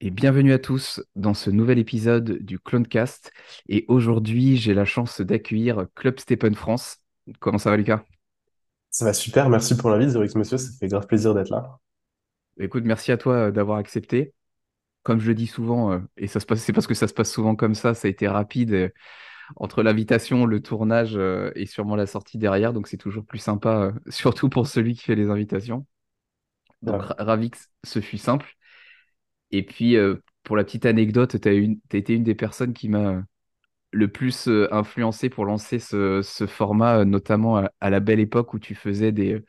et 0.00 0.10
bienvenue 0.10 0.52
à 0.52 0.58
tous 0.58 1.02
dans 1.16 1.34
ce 1.34 1.50
nouvel 1.50 1.78
épisode 1.78 2.38
du 2.38 2.60
Clonecast. 2.60 3.32
Et 3.68 3.84
aujourd'hui, 3.88 4.56
j'ai 4.56 4.72
la 4.72 4.84
chance 4.84 5.20
d'accueillir 5.20 5.86
Club 5.96 6.20
Stephen 6.20 6.54
France. 6.54 6.98
Comment 7.40 7.58
ça 7.58 7.70
va, 7.70 7.76
Lucas? 7.76 8.04
Ça 8.90 9.04
va 9.04 9.12
super, 9.12 9.48
merci 9.48 9.76
pour 9.76 9.90
l'invite, 9.90 10.10
Zorix 10.10 10.32
Monsieur, 10.36 10.56
ça 10.56 10.70
fait 10.78 10.88
grave 10.88 11.06
plaisir 11.06 11.34
d'être 11.34 11.50
là. 11.50 11.78
Écoute, 12.58 12.84
merci 12.84 13.12
à 13.12 13.16
toi 13.16 13.34
euh, 13.34 13.50
d'avoir 13.50 13.78
accepté. 13.78 14.32
Comme 15.02 15.20
je 15.20 15.28
le 15.28 15.34
dis 15.34 15.46
souvent, 15.46 15.92
euh, 15.92 15.98
et 16.16 16.26
ça 16.26 16.38
se 16.38 16.46
passe, 16.46 16.60
c'est 16.60 16.72
parce 16.72 16.86
que 16.86 16.94
ça 16.94 17.08
se 17.08 17.14
passe 17.14 17.32
souvent 17.32 17.56
comme 17.56 17.74
ça, 17.74 17.94
ça 17.94 18.06
a 18.06 18.10
été 18.10 18.28
rapide 18.28 18.72
euh, 18.72 18.88
entre 19.56 19.82
l'invitation, 19.82 20.46
le 20.46 20.60
tournage 20.60 21.18
et 21.54 21.64
sûrement 21.64 21.96
la 21.96 22.06
sortie 22.06 22.36
derrière, 22.36 22.74
donc 22.74 22.86
c'est 22.86 22.98
toujours 22.98 23.24
plus 23.24 23.38
sympa, 23.38 23.92
surtout 24.08 24.50
pour 24.50 24.66
celui 24.66 24.94
qui 24.94 25.04
fait 25.04 25.14
les 25.14 25.30
invitations. 25.30 25.86
Donc, 26.82 27.02
ravi 27.18 27.50
que 27.50 27.58
ce 27.82 28.00
fut 28.00 28.18
simple. 28.18 28.57
Et 29.50 29.64
puis, 29.64 29.96
euh, 29.96 30.16
pour 30.44 30.56
la 30.56 30.64
petite 30.64 30.86
anecdote, 30.86 31.40
tu 31.40 31.48
as, 31.48 31.52
été 31.96 32.14
une 32.14 32.22
des 32.24 32.34
personnes 32.34 32.72
qui 32.72 32.88
m'a 32.88 33.22
le 33.92 34.08
plus 34.08 34.48
euh, 34.48 34.68
influencé 34.72 35.30
pour 35.30 35.44
lancer 35.46 35.78
ce, 35.78 36.22
format, 36.48 37.00
euh, 37.00 37.04
notamment 37.04 37.64
à, 37.80 37.90
la 37.90 38.00
belle 38.00 38.20
époque 38.20 38.54
où 38.54 38.58
tu 38.58 38.74
faisais 38.74 39.12
des, 39.12 39.44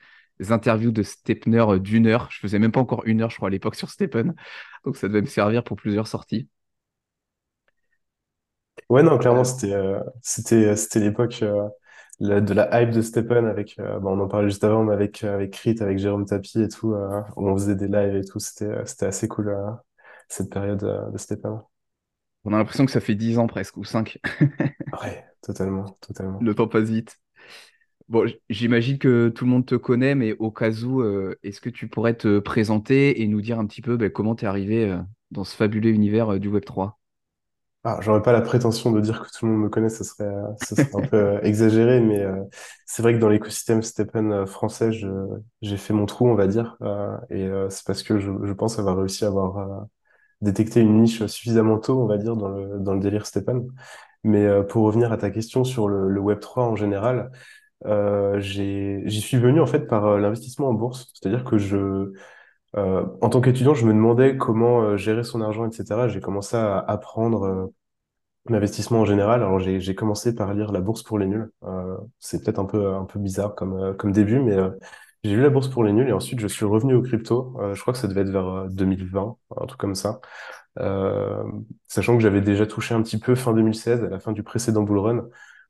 interviews 0.50 0.92
de 0.92 1.04
Stepner 1.04 1.66
d'une 1.80 2.08
heure. 2.08 2.30
Je 2.32 2.40
faisais 2.40 2.60
même 2.60 2.72
pas 2.72 2.80
encore 2.80 3.04
une 3.06 3.22
heure, 3.22 3.30
je 3.30 3.36
crois, 3.38 3.50
à 3.50 3.52
l'époque 3.52 3.76
sur 3.76 3.90
Stephen. 3.90 4.36
Donc, 4.86 4.98
ça 4.98 5.08
devait 5.08 5.22
me 5.22 5.28
servir 5.28 5.64
pour 5.64 5.78
plusieurs 5.78 6.08
sorties. 6.08 6.50
Ouais, 8.90 9.04
non, 9.04 9.18
clairement, 9.18 9.44
c'était 9.44 9.76
c'était 10.22 10.76
c'était 10.76 11.02
l'époque 11.02 11.44
de 12.22 12.54
la 12.54 12.82
hype 12.82 12.92
de 12.92 13.02
Stephen 13.02 13.46
avec, 13.46 13.76
bah, 13.78 14.00
on 14.04 14.20
en 14.20 14.28
parlait 14.28 14.48
juste 14.48 14.64
avant, 14.64 14.84
mais 14.84 14.94
avec, 14.94 15.24
avec 15.24 15.52
Crit, 15.52 15.76
avec 15.82 16.00
Jérôme 16.00 16.26
Tapi 16.26 16.62
et 16.62 16.70
tout, 16.70 16.96
on 17.36 17.56
faisait 17.58 17.76
des 17.76 17.88
lives 17.88 18.16
et 18.16 18.24
tout, 18.24 18.40
c'était 18.40 18.84
c'était 18.86 19.06
assez 19.08 19.28
cool 19.28 19.54
cette 20.30 20.50
période 20.52 20.84
euh, 20.84 21.10
de 21.10 21.18
Stepan. 21.18 21.68
On 22.46 22.54
a 22.54 22.58
l'impression 22.58 22.86
que 22.86 22.92
ça 22.92 23.02
fait 23.02 23.16
10 23.16 23.38
ans 23.40 23.48
presque, 23.48 23.76
ou 23.76 23.84
5. 23.84 24.18
ouais, 25.02 25.26
totalement, 25.42 25.98
totalement. 26.00 26.40
Le 26.42 26.56
temps 26.56 26.68
passe 26.68 26.90
vite. 26.90 27.18
Bon, 28.08 28.32
j'imagine 28.50 28.98
que 28.98 29.30
tout 29.30 29.46
le 29.46 29.52
monde 29.52 29.66
te 29.66 29.76
connaît, 29.76 30.16
mais 30.16 30.34
au 30.40 30.50
cas 30.50 30.72
où, 30.72 31.02
euh, 31.02 31.38
est-ce 31.44 31.62
que 31.62 31.70
tu 31.70 31.88
pourrais 31.88 32.16
te 32.16 32.40
présenter 32.40 33.22
et 33.22 33.28
nous 33.28 33.42
dire 33.42 33.60
un 33.60 33.68
petit 33.68 33.82
peu 33.82 33.98
ben, 33.98 34.10
comment 34.10 34.36
tu 34.36 34.46
es 34.46 34.48
arrivé 34.48 34.90
euh, 34.90 34.98
dans 35.32 35.44
ce 35.44 35.56
fabuleux 35.56 35.92
univers 35.92 36.40
du 36.40 36.50
Web3 36.50 36.94
ah, 37.86 37.98
j'aurais 38.02 38.22
pas 38.22 38.34
la 38.34 38.42
prétention 38.42 38.92
de 38.92 39.00
dire 39.00 39.22
que 39.22 39.30
tout 39.30 39.46
le 39.46 39.54
monde 39.54 39.62
me 39.62 39.70
connaît, 39.70 39.88
ce 39.88 40.04
serait, 40.04 40.30
ce 40.62 40.76
serait 40.76 40.90
un 40.96 41.08
peu 41.08 41.40
exagéré, 41.44 42.02
mais 42.02 42.26
c'est 42.86 43.02
vrai 43.02 43.14
que 43.14 43.20
dans 43.20 43.30
l'écosystème 43.30 43.82
Stephen 43.82 44.46
français, 44.46 44.92
j'ai 45.62 45.78
fait 45.78 45.94
mon 45.94 46.06
trou, 46.06 46.28
on 46.28 46.36
va 46.36 46.48
dire, 46.48 46.78
et 47.30 47.50
c'est 47.70 47.86
parce 47.88 48.04
que 48.04 48.20
je, 48.20 48.32
je, 48.44 48.52
pense 48.52 48.80
avoir 48.80 48.98
réussi 48.98 49.24
à 49.24 49.30
avoir 49.30 49.88
détecter 50.42 50.82
une 50.82 51.02
niche 51.02 51.26
suffisamment 51.26 51.80
tôt, 51.80 52.02
on 52.02 52.06
va 52.06 52.18
dire, 52.18 52.36
dans 52.36 52.50
le, 52.50 52.80
dans 52.80 52.94
le 52.94 53.00
délire 53.00 53.26
Stéphane. 53.26 53.68
Mais 54.24 54.46
euh, 54.46 54.64
pour 54.64 54.84
revenir 54.84 55.12
à 55.12 55.18
ta 55.18 55.30
question 55.30 55.64
sur 55.64 55.88
le, 55.88 56.10
le 56.10 56.22
Web3 56.22 56.62
en 56.62 56.76
général, 56.76 57.32
euh, 57.86 58.40
j'y 58.40 59.22
suis 59.22 59.38
venu 59.38 59.62
en 59.62 59.66
fait 59.66 59.88
par 59.88 60.06
euh, 60.06 60.20
l'investissement 60.20 60.70
en 60.70 60.74
bourse. 60.74 61.12
C'est-à-dire 61.14 61.44
que 61.44 61.58
je, 61.58 62.12
en 62.76 63.30
tant 63.30 63.42
qu'étudiant, 63.42 63.74
je 63.74 63.86
me 63.86 63.94
demandais 63.94 64.38
comment 64.38 64.96
gérer 64.96 65.24
son 65.24 65.42
argent, 65.42 65.68
etc. 65.68 66.08
J'ai 66.08 66.22
commencé 66.22 66.56
à 66.56 66.78
apprendre 66.78 67.72
l'investissement 68.48 69.02
en 69.02 69.06
général. 69.06 69.42
Alors 69.42 69.60
j'ai 69.60 69.96
commencé 69.96 70.36
par 70.36 70.54
lire 70.54 70.72
La 70.72 70.82
Bourse 70.82 71.04
pour 71.04 71.18
les 71.18 71.28
nuls. 71.28 71.52
c'est 72.20 72.44
peut-être 72.44 72.60
un 72.60 72.66
peu 72.66 72.94
un 72.94 73.06
peu 73.06 73.20
bizarre 73.20 73.56
comme 73.56 73.96
comme 73.98 74.12
début, 74.12 74.40
mais 74.40 74.56
j'ai 75.24 75.36
lu 75.36 75.42
la 75.42 75.50
bourse 75.50 75.68
pour 75.68 75.84
les 75.84 75.92
nuls 75.92 76.08
et 76.08 76.14
ensuite 76.14 76.40
je 76.40 76.48
suis 76.48 76.66
revenu 76.66 76.96
au 76.96 77.02
crypto. 77.02 77.56
Euh, 77.60 77.76
je 77.76 77.82
crois 77.82 77.94
que 77.94 78.00
ça 78.00 78.08
devait 78.08 78.22
être 78.22 78.30
vers 78.30 78.68
2020, 78.70 79.38
euh, 79.52 79.56
un 79.62 79.66
truc 79.66 79.80
comme 79.80 79.96
ça. 79.96 80.22
Euh, 80.80 81.44
sachant 81.88 82.16
que 82.16 82.24
j'avais 82.24 82.42
déjà 82.42 82.66
touché 82.66 82.96
un 82.96 83.02
petit 83.02 83.20
peu 83.20 83.36
fin 83.36 83.54
2016, 83.54 84.04
à 84.04 84.10
la 84.10 84.20
fin 84.20 84.32
du 84.32 84.44
précédent 84.44 84.84
bull 84.84 85.00
run. 85.00 85.28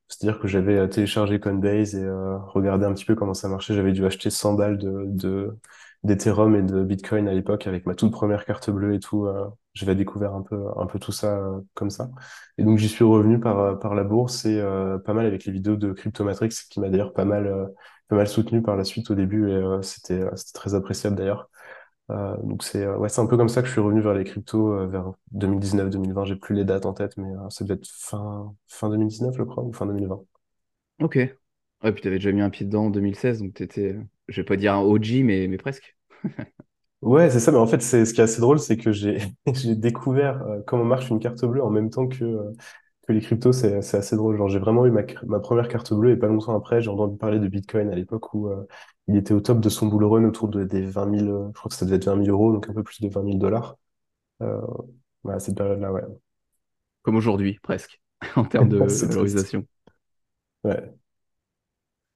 C'est-à-dire 0.07 0.39
que 0.39 0.47
j'avais 0.47 0.87
téléchargé 0.89 1.39
Coinbase 1.39 1.95
et 1.95 2.07
regardé 2.47 2.85
un 2.85 2.93
petit 2.93 3.05
peu 3.05 3.13
comment 3.15 3.35
ça 3.35 3.47
marchait. 3.47 3.75
J'avais 3.75 3.91
dû 3.91 4.05
acheter 4.05 4.31
100 4.31 4.53
balles 4.55 4.77
de, 4.79 5.03
de 5.07 5.57
d'Ethereum 6.03 6.55
et 6.55 6.63
de 6.63 6.83
Bitcoin 6.83 7.27
à 7.27 7.33
l'époque 7.33 7.67
avec 7.67 7.85
ma 7.85 7.93
toute 7.93 8.11
première 8.11 8.45
carte 8.45 8.71
bleue 8.71 8.95
et 8.95 8.99
tout. 8.99 9.27
j'avais 9.73 9.93
découvert 9.95 10.33
un 10.33 10.41
peu, 10.41 10.65
un 10.77 10.87
peu 10.87 10.97
tout 10.97 11.11
ça 11.11 11.39
comme 11.75 11.91
ça. 11.91 12.09
Et 12.57 12.63
donc 12.63 12.79
j'y 12.79 12.89
suis 12.89 13.03
revenu 13.03 13.39
par, 13.39 13.77
par 13.77 13.93
la 13.93 14.03
bourse 14.03 14.45
et 14.45 14.59
pas 15.05 15.13
mal 15.13 15.27
avec 15.27 15.45
les 15.45 15.51
vidéos 15.51 15.75
de 15.75 15.91
Cryptomatrix 15.91 16.49
qui 16.71 16.79
m'a 16.79 16.89
d'ailleurs 16.89 17.13
pas 17.13 17.25
mal 17.25 17.69
pas 18.09 18.15
mal 18.15 18.27
soutenu 18.27 18.61
par 18.61 18.75
la 18.75 18.83
suite 18.83 19.09
au 19.11 19.15
début 19.15 19.49
et 19.49 19.53
euh, 19.53 19.81
c'était 19.81 20.19
euh, 20.19 20.35
c'était 20.35 20.57
très 20.57 20.73
appréciable 20.73 21.15
d'ailleurs. 21.15 21.49
Euh, 22.09 22.35
donc 22.43 22.63
c'est 22.63 22.87
ouais, 22.87 23.07
c'est 23.07 23.21
un 23.21 23.27
peu 23.27 23.37
comme 23.37 23.49
ça 23.49 23.61
que 23.61 23.67
je 23.67 23.71
suis 23.71 23.81
revenu 23.81 24.01
vers 24.01 24.15
les 24.15 24.23
cryptos 24.23 24.87
vers 24.87 25.13
2019-2020. 25.31 26.25
J'ai 26.25 26.35
plus 26.35 26.55
les 26.55 26.65
dates 26.65 26.87
en 26.87 26.93
tête, 26.93 27.15
mais 27.17 27.31
ça 27.49 27.63
devait 27.63 27.75
être 27.75 27.87
fin, 27.87 28.53
fin 28.67 28.89
2019, 28.89 29.35
je 29.37 29.43
crois, 29.43 29.63
ou 29.63 29.71
fin 29.71 29.85
2020. 29.85 30.19
Ok. 31.01 31.15
Ouais, 31.15 31.91
puis 31.93 32.01
tu 32.01 32.07
avais 32.07 32.17
déjà 32.17 32.31
mis 32.31 32.41
un 32.41 32.49
pied 32.49 32.65
dedans 32.65 32.87
en 32.87 32.89
2016, 32.89 33.41
donc 33.41 33.53
tu 33.53 33.63
étais, 33.63 33.95
je 34.27 34.41
vais 34.41 34.45
pas 34.45 34.57
dire 34.57 34.73
un 34.73 34.81
OG, 34.81 35.21
mais, 35.23 35.47
mais 35.47 35.57
presque. 35.57 35.95
ouais, 37.03 37.29
c'est 37.29 37.39
ça, 37.39 37.51
mais 37.51 37.59
en 37.59 37.67
fait, 37.67 37.81
c'est, 37.81 38.05
ce 38.05 38.13
qui 38.13 38.21
est 38.21 38.23
assez 38.23 38.41
drôle, 38.41 38.59
c'est 38.59 38.75
que 38.75 38.91
j'ai, 38.91 39.19
j'ai 39.53 39.75
découvert 39.75 40.43
comment 40.65 40.83
marche 40.83 41.09
une 41.09 41.19
carte 41.19 41.45
bleue 41.45 41.63
en 41.63 41.69
même 41.69 41.91
temps 41.91 42.07
que, 42.07 42.53
les 43.13 43.21
cryptos, 43.21 43.53
c'est 43.53 43.75
assez 43.75 44.15
drôle. 44.15 44.37
Genre, 44.37 44.49
j'ai 44.49 44.59
vraiment 44.59 44.85
eu 44.85 44.91
ma, 44.91 45.01
ma, 45.25 45.39
première 45.39 45.67
carte 45.67 45.93
bleue 45.93 46.11
et 46.11 46.17
pas 46.17 46.27
longtemps 46.27 46.55
après, 46.55 46.81
j'ai 46.81 46.89
entendu 46.89 47.17
parler 47.17 47.39
de 47.39 47.47
Bitcoin 47.47 47.89
à 47.89 47.95
l'époque 47.95 48.33
où 48.33 48.47
euh, 48.47 48.67
il 49.07 49.15
était 49.17 49.33
au 49.33 49.41
top 49.41 49.59
de 49.59 49.69
son 49.69 49.87
bull 49.87 50.03
run 50.05 50.23
autour 50.25 50.47
de, 50.47 50.63
des 50.63 50.81
20 50.81 51.19
000, 51.19 51.29
euh, 51.29 51.47
je 51.47 51.59
crois 51.59 51.69
que 51.69 51.75
ça 51.75 51.85
devait 51.85 51.97
être 51.97 52.05
20 52.05 52.23
000 52.23 52.27
euros, 52.29 52.53
donc 52.53 52.69
un 52.69 52.73
peu 52.73 52.83
plus 52.83 53.01
de 53.01 53.09
20 53.09 53.23
000 53.23 53.37
dollars. 53.37 53.77
Euh, 54.41 54.61
voilà, 55.23 55.39
cette 55.39 55.57
période-là, 55.57 55.91
ouais. 55.91 56.03
Comme 57.01 57.15
aujourd'hui, 57.15 57.59
presque, 57.61 58.01
en 58.35 58.45
termes 58.45 58.69
de 58.69 58.77
valorisation. 59.05 59.65
Ouais. 60.63 60.93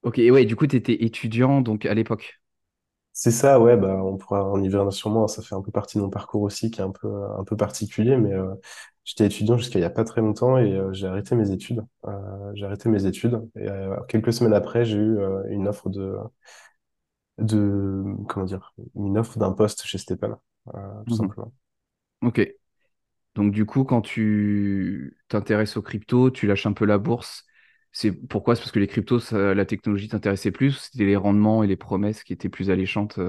Ok, 0.03 0.19
et 0.19 0.31
ouais, 0.31 0.45
du 0.45 0.55
coup, 0.55 0.67
tu 0.67 0.75
étais 0.75 1.03
étudiant 1.03 1.61
donc 1.61 1.85
à 1.85 1.93
l'époque. 1.93 2.39
C'est 3.13 3.31
ça, 3.31 3.59
ouais, 3.59 3.77
bah, 3.77 3.95
on 4.03 4.17
pourra 4.17 4.43
en 4.43 4.61
y 4.61 4.67
revenir 4.67 4.91
sûrement. 4.91 5.27
Ça 5.27 5.43
fait 5.43 5.53
un 5.53 5.61
peu 5.61 5.71
partie 5.71 5.97
de 5.97 6.03
mon 6.03 6.09
parcours 6.09 6.41
aussi, 6.41 6.71
qui 6.71 6.81
est 6.81 6.83
un 6.83 6.91
peu, 6.91 7.07
un 7.37 7.43
peu 7.43 7.55
particulier, 7.55 8.17
mais 8.17 8.33
euh, 8.33 8.55
j'étais 9.03 9.25
étudiant 9.25 9.57
jusqu'à 9.57 9.79
il 9.79 9.81
y 9.81 9.85
a 9.85 9.89
pas 9.89 10.03
très 10.03 10.21
longtemps 10.21 10.57
et 10.57 10.73
euh, 10.73 10.93
j'ai 10.93 11.07
arrêté 11.07 11.35
mes 11.35 11.51
études. 11.51 11.83
Euh, 12.05 12.51
j'ai 12.53 12.65
arrêté 12.65 12.89
mes 12.89 13.05
études 13.05 13.41
et 13.55 13.67
quelques 14.07 14.33
semaines 14.33 14.53
après, 14.53 14.85
j'ai 14.85 14.97
eu 14.97 15.17
une 15.49 15.67
offre 15.67 15.89
de, 15.89 16.15
de, 17.37 18.03
comment 18.27 18.45
dire, 18.45 18.73
une 18.95 19.17
offre 19.17 19.37
d'un 19.37 19.51
poste 19.51 19.83
chez 19.83 19.97
Stéphane, 19.97 20.35
tout 20.65 20.81
mhm. 21.07 21.15
simplement. 21.15 21.53
Ok. 22.21 22.47
Donc 23.35 23.51
du 23.51 23.65
coup, 23.65 23.83
quand 23.83 24.01
tu 24.01 25.17
t'intéresses 25.27 25.75
aux 25.75 25.81
crypto, 25.81 26.29
tu 26.29 26.45
lâches 26.45 26.67
un 26.67 26.73
peu 26.73 26.85
la 26.85 26.97
bourse 26.97 27.45
c'est 27.95 28.11
pourquoi? 28.11 28.55
C'est 28.55 28.61
parce 28.61 28.71
que 28.71 28.79
les 28.79 28.87
cryptos, 28.87 29.31
la 29.31 29.65
technologie 29.65 30.09
t'intéressait 30.09 30.49
plus, 30.49 30.71
c'était 30.71 31.05
les 31.05 31.15
rendements 31.15 31.63
et 31.63 31.67
les 31.67 31.75
promesses 31.75 32.23
qui 32.23 32.33
étaient 32.33 32.49
plus 32.49 32.71
alléchantes. 32.71 33.19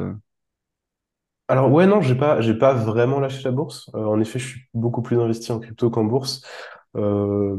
Euh? 1.50 1.52
Alors 1.52 1.70
ouais, 1.72 1.86
non, 1.86 2.00
j'ai 2.00 2.14
pas, 2.14 2.40
j'ai 2.40 2.54
pas 2.54 2.74
vraiment 2.74 3.20
lâché 3.20 3.42
la 3.44 3.50
bourse. 3.52 3.90
Euh, 3.94 4.04
en 4.04 4.20
effet, 4.20 4.38
je 4.38 4.48
suis 4.48 4.60
beaucoup 4.74 5.02
plus 5.02 5.20
investi 5.20 5.52
en 5.52 5.60
crypto 5.60 5.90
qu'en 5.90 6.04
bourse. 6.04 6.42
Euh, 6.96 7.58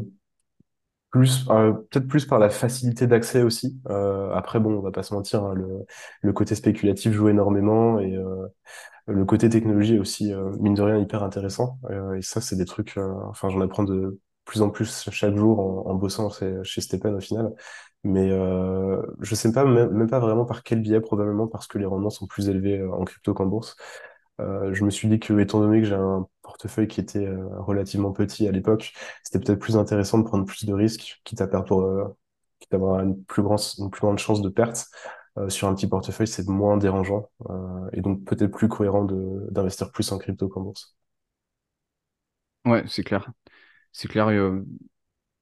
plus, 1.11 1.45
peut-être 1.45 2.07
plus 2.07 2.25
par 2.25 2.39
la 2.39 2.49
facilité 2.49 3.07
d'accès 3.07 3.41
aussi. 3.41 3.79
après, 4.33 4.59
bon, 4.59 4.73
on 4.77 4.81
va 4.81 4.91
pas 4.91 5.03
se 5.03 5.13
mentir, 5.13 5.43
hein, 5.45 5.53
le, 5.53 5.85
le 6.21 6.33
côté 6.33 6.55
spéculatif 6.55 7.13
joue 7.13 7.29
énormément 7.29 7.99
et 7.99 8.17
le 9.07 9.25
côté 9.25 9.49
technologie 9.49 9.95
est 9.95 9.99
aussi, 9.99 10.33
mine 10.59 10.73
de 10.73 10.81
rien, 10.81 10.97
hyper 10.97 11.23
intéressant. 11.23 11.79
et 12.17 12.21
ça, 12.21 12.41
c'est 12.41 12.55
des 12.57 12.65
trucs, 12.65 12.97
enfin, 13.29 13.49
j'en 13.49 13.61
apprends 13.61 13.83
de 13.83 14.19
plus 14.45 14.61
en 14.61 14.69
plus 14.69 15.09
chaque 15.11 15.35
jour 15.35 15.87
en, 15.87 15.95
bossant 15.95 16.29
chez, 16.29 16.63
chez 16.63 16.81
Stepen 16.81 17.15
au 17.15 17.19
final. 17.19 17.53
Mais 18.05 18.29
euh, 18.31 19.01
je 19.21 19.33
sais 19.33 19.51
pas 19.51 19.65
même, 19.65 20.07
pas 20.07 20.19
vraiment 20.19 20.45
par 20.45 20.61
quel 20.61 20.79
biais, 20.79 21.01
probablement 21.01 21.47
parce 21.47 21.65
que 21.65 21.79
les 21.79 21.85
rendements 21.85 22.11
sont 22.11 22.27
plus 22.27 22.49
élevés 22.49 22.77
euh, 22.79 22.93
en 22.93 23.03
crypto 23.03 23.33
qu'en 23.33 23.47
bourse. 23.47 23.75
Euh, 24.39 24.73
je 24.73 24.83
me 24.85 24.91
suis 24.91 25.07
dit 25.07 25.19
que, 25.19 25.39
étant 25.39 25.59
donné 25.59 25.81
que 25.81 25.87
j'ai 25.87 25.95
un 25.95 26.27
portefeuille 26.43 26.87
qui 26.87 26.99
était 27.01 27.27
relativement 27.57 28.11
petit 28.11 28.47
à 28.47 28.51
l'époque, 28.51 28.93
c'était 29.23 29.39
peut-être 29.43 29.59
plus 29.59 29.75
intéressant 29.75 30.19
de 30.19 30.23
prendre 30.23 30.45
plus 30.45 30.65
de 30.65 30.73
risques, 30.73 31.19
quitte 31.23 31.41
à 31.41 31.47
perdre, 31.47 32.15
avoir 32.71 32.99
une 33.01 33.23
plus 33.23 33.41
grande, 33.41 34.19
chance 34.19 34.41
de 34.41 34.49
perte. 34.49 34.85
Sur 35.49 35.67
un 35.67 35.75
petit 35.75 35.87
portefeuille, 35.87 36.27
c'est 36.27 36.47
moins 36.47 36.77
dérangeant 36.77 37.29
et 37.91 38.01
donc 38.01 38.23
peut-être 38.23 38.51
plus 38.51 38.69
cohérent 38.69 39.05
d'investir 39.49 39.91
plus 39.91 40.11
en 40.11 40.17
crypto 40.17 40.47
qu'en 40.47 40.61
bourse. 40.61 40.95
Ouais, 42.65 42.83
c'est 42.87 43.03
clair. 43.03 43.31
C'est 43.95 44.07
clair. 44.09 44.27
euh, 44.29 44.61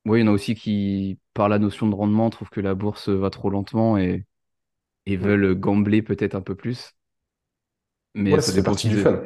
ouais, 0.05 0.19
il 0.21 0.25
y 0.25 0.29
en 0.29 0.31
a 0.31 0.35
aussi 0.35 0.55
qui, 0.55 1.19
par 1.33 1.49
la 1.49 1.59
notion 1.59 1.87
de 1.87 1.95
rendement, 1.95 2.29
trouvent 2.29 2.49
que 2.51 2.61
la 2.61 2.75
bourse 2.75 3.09
va 3.09 3.29
trop 3.31 3.49
lentement 3.49 3.97
et, 3.97 4.25
et 5.07 5.17
veulent 5.17 5.55
gambler 5.55 6.01
peut-être 6.03 6.35
un 6.35 6.41
peu 6.41 6.55
plus. 6.55 6.93
Mais 8.13 8.35
Ouais, 8.35 8.41
ça 8.41 8.51
dépend 8.51 8.73
aussi 8.73 8.89
du 8.89 8.97
de. 8.97 8.97
fun. 8.97 9.21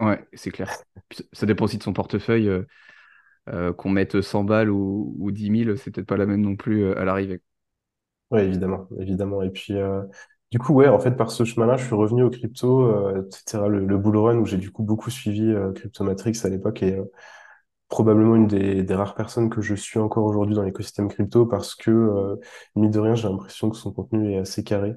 Ouais, 0.00 0.26
c'est 0.34 0.50
clair. 0.50 0.76
Ça 1.32 1.46
dépend 1.46 1.66
aussi 1.66 1.78
de 1.78 1.82
son 1.82 1.92
portefeuille. 1.92 2.48
euh, 2.48 2.64
euh, 3.50 3.72
qu'on 3.74 3.90
mette 3.90 4.22
100 4.22 4.44
balles 4.44 4.70
ou, 4.70 5.16
ou 5.18 5.32
10 5.32 5.50
000, 5.50 5.76
c'est 5.78 5.90
peut-être 5.92 6.06
pas 6.08 6.16
la 6.18 6.26
même 6.26 6.42
non 6.42 6.56
plus 6.56 6.92
à 6.94 7.04
l'arrivée. 7.04 7.42
Ouais, 8.30 8.44
évidemment, 8.46 8.88
évidemment. 8.98 9.42
Et 9.42 9.50
puis, 9.50 9.74
euh, 9.74 10.02
du 10.50 10.58
coup, 10.58 10.72
ouais, 10.74 10.88
en 10.88 10.98
fait, 10.98 11.12
par 11.12 11.30
ce 11.30 11.44
chemin-là, 11.44 11.76
je 11.76 11.84
suis 11.84 11.94
revenu 11.94 12.22
au 12.22 12.30
crypto, 12.30 12.82
euh, 12.86 13.22
etc. 13.22 13.68
Le, 13.68 13.84
le 13.86 13.98
bull 13.98 14.16
run 14.16 14.38
où 14.38 14.46
j'ai 14.46 14.56
du 14.58 14.70
coup 14.72 14.82
beaucoup 14.82 15.10
suivi 15.10 15.52
Cryptomatrix 15.74 16.32
à 16.44 16.48
l'époque 16.48 16.82
et 16.82 16.98
probablement 17.94 18.34
une 18.34 18.48
des, 18.48 18.82
des 18.82 18.94
rares 18.94 19.14
personnes 19.14 19.48
que 19.50 19.60
je 19.62 19.74
suis 19.76 20.00
encore 20.00 20.24
aujourd'hui 20.24 20.56
dans 20.56 20.62
l'écosystème 20.64 21.08
crypto 21.08 21.46
parce 21.46 21.76
que, 21.76 21.90
euh, 21.92 22.36
mine 22.74 22.90
de 22.90 22.98
rien, 22.98 23.14
j'ai 23.14 23.28
l'impression 23.28 23.70
que 23.70 23.76
son 23.76 23.92
contenu 23.92 24.32
est 24.34 24.38
assez 24.38 24.64
carré, 24.64 24.94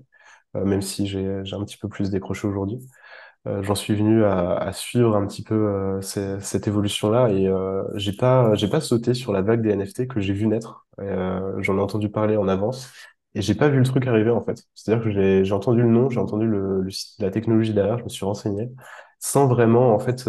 euh, 0.56 0.66
même 0.66 0.82
si 0.82 1.08
j'ai, 1.08 1.26
un 1.28 1.64
petit 1.66 1.78
peu 1.78 1.90
plus 1.90 2.10
décroché 2.12 2.48
aujourd'hui. 2.48 2.80
Euh, 3.48 3.64
j'en 3.64 3.76
suis 3.76 3.96
venu 3.96 4.24
à, 4.26 4.56
à 4.58 4.74
suivre 4.74 5.16
un 5.16 5.28
petit 5.28 5.44
peu 5.44 5.56
euh, 5.56 6.02
cette 6.02 6.68
évolution-là 6.68 7.30
et 7.32 7.48
euh, 7.48 7.84
j'ai 7.96 8.14
pas 8.14 8.54
j'ai 8.56 8.68
pas 8.70 8.82
sauté 8.82 9.14
sur 9.14 9.32
la 9.34 9.42
vague 9.42 9.62
des 9.62 9.72
NFT 9.74 10.08
que 10.08 10.20
j'ai 10.20 10.34
vu 10.34 10.48
naître. 10.48 10.88
Euh, 11.00 11.54
j'en 11.62 11.78
ai 11.78 11.82
entendu 11.82 12.10
parler 12.10 12.38
en 12.38 12.48
avance 12.48 12.92
et 13.36 13.42
j'ai 13.44 13.56
pas 13.56 13.70
vu 13.70 13.78
le 13.80 13.86
truc 13.86 14.08
arriver 14.08 14.32
en 14.32 14.44
fait. 14.44 14.64
C'est-à-dire 14.76 15.04
que 15.04 15.12
j'ai 15.12 15.46
j'ai 15.46 15.54
entendu 15.54 15.82
le 15.84 15.90
nom, 15.90 16.10
j'ai 16.10 16.20
entendu 16.20 16.48
le, 16.48 16.82
le 16.82 16.90
la 17.20 17.32
technologie 17.32 17.74
derrière, 17.74 18.00
je 18.00 18.04
me 18.06 18.10
suis 18.10 18.26
renseigné 18.26 18.70
sans 19.20 19.48
vraiment 19.48 19.94
en 19.96 20.00
fait 20.00 20.28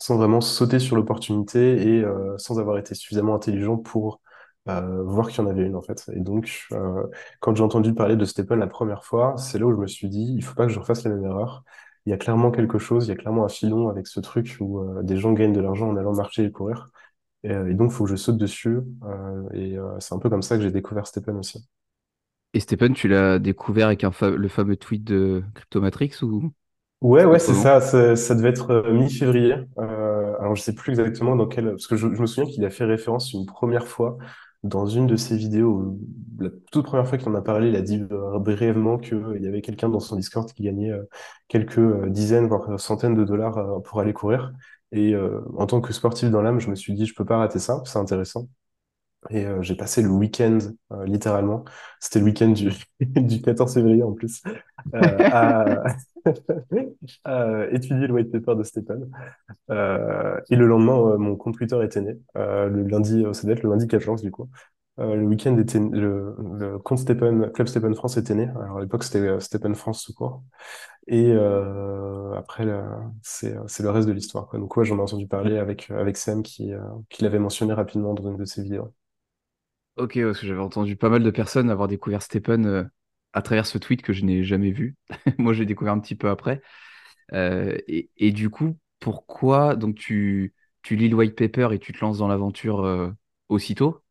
sans 0.00 0.16
vraiment 0.16 0.40
sauter 0.40 0.78
sur 0.78 0.96
l'opportunité 0.96 1.88
et 1.88 2.04
euh, 2.04 2.36
sans 2.38 2.58
avoir 2.58 2.78
été 2.78 2.94
suffisamment 2.94 3.34
intelligent 3.34 3.76
pour 3.76 4.20
euh, 4.68 5.02
voir 5.04 5.28
qu'il 5.28 5.42
y 5.42 5.46
en 5.46 5.50
avait 5.50 5.62
une 5.62 5.76
en 5.76 5.82
fait. 5.82 6.10
Et 6.14 6.20
donc, 6.20 6.66
euh, 6.72 7.06
quand 7.40 7.54
j'ai 7.56 7.62
entendu 7.62 7.94
parler 7.94 8.16
de 8.16 8.24
Stephen 8.24 8.58
la 8.58 8.66
première 8.66 9.04
fois, 9.04 9.36
c'est 9.38 9.58
là 9.58 9.66
où 9.66 9.72
je 9.72 9.80
me 9.80 9.86
suis 9.86 10.08
dit, 10.08 10.34
il 10.36 10.42
faut 10.42 10.54
pas 10.54 10.66
que 10.66 10.72
je 10.72 10.78
refasse 10.78 11.04
la 11.04 11.10
même 11.10 11.24
erreur. 11.24 11.64
Il 12.06 12.10
y 12.10 12.12
a 12.12 12.16
clairement 12.18 12.50
quelque 12.50 12.78
chose, 12.78 13.06
il 13.06 13.10
y 13.10 13.12
a 13.12 13.16
clairement 13.16 13.44
un 13.44 13.48
filon 13.48 13.88
avec 13.88 14.06
ce 14.06 14.20
truc 14.20 14.56
où 14.60 14.82
des 15.02 15.18
gens 15.18 15.32
gagnent 15.32 15.52
de 15.52 15.60
l'argent 15.60 15.88
en 15.88 15.96
allant 15.96 16.14
marcher 16.14 16.44
et 16.44 16.50
courir. 16.50 16.88
Et, 17.44 17.74
donc, 17.74 17.90
il 17.90 17.94
faut 17.94 18.04
que 18.04 18.10
je 18.10 18.16
saute 18.16 18.38
dessus. 18.38 18.78
Et 19.52 19.76
c'est 19.98 20.14
un 20.14 20.18
peu 20.18 20.30
comme 20.30 20.40
ça 20.40 20.56
que 20.56 20.62
j'ai 20.62 20.70
découvert 20.70 21.06
Stephen 21.06 21.36
aussi. 21.36 21.68
Et 22.54 22.60
Stephen, 22.60 22.94
tu 22.94 23.08
l'as 23.08 23.38
découvert 23.38 23.88
avec 23.88 24.02
le 24.02 24.48
fameux 24.48 24.76
tweet 24.76 25.04
de 25.04 25.44
Cryptomatrix 25.54 26.22
ou? 26.22 26.50
Ouais, 27.00 27.24
ouais, 27.24 27.38
c'est 27.38 27.54
ça. 27.54 27.80
Ça, 27.80 28.16
ça 28.16 28.34
devait 28.34 28.48
être 28.48 28.70
euh, 28.72 28.92
mi-février. 28.92 29.54
Euh, 29.78 30.34
alors, 30.40 30.56
je 30.56 30.62
sais 30.62 30.74
plus 30.74 30.90
exactement 30.98 31.36
dans 31.36 31.46
quel, 31.46 31.70
parce 31.70 31.86
que 31.86 31.96
je, 31.96 32.12
je 32.12 32.20
me 32.20 32.26
souviens 32.26 32.50
qu'il 32.50 32.64
a 32.64 32.70
fait 32.70 32.84
référence 32.84 33.32
une 33.32 33.46
première 33.46 33.86
fois 33.86 34.18
dans 34.64 34.86
une 34.86 35.06
de 35.06 35.14
ses 35.14 35.36
vidéos. 35.36 35.70
où 35.70 36.00
La 36.40 36.50
toute 36.72 36.86
première 36.86 37.06
fois 37.08 37.16
qu'il 37.16 37.28
en 37.28 37.34
a 37.36 37.42
parlé, 37.42 37.68
il 37.68 37.76
a 37.76 37.82
dit 37.82 38.04
euh, 38.10 38.38
brièvement 38.40 38.98
qu'il 38.98 39.22
y 39.40 39.46
avait 39.46 39.62
quelqu'un 39.62 39.88
dans 39.88 40.00
son 40.00 40.16
Discord 40.16 40.50
qui 40.52 40.64
gagnait 40.64 40.90
euh, 40.90 41.04
quelques 41.46 41.78
euh, 41.78 42.08
dizaines, 42.10 42.48
voire 42.48 42.68
euh, 42.68 42.78
centaines 42.78 43.14
de 43.14 43.24
dollars 43.24 43.58
euh, 43.58 43.78
pour 43.80 44.00
aller 44.00 44.12
courir. 44.12 44.52
Et 44.90 45.14
euh, 45.14 45.40
en 45.56 45.66
tant 45.66 45.80
que 45.80 45.92
sportif 45.92 46.30
dans 46.30 46.42
l'âme, 46.42 46.58
je 46.58 46.68
me 46.68 46.74
suis 46.74 46.94
dit, 46.94 47.06
je 47.06 47.14
peux 47.14 47.24
pas 47.24 47.36
rater 47.38 47.60
ça. 47.60 47.80
C'est 47.84 47.98
intéressant. 47.98 48.48
Et 49.30 49.44
euh, 49.46 49.62
j'ai 49.62 49.74
passé 49.74 50.00
le 50.00 50.08
week-end, 50.08 50.58
euh, 50.92 51.04
littéralement. 51.04 51.64
C'était 52.00 52.20
le 52.20 52.26
week-end 52.26 52.50
du, 52.50 52.70
du 53.00 53.42
14 53.42 53.74
février 53.74 54.02
en 54.02 54.12
plus, 54.12 54.42
euh, 54.94 55.84
à, 57.24 57.66
étudier 57.70 58.06
le 58.06 58.14
white 58.14 58.30
paper 58.30 58.54
de 58.56 58.62
Stephen. 58.62 59.10
Euh, 59.70 60.40
et 60.50 60.56
le 60.56 60.66
lendemain, 60.66 61.16
mon 61.18 61.36
compte 61.36 61.56
Twitter 61.56 61.82
était 61.84 62.00
né. 62.00 62.18
Le 62.34 62.82
lundi, 62.84 63.24
ça 63.32 63.42
devait 63.42 63.54
être 63.54 63.62
le 63.62 63.70
lundi 63.70 63.88
14 63.88 64.22
du 64.22 64.30
coup. 64.30 64.48
Le 64.98 65.24
week-end 65.24 65.56
était 65.58 65.78
le, 65.78 66.34
le 66.58 66.78
compte 66.78 67.04
Club 67.04 67.68
Stephen 67.68 67.94
France 67.94 68.16
était 68.16 68.34
né. 68.34 68.48
Alors 68.60 68.78
à 68.78 68.80
l'époque, 68.80 69.04
c'était 69.04 69.38
Stephen 69.40 69.74
France 69.74 70.04
tout 70.04 70.12
court. 70.14 70.42
Et 71.06 71.32
après, 72.36 72.66
c'est 73.22 73.54
le 73.80 73.90
reste 73.90 74.08
de 74.08 74.12
l'histoire. 74.12 74.48
Donc 74.52 74.76
ouais, 74.76 74.84
j'en 74.84 74.98
ai 74.98 75.00
entendu 75.00 75.26
parler 75.26 75.58
avec 75.58 75.90
avec 75.90 76.16
Sam 76.16 76.42
qui 76.42 76.72
qui 77.08 77.22
l'avait 77.22 77.38
mentionné 77.38 77.74
rapidement 77.74 78.14
dans 78.14 78.28
une 78.28 78.36
de 78.36 78.44
ses 78.44 78.62
vidéos. 78.62 78.92
Ok, 79.98 80.18
parce 80.22 80.40
que 80.40 80.46
j'avais 80.46 80.60
entendu 80.60 80.96
pas 80.96 81.08
mal 81.08 81.22
de 81.24 81.30
personnes 81.30 81.70
avoir 81.70 81.88
découvert 81.88 82.22
Stephen 82.22 82.66
euh, 82.66 82.84
à 83.32 83.42
travers 83.42 83.66
ce 83.66 83.78
tweet 83.78 84.00
que 84.02 84.12
je 84.12 84.24
n'ai 84.24 84.44
jamais 84.44 84.70
vu. 84.70 84.96
Moi, 85.38 85.52
je 85.52 85.60
l'ai 85.60 85.66
découvert 85.66 85.92
un 85.92 85.98
petit 86.00 86.14
peu 86.14 86.28
après. 86.30 86.62
Euh, 87.34 87.78
et, 87.88 88.32
du 88.32 88.50
coup, 88.50 88.78
pourquoi 89.00 89.76
donc 89.76 89.96
tu, 89.96 90.54
tu 90.82 90.96
lis 90.96 91.08
le 91.08 91.16
white 91.16 91.36
paper 91.36 91.70
et 91.72 91.78
tu 91.80 91.92
te 91.92 92.00
lances 92.00 92.18
dans 92.18 92.28
l'aventure 92.28 92.84
euh, 92.84 93.10
aussitôt? 93.48 94.02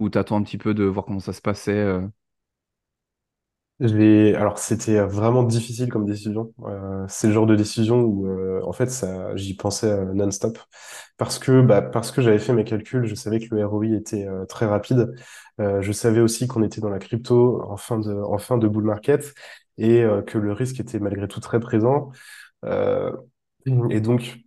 Ou 0.00 0.10
t'attends 0.10 0.38
un 0.38 0.44
petit 0.44 0.58
peu 0.58 0.74
de 0.74 0.84
voir 0.84 1.04
comment 1.06 1.20
ça 1.20 1.32
se 1.34 1.42
passait 1.42 2.00
Alors 3.82 4.58
c'était 4.58 5.00
vraiment 5.00 5.42
difficile 5.42 5.88
comme 5.88 6.06
décision. 6.06 6.52
Euh, 6.66 7.04
c'est 7.08 7.26
le 7.26 7.32
genre 7.32 7.46
de 7.46 7.56
décision 7.56 8.00
où 8.02 8.28
euh, 8.28 8.60
en 8.64 8.72
fait 8.72 8.88
ça, 8.90 9.34
j'y 9.34 9.54
pensais 9.56 9.90
euh, 9.90 10.12
non-stop 10.14 10.56
parce 11.16 11.38
que 11.40 11.62
bah, 11.62 11.82
parce 11.82 12.12
que 12.12 12.22
j'avais 12.22 12.38
fait 12.38 12.52
mes 12.52 12.62
calculs, 12.64 13.06
je 13.06 13.14
savais 13.16 13.40
que 13.40 13.52
le 13.54 13.66
ROI 13.66 13.86
était 13.96 14.26
euh, 14.26 14.44
très 14.46 14.66
rapide. 14.66 15.12
Euh, 15.60 15.82
je 15.82 15.90
savais 15.92 16.20
aussi 16.20 16.46
qu'on 16.46 16.62
était 16.62 16.80
dans 16.80 16.90
la 16.90 16.98
crypto 17.00 17.60
en 17.68 17.76
fin 17.76 17.98
de 17.98 18.12
en 18.14 18.38
fin 18.38 18.56
de 18.56 18.68
bull 18.68 18.84
market 18.84 19.34
et 19.78 20.02
euh, 20.02 20.22
que 20.22 20.38
le 20.38 20.52
risque 20.52 20.78
était 20.80 21.00
malgré 21.00 21.26
tout 21.26 21.40
très 21.40 21.58
présent. 21.58 22.12
Euh, 22.64 23.12
et 23.90 24.00
donc 24.00 24.38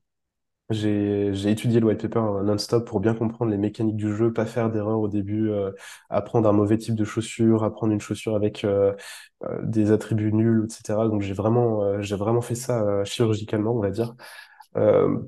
j'ai 0.71 1.31
j'ai 1.33 1.51
étudié 1.51 1.79
le 1.79 1.85
white 1.87 2.01
paper 2.01 2.43
non-stop 2.43 2.87
pour 2.87 2.99
bien 2.99 3.13
comprendre 3.13 3.51
les 3.51 3.57
mécaniques 3.57 3.97
du 3.97 4.15
jeu, 4.15 4.33
pas 4.33 4.45
faire 4.47 4.71
d'erreur 4.71 4.99
au 4.99 5.07
début, 5.07 5.49
euh, 5.51 5.71
apprendre 6.09 6.49
un 6.49 6.53
mauvais 6.53 6.77
type 6.77 6.95
de 6.95 7.03
chaussure, 7.05 7.63
apprendre 7.63 7.93
une 7.93 8.01
chaussure 8.01 8.35
avec 8.35 8.63
euh, 8.63 8.93
euh, 9.45 9.59
des 9.63 9.91
attributs 9.91 10.33
nuls, 10.33 10.65
etc. 10.65 11.07
Donc 11.09 11.21
j'ai 11.21 11.33
vraiment, 11.33 11.83
euh, 11.83 12.01
j'ai 12.01 12.15
vraiment 12.15 12.41
fait 12.41 12.55
ça 12.55 12.81
euh, 12.83 13.05
chirurgicalement, 13.05 13.73
on 13.73 13.79
va 13.81 13.91
dire, 13.91 14.15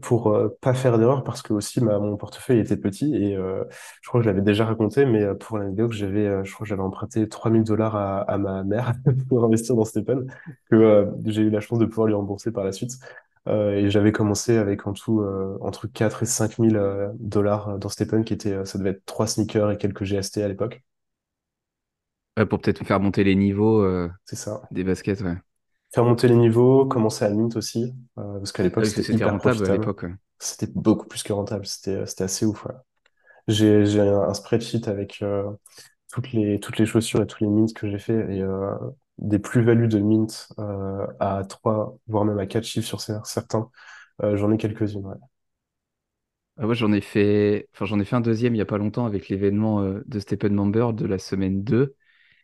pour 0.02 0.38
pas 0.62 0.74
faire 0.74 0.98
d'erreur 0.98 1.24
parce 1.24 1.42
que 1.42 1.54
aussi 1.54 1.82
ma, 1.82 2.00
mon 2.00 2.18
portefeuille 2.18 2.60
était 2.60 2.76
petit 2.78 3.16
et 3.16 3.36
je 3.36 4.08
crois 4.10 4.20
que 4.20 4.26
je 4.26 4.30
l'avais 4.30 4.42
déjà 4.42 4.66
raconté, 4.66 5.06
mais 5.06 5.26
pour 5.36 5.58
l'anecdote, 5.58 5.94
j'avais, 5.94 6.44
je 6.44 6.54
crois 6.54 6.66
que 6.66 6.70
j'avais 6.70 6.82
emprunté 6.82 7.30
3000 7.30 7.64
dollars 7.64 7.96
à, 7.96 8.20
à 8.22 8.38
ma 8.38 8.64
mère 8.64 8.94
pour 9.30 9.44
investir 9.46 9.76
dans 9.76 9.86
Stephen, 9.86 10.28
que 10.70 11.10
j'ai 11.26 11.44
eu 11.44 11.50
la 11.50 11.62
chance 11.62 11.80
de 11.80 11.86
pouvoir 11.86 12.08
lui 12.08 12.16
rembourser 12.16 12.52
par 12.52 12.64
la 12.66 12.72
suite. 12.74 12.94
Euh, 13.48 13.72
et 13.74 13.90
j'avais 13.90 14.12
commencé 14.12 14.58
avec 14.58 14.88
en 14.88 14.94
tout 14.94 15.22
euh, 15.22 15.58
entre 15.62 15.88
4 15.88 16.24
et 16.24 16.26
5000 16.26 16.76
euh, 16.78 17.10
dollars 17.20 17.78
dans 17.80 17.90
Stephen, 17.90 18.24
qui 18.26 18.34
était, 18.34 18.66
ça 18.66 18.78
devait 18.78 18.92
être 18.92 19.06
trois 19.06 19.28
sneakers 19.28 19.72
et 19.72 19.78
quelques 19.78 20.04
GST 20.04 20.40
à 20.44 20.48
l'époque. 20.48 20.84
Ouais, 22.38 22.46
pour 22.46 22.62
peut-être 22.62 22.86
faire 22.86 23.00
monter 23.00 23.24
les 23.24 23.36
niveaux 23.36 23.84
C'est 24.26 24.36
ça. 24.36 24.62
des 24.72 24.84
baskets, 24.84 25.22
ouais. 25.22 25.38
Faire 25.94 26.06
monter 26.06 26.28
les 26.28 26.36
niveaux, 26.36 26.86
commencer 26.86 27.26
à 27.26 27.30
mint 27.30 27.56
aussi, 27.58 27.94
parce 28.16 28.52
qu'à 28.52 28.64
Ah 28.64 28.64
l'époque, 28.64 28.86
c'était 28.86 29.12
hyper 29.12 29.30
rentable 29.32 29.66
à 29.66 29.70
l'époque. 29.70 30.04
ouais. 30.04 30.14
C'était 30.40 30.68
beaucoup 30.74 31.08
plus 31.08 31.24
que 31.24 31.34
rentable. 31.34 31.66
C'était, 31.66 32.06
c'était 32.06 32.24
assez 32.26 32.46
ouf. 32.46 32.66
ouais. 32.66 32.74
J'ai, 33.48 33.86
j'ai 33.86 34.02
un, 34.02 34.22
un 34.30 34.34
spreadsheet 34.36 34.88
avec 34.90 35.24
toutes 36.12 36.32
les, 36.34 36.60
toutes 36.60 36.78
les 36.80 36.86
chaussures 36.86 37.22
et 37.22 37.28
tous 37.28 37.44
les 37.44 37.50
mints 37.50 37.66
que 37.76 37.90
j'ai 37.90 38.00
fait 38.00 38.36
et 38.36 38.42
euh, 38.42 38.76
des 39.20 39.40
plus-values 39.40 39.88
de 39.88 40.00
mint 40.00 40.50
euh, 40.60 41.08
à 41.20 41.44
3 41.46 41.98
voire 42.08 42.26
même 42.26 42.40
à 42.40 42.46
4 42.48 42.66
chiffres 42.66 42.88
sur 42.88 43.00
cer- 43.00 43.26
certains. 43.26 43.70
Euh, 44.24 44.38
j'en 44.38 44.52
ai 44.52 44.58
quelques-unes, 44.58 45.06
ouais. 45.06 45.16
Ah 46.60 46.66
ouais, 46.68 46.74
j'en 46.76 46.92
ai 46.92 47.02
fait, 47.02 47.70
enfin, 47.74 47.86
j'en 47.86 48.00
ai 48.00 48.06
fait 48.06 48.16
un 48.16 48.22
deuxième 48.22 48.56
il 48.56 48.58
y 48.58 48.62
a 48.62 48.66
pas 48.66 48.80
longtemps 48.80 49.06
avec 49.06 49.30
l'événement 49.30 49.82
euh, 49.84 50.02
de 50.08 50.20
Stephen 50.20 50.54
Member 50.56 50.94
de 50.94 51.06
la 51.06 51.20
semaine 51.20 51.64
2, 51.64 51.96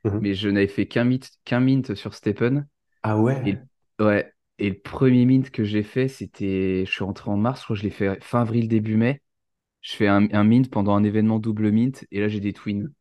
Mhm. 0.03 0.21
mais 0.21 0.35
je 0.35 0.49
n'avais 0.49 0.67
fait 0.67 0.87
qu'un 0.87 1.05
mint, 1.05 1.29
qu'un 1.45 1.61
mint 1.61 1.95
sur 1.95 2.13
Stephen. 2.15 2.67
Ah 3.03 3.17
ouais? 3.17 3.41
Et, 3.45 3.65
ouais, 3.99 4.33
et 4.59 4.69
le 4.69 4.79
premier 4.79 5.25
mint 5.25 5.51
que 5.51 5.63
j'ai 5.65 5.83
fait, 5.83 6.07
c'était, 6.09 6.85
je 6.87 6.91
suis 6.91 7.03
rentré 7.05 7.31
en 7.31 7.37
mars, 7.37 7.61
je 7.61 7.65
crois 7.65 7.75
que 7.75 7.81
je 7.81 7.85
l'ai 7.87 7.91
fait 7.91 8.23
fin 8.23 8.41
avril, 8.41 8.67
début 8.69 8.97
mai. 8.97 9.21
Je 9.81 9.93
fais 9.95 10.07
un, 10.07 10.27
un 10.33 10.43
mint 10.45 10.69
pendant 10.71 10.95
un 10.95 11.03
événement 11.05 11.39
double 11.39 11.71
mint, 11.71 12.05
et 12.11 12.21
là 12.21 12.27
j'ai 12.29 12.41
des 12.41 12.53
twins. 12.53 12.91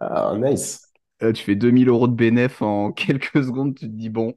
Ah, 0.00 0.34
nice. 0.36 0.87
Euh, 1.22 1.32
tu 1.32 1.42
fais 1.44 1.56
2000 1.56 1.88
euros 1.88 2.08
de 2.08 2.14
bénéf 2.14 2.62
en 2.62 2.92
quelques 2.94 3.42
secondes, 3.44 3.74
tu 3.74 3.86
te 3.86 3.92
dis 3.92 4.08
bon. 4.10 4.36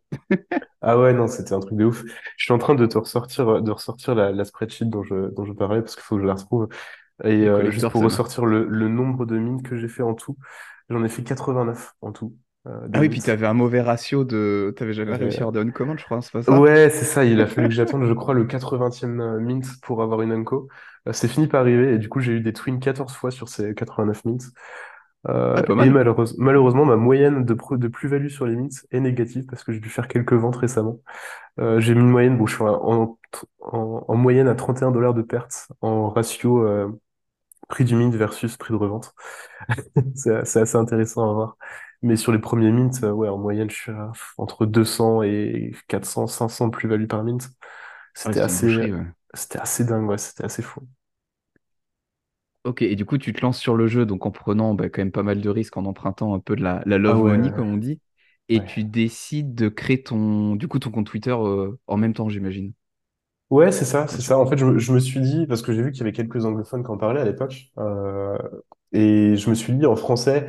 Ah 0.81 0.97
ouais, 0.99 1.13
non, 1.13 1.27
c'était 1.27 1.53
un 1.53 1.59
truc 1.59 1.77
de 1.77 1.85
ouf. 1.85 2.03
Je 2.37 2.43
suis 2.43 2.53
en 2.53 2.57
train 2.57 2.73
de 2.73 2.85
te 2.87 2.97
ressortir, 2.97 3.61
de 3.61 3.71
ressortir 3.71 4.15
la, 4.15 4.31
la 4.31 4.45
spreadsheet 4.45 4.85
dont 4.85 5.03
je, 5.03 5.29
dont 5.29 5.45
je 5.45 5.53
parlais 5.53 5.81
parce 5.81 5.95
qu'il 5.95 6.03
faut 6.03 6.15
que 6.15 6.21
je 6.23 6.27
la 6.27 6.33
retrouve. 6.33 6.69
Et 7.25 7.47
euh, 7.47 7.71
juste 7.71 7.89
pour 7.91 8.03
ressortir 8.03 8.45
le, 8.45 8.67
le 8.67 8.87
nombre 8.89 9.25
de 9.25 9.37
mines 9.39 9.63
que 9.63 9.77
j'ai 9.77 9.87
fait 9.89 10.03
en 10.03 10.15
tout, 10.15 10.37
j'en 10.89 11.03
ai 11.03 11.09
fait 11.09 11.23
89 11.23 11.93
en 12.01 12.13
tout, 12.13 12.37
euh, 12.67 12.87
Ah 12.93 12.99
des 12.99 13.01
oui, 13.01 13.09
puis 13.09 13.21
t'avais 13.21 13.47
un 13.47 13.53
mauvais 13.53 13.81
ratio 13.81 14.23
de. 14.25 14.73
T'avais 14.77 14.93
jamais 14.93 15.15
réussi 15.17 15.41
à 15.43 15.47
avoir 15.47 15.51
de 15.53 15.61
uncommand, 15.61 15.97
je 15.99 16.05
crois, 16.05 16.17
hein, 16.17 16.21
c'est 16.21 16.31
pas 16.31 16.41
ça? 16.43 16.57
Ouais, 16.57 16.89
c'est 16.89 17.05
ça, 17.05 17.23
il 17.23 17.39
a 17.39 17.45
fallu 17.47 17.67
que 17.69 17.73
j'attende, 17.73 18.05
je 18.05 18.13
crois, 18.13 18.33
le 18.33 18.45
80e 18.45 19.39
mint 19.39 19.63
pour 19.83 20.01
avoir 20.01 20.21
une 20.21 20.31
unco. 20.31 20.67
Euh, 21.07 21.13
c'est 21.13 21.27
fini 21.27 21.47
par 21.47 21.61
arriver 21.61 21.93
et 21.93 21.97
du 21.99 22.09
coup, 22.09 22.19
j'ai 22.19 22.33
eu 22.33 22.41
des 22.41 22.51
twins 22.51 22.79
14 22.79 23.13
fois 23.13 23.31
sur 23.31 23.47
ces 23.47 23.73
89 23.75 24.25
mints. 24.25 24.37
Euh, 25.29 25.55
Ah, 25.55 25.75
et 25.79 25.89
mal. 25.89 25.91
malheureuse- 25.91 26.35
malheureusement, 26.39 26.85
ma 26.85 26.95
moyenne 26.97 27.45
de, 27.45 27.53
plus-value 27.87 28.27
sur 28.29 28.45
les 28.47 28.55
mints 28.55 28.69
est 28.91 28.99
négative 28.99 29.45
parce 29.47 29.63
que 29.63 29.71
j'ai 29.71 29.79
dû 29.79 29.89
faire 29.89 30.07
quelques 30.07 30.33
ventes 30.33 30.55
récemment. 30.57 30.99
Euh, 31.59 31.79
j'ai 31.81 31.95
mis 31.95 32.01
une 32.01 32.09
moyenne, 32.09 32.37
bon, 32.37 32.47
je 32.47 32.55
suis 32.55 32.63
en, 32.63 33.17
en, 33.61 34.05
en 34.07 34.15
moyenne 34.17 34.47
à 34.47 34.55
31 34.55 34.91
dollars 34.91 35.13
de 35.15 35.21
perte 35.23 35.69
en 35.81 36.09
ratio 36.09 36.65
euh, 36.67 36.89
prix 37.69 37.85
du 37.85 37.95
mint 37.95 38.13
versus 38.15 38.57
prix 38.57 38.73
de 38.73 38.77
revente. 38.79 39.13
C'est 40.15 40.35
assez 40.61 40.75
intéressant 40.77 41.29
à 41.29 41.33
voir. 41.33 41.57
Mais 42.01 42.15
sur 42.15 42.31
les 42.31 42.39
premiers 42.39 42.71
mints, 42.71 42.91
euh, 43.03 43.11
ouais, 43.11 43.29
en 43.29 43.37
moyenne, 43.37 43.69
je 43.69 43.75
suis 43.75 43.91
à 43.91 44.11
entre 44.37 44.65
200 44.65 45.23
et 45.23 45.71
400, 45.87 46.27
500 46.27 46.67
de 46.67 46.71
plus-value 46.71 47.07
par 47.07 47.23
mint. 47.23 47.49
Ouais, 48.25 48.33
C'était 48.33 48.41
assez, 48.41 48.91
ouais. 48.91 49.05
c'était 49.33 49.59
assez 49.59 49.85
dingue, 49.85 50.09
ouais, 50.09 50.17
c'était 50.17 50.45
assez 50.45 50.61
fou. 50.63 50.81
Ok, 52.63 52.83
et 52.83 52.95
du 52.95 53.05
coup, 53.05 53.17
tu 53.17 53.33
te 53.33 53.41
lances 53.41 53.57
sur 53.59 53.75
le 53.75 53.87
jeu, 53.87 54.05
donc 54.05 54.25
en 54.25 54.31
prenant 54.31 54.75
bah, 54.75 54.87
quand 54.89 55.01
même 55.01 55.11
pas 55.11 55.23
mal 55.23 55.41
de 55.41 55.49
risques, 55.49 55.77
en 55.77 55.85
empruntant 55.85 56.35
un 56.35 56.39
peu 56.39 56.55
de 56.55 56.61
la, 56.61 56.83
la 56.85 56.99
Ah 57.03 57.17
love 57.17 57.19
ouais, 57.19 57.23
money, 57.23 57.51
comme 57.51 57.69
on 57.73 57.77
dit, 57.77 57.99
et 58.49 58.63
ouais. 58.63 58.65
tu 58.65 58.83
décides 58.83 59.55
de 59.55 59.67
créer 59.67 60.03
ton, 60.03 60.55
du 60.55 60.67
coup, 60.67 60.77
ton 60.77 60.91
compte 60.91 61.07
Twitter 61.07 61.31
euh, 61.31 61.75
en 61.87 61.97
même 61.97 62.13
temps, 62.13 62.29
j'imagine. 62.29 62.73
Ouais, 63.49 63.71
c'est 63.73 63.83
ça, 63.83 64.07
c'est 64.07 64.21
ça. 64.21 64.37
En 64.39 64.45
fait, 64.47 64.55
je, 64.57 64.63
me 64.65 64.79
je 64.79 64.93
me 64.93 64.99
suis 64.99 65.19
dit, 65.19 65.45
parce 65.45 65.61
que 65.61 65.73
j'ai 65.73 65.81
vu 65.81 65.91
qu'il 65.91 65.99
y 65.99 66.03
avait 66.03 66.13
quelques 66.13 66.45
anglophones 66.45 66.83
qui 66.83 66.89
en 66.89 66.97
parlaient 66.97 67.19
à 67.19 67.25
l'époque, 67.25 67.65
euh, 67.79 68.37
et 68.93 69.35
je 69.35 69.49
me 69.49 69.55
suis 69.55 69.73
dit 69.73 69.85
en 69.85 69.97
français, 69.97 70.47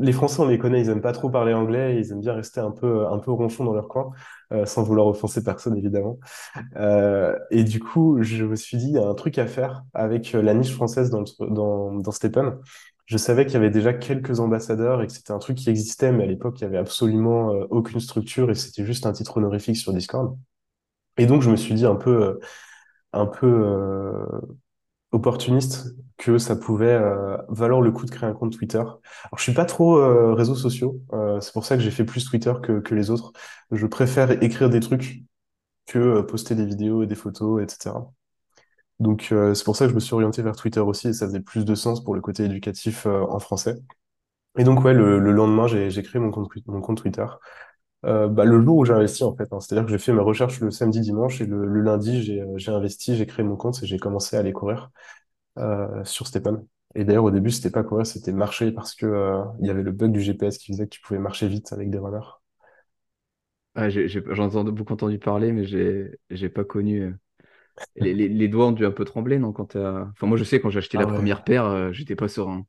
les 0.00 0.12
Français, 0.12 0.40
on 0.40 0.46
les 0.48 0.58
connaît, 0.58 0.80
ils 0.82 0.88
aiment 0.90 1.00
pas 1.00 1.12
trop 1.12 1.30
parler 1.30 1.54
anglais, 1.54 1.98
ils 2.00 2.12
aiment 2.12 2.20
bien 2.20 2.34
rester 2.34 2.60
un 2.60 2.70
peu, 2.70 3.06
un 3.06 3.18
peu 3.18 3.30
ronchons 3.32 3.64
dans 3.64 3.72
leur 3.72 3.88
coin, 3.88 4.10
euh, 4.52 4.66
sans 4.66 4.82
vouloir 4.82 5.06
offenser 5.06 5.42
personne, 5.42 5.76
évidemment. 5.76 6.18
Euh, 6.76 7.38
et 7.50 7.64
du 7.64 7.80
coup, 7.80 8.18
je 8.22 8.44
me 8.44 8.56
suis 8.56 8.76
dit, 8.78 8.88
il 8.88 8.94
y 8.94 8.98
a 8.98 9.06
un 9.08 9.14
truc 9.14 9.38
à 9.38 9.46
faire 9.46 9.84
avec 9.94 10.34
euh, 10.34 10.42
la 10.42 10.54
niche 10.54 10.74
française 10.74 11.10
dans, 11.10 11.20
le- 11.20 11.50
dans, 11.54 11.92
dans. 11.94 12.12
Je 13.06 13.18
savais 13.18 13.44
qu'il 13.46 13.54
y 13.54 13.56
avait 13.56 13.70
déjà 13.70 13.92
quelques 13.92 14.40
ambassadeurs 14.40 15.02
et 15.02 15.06
que 15.06 15.12
c'était 15.12 15.32
un 15.32 15.38
truc 15.38 15.58
qui 15.58 15.68
existait, 15.70 16.12
mais 16.12 16.24
à 16.24 16.26
l'époque, 16.26 16.60
il 16.60 16.62
y 16.64 16.66
avait 16.66 16.78
absolument 16.78 17.48
aucune 17.70 18.00
structure 18.00 18.50
et 18.50 18.54
c'était 18.54 18.84
juste 18.86 19.06
un 19.06 19.12
titre 19.12 19.36
honorifique 19.38 19.76
sur 19.76 19.92
Discord. 19.92 20.38
Et 21.18 21.26
donc, 21.26 21.42
je 21.42 21.50
me 21.50 21.56
suis 21.56 21.74
dit 21.74 21.86
un 21.86 21.96
peu, 21.96 22.40
un 23.12 23.26
peu 23.26 23.46
opportuniste 25.12 25.94
que 26.18 26.38
ça 26.38 26.56
pouvait 26.56 26.86
euh, 26.86 27.36
valoir 27.48 27.80
le 27.80 27.90
coup 27.92 28.06
de 28.06 28.10
créer 28.10 28.28
un 28.28 28.34
compte 28.34 28.52
Twitter. 28.52 28.78
Alors, 28.78 29.00
je 29.36 29.42
suis 29.42 29.54
pas 29.54 29.64
trop 29.64 29.96
euh, 29.98 30.34
réseaux 30.34 30.54
sociaux, 30.54 31.00
euh, 31.12 31.40
c'est 31.40 31.52
pour 31.52 31.64
ça 31.64 31.76
que 31.76 31.82
j'ai 31.82 31.90
fait 31.90 32.04
plus 32.04 32.24
Twitter 32.24 32.52
que, 32.62 32.94
les 32.94 33.10
autres. 33.10 33.32
Je 33.70 33.86
préfère 33.86 34.42
écrire 34.42 34.70
des 34.70 34.80
trucs 34.80 35.22
que 35.86 35.98
euh, 35.98 36.22
poster 36.22 36.54
des 36.54 36.66
vidéos 36.66 37.02
et 37.02 37.06
des 37.06 37.14
photos, 37.14 37.62
etc. 37.62 38.12
Donc, 39.00 39.28
c'est 39.54 39.64
pour 39.64 39.76
ça 39.76 39.86
que 39.86 39.90
je 39.90 39.94
me 39.96 40.00
suis 40.00 40.14
orienté 40.14 40.42
vers 40.42 40.54
Twitter 40.54 40.80
aussi 40.80 41.08
et 41.08 41.12
ça 41.12 41.26
faisait 41.26 41.40
plus 41.40 41.64
de 41.64 41.74
sens 41.74 42.04
pour 42.04 42.14
le 42.14 42.20
côté 42.20 42.44
éducatif 42.44 43.06
en 43.06 43.40
français. 43.40 43.76
Et 44.58 44.64
donc, 44.64 44.84
ouais, 44.84 44.94
le, 44.94 45.18
le 45.18 45.32
lendemain, 45.32 45.66
j'ai 45.66 46.02
créé 46.02 46.20
mon 46.20 46.30
compte 46.30 46.98
Twitter. 46.98 47.26
Euh, 48.04 48.28
bah, 48.28 48.44
le 48.44 48.60
jour 48.62 48.78
où 48.78 48.84
j'ai 48.84 48.92
investi, 48.92 49.22
en 49.24 49.36
fait. 49.36 49.48
hein. 49.52 49.60
C'est-à-dire 49.60 49.84
que 49.86 49.90
j'ai 49.92 49.98
fait 49.98 50.12
mes 50.12 50.20
recherches 50.20 50.60
le 50.60 50.70
samedi, 50.72 51.00
dimanche 51.00 51.40
et 51.40 51.46
le, 51.46 51.66
le 51.66 51.80
lundi, 51.82 52.22
j'ai 52.22 52.40
euh, 52.42 52.58
j'ai 52.58 52.72
investi, 52.72 53.16
j'ai 53.16 53.26
créé 53.26 53.44
mon 53.44 53.56
compte 53.56 53.80
et 53.82 53.86
j'ai 53.86 53.98
commencé 53.98 54.36
à 54.36 54.40
aller 54.40 54.52
courir 54.52 54.90
euh, 55.58 56.04
sur 56.04 56.26
Stepan. 56.28 56.64
Et 56.96 57.04
d'ailleurs, 57.04 57.24
au 57.24 57.30
début, 57.32 57.50
c'était 57.52 57.70
pas 57.70 57.84
courir, 57.84 58.06
c'était 58.06 58.32
marcher 58.32 58.72
parce 58.72 58.94
que 58.94 59.06
euh, 59.06 59.44
il 59.60 59.66
y 59.66 59.70
avait 59.70 59.82
le 59.84 59.92
bug 59.92 60.12
du 60.12 60.20
GPS 60.22 60.58
qui 60.58 60.72
faisait 60.72 60.84
que 60.86 60.90
tu 60.90 61.00
pouvais 61.02 61.20
marcher 61.20 61.48
vite 61.48 61.72
avec 61.72 61.90
des 61.90 61.98
runners. 61.98 62.20
Ah, 63.74 63.88
j'ai, 63.88 64.06
j'ai- 64.08 64.22
j'en 64.32 64.66
ai 64.66 64.70
beaucoup 64.72 64.92
entendu 64.92 65.18
parler, 65.18 65.50
mais 65.52 65.64
j'ai, 65.64 66.10
j'ai 66.30 66.48
pas 66.50 66.64
connu. 66.64 67.00
euh, 67.02 67.14
Les, 67.96 68.14
les- 68.14 68.28
les 68.28 68.48
doigts 68.48 68.68
ont 68.68 68.72
dû 68.72 68.86
un 68.86 68.92
peu 68.92 69.04
trembler, 69.06 69.38
non, 69.38 69.52
quand 69.52 69.66
t'as... 69.66 70.02
Enfin, 70.12 70.26
moi, 70.28 70.36
je 70.38 70.44
sais, 70.44 70.60
quand 70.60 70.70
j'ai 70.70 70.78
acheté 70.80 70.96
Ah 70.96 71.00
la 71.00 71.06
ouais. 71.06 71.22
première 71.22 71.44
paire, 71.44 71.66
euh, 71.66 71.92
j'étais 71.92 72.16
pas 72.16 72.28
serein. 72.28 72.66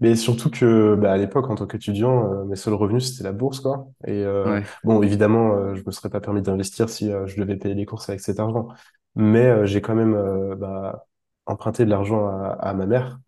Mais 0.00 0.16
surtout 0.16 0.50
que 0.50 0.94
bah, 0.96 1.12
à 1.12 1.16
l'époque, 1.16 1.48
en 1.50 1.54
tant 1.54 1.66
qu'étudiant, 1.66 2.32
euh, 2.32 2.44
mes 2.44 2.56
seuls 2.56 2.74
revenus, 2.74 3.10
c'était 3.12 3.24
la 3.24 3.32
bourse, 3.32 3.60
quoi. 3.60 3.88
Et 4.06 4.22
euh, 4.24 4.52
Ouais. 4.52 4.64
bon, 4.82 5.02
évidemment, 5.02 5.54
euh, 5.56 5.74
je 5.74 5.82
me 5.86 5.90
serais 5.92 6.10
pas 6.10 6.20
permis 6.20 6.42
d'investir 6.42 6.88
si 6.88 7.10
je 7.26 7.40
devais 7.40 7.56
payer 7.56 7.74
les 7.74 7.86
courses 7.86 8.08
avec 8.08 8.20
cet 8.20 8.40
argent. 8.40 8.68
Mais 9.16 9.66
j'ai 9.66 9.80
quand 9.80 9.94
même 9.94 10.54
bah, 10.56 11.06
emprunté 11.46 11.84
de 11.84 11.90
l'argent 11.90 12.26
à, 12.26 12.48
à 12.60 12.74
ma 12.74 12.86
mère. 12.86 13.20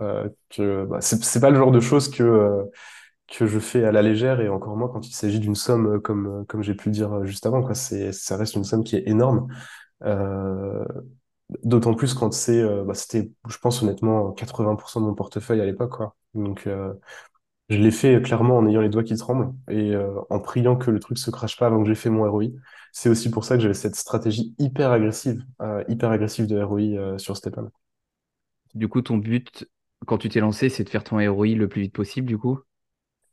Que 0.50 0.84
bah, 0.84 0.98
c'est 1.00 1.40
pas 1.40 1.50
le 1.50 1.56
genre 1.56 1.70
de 1.72 1.80
choses 1.80 2.10
que 2.10 2.64
que 3.28 3.46
je 3.46 3.58
fais 3.58 3.84
à 3.84 3.92
la 3.92 4.02
légère 4.02 4.40
et 4.40 4.48
encore 4.48 4.76
moins 4.76 4.88
quand 4.88 5.06
il 5.08 5.12
s'agit 5.12 5.40
d'une 5.40 5.56
somme 5.56 6.00
comme 6.00 6.44
comme 6.46 6.62
j'ai 6.62 6.74
pu 6.74 6.88
le 6.90 6.94
dire 6.94 7.24
juste 7.24 7.46
avant, 7.46 7.62
quoi. 7.62 7.74
C'est 7.74 8.12
ça 8.12 8.36
reste 8.36 8.54
une 8.54 8.64
somme 8.64 8.84
qui 8.84 8.96
est 8.96 9.08
énorme. 9.08 9.48
D'autant 11.62 11.94
plus 11.94 12.12
quand 12.14 12.32
c'est 12.32 12.62
bah, 12.84 12.94
c'était, 12.94 13.30
je 13.48 13.58
pense 13.58 13.82
honnêtement, 13.82 14.32
80% 14.32 15.00
de 15.00 15.06
mon 15.06 15.14
portefeuille 15.14 15.60
à 15.60 15.64
l'époque, 15.64 15.92
quoi. 15.96 16.16
Donc 16.36 16.66
euh, 16.66 16.92
je 17.70 17.78
l'ai 17.78 17.90
fait 17.92 18.22
clairement 18.22 18.58
en 18.58 18.66
ayant 18.66 18.80
les 18.82 18.88
doigts 18.90 19.04
qui 19.04 19.16
tremblent 19.16 19.54
et 19.70 19.92
euh, 19.94 20.14
en 20.30 20.40
priant 20.40 20.76
que 20.76 20.90
le 20.90 21.00
truc 21.00 21.18
se 21.18 21.30
crache 21.30 21.56
pas 21.58 21.66
avant 21.66 21.82
que 21.82 21.88
j'ai 21.88 21.94
fait 21.96 22.10
mon 22.10 22.30
ROI. 22.30 22.46
C'est 22.92 23.10
aussi 23.10 23.30
pour 23.30 23.44
ça 23.44 23.56
que 23.56 23.62
j'avais 23.62 23.74
cette 23.74 23.96
stratégie 23.96 24.54
hyper 24.58 24.92
agressive, 24.92 25.44
euh, 25.62 25.84
hyper 25.88 26.10
agressive 26.10 26.46
de 26.46 26.62
ROI 26.62 26.80
euh, 26.98 27.18
sur 27.18 27.36
Stepan. 27.36 27.70
Du 28.74 28.86
coup, 28.88 29.02
ton 29.02 29.16
but, 29.18 29.68
quand 30.06 30.18
tu 30.18 30.28
t'es 30.28 30.38
lancé, 30.38 30.68
c'est 30.68 30.84
de 30.84 30.88
faire 30.88 31.02
ton 31.02 31.16
ROI 31.16 31.48
le 31.56 31.68
plus 31.68 31.82
vite 31.82 31.92
possible, 31.94 32.28
du 32.28 32.38
coup? 32.38 32.60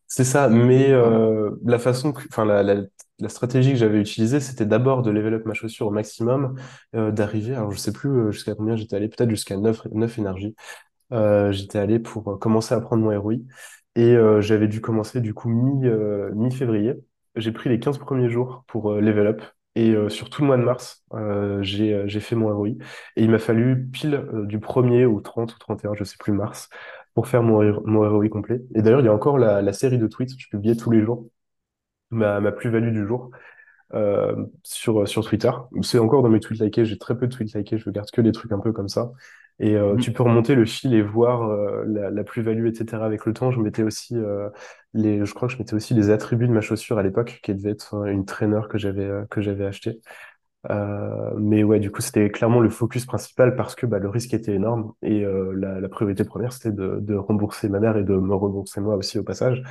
C'est 0.07 0.23
ça, 0.25 0.47
mais 0.49 0.91
euh, 0.91 1.51
la 1.65 1.79
façon, 1.79 2.13
enfin 2.29 2.45
la, 2.45 2.61
la, 2.61 2.83
la 3.19 3.29
stratégie 3.29 3.71
que 3.71 3.77
j'avais 3.77 3.99
utilisée, 3.99 4.39
c'était 4.39 4.65
d'abord 4.65 5.01
de 5.01 5.09
level 5.09 5.33
up 5.35 5.45
ma 5.45 5.55
chaussure 5.55 5.87
au 5.87 5.91
maximum, 5.91 6.55
euh, 6.95 7.11
d'arriver, 7.11 7.55
alors 7.55 7.71
je 7.71 7.79
sais 7.79 7.91
plus 7.93 8.09
euh, 8.09 8.31
jusqu'à 8.31 8.53
combien 8.53 8.75
j'étais 8.75 8.95
allé, 8.95 9.07
peut-être 9.09 9.29
jusqu'à 9.31 9.57
9 9.57 9.85
9 9.91 10.19
énergies. 10.19 10.55
Euh, 11.13 11.51
j'étais 11.51 11.79
allé 11.79 11.99
pour 11.99 12.33
euh, 12.33 12.37
commencer 12.37 12.73
à 12.73 12.81
prendre 12.81 13.03
mon 13.03 13.19
ROI 13.19 13.35
et 13.95 14.15
euh, 14.15 14.41
j'avais 14.41 14.67
dû 14.67 14.81
commencer 14.81 15.21
du 15.21 15.33
coup 15.33 15.49
mi, 15.49 15.87
mi-février. 16.35 16.95
J'ai 17.35 17.51
pris 17.51 17.69
les 17.69 17.79
15 17.79 17.97
premiers 17.99 18.29
jours 18.29 18.63
pour 18.67 18.93
level 18.93 19.27
up 19.27 19.41
et 19.75 19.95
sur 20.09 20.29
tout 20.29 20.41
le 20.43 20.47
mois 20.47 20.57
de 20.57 20.63
mars, 20.63 21.03
j'ai 21.61 22.03
j'ai 22.05 22.19
fait 22.19 22.35
mon 22.35 22.55
ROI 22.55 22.69
et 22.69 22.77
il 23.23 23.31
m'a 23.31 23.39
fallu 23.39 23.87
pile 23.87 24.23
du 24.45 24.59
1er 24.59 25.05
au 25.05 25.19
30 25.19 25.55
ou 25.55 25.57
31, 25.57 25.95
je 25.95 26.03
sais 26.03 26.17
plus, 26.19 26.31
mars 26.31 26.69
pour 27.15 27.27
faire 27.27 27.41
mon, 27.41 27.81
mon 27.85 28.07
ROI 28.07 28.29
complet. 28.29 28.61
Et 28.75 28.83
d'ailleurs, 28.83 28.99
il 28.99 29.05
y 29.05 29.09
a 29.09 29.13
encore 29.13 29.39
la, 29.39 29.73
série 29.73 29.97
de 29.97 30.07
tweets, 30.07 30.33
je 30.37 30.47
publiais 30.49 30.75
tous 30.75 30.91
les 30.91 31.01
jours 31.01 31.27
ma 32.11 32.51
plus-value 32.51 32.91
du 32.93 33.07
jour 33.07 33.31
euh, 33.93 34.35
sur, 34.63 35.07
sur 35.07 35.25
Twitter. 35.27 35.51
C'est 35.81 35.99
encore 35.99 36.23
dans 36.23 36.29
mes 36.29 36.39
tweets 36.39 36.61
likés, 36.61 36.85
j'ai 36.85 36.97
très 36.97 37.17
peu 37.17 37.27
de 37.27 37.35
tweets 37.35 37.53
likés, 37.55 37.77
je 37.77 37.89
garde 37.89 38.09
que 38.11 38.21
des 38.21 38.31
trucs 38.31 38.51
un 38.51 38.59
peu 38.59 38.71
comme 38.73 38.89
ça. 38.89 39.11
Et 39.59 39.75
euh, 39.75 39.95
Mhm. 39.95 39.97
tu 39.97 40.11
peux 40.11 40.23
remonter 40.23 40.55
le 40.55 40.65
fil 40.65 40.93
et 40.93 41.01
voir 41.03 41.43
euh, 41.43 41.83
la, 41.87 42.09
la 42.09 42.23
plus-value, 42.23 42.67
etc. 42.67 43.05
avec 43.05 43.25
le 43.25 43.33
temps. 43.33 43.51
Je 43.51 43.59
mettais 43.61 43.83
aussi 43.83 44.15
euh, 44.17 44.49
les, 44.93 45.25
je 45.25 45.33
crois 45.33 45.47
que 45.47 45.53
je 45.53 45.59
mettais 45.59 45.75
aussi 45.75 45.93
les 45.93 46.09
attributs 46.09 46.47
de 46.47 46.53
ma 46.53 46.61
chaussure 46.61 46.97
à 46.97 47.03
l'époque, 47.03 47.39
qui 47.43 47.53
devait 47.53 47.71
être 47.71 47.93
euh, 47.95 48.05
une 48.11 48.25
traîneur 48.25 48.67
que 48.67 48.77
j'avais 48.79 49.05
euh, 49.05 49.25
que 49.29 49.41
j'avais 49.41 49.65
acheté. 49.65 50.01
Euh, 50.71 51.33
mais 51.37 51.63
ouais, 51.63 51.79
du 51.79 51.91
coup, 51.91 52.01
c'était 52.01 52.29
clairement 52.31 52.61
le 52.61 52.69
focus 52.69 53.05
principal 53.05 53.55
parce 53.55 53.75
que 53.75 53.85
bah, 53.85 53.99
le 53.99 54.09
risque 54.09 54.33
était 54.33 54.53
énorme 54.53 54.93
et 55.01 55.23
euh, 55.25 55.53
la, 55.57 55.81
la 55.81 55.89
priorité 55.89 56.23
première, 56.23 56.53
c'était 56.53 56.71
de, 56.71 56.99
de 57.01 57.15
rembourser 57.15 57.67
ma 57.69 57.79
mère 57.81 57.97
et 57.97 58.03
de 58.03 58.15
me 58.15 58.33
rembourser 58.35 58.79
moi 58.81 58.95
aussi 58.95 59.19
au 59.19 59.23
passage. 59.23 59.61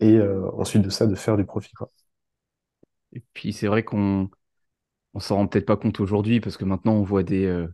Et 0.00 0.14
euh, 0.18 0.50
ensuite 0.58 0.82
de 0.82 0.90
ça, 0.90 1.06
de 1.06 1.14
faire 1.14 1.36
du 1.38 1.44
profit, 1.46 1.72
quoi. 1.74 1.90
Et 3.14 3.22
puis, 3.32 3.52
c'est 3.52 3.66
vrai 3.66 3.84
qu'on 3.84 4.30
on 5.14 5.20
s'en 5.20 5.36
rend 5.36 5.46
peut-être 5.48 5.66
pas 5.66 5.76
compte 5.76 6.00
aujourd'hui, 6.00 6.40
parce 6.40 6.56
que 6.56 6.64
maintenant, 6.64 6.94
on 6.94 7.02
voit 7.04 7.22
des, 7.24 7.46
euh, 7.46 7.68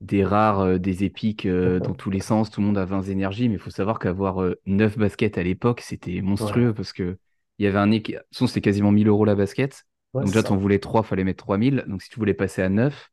des 0.00 0.24
rares, 0.24 0.60
euh, 0.60 0.78
des 0.78 1.04
épiques 1.04 1.46
euh, 1.46 1.80
dans 1.80 1.94
tous 1.94 2.10
les 2.10 2.20
sens, 2.20 2.50
tout 2.50 2.60
le 2.60 2.66
monde 2.68 2.78
a 2.78 2.84
20 2.86 3.02
énergies, 3.04 3.48
mais 3.48 3.56
il 3.56 3.60
faut 3.60 3.70
savoir 3.70 3.98
qu'avoir 4.00 4.42
euh, 4.42 4.56
9 4.66 4.98
baskets 4.98 5.38
à 5.38 5.42
l'époque, 5.44 5.80
c'était 5.82 6.22
Ouais, 6.38 6.48
monstrueux, 6.48 6.74
parce 6.74 6.92
que 6.92 7.18
il 7.58 7.64
y 7.64 7.68
avait 7.68 7.78
un... 7.78 7.90
équ- 7.92 8.20
Son, 8.32 8.46
c'était 8.48 8.60
quasiment 8.62 8.92
1000 8.92 9.08
euros 9.08 9.24
la 9.26 9.34
basket. 9.36 9.86
ouais, 10.12 10.24
Donc 10.24 10.32
déjà, 10.32 10.42
t'en 10.44 10.56
voulais 10.56 10.78
3, 10.80 11.02
fallait 11.04 11.24
mettre 11.24 11.44
3000. 11.44 11.84
Donc 11.88 12.02
si 12.02 12.10
tu 12.10 12.18
voulais 12.18 12.34
passer 12.34 12.62
à 12.62 12.68
9, 12.70 13.10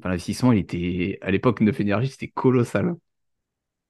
enfin, 0.00 0.10
l'investissement, 0.10 0.52
il 0.52 0.60
était... 0.60 1.18
À 1.22 1.30
l'époque, 1.32 1.60
9 1.62 1.80
énergies, 1.80 2.08
c'était 2.10 2.28
colossal. 2.28 2.94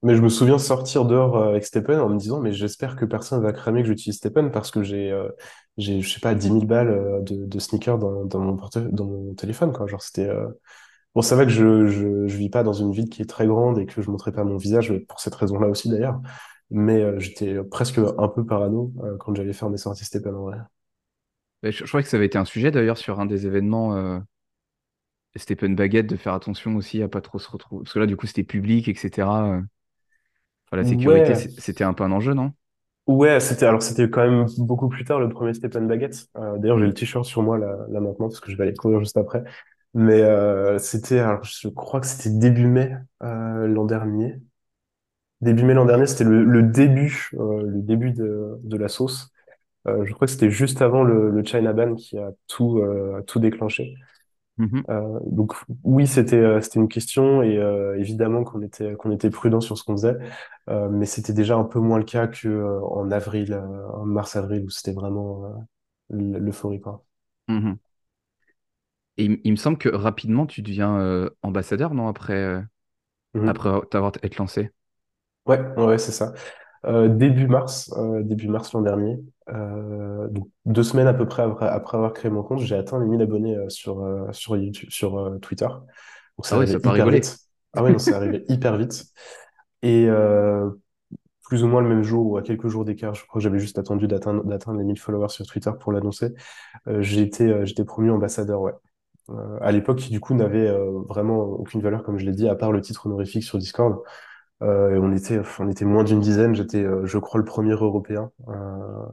Mais 0.02 0.16
je 0.16 0.20
me 0.22 0.28
souviens 0.28 0.58
sortir 0.58 1.04
dehors 1.04 1.36
euh, 1.36 1.50
avec 1.50 1.64
Stephen 1.64 2.00
en 2.00 2.08
me 2.08 2.18
disant, 2.18 2.40
mais 2.40 2.52
j'espère 2.52 2.96
que 2.96 3.04
personne 3.04 3.40
va 3.40 3.52
cramer 3.52 3.82
que 3.82 3.88
j'utilise 3.88 4.16
Stephen 4.16 4.50
parce 4.50 4.72
que 4.72 4.82
j'ai, 4.82 5.12
euh, 5.12 5.28
j'ai, 5.76 6.00
je 6.00 6.12
sais 6.12 6.18
pas, 6.20 6.34
dix 6.34 6.50
mille 6.50 6.66
balles 6.66 6.88
euh, 6.88 7.20
de, 7.22 7.58
sneakers 7.60 7.98
dans, 7.98 8.10
mon 8.40 8.56
dans 8.90 9.04
mon 9.06 9.34
téléphone, 9.34 9.72
quoi. 9.72 9.86
Genre, 9.86 10.02
c'était, 10.02 10.28
euh... 10.28 10.48
bon, 11.14 11.22
c'est 11.22 11.36
vrai 11.36 11.46
que 11.46 11.52
je, 11.52 11.86
je, 11.86 12.26
je 12.26 12.36
vis 12.36 12.50
pas 12.50 12.64
dans 12.64 12.72
une 12.72 12.90
ville 12.90 13.08
qui 13.08 13.22
est 13.22 13.30
très 13.30 13.46
grande 13.46 13.78
et 13.78 13.86
que 13.86 14.02
je 14.02 14.10
montrais 14.10 14.32
pas 14.32 14.42
mon 14.42 14.56
visage 14.56 14.92
pour 15.08 15.20
cette 15.20 15.36
raison-là 15.36 15.68
aussi 15.68 15.88
d'ailleurs. 15.88 16.20
Mais 16.70 17.20
j'étais 17.20 17.62
presque 17.64 17.98
un 17.98 18.28
peu 18.28 18.46
parano 18.46 18.94
quand 19.20 19.34
j'allais 19.34 19.52
faire 19.52 19.68
mes 19.68 19.76
sorties 19.76 20.06
Stephen 20.06 20.34
en 20.34 20.44
vrai. 20.44 20.56
Je, 21.62 21.70
je 21.70 21.84
crois 21.84 22.02
que 22.02 22.08
ça 22.08 22.16
avait 22.16 22.26
été 22.26 22.38
un 22.38 22.46
sujet 22.46 22.70
d'ailleurs 22.70 22.96
sur 22.96 23.20
un 23.20 23.26
des 23.26 23.46
événements 23.46 24.22
Stephen 25.36 25.76
Baguette 25.76 26.06
de 26.06 26.16
faire 26.16 26.32
attention 26.32 26.76
aussi 26.76 27.02
à 27.02 27.08
pas 27.08 27.20
trop 27.20 27.38
se 27.38 27.50
retrouver. 27.50 27.84
Parce 27.84 27.94
que 27.94 27.98
là, 27.98 28.06
du 28.06 28.16
coup, 28.16 28.26
c'était 28.26 28.42
public, 28.42 28.88
etc. 28.88 29.28
la 30.76 30.84
sécurité, 30.84 31.34
Ouais, 31.34 31.48
c'était 31.58 31.84
un 31.84 31.94
peu 31.94 32.04
un 32.04 32.12
enjeu, 32.12 32.34
non? 32.34 32.52
ouais, 33.06 33.40
c'était 33.40 33.66
alors 33.66 33.82
c'était 33.82 34.08
quand 34.10 34.22
même 34.28 34.46
beaucoup 34.58 34.88
plus 34.88 35.04
tard 35.04 35.20
le 35.20 35.28
premier 35.28 35.54
Stephen 35.54 35.86
Baguette. 35.88 36.28
Euh, 36.36 36.58
d'ailleurs, 36.58 36.78
j'ai 36.78 36.86
le 36.86 36.94
t-shirt 36.94 37.24
sur 37.24 37.42
moi 37.42 37.58
là, 37.58 37.76
là 37.88 38.00
maintenant 38.00 38.28
parce 38.28 38.40
que 38.40 38.50
je 38.50 38.56
vais 38.56 38.64
aller 38.64 38.74
courir 38.74 39.00
juste 39.00 39.16
après. 39.16 39.42
Mais 39.94 40.22
euh, 40.22 40.78
c'était, 40.78 41.18
alors 41.18 41.44
je 41.44 41.68
crois 41.68 42.00
que 42.00 42.06
c'était 42.06 42.30
début 42.30 42.66
mai 42.66 42.92
euh, 43.22 43.66
l'an 43.66 43.84
dernier. 43.84 44.40
Début 45.40 45.64
mai 45.64 45.74
l'an 45.74 45.86
dernier, 45.86 46.06
c'était 46.06 46.24
le, 46.24 46.44
le 46.44 46.62
début, 46.62 47.30
euh, 47.34 47.62
le 47.66 47.82
début 47.82 48.12
de, 48.12 48.58
de 48.62 48.76
la 48.76 48.88
sauce. 48.88 49.32
Euh, 49.88 50.04
je 50.06 50.12
crois 50.14 50.26
que 50.26 50.32
c'était 50.32 50.50
juste 50.50 50.82
avant 50.82 51.04
le, 51.04 51.30
le 51.30 51.44
China 51.44 51.72
Ban 51.74 51.94
qui 51.96 52.18
a 52.18 52.30
tout, 52.48 52.78
euh, 52.80 53.22
tout 53.26 53.40
déclenché. 53.40 53.94
Mhm, 54.56 54.84
Euh, 54.90 55.20
donc 55.26 55.54
oui, 55.84 56.06
c'était 56.08 56.36
euh, 56.36 56.60
c'était 56.60 56.80
une 56.80 56.88
question 56.88 57.42
et 57.42 57.56
euh, 57.58 57.98
évidemment 57.98 58.42
qu'on 58.44 58.62
était 58.62 58.94
qu'on 58.96 59.12
était 59.12 59.30
prudent 59.30 59.60
sur 59.60 59.78
ce 59.78 59.84
qu'on 59.84 59.92
faisait, 59.96 60.16
mais 60.68 61.06
c'était 61.06 61.32
déjà 61.32 61.56
un 61.56 61.64
peu 61.64 61.78
moins 61.80 61.98
le 61.98 62.04
cas 62.04 62.26
que 62.28 62.80
en 62.84 63.10
avril, 63.10 63.54
en 63.94 64.04
mars-avril 64.06 64.64
où 64.64 64.70
c'était 64.70 64.92
vraiment 64.92 65.66
l'euphorie 66.10 66.80
quoi. 66.80 67.04
mhm. 67.48 67.78
Et 69.16 69.24
il, 69.26 69.40
il 69.44 69.52
me 69.52 69.56
semble 69.56 69.78
que 69.78 69.88
rapidement, 69.88 70.46
tu 70.46 70.62
deviens 70.62 71.28
ambassadeur, 71.42 71.94
non, 71.94 72.08
après, 72.08 72.62
Mhm. 73.34 73.52
après 73.52 73.70
t'avoir 73.90 74.12
été 74.22 74.36
lancé? 74.38 74.70
Ouais, 75.46 75.58
ouais, 75.76 75.98
c'est 75.98 76.12
ça. 76.12 76.32
Euh, 76.84 77.08
début 77.08 77.46
mars, 77.46 77.92
euh, 77.96 78.22
début 78.22 78.48
mars 78.48 78.72
l'an 78.72 78.80
dernier, 78.82 79.18
euh, 79.50 80.26
donc 80.28 80.48
deux 80.66 80.82
semaines 80.82 81.06
à 81.06 81.14
peu 81.14 81.26
près 81.26 81.42
après, 81.42 81.68
après 81.68 81.96
avoir 81.96 82.12
créé 82.12 82.30
mon 82.30 82.42
compte, 82.42 82.58
j'ai 82.60 82.74
atteint 82.74 82.98
les 82.98 83.06
1000 83.06 83.22
abonnés 83.22 83.56
sur 83.68 84.04
sur 84.32 84.56
YouTube, 84.56 84.90
sur 84.90 85.38
Twitter. 85.40 85.66
Donc 85.66 86.46
c'est 86.46 86.54
Ah 86.54 86.58
ouais, 86.58 86.66
arrivé 86.66 86.72
ça 86.72 86.78
hyper 86.90 87.08
vite. 87.08 87.38
Ah 87.74 87.82
ouais, 87.82 87.92
non, 87.92 87.98
c'est 87.98 88.14
arrivé 88.14 88.44
hyper 88.48 88.76
vite. 88.76 89.04
Et 89.82 90.06
euh, 90.08 90.70
plus 91.44 91.64
ou 91.64 91.68
moins 91.68 91.82
le 91.82 91.88
même 91.88 92.02
jour 92.02 92.26
ou 92.26 92.36
à 92.36 92.42
quelques 92.42 92.68
jours 92.68 92.84
d'écart, 92.84 93.14
je 93.14 93.26
crois 93.26 93.40
que 93.40 93.44
j'avais 93.44 93.58
juste 93.58 93.78
attendu 93.78 94.06
d'atteindre 94.08 94.44
d'atteindre 94.44 94.78
les 94.78 94.84
1000 94.84 94.98
followers 94.98 95.28
sur 95.30 95.46
Twitter 95.46 95.70
pour 95.80 95.92
l'annoncer. 95.92 96.34
Euh, 96.88 97.02
j'ai 97.02 97.22
été 97.22 97.48
euh, 97.48 97.64
j'étais 97.64 97.84
promu 97.84 98.10
ambassadeur, 98.10 98.60
ouais. 98.62 98.72
À 99.62 99.72
l'époque, 99.72 99.98
qui 99.98 100.10
du 100.10 100.20
coup 100.20 100.34
n'avait 100.34 100.70
vraiment 101.08 101.38
aucune 101.38 101.80
valeur, 101.80 102.02
comme 102.02 102.18
je 102.18 102.26
l'ai 102.26 102.32
dit, 102.32 102.48
à 102.48 102.54
part 102.56 102.72
le 102.72 102.80
titre 102.82 103.06
honorifique 103.06 103.44
sur 103.44 103.56
Discord. 103.56 104.02
Euh, 104.62 104.94
et 104.94 104.98
on 104.98 105.12
était, 105.12 105.40
on 105.60 105.68
était 105.68 105.84
moins 105.84 106.04
d'une 106.04 106.20
dizaine. 106.20 106.54
J'étais, 106.54 106.84
euh, 106.84 107.06
je 107.06 107.18
crois, 107.18 107.38
le 107.40 107.44
premier 107.46 107.72
Européen 107.72 108.30
euh, 108.48 109.06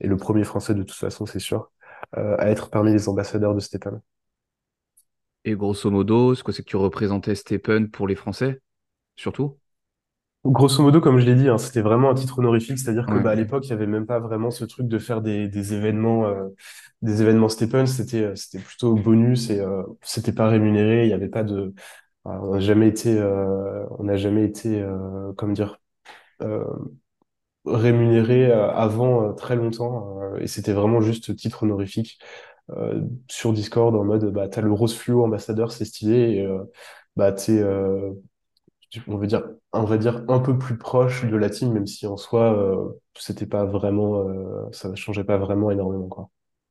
et 0.00 0.08
le 0.08 0.16
premier 0.16 0.44
Français 0.44 0.74
de 0.74 0.82
toute 0.82 0.96
façon, 0.98 1.26
c'est 1.26 1.40
sûr, 1.40 1.72
euh, 2.18 2.36
à 2.38 2.48
être 2.50 2.70
parmi 2.70 2.92
les 2.92 3.08
ambassadeurs 3.08 3.54
de 3.54 3.60
Stepan. 3.60 4.00
Et 5.44 5.54
grosso 5.54 5.90
modo, 5.90 6.34
ce 6.34 6.42
que 6.42 6.50
c'est 6.52 6.62
que 6.62 6.70
tu 6.70 6.76
représentais 6.76 7.34
Stephen 7.34 7.90
pour 7.90 8.08
les 8.08 8.16
Français, 8.16 8.62
surtout? 9.16 9.58
Grosso 10.46 10.82
modo, 10.82 11.02
comme 11.02 11.18
je 11.18 11.26
l'ai 11.26 11.34
dit, 11.34 11.48
hein, 11.48 11.58
c'était 11.58 11.82
vraiment 11.82 12.08
un 12.10 12.14
titre 12.14 12.38
honorifique, 12.38 12.78
c'est-à-dire 12.78 13.10
que 13.10 13.18
Ouais, 13.18 13.20
bah, 13.20 13.30
à 13.30 13.34
l'époque, 13.34 13.66
il 13.66 13.70
y 13.70 13.72
avait 13.74 13.86
même 13.86 14.06
pas 14.06 14.18
vraiment 14.20 14.50
ce 14.50 14.64
truc 14.64 14.88
de 14.88 14.98
faire 14.98 15.20
des, 15.20 15.48
des 15.48 15.74
événements, 15.74 16.24
euh, 16.26 16.48
des 17.02 17.20
événements 17.20 17.50
Stephen. 17.50 17.86
C'était, 17.86 18.34
c'était 18.36 18.58
plutôt 18.64 18.94
bonus 18.94 19.50
et 19.50 19.60
euh, 19.60 19.82
c'était 20.02 20.32
pas 20.32 20.48
rémunéré. 20.48 21.04
Il 21.04 21.10
y 21.10 21.12
avait 21.12 21.28
pas 21.28 21.42
de, 21.44 21.74
on 22.24 22.54
n'a 22.54 22.60
jamais 22.60 22.88
été, 22.88 23.18
euh, 23.18 23.86
on 23.98 24.04
n'a 24.04 24.16
jamais 24.16 24.44
été, 24.44 24.80
euh, 24.82 25.32
comment 25.36 25.52
dire. 25.52 25.78
euh, 26.42 26.64
rémunéré 27.66 28.46
euh, 28.50 28.70
avant 28.72 29.30
euh, 29.30 29.32
très 29.34 29.54
longtemps 29.56 30.18
euh, 30.22 30.38
et 30.40 30.46
c'était 30.46 30.72
vraiment 30.72 31.00
juste 31.00 31.36
titre 31.36 31.62
honorifique 31.64 32.18
euh, 32.70 33.02
sur 33.28 33.52
Discord 33.52 33.94
en 33.96 34.04
mode 34.04 34.26
bah 34.32 34.48
t'as 34.48 34.62
le 34.62 34.72
rose 34.72 34.96
fluo 34.96 35.24
ambassadeur 35.24 35.72
c'est 35.72 35.84
stylé 35.86 36.14
et 36.36 36.46
euh, 36.46 36.64
bah 37.16 37.32
t'es 37.32 37.58
euh, 37.60 38.12
tu- 38.90 39.02
on 39.08 39.18
va 39.18 39.26
dire 39.26 39.44
on 39.72 39.84
va 39.84 39.98
dire 39.98 40.24
un 40.28 40.40
peu 40.40 40.58
plus 40.58 40.78
proche 40.78 41.24
de 41.26 41.36
la 41.36 41.50
team 41.50 41.72
même 41.72 41.86
si 41.88 42.06
en 42.06 42.16
soi 42.18 42.54
euh, 42.56 42.90
c'était 43.16 43.46
pas 43.46 43.64
vraiment 43.66 44.28
euh, 44.28 44.68
ça 44.72 44.94
changeait 44.96 45.24
pas 45.24 45.38
vraiment 45.38 45.70
énormément 45.70 46.08
quoi. 46.08 46.30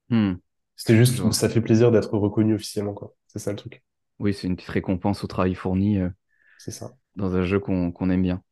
Hmm, 0.09 0.35
c'était 0.75 0.95
juste 0.97 1.31
ça 1.31 1.49
fait 1.49 1.61
plaisir 1.61 1.91
d'être 1.91 2.15
reconnu 2.17 2.53
officiellement 2.55 2.93
quoi. 2.93 3.13
C'est 3.27 3.39
ça 3.39 3.51
le 3.51 3.57
truc 3.57 3.83
Oui, 4.19 4.33
c'est 4.33 4.47
une 4.47 4.55
petite 4.55 4.69
récompense 4.69 5.23
au 5.23 5.27
travail 5.27 5.55
fourni 5.55 5.97
euh, 5.99 6.09
c'est 6.57 6.71
ça 6.71 6.95
dans 7.15 7.35
un 7.35 7.43
jeu 7.43 7.59
qu'on 7.59 8.09
aime 8.09 8.23
bien. 8.23 8.43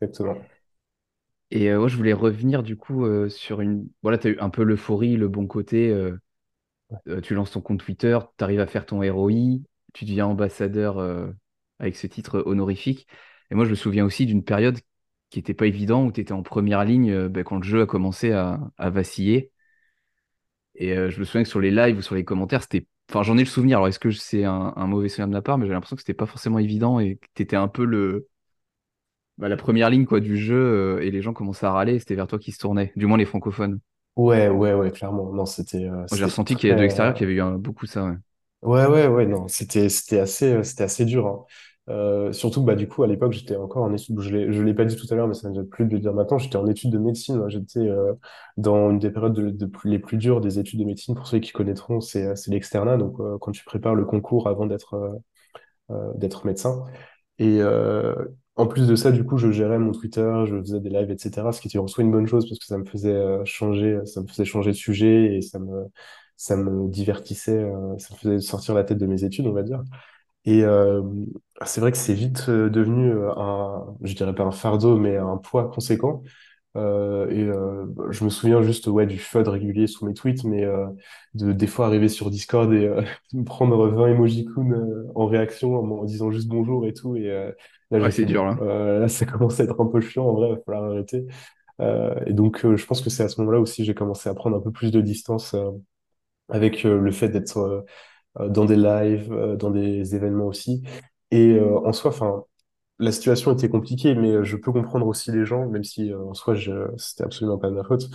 exactement 0.00 0.46
Et 1.50 1.70
euh, 1.70 1.80
ouais, 1.80 1.88
je 1.88 1.96
voulais 1.96 2.12
revenir 2.12 2.62
du 2.62 2.76
coup 2.76 3.04
euh, 3.04 3.28
sur 3.28 3.60
une. 3.60 3.88
Voilà, 4.02 4.18
tu 4.18 4.28
as 4.28 4.30
eu 4.32 4.38
un 4.40 4.50
peu 4.50 4.62
l'euphorie, 4.64 5.16
le 5.16 5.28
bon 5.28 5.46
côté. 5.46 5.90
euh, 7.08 7.20
tu 7.20 7.34
lances 7.34 7.52
ton 7.52 7.60
compte 7.60 7.80
Twitter, 7.80 8.18
tu 8.38 8.44
arrives 8.44 8.60
à 8.60 8.66
faire 8.66 8.86
ton 8.86 8.98
ROI, 9.02 9.60
tu 9.94 10.04
deviens 10.04 10.26
ambassadeur 10.26 10.98
avec 11.78 11.96
ce 11.96 12.06
titre 12.06 12.42
honorifique. 12.46 13.06
Et 13.50 13.54
moi, 13.54 13.64
je 13.64 13.70
me 13.70 13.74
souviens 13.74 14.04
aussi 14.04 14.26
d'une 14.26 14.44
période 14.44 14.78
qui 15.30 15.38
n'était 15.38 15.54
pas 15.54 15.66
évidente 15.66 16.08
où 16.08 16.12
tu 16.12 16.20
étais 16.20 16.32
en 16.32 16.42
première 16.42 16.84
ligne 16.84 17.28
ben, 17.28 17.44
quand 17.44 17.56
le 17.58 17.62
jeu 17.64 17.82
a 17.82 17.86
commencé 17.86 18.32
à, 18.32 18.60
à 18.78 18.90
vaciller. 18.90 19.52
Et 20.76 20.94
je 20.94 21.18
me 21.20 21.24
souviens 21.24 21.42
que 21.42 21.48
sur 21.48 21.60
les 21.60 21.70
lives 21.70 21.98
ou 21.98 22.02
sur 22.02 22.14
les 22.14 22.24
commentaires, 22.24 22.62
c'était. 22.62 22.86
Enfin, 23.08 23.22
j'en 23.22 23.36
ai 23.38 23.40
le 23.40 23.46
souvenir. 23.46 23.78
Alors, 23.78 23.88
est-ce 23.88 23.98
que 24.00 24.10
c'est 24.10 24.44
un, 24.44 24.72
un 24.76 24.86
mauvais 24.86 25.08
souvenir 25.08 25.28
de 25.28 25.32
ma 25.32 25.42
part, 25.42 25.58
mais 25.58 25.66
j'ai 25.66 25.72
l'impression 25.72 25.96
que 25.96 26.02
c'était 26.02 26.14
pas 26.14 26.26
forcément 26.26 26.58
évident 26.58 26.98
et 27.00 27.16
que 27.16 27.26
tu 27.34 27.42
étais 27.42 27.56
un 27.56 27.68
peu 27.68 27.84
le. 27.84 28.28
bah, 29.38 29.48
la 29.48 29.56
première 29.56 29.90
ligne 29.90 30.04
quoi, 30.06 30.20
du 30.20 30.36
jeu 30.36 30.54
euh, 30.56 31.02
et 31.02 31.10
les 31.10 31.22
gens 31.22 31.32
commençaient 31.32 31.66
à 31.66 31.72
râler, 31.72 31.98
c'était 31.98 32.14
vers 32.14 32.26
toi 32.26 32.38
qui 32.38 32.52
se 32.52 32.58
tournaient, 32.58 32.92
du 32.96 33.06
moins 33.06 33.18
les 33.18 33.24
francophones. 33.26 33.80
ouais 34.16 34.48
ouais 34.48 34.74
ouais 34.74 34.90
clairement 34.92 35.32
non 35.32 35.46
c'était 35.46 35.84
euh, 35.88 36.06
Moi, 36.10 36.18
j'ai 36.18 36.24
c'était 36.24 36.24
ressenti 36.24 36.56
qu'il 36.56 36.68
y 36.68 36.72
a 36.72 36.74
de 36.74 36.80
très 36.80 36.82
l'extérieur 36.82 37.14
euh, 37.14 37.14
qu'il 37.14 37.24
y 37.24 37.26
avait 37.30 37.34
eu 37.38 37.40
un- 37.42 37.58
beaucoup 37.58 37.86
ça. 37.86 38.04
ouais. 38.06 38.16
Ouais, 38.62 38.86
ouais, 38.86 39.06
ouais, 39.06 39.26
non, 39.26 39.46
c'était, 39.48 39.88
c'était 39.88 40.18
assez, 40.18 40.52
euh, 40.52 40.62
c'était 40.64 40.82
assez 40.84 41.04
dur, 41.04 41.26
hein. 41.28 41.44
Euh, 41.88 42.32
surtout 42.32 42.62
bah, 42.64 42.74
du 42.74 42.88
coup, 42.88 43.02
à 43.04 43.06
l'époque, 43.06 43.32
j'étais 43.32 43.54
encore 43.56 43.84
en 43.84 43.92
études, 43.94 44.20
je 44.20 44.50
je 44.52 44.62
l'ai 44.62 44.74
pas 44.74 44.84
dit 44.84 44.96
tout 44.96 45.06
à 45.10 45.14
l'heure, 45.14 45.28
mais 45.28 45.34
ça 45.34 45.48
ne 45.50 45.62
plus 45.62 45.84
de 45.86 45.92
le 45.92 46.00
dire 46.00 46.12
maintenant, 46.14 46.38
j'étais 46.38 46.56
en 46.56 46.66
études 46.66 46.90
de 46.90 46.98
médecine, 46.98 47.36
hein. 47.36 47.48
J'étais, 47.48 47.78
euh, 47.80 48.12
dans 48.56 48.90
une 48.90 48.98
des 48.98 49.10
périodes 49.10 49.34
de, 49.34 49.66
plus- 49.66 49.90
les 49.90 49.98
plus 50.00 50.16
dures 50.16 50.40
des 50.40 50.58
études 50.58 50.80
de 50.80 50.84
médecine. 50.84 51.14
Pour 51.14 51.26
ceux 51.28 51.38
qui 51.38 51.52
connaîtront, 51.52 52.00
c'est, 52.00 52.24
euh, 52.26 52.34
l'externat, 52.48 52.96
donc, 52.96 53.16
quand 53.40 53.52
tu 53.52 53.64
prépares 53.64 53.94
le 53.94 54.04
concours 54.04 54.48
avant 54.48 54.66
d'être, 54.66 55.20
d'être 56.16 56.46
médecin. 56.46 56.84
Et, 57.38 57.60
en 58.56 58.66
plus 58.66 58.86
de 58.88 58.96
ça, 58.96 59.12
du 59.12 59.24
coup, 59.24 59.36
je 59.38 59.50
gérais 59.52 59.78
mon 59.78 59.92
Twitter, 59.92 60.44
je 60.46 60.58
faisais 60.60 60.80
des 60.80 60.88
lives, 60.90 61.10
etc., 61.10 61.52
ce 61.52 61.60
qui 61.60 61.68
était 61.68 61.78
en 61.78 61.86
soi 61.86 62.04
une 62.04 62.10
bonne 62.12 62.26
chose 62.26 62.48
parce 62.48 62.58
que 62.58 62.66
ça 62.66 62.78
me 62.78 62.84
faisait 62.86 63.44
changer, 63.44 64.00
ça 64.06 64.22
me 64.22 64.26
faisait 64.28 64.44
changer 64.46 64.70
de 64.72 64.76
sujet 64.76 65.36
et 65.36 65.42
ça 65.42 65.58
me, 65.58 65.84
ça 66.36 66.56
me 66.56 66.88
divertissait, 66.90 67.66
ça 67.98 68.14
me 68.14 68.18
faisait 68.18 68.40
sortir 68.40 68.74
la 68.74 68.84
tête 68.84 68.98
de 68.98 69.06
mes 69.06 69.24
études, 69.24 69.46
on 69.46 69.52
va 69.52 69.62
dire. 69.62 69.82
Et 70.46 70.64
c'est 71.64 71.80
vrai 71.80 71.92
que 71.92 71.98
c'est 71.98 72.14
vite 72.14 72.46
euh, 72.48 72.68
devenu 72.68 73.10
euh, 73.10 73.32
un, 73.36 73.96
je 74.02 74.14
dirais 74.14 74.34
pas 74.34 74.44
un 74.44 74.50
fardeau, 74.52 74.98
mais 74.98 75.16
un 75.16 75.36
poids 75.38 75.70
conséquent. 75.70 76.22
Euh, 76.76 77.28
et 77.30 77.42
euh, 77.44 77.86
je 78.12 78.24
me 78.24 78.30
souviens 78.30 78.62
juste 78.62 78.86
ouais 78.88 79.06
du 79.06 79.18
FUD 79.18 79.48
régulier 79.48 79.88
sous 79.88 80.06
mes 80.06 80.14
tweets, 80.14 80.44
mais 80.44 80.64
euh, 80.64 80.86
de 81.34 81.52
des 81.52 81.66
fois 81.66 81.86
arriver 81.86 82.08
sur 82.08 82.30
Discord 82.30 82.72
et 82.72 82.88
me 83.34 83.44
prendre 83.44 83.88
20 83.88 84.08
emojicons 84.08 84.70
en 85.14 85.26
réaction 85.26 85.76
en, 85.76 85.90
en 86.00 86.04
disant 86.04 86.30
juste 86.30 86.48
bonjour 86.48 86.86
et 86.86 86.94
tout. 86.94 87.16
Et 87.16 87.28
là 87.90 88.00
Ouais, 88.00 88.10
c'est 88.12 88.26
dur 88.26 88.44
là. 88.46 88.56
là 89.00 89.08
ça 89.08 89.26
commence 89.26 89.60
à 89.60 89.64
être 89.64 89.80
un 89.80 89.86
peu 89.86 90.00
chiant 90.00 90.26
en 90.28 90.34
vrai, 90.34 90.48
il 90.50 90.54
va 90.56 90.60
falloir 90.66 90.84
arrêter. 90.92 91.26
Et 92.26 92.32
donc 92.34 92.66
je 92.76 92.86
pense 92.86 93.02
que 93.02 93.10
c'est 93.10 93.24
à 93.24 93.28
ce 93.28 93.40
moment-là 93.42 93.60
aussi 93.60 93.84
j'ai 93.84 93.94
commencé 93.94 94.28
à 94.30 94.34
prendre 94.34 94.56
un 94.56 94.60
peu 94.60 94.72
plus 94.72 94.92
de 94.92 95.00
distance 95.02 95.56
avec 96.48 96.82
le 96.84 97.10
fait 97.10 97.28
d'être 97.28 97.84
dans 98.40 98.64
des 98.66 98.76
lives, 98.76 99.34
dans 99.58 99.70
des 99.70 100.14
événements 100.14 100.46
aussi. 100.46 100.82
Et 101.30 101.52
euh, 101.54 101.78
en 101.86 101.92
soi, 101.92 102.10
enfin, 102.10 102.44
la 103.00 103.12
situation 103.12 103.52
était 103.54 103.68
compliquée, 103.70 104.14
mais 104.14 104.32
euh, 104.32 104.44
je 104.44 104.56
peux 104.56 104.72
comprendre 104.72 105.06
aussi 105.06 105.32
les 105.32 105.46
gens, 105.46 105.66
même 105.68 105.84
si 105.84 106.12
euh, 106.12 106.20
en 106.24 106.34
soi, 106.34 106.54
je, 106.54 106.72
c'était 106.98 107.24
absolument 107.24 107.58
pas 107.58 107.68
de 107.70 107.74
ma 107.74 107.84
faute. 107.84 108.08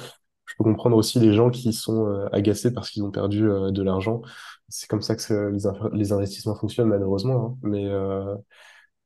Je 0.47 0.55
peux 0.57 0.63
comprendre 0.65 0.97
aussi 0.97 1.19
les 1.19 1.33
gens 1.33 1.49
qui 1.51 1.73
sont 1.73 2.07
euh, 2.07 2.27
agacés 2.33 2.73
parce 2.73 2.89
qu'ils 2.91 3.03
ont 3.03 3.11
perdu 3.11 3.47
euh, 3.49 3.71
de 3.71 3.83
l'argent. 3.83 4.21
C'est 4.69 4.87
comme 4.89 5.01
ça 5.01 5.15
que 5.15 5.49
les, 5.51 5.65
inf- 5.67 5.93
les 5.95 6.11
investissements 6.13 6.55
fonctionnent, 6.55 6.89
malheureusement. 6.89 7.45
hein. 7.47 7.59
Mais 7.63 7.85
euh, 7.87 8.35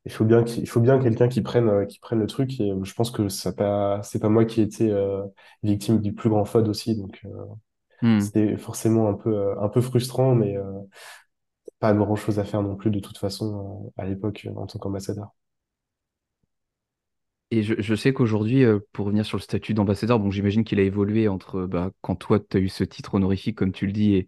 il 0.06 0.12
faut 0.12 0.26
bien 0.26 0.44
qu'il 0.44 0.64
il 0.64 0.68
faut 0.70 0.82
bien 0.82 1.00
quelqu'un 1.00 1.28
qui 1.28 1.42
prenne 1.42 1.88
qui 1.88 2.00
prenne 2.00 2.20
le 2.20 2.28
truc. 2.28 2.60
Et 2.60 2.74
je 2.84 2.94
pense 2.94 3.12
que 3.12 3.30
ça 3.30 3.54
pas 3.54 4.02
c'est 4.04 4.20
pas 4.20 4.30
moi 4.30 4.46
qui 4.46 4.62
ai 4.62 4.64
été 4.66 4.92
euh, 4.92 5.24
victime 5.64 6.00
du 6.02 6.14
plus 6.14 6.30
grand 6.30 6.46
FUD 6.46 6.68
aussi. 6.70 6.96
Donc 6.96 7.22
euh, 7.26 7.30
Hmm. 8.02 8.18
c'était 8.18 8.58
forcément 8.58 9.10
un 9.10 9.14
peu 9.14 9.36
euh, 9.36 9.60
un 9.62 9.70
peu 9.70 9.82
frustrant, 9.82 10.36
mais 10.36 10.58
euh, 10.58 10.64
pas 11.80 11.94
grand-chose 11.94 12.40
à 12.40 12.44
faire 12.44 12.62
non 12.62 12.76
plus 12.76 12.92
de 12.92 13.00
toute 13.00 13.18
façon 13.18 13.92
euh, 13.98 14.02
à 14.02 14.06
l'époque 14.06 14.48
euh, 14.48 14.56
en 14.56 14.66
tant 14.66 14.80
qu'ambassadeur. 14.80 15.30
Et 17.52 17.62
je, 17.62 17.96
sais 17.96 18.12
qu'aujourd'hui, 18.12 18.64
euh, 18.64 18.80
pour 18.92 19.06
revenir 19.06 19.26
sur 19.26 19.38
le 19.38 19.42
statut 19.42 19.74
d'ambassadeur, 19.74 20.20
bon, 20.20 20.32
j'imagine 20.32 20.64
qu'il 20.64 20.80
a 20.80 20.84
évolué 20.84 21.28
entre 21.28 21.66
bah, 21.68 21.92
quand 22.02 22.16
toi, 22.16 22.40
tu 22.40 22.58
as 22.58 22.60
eu 22.60 22.70
ce 22.70 22.84
titre 22.84 23.14
honorifique, 23.14 23.56
comme 23.56 23.72
tu 23.72 23.86
le 23.86 23.92
dis, 23.92 24.28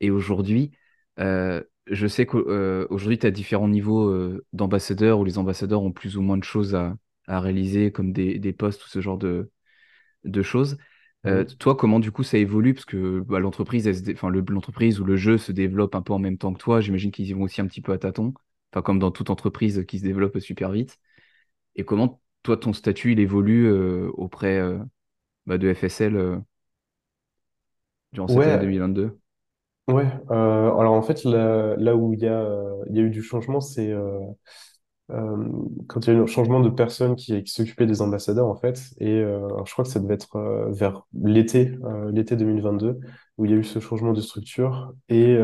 et, 0.00 0.10
aujourd'hui. 0.10 0.70
Je 1.18 2.06
sais 2.06 2.26
qu'aujourd'hui, 2.26 3.18
tu 3.18 3.26
as 3.26 3.30
différents 3.30 3.68
niveaux 3.68 4.38
d'ambassadeurs 4.52 5.18
où 5.18 5.24
les 5.24 5.38
ambassadeurs 5.38 5.82
ont 5.82 5.92
plus 5.92 6.16
ou 6.16 6.22
moins 6.22 6.36
de 6.36 6.44
choses 6.44 6.74
à, 6.74 6.94
réaliser, 7.40 7.90
comme 7.90 8.12
des, 8.12 8.52
postes 8.52 8.84
ou 8.84 8.88
ce 8.88 9.00
genre 9.00 9.18
de 9.18 10.42
choses. 10.42 10.76
Euh, 11.26 11.44
Mhm. 11.44 11.56
toi, 11.58 11.76
comment 11.76 12.00
du 12.00 12.10
coup 12.12 12.24
ça 12.24 12.38
évolue? 12.38 12.74
Parce 12.74 12.84
que 12.84 13.20
bah, 13.20 13.38
l'entreprise, 13.40 13.88
enfin, 14.12 14.28
le- 14.30 14.44
l'entreprise 14.48 15.00
ou 15.00 15.04
le 15.04 15.16
jeu 15.16 15.38
se 15.38 15.52
développe 15.52 15.94
un 15.94 16.02
peu 16.02 16.12
en 16.12 16.18
même 16.18 16.38
temps 16.38 16.52
que 16.52 16.58
toi. 16.58 16.80
J'imagine 16.80 17.12
qu'ils 17.12 17.28
y 17.28 17.32
vont 17.32 17.42
aussi 17.42 17.60
un 17.60 17.66
petit 17.66 17.80
peu 17.80 17.92
à 17.92 17.98
tâtons, 17.98 18.34
enfin, 18.72 18.82
comme 18.82 18.98
dans 18.98 19.10
toute 19.12 19.30
entreprise 19.30 19.84
qui 19.86 19.98
se 20.00 20.04
développe 20.04 20.38
super 20.40 20.70
vite. 20.72 20.98
Et 21.76 21.84
comment 21.84 22.22
toi, 22.44 22.56
ton 22.58 22.72
statut, 22.74 23.12
il 23.12 23.20
évolue 23.20 23.66
euh, 23.68 24.10
auprès 24.14 24.58
euh, 24.58 24.78
bah, 25.46 25.58
de 25.58 25.72
FSL 25.74 26.16
euh, 26.16 26.38
durant 28.12 28.26
cette 28.28 28.46
année 28.46 28.56
Ouais, 28.56 28.58
2022? 28.58 29.18
ouais. 29.88 30.06
Euh, 30.30 30.76
alors 30.76 30.94
en 30.94 31.02
fait, 31.02 31.24
là, 31.24 31.76
là 31.76 31.96
où 31.96 32.14
il 32.14 32.20
y 32.20 32.26
a, 32.26 32.32
euh, 32.40 32.84
il 32.90 32.96
y 32.96 33.00
a 33.00 33.02
eu 33.02 33.10
du 33.10 33.22
changement, 33.22 33.60
c'est 33.60 33.90
euh, 35.12 35.36
quand 35.88 36.06
il 36.06 36.12
y 36.12 36.16
a 36.16 36.18
eu 36.18 36.22
un 36.22 36.26
changement 36.26 36.60
de 36.60 36.70
personne 36.70 37.16
qui, 37.16 37.42
s'occupait 37.46 37.86
des 37.86 38.02
ambassadeurs, 38.02 38.46
en 38.46 38.56
fait. 38.56 38.80
Et 38.98 39.18
euh, 39.20 39.48
je 39.64 39.72
crois 39.72 39.84
que 39.84 39.90
ça 39.90 40.00
devait 40.00 40.14
être 40.14 40.36
euh, 40.36 40.70
vers 40.70 41.06
l'été, 41.12 41.76
l'été 42.12 42.36
2022, 42.36 43.00
où 43.38 43.44
il 43.44 43.50
y 43.50 43.54
a 43.54 43.56
eu 43.56 43.64
ce 43.64 43.78
changement 43.80 44.12
de 44.12 44.20
structure 44.20 44.94
et 45.08 45.38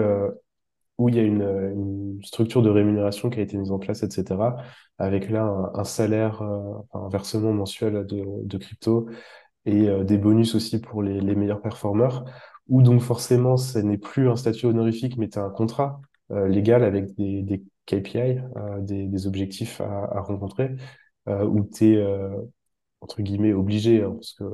où 0.99 1.09
il 1.09 1.15
y 1.15 1.21
a 1.21 1.23
une, 1.23 1.43
une 1.43 2.21
structure 2.25 2.63
de 2.63 2.71
rémunération 2.71 3.31
qui 3.31 3.39
a 3.39 3.43
été 3.43 3.57
mise 3.57 3.71
en 3.71 3.79
place, 3.79 4.03
etc. 4.03 4.57
Avec 4.99 5.31
là 5.31 5.71
un, 5.75 5.85
salaire, 5.85 6.43
un 6.43 7.09
versement 7.09 7.53
mensuel 7.53 8.05
de, 8.07 8.59
crypto 8.59 9.09
et 9.65 9.87
des 10.05 10.19
bonus 10.19 10.55
aussi 10.55 10.81
pour 10.81 11.03
les, 11.03 11.21
meilleurs 11.37 11.63
performeurs, 11.63 12.25
où 12.69 12.83
donc 12.83 13.01
forcément, 13.01 13.57
ce 13.57 13.79
n'est 13.79 13.99
plus 13.99 14.29
un 14.29 14.37
statut 14.37 14.67
honorifique, 14.67 15.17
mais 15.17 15.29
tu 15.29 15.39
as 15.39 15.45
un 15.45 15.51
contrat 15.51 16.01
légal 16.31 16.85
avec 16.85 17.15
des 17.17 17.63
KPI, 17.89 18.41
euh, 18.57 18.81
des, 18.81 19.27
objectifs 19.27 19.81
à, 19.81 20.21
rencontrer, 20.21 20.77
euh, 21.29 21.45
où 21.45 21.65
tu 21.65 21.95
es, 21.95 22.07
entre 23.01 23.23
guillemets, 23.23 23.53
obligé, 23.53 24.03
hein, 24.03 24.13
parce 24.15 24.33
que 24.35 24.45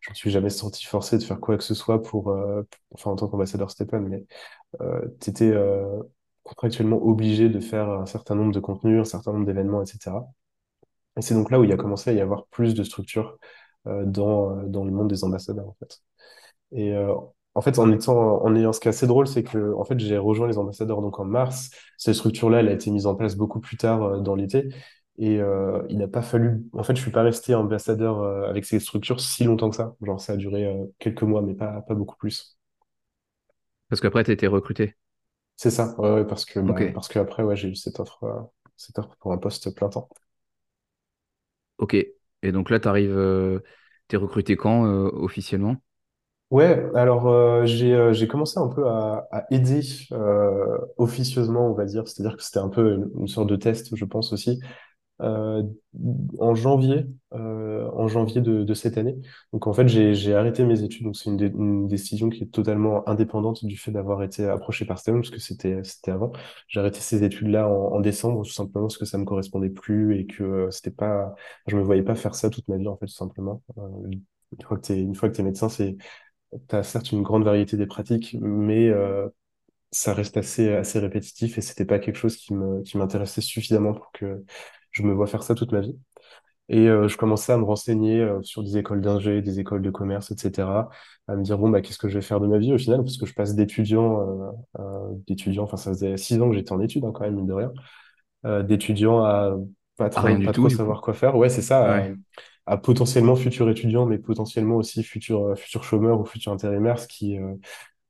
je 0.00 0.10
ne 0.10 0.12
me 0.12 0.14
suis 0.14 0.30
jamais 0.30 0.50
senti 0.50 0.84
forcé 0.86 1.18
de 1.18 1.22
faire 1.24 1.40
quoi 1.40 1.56
que 1.56 1.64
ce 1.64 1.74
soit 1.74 2.02
pour, 2.02 2.30
euh, 2.30 2.62
enfin 2.94 3.10
en 3.10 3.16
tant 3.16 3.28
qu'ambassadeur 3.28 3.70
Stepan, 3.70 4.00
mais 4.00 4.24
euh, 4.82 5.02
tu 5.20 5.30
étais 5.30 5.52
contractuellement 6.44 7.02
obligé 7.02 7.48
de 7.48 7.60
faire 7.60 7.90
un 7.90 8.06
certain 8.06 8.34
nombre 8.34 8.52
de 8.52 8.60
contenus, 8.60 9.00
un 9.00 9.04
certain 9.04 9.32
nombre 9.32 9.46
d'événements, 9.46 9.82
etc. 9.82 10.16
Et 11.16 11.22
c'est 11.22 11.34
donc 11.34 11.50
là 11.50 11.60
où 11.60 11.64
il 11.64 11.72
a 11.72 11.76
commencé 11.76 12.10
à 12.10 12.12
y 12.14 12.20
avoir 12.20 12.46
plus 12.46 12.74
de 12.74 12.84
structures 12.84 13.38
euh, 13.86 14.04
dans, 14.06 14.58
euh, 14.58 14.66
dans 14.66 14.84
le 14.84 14.92
monde 14.92 15.08
des 15.08 15.24
ambassadeurs, 15.24 15.68
en 15.68 15.76
fait. 15.80 16.00
Euh, 16.74 17.14
en 17.58 17.60
fait, 17.60 17.80
en 17.80 17.90
étant, 17.90 18.40
en 18.44 18.54
ayant 18.54 18.72
ce 18.72 18.78
qui 18.78 18.86
est 18.86 18.90
assez 18.90 19.08
drôle, 19.08 19.26
c'est 19.26 19.42
que 19.42 19.74
en 19.74 19.84
fait, 19.84 19.98
j'ai 19.98 20.16
rejoint 20.16 20.46
les 20.46 20.58
ambassadeurs 20.58 21.02
donc 21.02 21.18
en 21.18 21.24
mars. 21.24 21.70
Cette 21.96 22.14
structure-là, 22.14 22.60
elle 22.60 22.68
a 22.68 22.72
été 22.72 22.88
mise 22.92 23.04
en 23.06 23.16
place 23.16 23.34
beaucoup 23.34 23.58
plus 23.58 23.76
tard 23.76 24.00
euh, 24.04 24.20
dans 24.20 24.36
l'été. 24.36 24.68
Et 25.18 25.40
euh, 25.40 25.82
il 25.88 25.98
n'a 25.98 26.06
pas 26.06 26.22
fallu. 26.22 26.62
En 26.72 26.84
fait, 26.84 26.94
je 26.94 27.02
suis 27.02 27.10
pas 27.10 27.22
resté 27.22 27.56
ambassadeur 27.56 28.20
euh, 28.20 28.48
avec 28.48 28.64
ces 28.64 28.78
structures 28.78 29.18
si 29.20 29.42
longtemps 29.42 29.70
que 29.70 29.74
ça. 29.76 29.96
Genre, 30.02 30.20
ça 30.20 30.34
a 30.34 30.36
duré 30.36 30.72
quelques 31.00 31.24
mois, 31.24 31.42
mais 31.42 31.54
pas, 31.54 31.82
pas 31.82 31.94
beaucoup 31.94 32.16
plus. 32.16 32.56
Parce 33.88 34.00
qu'après, 34.00 34.22
tu 34.22 34.30
été 34.30 34.46
recruté. 34.46 34.94
C'est 35.56 35.72
ça, 35.72 35.96
ouais, 35.98 36.12
ouais, 36.12 36.24
parce 36.24 36.44
que 36.44 36.60
bah, 36.60 36.76
parce 36.94 37.08
que 37.08 37.18
après, 37.18 37.42
ouais, 37.42 37.56
j'ai 37.56 37.70
eu 37.70 37.74
cette 37.74 37.98
offre, 37.98 38.52
cette 38.76 39.00
offre 39.00 39.16
pour 39.18 39.32
un 39.32 39.38
poste 39.38 39.74
plein 39.74 39.88
temps. 39.88 40.08
ok. 41.78 41.94
Et 42.42 42.52
donc 42.52 42.70
là, 42.70 42.78
tu 42.78 42.86
arrives, 42.88 43.60
t'es 44.06 44.16
recruté 44.16 44.56
quand 44.56 44.84
officiellement? 44.84 45.76
Ouais, 46.50 46.82
alors 46.94 47.26
euh, 47.28 47.66
j'ai 47.66 47.92
euh, 47.92 48.14
j'ai 48.14 48.26
commencé 48.26 48.58
un 48.58 48.68
peu 48.68 48.88
à, 48.88 49.28
à 49.30 49.44
aider 49.50 49.82
euh, 50.12 50.78
officieusement, 50.96 51.66
on 51.70 51.74
va 51.74 51.84
dire. 51.84 52.08
C'est-à-dire 52.08 52.38
que 52.38 52.42
c'était 52.42 52.58
un 52.58 52.70
peu 52.70 53.06
une, 53.18 53.28
sorte 53.28 53.48
de 53.50 53.56
test, 53.56 53.94
je 53.94 54.04
pense 54.06 54.32
aussi, 54.32 54.58
euh, 55.22 55.62
en 56.40 56.54
janvier, 56.54 57.06
euh, 57.34 57.90
en 57.92 58.08
janvier 58.08 58.40
de, 58.42 58.64
de 58.64 58.74
cette 58.74 58.98
année. 58.98 59.16
Donc 59.52 59.66
en 59.66 59.74
fait, 59.74 59.88
j'ai 59.88 60.14
j'ai 60.14 60.34
arrêté 60.34 60.64
mes 60.64 60.82
études. 60.84 61.04
Donc 61.04 61.16
c'est 61.16 61.30
une 61.30 61.88
décision 61.88 62.30
qui 62.30 62.44
est 62.44 62.46
totalement 62.52 63.08
indépendante 63.08 63.64
du 63.66 63.76
fait 63.78 63.92
d'avoir 63.92 64.22
été 64.22 64.46
approché 64.46 64.86
par 64.86 64.98
STEM, 64.98 65.16
parce 65.22 65.30
que 65.30 65.40
c'était 65.40 65.80
c'était 65.84 66.12
avant. 66.12 66.32
J'ai 66.68 66.80
arrêté 66.80 67.00
ces 67.00 67.24
études-là 67.24 67.68
en, 67.68 67.94
en 67.96 68.00
décembre, 68.00 68.42
tout 68.44 68.52
simplement 68.52 68.86
parce 68.86 68.98
que 68.98 69.06
ça 69.06 69.18
me 69.18 69.24
correspondait 69.24 69.70
plus 69.70 70.18
et 70.18 70.26
que 70.26 70.44
euh, 70.44 70.70
c'était 70.70 70.90
pas, 70.92 71.34
je 71.66 71.76
me 71.76 71.82
voyais 71.82 72.02
pas 72.04 72.14
faire 72.16 72.34
ça 72.34 72.50
toute 72.50 72.68
ma 72.68 72.76
vie 72.78 72.88
en 72.88 72.96
fait, 72.96 73.06
tout 73.06 73.12
simplement. 73.14 73.62
Euh, 73.78 73.82
une 74.52 74.62
fois 74.64 74.78
que 74.78 74.82
t'es 74.86 74.98
une 75.00 75.14
fois 75.14 75.28
que 75.28 75.36
t'es 75.36 75.42
médecin, 75.42 75.68
c'est 75.68 75.96
tu 76.68 76.76
as 76.76 76.82
certes 76.82 77.12
une 77.12 77.22
grande 77.22 77.44
variété 77.44 77.76
des 77.76 77.86
pratiques, 77.86 78.36
mais 78.40 78.88
euh, 78.88 79.28
ça 79.92 80.14
reste 80.14 80.36
assez, 80.36 80.72
assez 80.74 80.98
répétitif 81.00 81.58
et 81.58 81.62
c'était 81.62 81.86
pas 81.86 81.98
quelque 81.98 82.16
chose 82.16 82.36
qui 82.36 82.54
m'intéressait 82.98 83.40
suffisamment 83.42 83.94
pour 83.94 84.12
que 84.12 84.44
je 84.92 85.02
me 85.02 85.12
vois 85.14 85.26
faire 85.26 85.42
ça 85.44 85.54
toute 85.54 85.72
ma 85.72 85.80
vie. 85.80 85.98
Et 86.70 86.88
euh, 86.88 87.08
je 87.08 87.16
commençais 87.16 87.52
à 87.52 87.56
me 87.56 87.64
renseigner 87.64 88.20
euh, 88.20 88.42
sur 88.42 88.62
des 88.62 88.76
écoles 88.76 89.00
d'ingé, 89.00 89.40
des 89.40 89.58
écoles 89.58 89.80
de 89.82 89.90
commerce, 89.90 90.30
etc. 90.30 90.90
À 91.26 91.34
me 91.36 91.42
dire, 91.42 91.58
bon, 91.58 91.70
bah, 91.70 91.80
qu'est-ce 91.80 91.98
que 91.98 92.08
je 92.08 92.14
vais 92.14 92.22
faire 92.22 92.40
de 92.40 92.46
ma 92.46 92.58
vie 92.58 92.72
au 92.74 92.78
final? 92.78 93.02
Parce 93.02 93.16
que 93.16 93.24
je 93.26 93.34
passe 93.34 93.54
d'étudiant, 93.54 94.52
euh, 94.78 94.82
d'étudiant, 95.26 95.64
enfin, 95.64 95.78
ça 95.78 95.90
faisait 95.92 96.16
six 96.18 96.40
ans 96.40 96.50
que 96.50 96.56
j'étais 96.56 96.72
en 96.72 96.80
études, 96.80 97.04
hein, 97.04 97.12
quand 97.14 97.24
même, 97.24 97.36
mine 97.36 97.46
de 97.46 97.54
rien, 97.54 97.72
d'étudiant 98.64 99.24
à 99.24 99.56
pas 99.96 100.10
trop, 100.10 100.28
pas 100.38 100.52
tout, 100.52 100.52
trop 100.52 100.68
savoir 100.68 101.00
quoi 101.00 101.14
faire. 101.14 101.36
Ouais, 101.36 101.48
c'est 101.48 101.62
ça, 101.62 101.98
Ouais. 101.98 102.14
À 102.68 102.76
potentiellement 102.78 103.36
futur 103.36 103.68
étudiant, 103.70 104.06
mais 104.06 104.18
potentiellement 104.18 104.76
aussi 104.76 105.02
futur, 105.02 105.42
euh, 105.48 105.54
futur 105.56 105.84
chômeur 105.84 106.20
ou 106.20 106.24
futur 106.26 106.52
intérimaire, 106.52 106.98
ce 106.98 107.08
qui, 107.08 107.38
euh, 107.38 107.54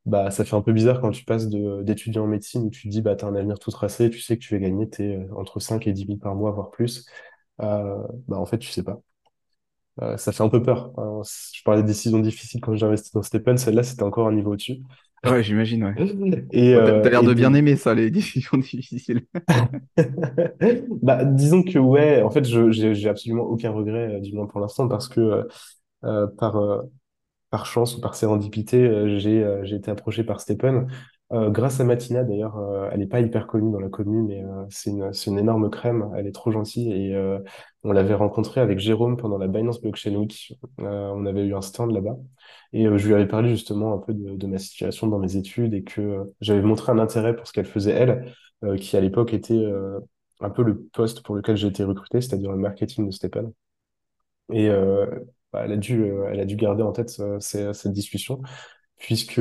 bah, 0.07 0.31
ça 0.31 0.45
fait 0.45 0.57
un 0.57 0.63
peu 0.63 0.73
bizarre 0.73 1.01
quand 1.01 1.11
tu 1.13 1.25
passes 1.25 1.49
d'étudiant 1.49 2.25
en 2.25 2.29
médecine 2.29 2.65
où 2.67 2.71
tu 2.71 2.85
te 2.85 2.89
dis, 2.89 3.03
bah, 3.03 3.17
t'as 3.17 3.27
un 3.29 3.35
avenir 3.37 3.59
tout 3.59 3.71
tracé, 3.73 4.11
tu 4.11 4.21
sais 4.21 4.39
que 4.39 4.43
tu 4.45 4.55
vas 4.55 4.61
gagner 4.61 4.89
tes, 4.91 5.17
euh, 5.17 5.29
entre 5.37 5.61
5 5.61 5.87
et 5.89 5.93
dix 5.93 6.07
mille 6.09 6.19
par 6.21 6.35
mois, 6.37 6.53
voire 6.53 6.71
plus. 6.71 7.07
Euh, 7.63 7.97
bah, 8.29 8.39
en 8.39 8.47
fait, 8.47 8.59
tu 8.59 8.71
sais 8.71 8.85
pas. 8.85 9.01
Euh, 10.03 10.17
ça 10.17 10.33
fait 10.33 10.43
un 10.45 10.49
peu 10.49 10.63
peur. 10.63 10.93
Euh, 10.99 11.23
je 11.55 11.63
parlais 11.65 11.83
de 11.83 11.87
décisions 11.89 12.21
difficiles 12.21 12.61
quand 12.61 12.75
j'ai 12.77 12.87
investi 12.87 13.11
dans 13.15 13.23
Stephen, 13.23 13.59
celle-là, 13.59 13.83
c'était 13.83 14.05
encore 14.05 14.29
un 14.29 14.33
niveau 14.33 14.53
au-dessus. 14.53 14.83
Ouais, 15.27 15.43
j'imagine, 15.43 15.85
ouais. 15.85 15.95
Et, 16.53 16.75
t'as, 16.75 16.81
euh, 16.81 17.09
l'air 17.11 17.23
et 17.23 17.27
de 17.27 17.35
bien 17.35 17.53
aimer 17.55 17.77
ça, 17.77 17.95
les 17.95 18.11
décisions 18.13 18.57
difficiles. 18.59 19.27
bah, 21.03 21.25
disons 21.25 21.63
que 21.63 21.79
ouais, 21.79 22.23
en 22.23 22.31
fait, 22.31 22.45
je, 22.45 22.71
j'ai, 22.71 22.95
j'ai 22.95 23.09
absolument 23.09 23.43
aucun 23.45 23.71
regret, 23.71 24.17
euh, 24.17 24.21
du 24.21 24.33
moins 24.33 24.47
pour 24.47 24.61
l'instant, 24.61 24.89
parce 24.89 25.09
que 25.09 25.21
euh, 25.21 25.43
euh, 26.05 26.27
par, 26.39 26.57
euh, 26.57 26.83
par 27.51 27.67
chance 27.67 27.97
ou 27.97 28.01
par 28.01 28.15
sérendipité, 28.15 28.79
euh, 28.85 29.19
j'ai 29.19 29.43
euh, 29.45 29.65
j'ai 29.65 29.77
été 29.77 29.91
approché 29.91 30.25
par 30.25 30.41
Stephen. 30.41 30.89
Euh, 31.33 31.51
grâce 31.51 31.81
à 31.81 31.85
Matina, 31.85 32.25
d'ailleurs, 32.25 32.57
euh, 32.59 32.89
elle 32.93 33.01
n'est 33.01 33.07
pas 33.07 33.21
hyper 33.21 33.47
connue 33.47 33.71
dans 33.73 33.81
la 33.81 33.89
commune, 33.91 34.27
mais 34.29 34.43
euh, 34.45 34.65
c'est 34.71 34.91
une, 34.91 35.13
c'est 35.13 35.31
une 35.31 35.39
énorme 35.39 35.71
crème. 35.71 36.11
Elle 36.17 36.27
est 36.27 36.33
trop 36.33 36.51
gentille 36.53 36.93
et 36.93 37.15
euh, 37.15 37.39
on 37.85 37.93
l'avait 37.93 38.15
rencontrée 38.15 38.61
avec 38.63 38.79
Jérôme 38.79 39.17
pendant 39.19 39.39
la 39.39 39.49
Binance 39.49 39.81
Blockchain 39.81 40.15
Week. 40.17 40.55
Euh, 40.81 41.13
on 41.15 41.27
avait 41.27 41.45
eu 41.47 41.55
un 41.55 41.63
stand 41.63 41.93
là-bas 41.93 42.17
et 42.73 42.87
euh, 42.87 42.99
je 42.99 43.07
lui 43.07 43.15
avais 43.15 43.27
parlé 43.27 43.49
justement 43.49 43.95
un 43.95 43.99
peu 43.99 44.13
de, 44.15 44.47
ma 44.47 44.59
situation 44.59 45.07
dans 45.07 45.19
mes 45.19 45.37
études 45.37 45.75
et 45.75 45.83
que 45.85 46.01
euh, 46.01 46.25
j'avais 46.41 46.63
montré 46.63 46.93
un 46.93 46.99
intérêt 46.99 47.35
pour 47.35 47.47
ce 47.47 47.53
qu'elle 47.53 47.67
faisait 47.67 47.93
elle, 47.93 48.33
euh, 48.65 48.77
qui 48.77 48.97
à 48.97 49.01
l'époque 49.01 49.33
était 49.33 49.65
un 50.41 50.51
peu 50.51 50.63
le 50.63 50.79
poste 50.79 51.23
pour 51.23 51.35
lequel 51.35 51.57
j'ai 51.57 51.69
été 51.69 51.85
recruté, 51.85 52.21
c'est-à-dire 52.21 52.53
le 52.53 52.59
marketing 52.59 53.07
de 53.07 53.11
Stephen. 53.11 53.53
Et 54.53 54.69
bah, 55.53 55.63
elle 55.65 55.73
a 55.73 55.77
dû, 55.77 56.05
elle 56.31 56.41
a 56.41 56.45
dû 56.45 56.57
garder 56.57 56.83
en 56.83 56.93
tête 56.93 57.11
cette 57.41 57.93
discussion, 57.93 58.41
puisque 58.97 59.41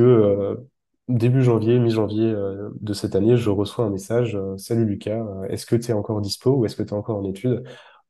début 1.08 1.42
janvier, 1.42 1.78
mi-janvier 1.78 2.34
de 2.80 2.92
cette 2.92 3.16
année, 3.16 3.36
je 3.36 3.50
reçois 3.50 3.86
un 3.86 3.90
message, 3.90 4.38
Salut 4.58 4.84
Lucas, 4.84 5.24
est-ce 5.48 5.64
que 5.64 5.76
tu 5.76 5.90
es 5.90 5.94
encore 5.94 6.20
dispo 6.20 6.56
ou 6.56 6.66
est-ce 6.66 6.76
que 6.76 6.82
tu 6.82 6.90
es 6.90 6.96
encore 6.96 7.16
en 7.16 7.24
études? 7.24 7.64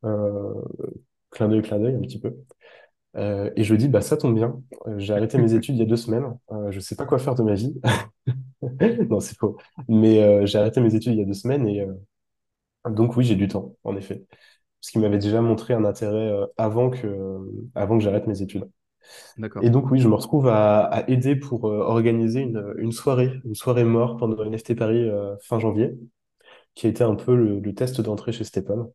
Euh, 0.04 0.54
clin 1.30 1.48
d'œil, 1.48 1.62
clin 1.62 1.78
d'œil 1.78 1.94
un 1.94 2.00
petit 2.00 2.20
peu. 2.20 2.36
Euh, 3.16 3.50
et 3.56 3.64
je 3.64 3.74
dis, 3.74 3.88
bah 3.88 4.00
ça 4.02 4.16
tombe 4.16 4.34
bien, 4.34 4.60
Euh, 4.86 4.98
j'ai 4.98 5.12
arrêté 5.14 5.38
mes 5.38 5.54
études 5.54 5.76
il 5.76 5.78
y 5.80 5.82
a 5.82 5.86
deux 5.86 5.96
semaines, 5.96 6.26
euh, 6.52 6.70
je 6.70 6.78
sais 6.80 6.94
pas 6.96 7.06
quoi 7.06 7.18
faire 7.18 7.34
de 7.34 7.42
ma 7.42 7.54
vie. 7.54 7.74
Non, 9.10 9.20
c'est 9.20 9.36
faux. 9.38 9.56
Mais 9.88 10.46
j'ai 10.46 10.58
arrêté 10.58 10.80
mes 10.80 10.94
études 10.94 11.12
il 11.14 11.18
y 11.18 11.22
a 11.22 11.24
deux 11.26 11.34
semaines 11.34 11.66
et 11.68 11.86
donc 12.90 13.16
oui, 13.16 13.24
j'ai 13.24 13.36
du 13.36 13.48
temps, 13.48 13.76
en 13.84 13.96
effet. 13.96 14.24
Parce 14.80 14.92
qu'il 14.92 15.00
m'avait 15.02 15.18
déjà 15.18 15.40
montré 15.42 15.74
un 15.74 15.84
intérêt 15.84 16.32
avant 16.56 16.90
que, 16.90 17.38
avant 17.74 17.98
que 17.98 18.04
j'arrête 18.04 18.26
mes 18.26 18.42
études. 18.42 18.70
D'accord. 19.36 19.62
Et 19.62 19.70
donc 19.70 19.90
oui, 19.90 20.00
je 20.00 20.08
me 20.08 20.14
retrouve 20.14 20.48
à, 20.48 20.82
à 20.84 21.08
aider 21.10 21.36
pour 21.36 21.64
organiser 21.64 22.40
une, 22.42 22.74
une 22.78 22.92
soirée, 22.92 23.32
une 23.44 23.54
soirée 23.54 23.84
mort 23.84 24.16
pendant 24.18 24.44
NFT 24.44 24.74
Paris 24.76 25.08
fin 25.42 25.58
janvier, 25.60 25.92
qui 26.74 26.86
a 26.86 26.90
été 26.90 27.04
un 27.04 27.14
peu 27.16 27.36
le, 27.36 27.60
le 27.60 27.74
test 27.74 28.00
d'entrée 28.00 28.32
chez 28.32 28.44
Stepan. 28.44 28.92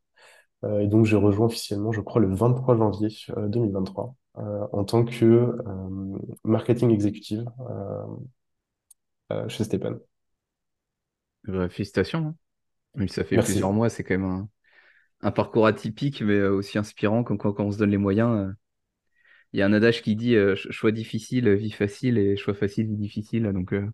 Euh, 0.63 0.79
et 0.81 0.87
donc 0.87 1.05
j'ai 1.05 1.15
rejoint 1.17 1.47
officiellement, 1.47 1.91
je 1.91 2.01
crois, 2.01 2.21
le 2.21 2.33
23 2.33 2.77
janvier 2.77 3.09
euh, 3.37 3.47
2023 3.47 4.15
euh, 4.37 4.65
en 4.71 4.83
tant 4.85 5.03
que 5.05 5.25
euh, 5.25 6.17
marketing 6.43 6.91
exécutive 6.91 7.45
euh, 7.69 8.03
euh, 9.31 9.47
chez 9.49 9.63
Stepan. 9.63 9.99
Euh, 11.49 11.69
félicitations. 11.69 12.35
hein. 12.99 13.07
Ça 13.07 13.23
fait 13.23 13.39
plusieurs 13.39 13.73
mois, 13.73 13.89
c'est 13.89 14.03
quand 14.03 14.15
même 14.15 14.25
un, 14.25 14.49
un 15.21 15.31
parcours 15.31 15.67
atypique, 15.67 16.21
mais 16.21 16.33
euh, 16.35 16.51
aussi 16.53 16.77
inspirant, 16.79 17.23
comme 17.23 17.37
quand, 17.39 17.53
quand 17.53 17.65
on 17.65 17.71
se 17.71 17.77
donne 17.79 17.91
les 17.91 17.97
moyens. 17.97 18.31
euh. 18.49 18.53
Il 19.53 19.59
y 19.59 19.63
a 19.63 19.65
un 19.65 19.71
adage 19.73 20.01
qui 20.01 20.15
dit 20.17 20.35
euh, 20.35 20.55
ch- 20.57 20.69
choix 20.71 20.91
difficile, 20.91 21.49
vie 21.53 21.71
facile, 21.71 22.17
et 22.17 22.35
choix 22.37 22.53
facile, 22.53 22.87
vie 22.87 22.97
difficile. 22.97 23.43
Donc, 23.53 23.71
euh, 23.73 23.89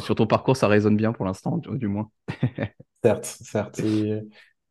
sur 0.00 0.14
ton 0.14 0.26
parcours, 0.26 0.56
ça 0.56 0.68
résonne 0.68 0.96
bien 0.96 1.12
pour 1.12 1.24
l'instant, 1.26 1.58
du 1.58 1.78
du 1.78 1.88
moins. 1.88 2.10
Certes, 3.02 3.24
certes. 3.42 3.82
Et, 3.82 4.20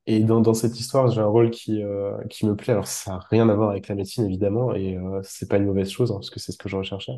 et 0.08 0.20
dans, 0.22 0.42
dans 0.42 0.54
cette 0.54 0.80
histoire, 0.80 1.10
j'ai 1.10 1.22
un 1.22 1.26
rôle 1.28 1.50
qui, 1.52 1.84
euh, 1.84 2.18
qui 2.30 2.46
me 2.46 2.56
plaît. 2.56 2.74
Alors, 2.74 2.88
ça 2.88 3.12
n'a 3.14 3.20
rien 3.30 3.50
à 3.50 3.56
voir 3.56 3.72
avec 3.72 3.88
la 3.88 3.96
médecine, 3.96 4.26
évidemment, 4.26 4.74
et 4.76 4.98
euh, 4.98 5.20
c'est 5.24 5.50
pas 5.50 5.58
une 5.58 5.66
mauvaise 5.66 5.90
chose, 5.90 6.12
hein, 6.12 6.16
parce 6.16 6.30
que 6.30 6.40
c'est 6.40 6.52
ce 6.52 6.58
que 6.58 6.70
je 6.70 6.78
recherchais. 6.78 7.14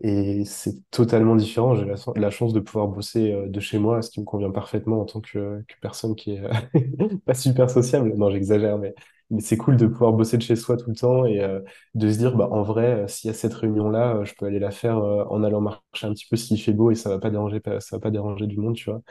Et 0.00 0.44
c'est 0.44 0.76
totalement 0.90 1.34
différent. 1.34 1.74
J'ai 1.74 1.84
la, 2.16 2.30
chance 2.30 2.52
de 2.52 2.60
pouvoir 2.60 2.86
bosser 2.88 3.32
euh, 3.32 3.48
de 3.48 3.58
chez 3.60 3.78
moi, 3.80 4.00
ce 4.00 4.10
qui 4.10 4.20
me 4.20 4.24
convient 4.24 4.50
parfaitement 4.52 5.00
en 5.00 5.04
tant 5.04 5.20
que, 5.20 5.64
personne 5.80 6.14
qui 6.14 6.34
est 6.34 6.40
euh, 6.44 7.18
pas 7.26 7.34
super 7.34 7.68
sociable. 7.68 8.14
Non, 8.16 8.30
j'exagère, 8.30 8.78
mais, 8.78 8.94
mais 9.30 9.40
c'est 9.40 9.56
cool 9.56 9.76
de 9.76 9.86
pouvoir 9.88 10.12
bosser 10.12 10.36
de 10.38 10.42
chez 10.42 10.54
soi 10.54 10.76
tout 10.76 10.90
le 10.90 10.94
temps 10.96 11.24
et 11.26 11.40
euh, 11.42 11.60
de 11.94 12.10
se 12.12 12.18
dire, 12.18 12.36
bah, 12.36 12.48
en 12.52 12.62
vrai, 12.62 13.08
s'il 13.08 13.28
y 13.28 13.30
a 13.32 13.34
cette 13.34 13.54
réunion-là, 13.54 14.22
je 14.24 14.34
peux 14.38 14.46
aller 14.46 14.60
la 14.60 14.70
faire 14.70 14.98
en 14.98 15.42
allant 15.42 15.60
marcher 15.60 16.06
un 16.06 16.12
petit 16.12 16.26
peu 16.30 16.36
s'il 16.36 16.60
fait 16.62 16.72
beau 16.72 16.92
et 16.92 16.94
ça 16.94 17.08
va 17.10 17.18
pas 17.18 17.30
déranger, 17.30 17.60
ça 17.80 17.96
va 17.96 18.00
pas 18.00 18.10
déranger 18.12 18.46
du 18.46 18.56
monde, 18.58 18.76
tu 18.76 18.90
vois. 18.90 19.02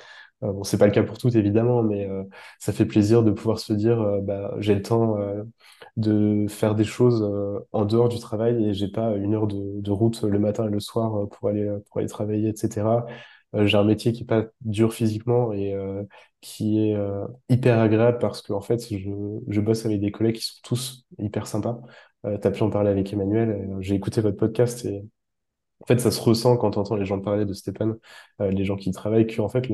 Euh, 0.43 0.51
bon, 0.51 0.63
c'est 0.63 0.77
pas 0.77 0.85
le 0.85 0.91
cas 0.91 1.03
pour 1.03 1.17
toutes 1.17 1.35
évidemment, 1.35 1.81
mais 1.83 2.07
euh, 2.07 2.23
ça 2.59 2.71
fait 2.71 2.85
plaisir 2.85 3.23
de 3.23 3.31
pouvoir 3.31 3.59
se 3.59 3.73
dire, 3.73 3.99
euh, 4.01 4.21
bah, 4.21 4.53
j'ai 4.59 4.75
le 4.75 4.81
temps 4.81 5.17
de 5.97 6.45
faire 6.47 6.75
des 6.75 6.83
choses 6.83 7.23
en 7.71 7.85
dehors 7.85 8.09
du 8.09 8.19
travail 8.19 8.65
et 8.69 8.73
j'ai 8.73 8.87
pas 8.87 9.15
une 9.15 9.33
heure 9.33 9.47
de, 9.47 9.91
route 9.91 10.21
le 10.23 10.39
matin 10.39 10.67
et 10.67 10.71
le 10.71 10.79
soir 10.79 11.27
pour 11.29 11.49
aller 11.49 11.67
pour 11.87 11.99
aller 11.99 12.07
travailler, 12.07 12.49
etc. 12.49 13.05
J'ai 13.53 13.77
un 13.77 13.83
métier 13.83 14.11
qui 14.11 14.23
est 14.23 14.25
pas 14.25 14.45
dur 14.61 14.93
physiquement 14.93 15.53
et 15.53 15.75
qui 16.41 16.79
est 16.79 16.95
hyper 17.49 17.79
agréable 17.79 18.19
parce 18.19 18.41
que 18.41 18.53
en 18.53 18.61
fait, 18.61 18.87
je, 18.91 19.09
je 19.47 19.61
bosse 19.61 19.85
avec 19.85 19.99
des 19.99 20.11
collègues 20.11 20.35
qui 20.35 20.43
sont 20.45 20.59
tous 20.63 21.05
hyper 21.17 21.47
sympas. 21.47 21.81
Euh, 22.25 22.37
t'as 22.37 22.51
pu 22.51 22.63
en 22.63 22.69
parler 22.69 22.89
avec 22.89 23.11
Emmanuel. 23.13 23.69
J'ai 23.79 23.95
écouté 23.95 24.21
votre 24.21 24.37
podcast 24.37 24.85
et 24.85 25.03
en 25.87 25.93
fait, 25.95 25.99
ça 25.99 26.11
se 26.11 26.21
ressent 26.21 26.57
quand 26.57 26.77
on 26.77 26.81
entend 26.81 26.95
les 26.97 27.05
gens 27.05 27.19
parler 27.21 27.45
de 27.45 27.53
Stéphane, 27.53 27.97
euh, 28.41 28.51
les 28.51 28.65
gens 28.65 28.75
qui 28.75 28.91
travaillent, 28.91 29.27
que 29.27 29.41
en 29.41 29.49
fait, 29.49 29.67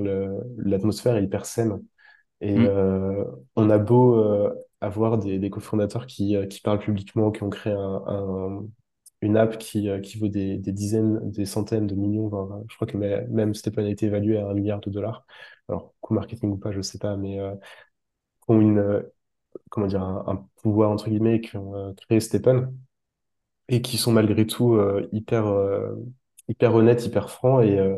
l'atmosphère 0.57 1.15
est 1.17 1.23
hyper 1.23 1.45
saine. 1.45 1.81
Et 2.41 2.57
Mm. 2.57 2.65
euh, 2.65 3.25
on 3.55 3.69
a 3.69 3.77
beau 3.77 4.15
euh, 4.15 4.53
avoir 4.81 5.17
des, 5.17 5.39
des 5.39 5.49
cofondateurs 5.49 6.07
qui, 6.07 6.35
qui 6.49 6.61
parlent 6.61 6.79
publiquement, 6.79 7.31
qui 7.31 7.43
ont 7.43 7.49
créé 7.49 7.73
un, 7.73 8.03
un- 8.07 8.65
une 9.21 9.37
app 9.37 9.57
qui, 9.57 9.89
qui 10.03 10.19
vaut 10.19 10.27
des, 10.27 10.57
des 10.57 10.71
dizaines, 10.73 11.31
des 11.31 11.45
centaines 11.45 11.87
de 11.87 11.95
millions, 11.95 12.27
voire, 12.27 12.59
je 12.69 12.75
crois 12.75 12.87
que 12.87 12.97
mê- 12.97 13.25
même 13.29 13.53
Stéphane 13.55 13.85
a 13.85 13.89
été 13.89 14.07
évalué 14.07 14.37
à 14.37 14.47
un 14.49 14.53
milliard 14.53 14.81
de 14.81 14.89
dollars. 14.91 15.25
Alors, 15.69 15.93
coût 16.01 16.13
marketing 16.13 16.51
ou 16.51 16.57
pas, 16.57 16.71
je 16.73 16.81
sais 16.81 16.99
pas, 16.99 17.15
mais 17.17 17.39
qui 18.41 18.51
ont 18.51 18.59
une, 18.61 19.03
comment 19.71 19.87
dire, 19.87 20.03
un, 20.03 20.25
un 20.27 20.49
pouvoir, 20.63 20.91
entre 20.91 21.09
guillemets, 21.09 21.41
qui 21.41 21.57
ont 21.57 21.95
créé 22.07 22.19
Stéphane 22.21 22.75
et 23.69 23.81
qui 23.81 23.97
sont 23.97 24.11
malgré 24.11 24.45
tout 24.47 24.75
euh, 24.75 25.07
hyper, 25.11 25.47
euh, 25.47 25.95
hyper 26.47 26.75
honnêtes, 26.75 27.05
hyper 27.05 27.29
francs 27.29 27.63
et 27.65 27.79
euh, 27.79 27.97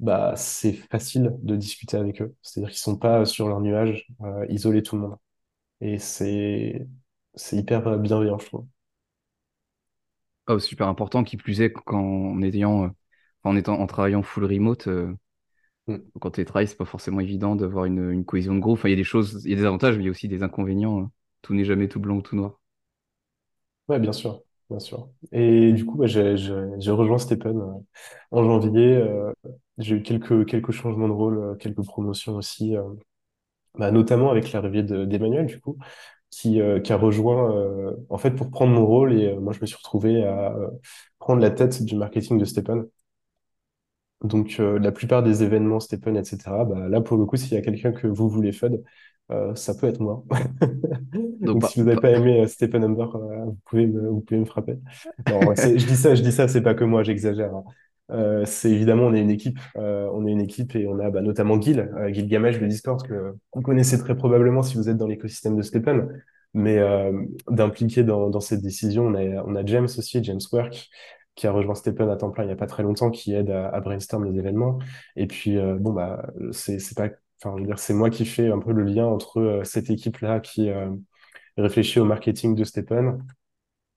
bah, 0.00 0.34
c'est 0.36 0.72
facile 0.74 1.34
de 1.42 1.56
discuter 1.56 1.96
avec 1.98 2.22
eux. 2.22 2.34
C'est-à-dire 2.42 2.70
qu'ils 2.70 2.80
sont 2.80 2.98
pas 2.98 3.24
sur 3.26 3.48
leur 3.48 3.60
nuage, 3.60 4.08
isoler 4.48 4.82
tout 4.82 4.96
le 4.96 5.02
monde. 5.02 5.16
Et 5.82 5.98
c'est, 5.98 6.86
c'est 7.34 7.56
hyper 7.58 7.98
bienveillant, 7.98 8.38
je 8.38 8.46
trouve. 8.46 8.66
Oh, 10.48 10.58
super 10.58 10.88
important, 10.88 11.24
qui 11.24 11.36
plus 11.36 11.60
est 11.60 11.72
qu'en 11.72 11.98
en 12.00 12.42
ayant, 12.42 12.90
en 13.44 13.56
étant, 13.56 13.78
en 13.80 13.86
travaillant 13.86 14.22
full 14.22 14.44
remote, 14.46 14.88
Mm. 15.88 15.96
quand 16.20 16.30
tu 16.32 16.44
travailles, 16.44 16.68
c'est 16.68 16.76
pas 16.76 16.84
forcément 16.84 17.20
évident 17.20 17.56
d'avoir 17.56 17.84
une, 17.86 18.10
une 18.12 18.24
cohésion 18.24 18.54
de 18.54 18.60
groupe. 18.60 18.78
Enfin, 18.78 18.88
il 18.88 18.92
y 18.92 18.94
a 18.94 18.96
des 18.96 19.04
choses, 19.04 19.42
il 19.44 19.50
y 19.50 19.54
a 19.54 19.56
des 19.56 19.64
avantages, 19.64 19.96
mais 19.96 20.02
il 20.04 20.06
y 20.06 20.08
a 20.08 20.10
aussi 20.12 20.28
des 20.28 20.42
inconvénients. 20.42 21.02
euh. 21.02 21.06
Tout 21.42 21.54
n'est 21.54 21.64
jamais 21.64 21.88
tout 21.88 22.00
blanc 22.00 22.16
ou 22.16 22.22
tout 22.22 22.36
noir. 22.36 22.60
Ouais, 23.88 23.98
bien 23.98 24.12
sûr, 24.12 24.42
bien 24.70 24.78
sûr. 24.78 25.08
Et 25.32 25.72
du 25.72 25.84
coup, 25.86 25.96
bah, 25.98 26.06
j'ai, 26.06 26.34
rejoint 26.90 27.18
Stephen 27.18 27.58
euh, 27.60 27.72
en 28.30 28.44
janvier. 28.44 28.96
euh, 28.96 29.32
j'ai 29.78 29.96
eu 29.96 30.02
quelques, 30.02 30.70
changements 30.72 31.08
de 31.08 31.12
rôle, 31.12 31.38
euh, 31.38 31.54
quelques 31.56 31.84
promotions 31.84 32.34
aussi, 32.36 32.76
euh, 32.76 32.82
bah, 33.78 33.92
notamment 33.92 34.30
avec 34.30 34.52
l'arrivée 34.52 34.84
de- 34.84 35.04
d'Emmanuel, 35.06 35.46
du 35.46 35.60
coup, 35.60 35.78
qui, 36.30 36.60
a 36.62 36.96
rejoint, 36.96 37.94
en 38.10 38.18
fait, 38.18 38.32
pour 38.32 38.50
prendre 38.50 38.72
mon 38.74 38.86
rôle. 38.86 39.14
Et 39.20 39.36
moi, 39.36 39.52
je 39.54 39.60
me 39.62 39.66
suis 39.66 39.76
retrouvé 39.76 40.24
à 40.24 40.54
prendre 41.20 41.40
la 41.42 41.50
tête 41.50 41.84
du 41.84 41.96
marketing 41.96 42.38
de 42.38 42.44
Stephen. 42.46 42.86
Donc, 44.22 44.56
la 44.58 44.90
plupart 44.92 45.22
des 45.22 45.42
événements, 45.44 45.78
Stephen, 45.80 46.16
etc., 46.16 46.64
bah, 46.64 46.88
là, 46.88 47.00
pour 47.00 47.16
le 47.16 47.24
coup, 47.24 47.36
s'il 47.36 47.52
y 47.52 47.56
a 47.56 47.62
quelqu'un 47.62 47.92
que 47.92 48.06
vous 48.08 48.28
voulez 48.28 48.50
FUD, 48.52 48.82
euh, 49.30 49.54
ça 49.54 49.74
peut 49.74 49.86
être 49.88 50.00
moi. 50.00 50.24
Donc, 51.40 51.58
Donc, 51.60 51.60
pas, 51.60 51.68
si 51.68 51.80
vous 51.80 51.86
n'avez 51.86 51.98
pas- 52.00 52.00
pas 52.00 52.10
aimé 52.12 52.40
euh, 52.42 52.46
Stephen 52.46 52.84
Humber, 52.84 53.06
euh, 53.14 53.44
vous 53.46 53.58
pouvez 53.66 53.86
me, 53.86 54.08
vous 54.08 54.20
pouvez 54.20 54.40
me 54.40 54.44
frapper. 54.44 54.78
Non, 55.28 55.54
je 55.56 55.86
dis 55.86 55.96
ça, 55.96 56.14
je 56.14 56.22
dis 56.22 56.32
ça, 56.32 56.48
c'est 56.48 56.62
pas 56.62 56.74
que 56.74 56.84
moi, 56.84 57.02
j'exagère. 57.02 57.54
hein. 57.54 57.64
Euh, 58.10 58.44
c'est 58.46 58.70
évidemment, 58.70 59.04
on 59.04 59.14
est 59.14 59.20
une 59.20 59.30
équipe, 59.30 59.58
euh, 59.76 60.08
on 60.14 60.26
est 60.26 60.32
une 60.32 60.40
équipe 60.40 60.74
et 60.76 60.86
on 60.86 60.98
a 60.98 61.10
bah, 61.10 61.20
notamment 61.20 61.60
Gil, 61.60 61.80
euh, 61.80 62.12
Gil 62.12 62.26
Gamesh 62.28 62.58
de 62.58 62.66
Discord, 62.66 63.02
que 63.06 63.34
vous 63.54 63.62
connaissez 63.62 63.98
très 63.98 64.16
probablement 64.16 64.62
si 64.62 64.76
vous 64.76 64.88
êtes 64.88 64.96
dans 64.96 65.06
l'écosystème 65.06 65.56
de 65.56 65.62
Stephen. 65.62 66.22
Mais 66.54 66.78
d'impliquer 67.50 68.04
dans, 68.04 68.30
dans 68.30 68.40
cette 68.40 68.62
décision, 68.62 69.06
on 69.06 69.14
a, 69.14 69.42
on 69.44 69.54
a 69.54 69.64
James 69.66 69.84
aussi, 69.84 70.24
James 70.24 70.40
Work, 70.52 70.88
qui 71.34 71.46
a 71.46 71.52
rejoint 71.52 71.74
Stephen 71.74 72.08
à 72.08 72.16
temps 72.16 72.30
plein 72.30 72.44
il 72.44 72.48
y 72.48 72.52
a 72.52 72.56
pas 72.56 72.66
très 72.66 72.82
longtemps, 72.82 73.10
qui 73.10 73.34
aide 73.34 73.50
à, 73.50 73.68
à 73.68 73.80
brainstorm 73.80 74.24
les 74.24 74.38
événements. 74.38 74.78
Et 75.14 75.26
puis, 75.26 75.56
bon, 75.78 75.92
bah, 75.92 76.26
c'est 76.52 76.78
pas, 76.96 77.10
c'est 77.76 77.94
moi 77.94 78.10
qui 78.10 78.24
fais 78.26 78.50
un 78.50 78.58
peu 78.58 78.72
le 78.72 78.84
lien 78.84 79.06
entre 79.06 79.40
euh, 79.40 79.64
cette 79.64 79.90
équipe-là 79.90 80.40
qui 80.40 80.70
euh, 80.70 80.90
réfléchit 81.56 82.00
au 82.00 82.04
marketing 82.04 82.54
de 82.54 82.64
Stephen 82.64 83.24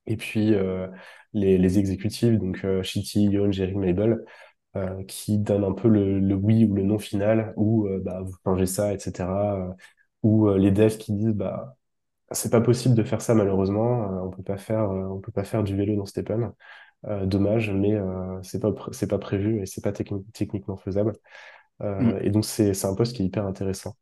et 0.07 0.17
puis 0.17 0.53
euh, 0.53 0.87
les, 1.33 1.79
exécutifs, 1.79 2.37
donc 2.39 2.65
Shitty, 2.83 3.25
Yon, 3.25 3.51
Jerry, 3.51 3.75
Mabel, 3.75 4.25
qui 5.07 5.37
donnent 5.37 5.65
un 5.65 5.73
peu 5.73 5.89
le, 5.89 6.33
oui 6.35 6.65
ou 6.65 6.73
le 6.75 6.83
non 6.83 6.97
final, 6.97 7.53
ou 7.57 7.87
bah, 8.03 8.21
vous 8.21 8.35
changez 8.45 8.65
ça, 8.65 8.93
etc. 8.93 9.75
ou 10.23 10.49
les 10.53 10.71
devs 10.71 10.97
qui 10.97 11.13
disent 11.13 11.33
bah 11.35 11.77
c'est 12.31 12.51
pas 12.51 12.61
possible 12.61 12.95
de 12.95 13.03
faire 13.03 13.21
ça 13.21 13.35
malheureusement, 13.35 14.25
on 14.25 14.31
peut 14.31 14.43
pas 14.43 14.57
faire 14.57 14.89
peut 15.23 15.31
pas 15.31 15.43
faire 15.45 15.63
du 15.63 15.75
vélo 15.75 15.95
dans 15.95 16.05
Stephen. 16.05 16.51
Euh, 17.07 17.25
dommage, 17.25 17.71
mais 17.71 17.97
c'est 18.43 18.61
pas 18.61 18.71
pas 19.09 19.19
prévu 19.19 19.61
et 19.61 19.65
c'est 19.65 19.81
pas 19.81 19.91
techni- 19.91 20.25
techniquement 20.33 20.77
faisable. 20.77 21.13
Hmm. 21.97 22.11
Euh, 22.11 22.19
et 22.21 22.29
donc 22.29 22.45
c'est 22.45 22.73
c'est 22.73 22.87
un 22.87 22.95
poste 22.95 23.15
qui 23.15 23.23
est 23.23 23.25
hyper 23.25 23.45
intéressant. 23.45 23.95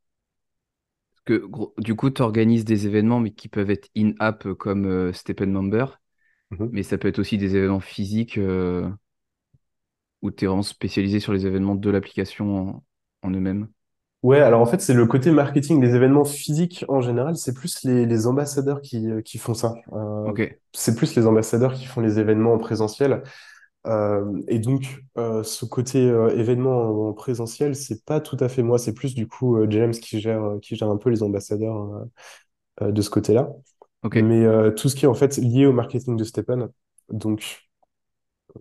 que, 1.25 1.43
du 1.81 1.95
coup, 1.95 2.09
tu 2.09 2.21
organises 2.21 2.65
des 2.65 2.87
événements, 2.87 3.19
mais 3.19 3.31
qui 3.31 3.47
peuvent 3.49 3.69
être 3.71 3.89
in-app 3.95 4.45
euh, 4.47 4.55
comme 4.55 4.85
euh, 4.85 5.13
Stephen 5.13 5.51
Member, 5.51 5.99
Mhm. 6.51 6.69
mais 6.71 6.83
ça 6.83 6.97
peut 6.97 7.07
être 7.09 7.19
aussi 7.19 7.37
des 7.37 7.55
événements 7.57 7.79
physiques 7.81 8.37
euh, 8.39 8.89
où 10.21 10.31
tu 10.31 10.45
es 10.45 10.47
vraiment 10.47 10.63
spécialisé 10.63 11.19
sur 11.19 11.33
les 11.33 11.45
événements 11.45 11.75
de 11.75 11.89
l'application 11.89 12.81
en, 13.21 13.27
en 13.27 13.31
eux-mêmes. 13.31 13.67
Ouais, 14.21 14.39
alors 14.41 14.59
en 14.61 14.65
fait, 14.65 14.81
c'est 14.81 14.93
le 14.93 15.05
côté 15.05 15.31
marketing 15.31 15.79
des 15.79 15.95
événements 15.95 16.25
physiques 16.25 16.83
en 16.89 16.99
général, 16.99 17.37
c'est 17.37 17.53
plus 17.53 17.83
les, 17.85 18.05
les 18.05 18.27
ambassadeurs 18.27 18.81
qui, 18.81 19.07
qui 19.23 19.37
font 19.37 19.53
ça. 19.53 19.75
Euh, 19.93 20.31
Ok, 20.31 20.39
c'est 20.73 20.95
plus 20.95 21.15
les 21.15 21.25
ambassadeurs 21.25 21.73
qui 21.73 21.85
font 21.85 22.01
les 22.01 22.19
événements 22.19 22.53
en 22.53 22.57
présentiel. 22.57 23.23
Euh, 23.87 24.41
et 24.47 24.59
donc, 24.59 25.03
euh, 25.17 25.43
ce 25.43 25.65
côté 25.65 25.99
euh, 26.09 26.29
événement 26.37 27.07
en, 27.07 27.09
en 27.09 27.13
présentiel, 27.13 27.75
c'est 27.75 28.03
pas 28.05 28.19
tout 28.19 28.37
à 28.39 28.49
fait 28.49 28.61
moi, 28.63 28.77
c'est 28.77 28.93
plus 28.93 29.15
du 29.15 29.27
coup 29.27 29.57
James 29.69 29.91
qui 29.93 30.19
gère, 30.19 30.57
qui 30.61 30.75
gère 30.75 30.89
un 30.89 30.97
peu 30.97 31.09
les 31.09 31.23
ambassadeurs 31.23 32.05
de 32.81 33.01
ce 33.01 33.09
côté-là. 33.09 33.49
Mais 34.15 34.45
tout 34.75 34.89
ce 34.89 34.95
qui 34.95 35.05
est 35.05 35.07
en 35.07 35.13
fait 35.13 35.37
lié 35.37 35.65
au 35.65 35.73
marketing 35.73 36.17
de 36.17 36.23
Stephen, 36.23 36.69
donc 37.09 37.69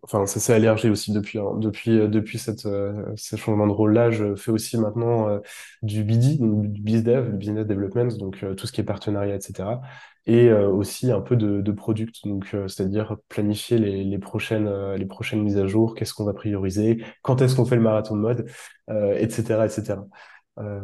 Enfin, 0.02 0.26
ça 0.26 0.38
s'est 0.38 0.56
élargi 0.56 0.90
aussi 0.90 1.12
depuis, 1.12 1.38
hein. 1.38 1.54
Depuis, 1.56 1.90
depuis 2.08 2.38
cette, 2.38 2.60
ce 2.60 3.36
changement 3.36 3.66
de 3.66 3.72
rôle-là, 3.72 4.10
je 4.10 4.34
fais 4.36 4.50
aussi 4.50 4.76
maintenant 4.78 5.40
du 5.82 6.04
BD, 6.04 6.36
du 6.38 6.80
BizDev, 6.82 7.30
du 7.32 7.36
Business 7.38 7.66
Development, 7.66 8.08
donc 8.18 8.44
tout 8.56 8.66
ce 8.66 8.72
qui 8.72 8.80
est 8.82 8.84
partenariat, 8.84 9.36
etc. 9.36 9.80
Et 10.28 10.50
euh, 10.50 10.68
aussi 10.68 11.10
un 11.10 11.22
peu 11.22 11.36
de, 11.36 11.62
de 11.62 11.72
product, 11.72 12.26
donc 12.26 12.50
euh, 12.52 12.68
c'est-à-dire 12.68 13.16
planifier 13.30 13.78
les, 13.78 14.04
les 14.04 14.18
prochaines, 14.18 14.66
euh, 14.66 14.94
les 14.98 15.06
prochaines 15.06 15.42
mises 15.42 15.56
à 15.56 15.66
jour, 15.66 15.94
qu'est-ce 15.94 16.12
qu'on 16.12 16.24
va 16.26 16.34
prioriser, 16.34 17.02
quand 17.22 17.40
est-ce 17.40 17.56
qu'on 17.56 17.64
fait 17.64 17.76
le 17.76 17.82
marathon 17.82 18.14
de 18.14 18.20
mode, 18.20 18.46
etc., 18.88 19.64
etc. 19.64 19.96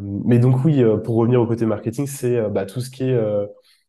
Mais 0.01 0.39
donc 0.39 0.65
oui, 0.65 0.83
pour 1.05 1.17
revenir 1.17 1.41
au 1.43 1.47
côté 1.47 1.67
marketing, 1.67 2.07
c'est 2.07 2.49
bah, 2.49 2.65
tout 2.65 2.81
ce 2.81 2.91
qui 2.91 3.05
est 3.05 3.19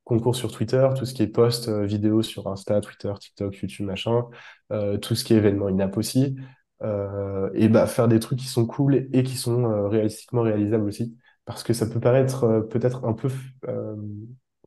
concours 0.03 0.35
sur 0.35 0.51
Twitter, 0.51 0.87
tout 0.97 1.05
ce 1.05 1.13
qui 1.13 1.23
est 1.23 1.27
post 1.27 1.69
vidéo 1.69 2.21
sur 2.21 2.47
Insta, 2.47 2.81
Twitter, 2.81 3.13
TikTok, 3.19 3.55
YouTube, 3.57 3.85
machin, 3.85 4.25
euh, 4.71 4.97
tout 4.97 5.15
ce 5.15 5.23
qui 5.23 5.33
est 5.33 5.37
événement 5.37 5.67
in-app 5.67 5.95
aussi, 5.97 6.35
euh, 6.83 7.49
et 7.53 7.69
bah, 7.69 7.87
faire 7.87 8.07
des 8.07 8.19
trucs 8.19 8.39
qui 8.39 8.47
sont 8.47 8.65
cool 8.65 9.07
et, 9.13 9.23
qui 9.23 9.37
sont 9.37 9.65
euh, 9.65 9.87
réalistiquement 9.87 10.41
réalisables 10.41 10.87
aussi, 10.87 11.15
parce 11.45 11.63
que 11.63 11.73
ça 11.73 11.85
peut 11.85 11.99
paraître 11.99 12.67
peut-être 12.71 13.05
un 13.05 13.13
peu, 13.13 13.29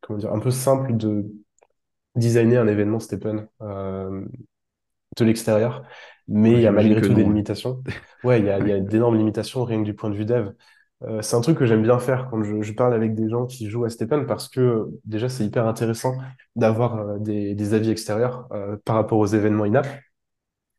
comment 0.08 0.20
dire, 0.20 0.34
un 0.34 0.40
peu 0.40 0.52
simple 0.52 0.96
de 0.96 1.26
designer 2.16 2.58
un 2.62 2.68
événement 2.68 3.00
Stephen 3.00 3.48
euh, 3.62 4.24
de 5.18 5.24
l'extérieur, 5.24 5.84
mais 6.28 6.52
il 6.52 6.60
y 6.60 6.66
a 6.66 6.72
malgré 6.72 7.00
tout 7.00 7.14
des 7.14 7.24
non. 7.24 7.30
limitations. 7.30 7.82
Ouais, 8.24 8.40
il 8.40 8.46
y 8.46 8.50
a, 8.50 8.58
y 8.60 8.72
a 8.72 8.80
d'énormes 8.80 9.16
limitations 9.16 9.64
rien 9.64 9.80
que 9.80 9.84
du 9.84 9.94
point 9.94 10.10
de 10.10 10.16
vue 10.16 10.24
dev. 10.24 10.50
Euh, 11.04 11.22
c'est 11.22 11.36
un 11.36 11.40
truc 11.40 11.58
que 11.58 11.66
j'aime 11.66 11.82
bien 11.82 11.98
faire 12.00 12.28
quand 12.30 12.42
je, 12.42 12.60
je 12.62 12.72
parle 12.72 12.92
avec 12.94 13.14
des 13.14 13.28
gens 13.28 13.46
qui 13.46 13.68
jouent 13.70 13.84
à 13.84 13.90
Stephen 13.90 14.26
parce 14.26 14.48
que 14.48 14.86
déjà 15.04 15.28
c'est 15.28 15.44
hyper 15.44 15.66
intéressant 15.66 16.14
d'avoir 16.56 16.96
euh, 16.96 17.18
des, 17.20 17.54
des 17.54 17.74
avis 17.74 17.90
extérieurs 17.90 18.48
par 18.84 18.96
rapport 18.96 19.18
aux 19.18 19.26
événements 19.26 19.64
in-app. 19.64 19.86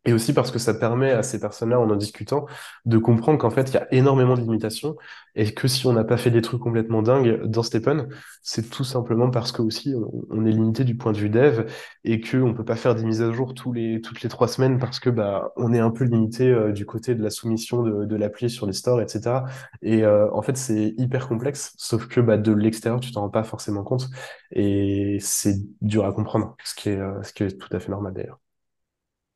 Et 0.09 0.13
aussi 0.13 0.33
parce 0.33 0.49
que 0.49 0.57
ça 0.57 0.73
permet 0.73 1.11
à 1.11 1.21
ces 1.21 1.39
personnes-là, 1.39 1.79
en 1.79 1.87
en 1.87 1.95
discutant, 1.95 2.47
de 2.85 2.97
comprendre 2.97 3.37
qu'en 3.37 3.51
fait, 3.51 3.69
il 3.69 3.75
y 3.75 3.77
a 3.77 3.87
énormément 3.93 4.33
de 4.33 4.41
limitations 4.41 4.95
et 5.35 5.53
que 5.53 5.67
si 5.67 5.85
on 5.85 5.93
n'a 5.93 6.03
pas 6.03 6.17
fait 6.17 6.31
des 6.31 6.41
trucs 6.41 6.61
complètement 6.61 7.03
dingues 7.03 7.43
dans 7.43 7.61
Stepen, 7.61 8.07
c'est 8.41 8.71
tout 8.71 8.83
simplement 8.83 9.29
parce 9.29 9.51
que 9.51 9.61
aussi 9.61 9.93
on, 10.31 10.45
est 10.47 10.51
limité 10.51 10.83
du 10.83 10.97
point 10.97 11.11
de 11.11 11.19
vue 11.19 11.29
dev 11.29 11.65
et 12.03 12.21
que 12.21 12.37
on 12.37 12.55
peut 12.55 12.65
pas 12.65 12.75
faire 12.75 12.95
des 12.95 13.03
mises 13.03 13.21
à 13.21 13.31
jour 13.31 13.53
les, 13.71 14.01
toutes 14.01 14.23
les 14.23 14.29
trois 14.29 14.47
semaines 14.47 14.79
parce 14.79 14.99
que 14.99 15.11
bah 15.11 15.51
on 15.57 15.73
est 15.73 15.79
un 15.79 15.91
peu 15.91 16.05
limité 16.05 16.49
euh, 16.49 16.71
du 16.71 16.87
côté 16.87 17.13
de 17.13 17.21
la 17.21 17.29
soumission 17.29 17.83
de, 17.83 18.05
de 18.05 18.15
l'appli 18.15 18.49
sur 18.49 18.65
les 18.65 18.73
stores, 18.73 19.01
etc. 19.01 19.41
Et 19.83 20.03
euh, 20.03 20.27
en 20.33 20.41
fait, 20.41 20.57
c'est 20.57 20.95
hyper 20.97 21.27
complexe, 21.27 21.73
sauf 21.77 22.07
que 22.07 22.19
bah, 22.19 22.37
de 22.37 22.51
l'extérieur, 22.51 22.99
tu 22.99 23.11
t'en 23.11 23.21
rends 23.21 23.29
pas 23.29 23.43
forcément 23.43 23.83
compte 23.83 24.09
et 24.51 25.17
c'est 25.21 25.57
dur 25.81 26.05
à 26.05 26.13
comprendre, 26.13 26.55
ce 26.63 26.73
qui 26.73 26.89
est, 26.89 26.97
euh, 26.99 27.21
ce 27.21 27.31
qui 27.31 27.43
est 27.43 27.59
tout 27.59 27.69
à 27.75 27.79
fait 27.79 27.91
normal 27.91 28.13
d'ailleurs. 28.15 28.39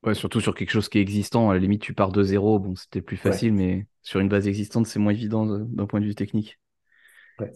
Ouais, 0.03 0.13
surtout 0.15 0.39
sur 0.41 0.53
quelque 0.55 0.69
chose 0.71 0.87
qui 0.89 0.97
est 0.97 1.01
existant. 1.01 1.49
À 1.49 1.53
la 1.53 1.59
limite, 1.59 1.81
tu 1.81 1.93
pars 1.93 2.11
de 2.11 2.23
zéro. 2.23 2.59
Bon, 2.59 2.75
c'était 2.75 3.01
plus 3.01 3.17
Ouais, 3.25 3.39
facile, 3.39 3.53
mais 3.53 3.87
sur 4.01 4.19
une 4.19 4.29
base 4.29 4.47
existante, 4.47 4.85
c'est 4.87 4.99
moins 4.99 5.13
évident 5.13 5.47
euh, 5.49 5.63
d'un 5.65 5.85
point 5.87 5.99
de 6.01 6.05
vue 6.05 6.15
technique. 6.15 6.59
ouais. 7.39 7.53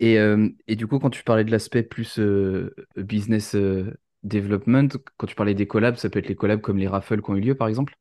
Et, 0.00 0.18
euh, 0.18 0.48
et 0.68 0.76
du 0.76 0.86
coup, 0.86 0.98
quand 0.98 1.10
tu 1.10 1.24
parlais 1.24 1.44
de 1.44 1.50
l'aspect 1.50 1.82
plus 1.82 2.18
euh, 2.18 2.74
business 2.96 3.54
euh, 3.54 3.98
development, 4.22 4.88
quand 5.16 5.26
tu 5.26 5.34
parlais 5.34 5.54
des 5.54 5.66
collabs, 5.66 5.96
ça 5.96 6.08
peut 6.10 6.18
être 6.20 6.28
les 6.28 6.36
collabs 6.36 6.60
comme 6.60 6.78
les 6.78 6.88
raffles 6.88 7.20
qui 7.22 7.30
ont 7.30 7.36
eu 7.36 7.40
lieu, 7.40 7.54
par 7.56 7.68
exemple? 7.68 7.94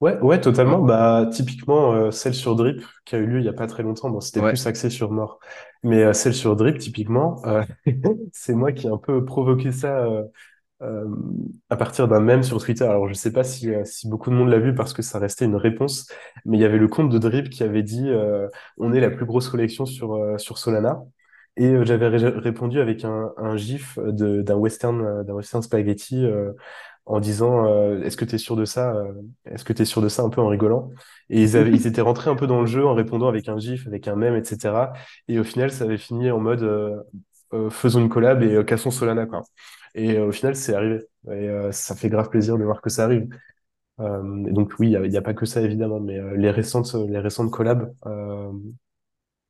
Ouais, 0.00 0.16
ouais, 0.20 0.40
totalement. 0.40 0.80
Bah, 0.80 1.28
typiquement, 1.32 2.12
celle 2.12 2.34
sur 2.34 2.54
Drip, 2.54 2.82
qui 3.04 3.16
a 3.16 3.18
eu 3.18 3.26
lieu 3.26 3.40
il 3.40 3.44
y 3.44 3.48
a 3.48 3.52
pas 3.52 3.66
très 3.66 3.82
longtemps, 3.82 4.10
bon, 4.10 4.20
c'était 4.20 4.42
Ouais. 4.42 4.44
plus 4.44 4.64
axé 4.68 4.90
sur 4.90 5.10
mort. 5.10 5.40
Mais 5.82 6.12
celle 6.14 6.34
sur 6.34 6.54
Drip, 6.54 6.78
typiquement, 6.78 7.42
c'est 8.32 8.54
moi 8.54 8.70
qui 8.72 8.86
ai 8.86 8.90
un 8.90 8.96
peu 8.98 9.24
provoqué 9.24 9.72
ça 9.72 10.06
euh, 10.82 11.06
à 11.70 11.76
partir 11.76 12.08
d'un 12.08 12.20
mème 12.20 12.42
sur 12.42 12.62
Twitter. 12.62 12.84
Alors, 12.84 13.08
je 13.08 13.14
sais 13.14 13.32
pas 13.32 13.44
si, 13.44 13.70
euh, 13.74 13.84
si 13.84 14.08
beaucoup 14.08 14.30
de 14.30 14.34
monde 14.34 14.48
l'a 14.48 14.58
vu 14.58 14.74
parce 14.74 14.92
que 14.92 15.02
ça 15.02 15.18
restait 15.18 15.44
une 15.44 15.56
réponse, 15.56 16.08
mais 16.44 16.56
il 16.58 16.60
y 16.60 16.64
avait 16.64 16.78
le 16.78 16.88
compte 16.88 17.10
de 17.10 17.18
Drip 17.18 17.50
qui 17.50 17.62
avait 17.64 17.82
dit 17.82 18.08
euh, 18.08 18.48
on 18.78 18.92
est 18.92 19.00
la 19.00 19.10
plus 19.10 19.26
grosse 19.26 19.48
collection 19.48 19.86
sur, 19.86 20.14
euh, 20.14 20.38
sur 20.38 20.58
Solana. 20.58 21.00
Et 21.56 21.66
euh, 21.66 21.84
j'avais 21.84 22.06
ré- 22.08 22.28
répondu 22.28 22.80
avec 22.80 23.04
un, 23.04 23.32
un 23.36 23.56
gif 23.56 23.98
d'un 23.98 24.54
western, 24.56 25.00
euh, 25.04 25.24
d'un 25.24 25.34
western 25.34 25.62
spaghetti 25.62 26.24
euh, 26.24 26.52
en 27.06 27.20
disant 27.20 27.66
euh, 27.66 28.02
est-ce 28.02 28.16
que 28.16 28.24
tu 28.26 28.34
es 28.36 28.38
sûr 28.38 28.54
de 28.56 28.64
ça 28.66 28.94
Est-ce 29.46 29.64
que 29.64 29.72
tu 29.72 29.82
es 29.82 29.84
sûr 29.84 30.02
de 30.02 30.08
ça 30.08 30.22
un 30.22 30.30
peu 30.30 30.40
en 30.42 30.48
rigolant 30.48 30.90
Et 31.30 31.42
ils 31.42 31.56
avaient, 31.56 31.70
ils 31.74 31.86
étaient 31.86 32.00
rentrés 32.02 32.30
un 32.30 32.36
peu 32.36 32.46
dans 32.46 32.60
le 32.60 32.66
jeu 32.66 32.86
en 32.86 32.94
répondant 32.94 33.28
avec 33.28 33.48
un 33.48 33.58
gif, 33.58 33.86
avec 33.86 34.08
un 34.08 34.16
mème, 34.16 34.36
etc. 34.36 34.92
Et 35.28 35.38
au 35.40 35.44
final, 35.44 35.70
ça 35.72 35.84
avait 35.84 35.98
fini 35.98 36.30
en 36.30 36.38
mode 36.40 36.62
faisons 37.70 38.00
une 38.00 38.08
collab 38.08 38.42
et 38.42 38.64
cassons 38.64 38.90
Solana, 38.90 39.26
quoi. 39.26 39.42
Et 39.98 40.16
euh, 40.16 40.28
au 40.28 40.32
final, 40.32 40.54
c'est 40.56 40.74
arrivé. 40.74 41.00
Et 41.26 41.30
euh, 41.30 41.72
ça 41.72 41.96
fait 41.96 42.08
grave 42.08 42.30
plaisir 42.30 42.56
de 42.58 42.64
voir 42.64 42.80
que 42.80 42.90
ça 42.90 43.04
arrive. 43.04 43.28
Euh, 44.00 44.22
donc 44.52 44.74
oui, 44.78 44.92
il 44.92 45.10
n'y 45.10 45.16
a, 45.16 45.22
pas 45.22 45.34
que 45.34 45.46
ça 45.46 45.60
évidemment, 45.62 46.00
mais 46.00 46.18
les 46.36 46.50
récentes, 46.50 46.94
les 46.94 47.18
récentes 47.20 47.50
collabs, 47.50 47.92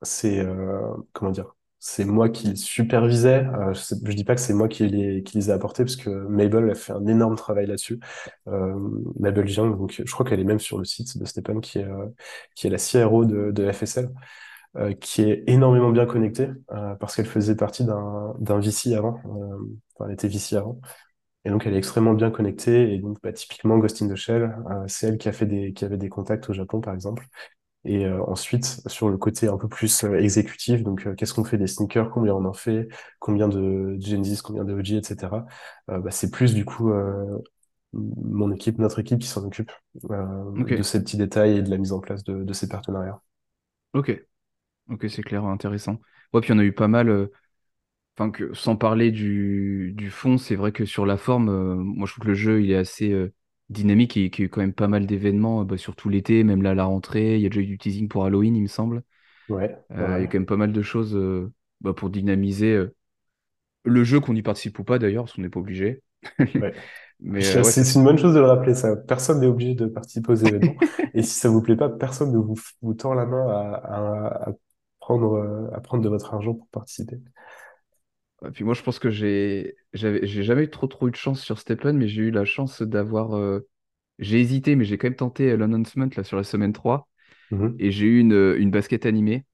c'est 0.01 0.45
comment 1.13 1.31
dire, 1.31 1.55
c'est 1.79 2.05
moi 2.05 2.29
qui 2.29 2.47
les 2.47 2.55
supervisais. 2.55 3.45
Je, 3.73 3.95
je 4.03 4.13
dis 4.13 4.23
pas 4.23 4.35
que 4.35 4.41
c'est 4.41 4.53
moi 4.53 4.67
qui 4.67 4.87
les 4.87 5.23
qui 5.23 5.37
les 5.37 5.49
ai 5.49 5.53
apportés 5.53 5.83
parce 5.83 5.95
que 5.95 6.09
Mabel 6.09 6.69
a 6.69 6.75
fait 6.75 6.93
un 6.93 7.05
énorme 7.07 7.35
travail 7.35 7.67
là-dessus. 7.67 7.99
Mabel 8.47 9.47
Jiang, 9.47 9.77
donc 9.77 10.01
je 10.05 10.11
crois 10.11 10.25
qu'elle 10.25 10.39
est 10.39 10.43
même 10.45 10.59
sur 10.59 10.77
le 10.77 10.85
site 10.85 11.17
de 11.17 11.25
Stepan 11.25 11.59
qui 11.59 11.79
est 11.79 11.87
qui 12.55 12.67
est 12.67 12.69
la 12.69 12.77
CRO 12.77 13.25
de, 13.25 13.51
de 13.51 13.71
FSL, 13.71 14.09
euh, 14.77 14.93
qui 14.93 15.23
est 15.23 15.43
énormément 15.47 15.89
bien 15.91 16.05
connectée 16.05 16.49
euh, 16.71 16.95
parce 16.95 17.15
qu'elle 17.15 17.25
faisait 17.25 17.55
partie 17.55 17.85
d'un 17.85 18.35
d'un 18.39 18.59
VC 18.59 18.93
avant. 18.95 19.19
Euh, 19.25 19.57
enfin, 19.95 20.07
elle 20.07 20.13
était 20.13 20.27
VC 20.27 20.55
avant. 20.57 20.79
Et 21.45 21.49
donc, 21.49 21.65
elle 21.65 21.73
est 21.73 21.77
extrêmement 21.77 22.13
bien 22.13 22.31
connectée. 22.31 22.93
Et 22.93 22.99
donc, 22.99 23.17
bah, 23.23 23.33
typiquement, 23.33 23.77
Ghost 23.77 24.01
in 24.01 24.09
the 24.09 24.15
Shell, 24.15 24.55
c'est 24.87 25.07
elle 25.07 25.17
qui 25.17 25.29
a 25.29 25.31
fait 25.33 25.45
des, 25.45 25.73
qui 25.73 25.85
avait 25.85 25.97
des 25.97 26.09
contacts 26.09 26.49
au 26.49 26.53
Japon, 26.53 26.81
par 26.81 26.93
exemple. 26.93 27.27
Et 27.85 28.07
ensuite, 28.09 28.81
sur 28.87 29.09
le 29.09 29.17
côté 29.17 29.47
un 29.47 29.57
peu 29.57 29.69
plus 29.69 30.03
exécutif, 30.03 30.83
donc 30.83 31.15
qu'est-ce 31.15 31.33
qu'on 31.33 31.45
fait 31.45 31.57
des 31.57 31.67
sneakers, 31.67 32.11
combien 32.11 32.35
on 32.35 32.45
en 32.45 32.53
fait, 32.53 32.89
combien 33.19 33.47
de 33.47 33.97
Genesis, 34.01 34.41
combien 34.41 34.65
de 34.65 34.73
OG, 34.73 34.91
etc. 34.93 35.45
Bah, 35.87 36.11
c'est 36.11 36.29
plus 36.29 36.53
du 36.53 36.65
coup 36.65 36.91
mon 37.93 38.51
équipe, 38.51 38.77
notre 38.77 38.99
équipe 38.99 39.19
qui 39.19 39.27
s'en 39.27 39.43
occupe 39.45 39.71
euh, 40.11 40.51
de 40.65 40.83
ces 40.83 41.01
petits 41.01 41.17
détails 41.17 41.57
et 41.57 41.61
de 41.61 41.69
la 41.69 41.77
mise 41.77 41.91
en 41.91 41.99
place 41.99 42.23
de, 42.23 42.43
de 42.43 42.53
ces 42.53 42.67
partenariats. 42.67 43.21
ok, 43.93 44.28
ok, 44.89 45.05
c'est 45.09 45.23
clair, 45.23 45.45
intéressant. 45.45 45.99
Ouais, 46.33 46.41
puis 46.41 46.53
en 46.53 46.59
a 46.59 46.63
eu 46.63 46.73
pas 46.73 46.87
mal. 46.87 47.09
euh, 47.09 47.27
Enfin, 48.17 48.31
que, 48.31 48.53
sans 48.53 48.75
parler 48.77 49.11
du, 49.11 49.93
du 49.95 50.09
fond, 50.11 50.37
c'est 50.37 50.55
vrai 50.55 50.71
que 50.73 50.85
sur 50.85 51.05
la 51.05 51.17
forme, 51.17 51.49
euh, 51.49 51.75
moi 51.75 52.07
je 52.07 52.13
trouve 52.13 52.23
que 52.25 52.29
le 52.29 52.35
jeu 52.35 52.61
il 52.63 52.71
est 52.71 52.75
assez 52.77 53.11
euh, 53.13 53.33
dynamique 53.69 54.17
et 54.17 54.29
qu'il 54.29 54.43
y 54.43 54.45
a 54.45 54.47
eu 54.47 54.49
quand 54.49 54.61
même 54.61 54.73
pas 54.73 54.87
mal 54.89 55.07
d'événements, 55.07 55.61
euh, 55.61 55.65
bah, 55.65 55.77
surtout 55.77 56.09
l'été, 56.09 56.43
même 56.43 56.61
là 56.63 56.71
à 56.71 56.75
la 56.75 56.85
rentrée. 56.85 57.35
Il 57.37 57.41
y 57.41 57.45
a 57.47 57.49
déjà 57.49 57.61
eu 57.61 57.65
du 57.67 57.77
teasing 57.79 58.09
pour 58.09 58.25
Halloween, 58.25 58.55
il 58.57 58.63
me 58.63 58.67
semble. 58.67 59.03
Ouais, 59.49 59.77
Euh, 59.93 60.19
il 60.19 60.23
y 60.23 60.25
a 60.25 60.27
ouais. 60.27 60.29
quand 60.29 60.39
même 60.39 60.45
pas 60.47 60.57
mal 60.57 60.73
de 60.73 60.81
choses 60.83 61.15
euh, 61.15 61.53
bah, 61.81 61.93
pour 61.93 62.09
dynamiser 62.11 62.73
euh, 62.75 62.95
le 63.85 64.03
jeu, 64.05 64.19
qu'on 64.21 64.35
y 64.35 64.43
participe 64.43 64.79
ou 64.79 64.83
pas 64.85 64.99
d'ailleurs, 64.99 65.25
parce 65.25 65.35
qu'on 65.35 65.43
n'est 65.43 65.49
pas 65.49 65.59
obligé. 65.61 66.03
ouais. 66.55 66.73
Mais 67.21 67.55
Je- 67.55 67.61
ouais, 67.61 67.73
C'est 67.73 67.93
une 67.95 68.03
bonne 68.03 68.17
chose 68.17 68.33
de 68.35 68.39
le 68.39 68.45
rappeler, 68.47 68.75
ça. 68.75 68.95
Personne 68.95 69.39
n'est 69.39 69.47
obligé 69.47 69.75
de 69.75 69.85
participer 69.87 70.31
aux 70.33 70.35
événements. 70.43 70.77
Et 71.13 71.23
si 71.23 71.31
ça 71.39 71.49
vous 71.49 71.61
plaît 71.61 71.75
pas, 71.77 71.89
personne 71.89 72.31
ne 72.33 72.37
vous, 72.37 72.55
vous 72.81 72.93
tend 72.93 73.13
la 73.13 73.25
main 73.25 73.47
à, 73.47 73.75
à, 74.45 74.49
à 74.49 74.53
prendre, 75.09 75.33
euh, 75.35 75.69
à 75.75 75.81
prendre 75.81 76.03
de 76.03 76.09
votre 76.09 76.33
argent 76.33 76.53
pour 76.53 76.67
participer. 76.67 77.17
Et 78.45 78.51
puis 78.51 78.63
moi, 78.63 78.73
je 78.73 78.81
pense 78.83 78.99
que 78.99 79.09
j'ai 79.09 79.75
jamais 79.93 80.63
eu 80.63 80.69
trop 80.69 80.87
trop 80.87 81.07
eu 81.07 81.11
de 81.11 81.15
chance 81.15 81.41
sur 81.41 81.59
Stephen, 81.59 81.97
mais 81.97 82.07
j'ai 82.07 82.21
eu 82.23 82.31
la 82.31 82.45
chance 82.45 82.81
d'avoir 82.81 83.35
euh, 83.35 83.67
j'ai 84.19 84.39
hésité, 84.41 84.75
mais 84.75 84.85
j'ai 84.85 84.97
quand 84.97 85.07
même 85.07 85.15
tenté 85.15 85.51
euh, 85.51 85.57
l'announcement 85.57 86.07
là 86.15 86.23
sur 86.23 86.37
la 86.37 86.43
semaine 86.43 86.73
3 86.73 87.09
Mhm. 87.51 87.79
et 87.79 87.91
j'ai 87.91 88.07
eu 88.07 88.19
une, 88.21 88.33
euh, 88.33 88.59
une 88.59 88.71
basket 88.71 89.05
animée. 89.05 89.45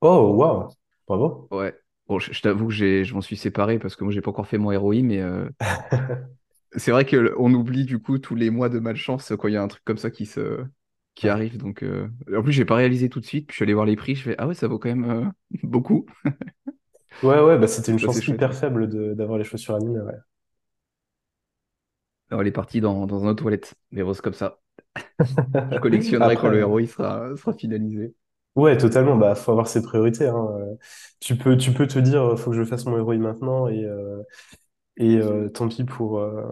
Oh, 0.00 0.32
waouh! 0.38 0.70
Bravo! 1.06 1.50
Ouais. 1.50 1.74
Bon, 2.08 2.18
je, 2.18 2.32
je 2.32 2.40
t'avoue 2.42 2.68
que 2.68 2.72
j'ai 2.74 3.04
je 3.04 3.14
m'en 3.14 3.20
suis 3.20 3.36
séparé 3.36 3.78
parce 3.78 3.96
que 3.96 4.04
moi 4.04 4.12
j'ai 4.12 4.20
pas 4.20 4.30
encore 4.30 4.46
fait 4.46 4.58
mon 4.58 4.70
ROI, 4.78 5.02
mais 5.02 5.20
euh, 5.20 5.48
c'est 6.76 6.90
vrai 6.90 7.04
que 7.04 7.34
on 7.38 7.52
oublie 7.54 7.84
du 7.84 7.98
coup 8.00 8.18
tous 8.18 8.34
les 8.34 8.50
mois 8.50 8.68
de 8.68 8.78
malchance 8.78 9.32
quand 9.38 9.48
il 9.48 9.54
y 9.54 9.56
a 9.56 9.62
un 9.62 9.68
truc 9.68 9.84
comme 9.84 9.98
ça 9.98 10.10
qui 10.10 10.26
se 10.26 10.64
qui 11.16 11.28
arrive. 11.30 11.58
Donc 11.58 11.84
euh, 11.84 12.08
en 12.36 12.42
plus 12.44 12.52
j'ai 12.52 12.66
pas 12.66 12.76
réalisé 12.76 13.10
tout 13.10 13.20
de 13.20 13.26
suite, 13.26 13.48
puis 13.48 13.54
je 13.54 13.58
suis 13.58 13.64
allé 13.64 13.74
voir 13.74 13.86
les 13.86 13.96
prix, 13.96 14.16
je 14.16 14.22
fais 14.24 14.36
ah 14.38 14.48
ouais 14.48 14.54
ça 14.54 14.68
vaut 14.68 14.80
quand 14.80 14.90
même 14.90 15.06
euh, 15.10 15.26
beaucoup. 15.64 16.06
ouais, 17.22 17.40
ouais, 17.40 17.58
bah, 17.58 17.68
c'était 17.68 17.92
une 17.92 17.98
Ça 18.00 18.08
c'est 18.08 18.20
chance 18.20 18.22
chouette. 18.22 18.42
hyper 18.42 18.54
faible 18.54 18.88
de, 18.88 19.12
d'avoir 19.14 19.38
les 19.38 19.44
chaussures 19.44 19.74
animées, 19.74 20.00
ouais. 20.00 20.14
Alors, 22.30 22.42
elle 22.42 22.46
est 22.48 22.52
partie 22.52 22.80
dans, 22.80 23.06
dans 23.08 23.24
un 23.24 23.28
autre 23.30 23.42
toilette, 23.42 23.74
mais 23.90 24.02
bon, 24.04 24.12
c'est 24.14 24.22
comme 24.22 24.32
ça. 24.34 24.60
Je 25.70 25.78
collectionnerai 25.78 26.38
quand 26.38 26.48
le 26.48 26.58
euh, 26.58 26.62
héros 26.62 26.80
il 26.80 26.88
sera, 26.88 27.36
sera 27.36 27.52
finalisé. 27.52 28.16
ouais, 28.54 28.76
totalement, 28.78 29.16
bah, 29.16 29.34
faut 29.34 29.50
avoir 29.52 29.68
ses 29.68 29.82
priorités, 29.82 30.26
hein. 30.28 30.48
Euh, 30.58 30.74
Tu 31.20 31.36
peux, 31.36 31.56
tu 31.56 31.72
peux 31.72 31.86
te 31.86 31.98
dire, 31.98 32.22
euh, 32.22 32.36
faut 32.36 32.50
que 32.50 32.56
je 32.56 32.64
fasse 32.64 32.86
mon 32.86 32.96
héroïne 32.98 33.20
maintenant 33.22 33.68
et, 33.68 33.84
euh, 33.84 34.22
Et 34.98 35.16
euh, 35.18 35.48
tant 35.50 35.68
pis 35.68 35.84
pour, 35.84 36.20
euh, 36.20 36.44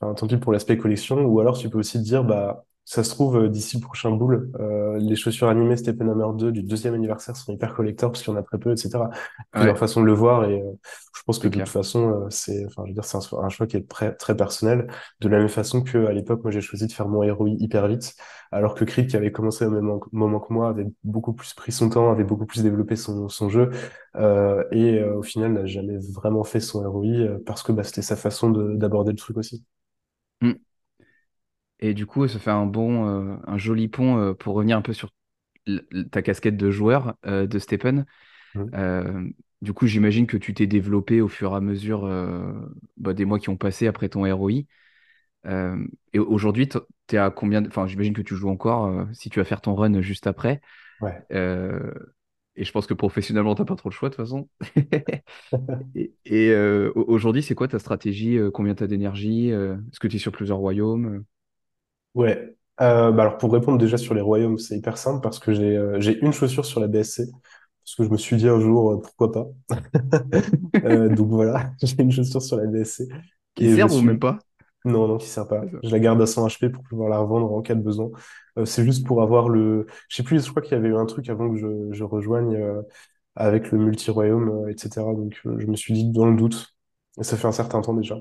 enfin, 0.00 0.14
tant 0.14 0.26
pis 0.28 0.38
pour 0.38 0.52
l'aspect 0.52 0.78
collection. 0.78 1.24
Ou 1.26 1.40
alors 1.40 1.58
tu 1.58 1.70
peux 1.70 1.78
aussi 1.80 1.98
te 1.98 2.04
dire, 2.04 2.24
bah, 2.24 2.66
ça 2.92 3.04
se 3.04 3.10
trouve, 3.10 3.36
euh, 3.36 3.48
d'ici 3.48 3.76
le 3.78 3.82
prochain 3.82 4.10
boule, 4.10 4.50
euh, 4.60 4.98
les 4.98 5.16
chaussures 5.16 5.48
animées 5.48 5.76
Steppenhammer 5.76 6.26
2 6.36 6.52
du 6.52 6.62
deuxième 6.62 6.94
anniversaire 6.94 7.36
sont 7.36 7.52
hyper 7.52 7.74
collector 7.74 8.10
parce 8.10 8.22
qu'il 8.24 8.32
y 8.32 8.36
en 8.36 8.40
a 8.40 8.42
très 8.42 8.58
peu, 8.58 8.72
etc. 8.72 9.10
Plusieurs 9.52 9.78
Ouais, 9.78 9.78
façons 9.78 10.00
de 10.00 10.06
le 10.06 10.12
voir 10.12 10.44
et 10.44 10.60
euh, 10.60 10.72
je 11.16 11.22
pense 11.24 11.38
que 11.38 11.46
de 11.48 11.54
toute 11.54 11.68
façon, 11.68 12.24
euh, 12.26 12.30
c'est, 12.30 12.64
enfin, 12.66 12.82
je 12.84 12.90
veux 12.90 12.94
dire, 12.94 13.04
c'est 13.04 13.16
un, 13.16 13.20
choix 13.20 13.44
un 13.44 13.48
choix 13.48 13.66
qui 13.66 13.76
est 13.76 13.88
très, 13.88 14.14
très 14.16 14.36
personnel. 14.36 14.88
De 15.20 15.28
la 15.28 15.38
même 15.38 15.48
façon 15.48 15.82
que 15.82 16.06
à 16.06 16.12
l'époque, 16.12 16.42
moi, 16.42 16.50
j'ai 16.50 16.60
choisi 16.60 16.86
de 16.86 16.92
faire 16.92 17.08
mon 17.08 17.20
ROI 17.34 17.50
hyper 17.58 17.86
vite, 17.88 18.14
alors 18.52 18.74
que 18.74 18.84
Creed, 18.84 19.08
qui 19.08 19.16
avait 19.16 19.32
commencé 19.32 19.64
au 19.66 19.70
même 19.70 19.90
moment 20.12 20.40
que 20.40 20.52
moi, 20.52 20.68
avait 20.70 20.86
beaucoup 21.04 21.32
plus 21.32 21.54
pris 21.54 21.72
son 21.72 21.88
temps, 21.90 22.10
avait 22.10 22.24
beaucoup 22.24 22.46
plus 22.46 22.62
développé 22.62 22.96
son, 22.96 23.28
son 23.28 23.48
jeu. 23.48 23.70
Euh, 24.16 24.64
et 24.72 24.98
euh, 25.00 25.16
au 25.18 25.22
final 25.22 25.52
n'a 25.52 25.66
jamais 25.66 25.96
vraiment 25.98 26.44
fait 26.44 26.60
son 26.60 26.82
ROI 26.90 27.06
euh, 27.06 27.38
parce 27.46 27.62
que 27.62 27.72
bah, 27.72 27.84
c'était 27.84 28.02
sa 28.02 28.16
façon 28.16 28.50
de- 28.50 28.74
d'aborder 28.76 29.12
le 29.12 29.16
truc 29.18 29.36
aussi. 29.36 29.64
Mm. 30.42 30.60
Et 31.80 31.94
du 31.94 32.06
coup, 32.06 32.26
ça 32.28 32.38
fait 32.38 32.50
un 32.50 32.66
bon, 32.66 33.06
euh, 33.08 33.36
un 33.46 33.58
joli 33.58 33.88
pont 33.88 34.18
euh, 34.18 34.34
pour 34.34 34.54
revenir 34.54 34.76
un 34.76 34.82
peu 34.82 34.92
sur 34.92 35.10
ta 36.10 36.22
casquette 36.22 36.56
de 36.56 36.70
joueur 36.70 37.14
euh, 37.26 37.46
de 37.46 37.58
Stephen. 37.58 38.06
Du 39.62 39.72
coup, 39.74 39.86
j'imagine 39.86 40.26
que 40.26 40.36
tu 40.38 40.54
t'es 40.54 40.66
développé 40.66 41.20
au 41.20 41.28
fur 41.28 41.52
et 41.52 41.56
à 41.56 41.60
mesure 41.60 42.06
bah, 42.96 43.12
des 43.14 43.24
mois 43.24 43.38
qui 43.38 43.48
ont 43.50 43.56
passé 43.56 43.86
après 43.86 44.08
ton 44.08 44.24
ROI. 44.32 44.66
Euh, 45.46 45.86
et 46.12 46.18
aujourd'hui, 46.18 46.68
t- 46.68 46.78
t'es 47.06 47.18
à 47.18 47.30
combien 47.30 47.62
de- 47.62 47.68
Enfin, 47.68 47.86
j'imagine 47.86 48.14
que 48.14 48.22
tu 48.22 48.36
joues 48.36 48.50
encore 48.50 48.86
euh, 48.86 49.04
si 49.12 49.30
tu 49.30 49.38
vas 49.40 49.44
faire 49.44 49.60
ton 49.62 49.74
run 49.74 50.00
juste 50.02 50.26
après. 50.26 50.60
Ouais. 51.00 51.26
Euh, 51.32 51.92
et 52.56 52.64
je 52.64 52.72
pense 52.72 52.86
que 52.88 52.94
professionnellement, 52.94 53.54
t'as 53.56 53.64
pas 53.66 53.76
trop 53.76 53.90
le 53.90 53.94
choix 53.94 54.10
de 54.10 54.16
toute 54.16 54.24
façon. 54.26 54.48
Et, 55.94 56.14
et, 56.26 56.54
au- 56.94 57.04
aujourd'hui, 57.08 57.42
c'est 57.42 57.54
quoi 57.54 57.68
ta 57.68 57.78
stratégie? 57.78 58.38
Combien 58.54 58.74
t'as 58.74 58.86
d'énergie? 58.86 59.52
euh, 59.52 59.76
Est-ce 59.92 60.00
que 60.00 60.08
tu 60.08 60.16
es 60.16 60.18
sur 60.18 60.32
plusieurs 60.32 60.58
royaumes? 60.58 61.24
Ouais. 62.14 62.54
Euh, 62.80 63.12
bah 63.12 63.22
alors 63.24 63.38
pour 63.38 63.52
répondre 63.52 63.78
déjà 63.78 63.98
sur 63.98 64.14
les 64.14 64.20
royaumes, 64.22 64.58
c'est 64.58 64.76
hyper 64.76 64.96
simple 64.96 65.20
parce 65.22 65.38
que 65.38 65.52
j'ai 65.52 65.76
euh, 65.76 66.00
j'ai 66.00 66.18
une 66.20 66.32
chaussure 66.32 66.64
sur 66.64 66.80
la 66.80 66.86
BSC 66.88 67.24
parce 67.84 67.94
que 67.96 68.04
je 68.04 68.08
me 68.08 68.16
suis 68.16 68.36
dit 68.36 68.48
un 68.48 68.58
jour 68.60 68.92
euh, 68.92 69.00
pourquoi 69.02 69.32
pas. 69.32 69.46
Euh, 70.84 71.08
donc 71.10 71.28
voilà, 71.28 71.72
j'ai 71.82 72.00
une 72.02 72.10
chaussure 72.12 72.40
sur 72.42 72.56
la 72.56 72.66
BSC 72.66 73.08
Qui 73.54 73.68
et 73.68 73.76
je 73.76 73.82
me 73.82 73.88
servent 73.88 73.92
ou 73.94 74.00
même 74.02 74.18
pas? 74.18 74.38
non 74.84 75.08
non 75.08 75.18
qui 75.18 75.26
sert 75.28 75.46
C'est 75.60 75.60
pas. 75.60 75.66
ça. 75.70 75.78
Je 75.82 75.90
la 75.90 75.98
garde 76.00 76.22
à 76.22 76.26
100 76.26 76.46
HP 76.48 76.70
pour 76.70 76.82
pouvoir 76.84 77.10
la 77.10 77.18
revendre 77.18 77.52
en 77.52 77.62
cas 77.62 77.74
de 77.74 77.82
besoin. 77.82 78.10
Euh, 78.58 78.64
c'est 78.66 78.84
juste 78.84 79.06
pour 79.06 79.22
avoir 79.22 79.48
le 79.48 79.86
je 80.08 80.16
sais 80.16 80.22
plus 80.24 80.44
je 80.44 80.50
crois 80.50 80.62
qu'il 80.62 80.72
y 80.72 80.76
avait 80.76 80.88
eu 80.88 80.96
un 80.96 81.06
truc 81.06 81.28
avant 81.28 81.50
que 81.52 81.58
je, 81.58 81.92
je 81.92 82.04
rejoigne 82.04 82.56
euh, 82.56 82.82
avec 83.36 83.70
le 83.72 83.78
multi-royaume, 83.78 84.50
euh, 84.66 84.70
etc. 84.72 85.14
Donc, 85.14 85.40
euh, 85.46 85.58
je 85.60 85.66
me 85.66 85.76
suis 85.76 85.94
dit 85.94 86.10
dans 86.12 86.26
le 86.26 86.36
doute, 86.36 86.76
et 87.20 87.24
ça 87.24 87.36
fait 87.38 87.46
un 87.48 87.52
certain 87.52 87.80
temps 87.82 87.94
déjà. 87.94 88.18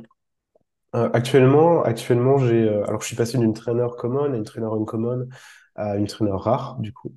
Euh, 0.96 1.10
actuellement, 1.14 1.84
actuellement, 1.84 2.38
j'ai, 2.40 2.64
euh, 2.68 2.84
alors 2.88 3.02
je 3.02 3.08
suis 3.08 3.16
passé 3.16 3.38
d'une 3.38 3.54
trainer 3.54 3.88
common 3.98 4.24
à 4.24 4.36
une 4.36 4.44
trainer 4.44 4.68
uncommon 4.68 5.28
à 5.76 5.96
une 5.98 6.08
trainer 6.08 6.32
rare, 6.34 6.78
du 6.80 6.92
coup. 6.94 7.14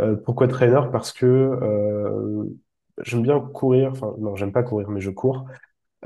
Euh, 0.00 0.16
pourquoi 0.16 0.48
trainer? 0.48 0.80
Parce 0.92 1.12
que 1.12 1.26
euh, 1.26 2.44
j'aime 3.04 3.22
bien 3.22 3.40
courir, 3.40 3.90
enfin 3.92 4.14
non, 4.18 4.36
j'aime 4.36 4.52
pas 4.52 4.62
courir, 4.64 4.90
mais 4.90 5.00
je 5.00 5.10
cours 5.10 5.46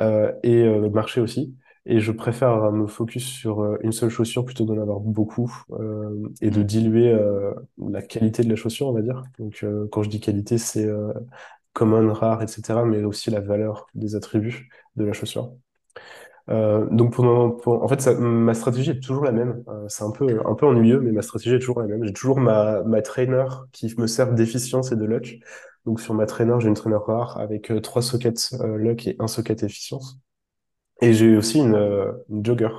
euh, 0.00 0.32
et 0.44 0.64
euh, 0.64 0.90
marcher 0.90 1.20
aussi. 1.22 1.56
Et 1.86 2.00
je 2.00 2.12
préfère 2.12 2.72
me 2.72 2.86
focus 2.88 3.24
sur 3.26 3.78
une 3.82 3.92
seule 3.92 4.10
chaussure 4.10 4.44
plutôt 4.44 4.66
que 4.66 4.72
d'en 4.74 4.82
avoir 4.82 5.00
beaucoup 5.00 5.52
euh, 5.72 6.28
et 6.42 6.50
de 6.50 6.60
Mm. 6.60 6.64
diluer 6.64 7.10
euh, 7.12 7.54
la 7.78 8.02
qualité 8.02 8.44
de 8.44 8.50
la 8.50 8.56
chaussure, 8.56 8.88
on 8.88 8.92
va 8.94 9.02
dire. 9.02 9.22
Donc, 9.38 9.60
euh, 9.64 9.88
quand 9.92 10.02
je 10.04 10.10
dis 10.10 10.20
qualité, 10.20 10.58
c'est 10.58 10.86
euh, 10.86 11.12
common, 11.74 12.12
rare, 12.12 12.42
etc., 12.42 12.84
mais 12.86 13.04
aussi 13.04 13.30
la 13.30 13.40
valeur 13.40 13.86
des 13.94 14.16
attributs 14.16 14.70
de 14.96 15.04
la 15.04 15.12
chaussure. 15.14 15.52
Euh, 16.50 16.86
donc 16.90 17.12
pour, 17.12 17.58
pour- 17.60 17.82
en 17.84 17.88
fait, 17.88 18.00
ça- 18.00 18.14
ma 18.14 18.54
stratégie 18.54 18.90
est 18.92 19.00
toujours 19.00 19.24
la 19.24 19.32
même. 19.32 19.62
Euh, 19.68 19.86
c'est 19.88 20.04
un 20.04 20.10
peu, 20.10 20.40
un 20.46 20.54
peu 20.54 20.66
ennuyeux, 20.66 21.00
mais 21.00 21.12
ma 21.12 21.22
stratégie 21.22 21.54
est 21.56 21.58
toujours 21.58 21.80
la 21.80 21.86
même. 21.88 22.04
J'ai 22.04 22.12
toujours 22.12 22.40
ma, 22.40 22.82
ma 22.84 23.02
trainer 23.02 23.44
qui 23.72 23.94
me 23.98 24.06
sert 24.06 24.32
d'efficience 24.34 24.92
et 24.92 24.96
de 24.96 25.04
luck. 25.04 25.38
Donc 25.86 26.00
sur 26.00 26.14
ma 26.14 26.26
trainer, 26.26 26.54
j'ai 26.60 26.68
une 26.68 26.74
trainer 26.74 26.96
rare 27.06 27.38
avec 27.38 27.70
euh, 27.70 27.80
trois 27.80 28.02
sockets 28.02 28.50
euh, 28.60 28.76
luck 28.78 29.06
et 29.06 29.16
un 29.18 29.28
socket 29.28 29.62
efficience. 29.62 30.18
Et 31.02 31.12
j'ai 31.12 31.36
aussi 31.36 31.58
une, 31.60 31.74
euh, 31.74 32.12
une 32.30 32.44
jogger 32.44 32.70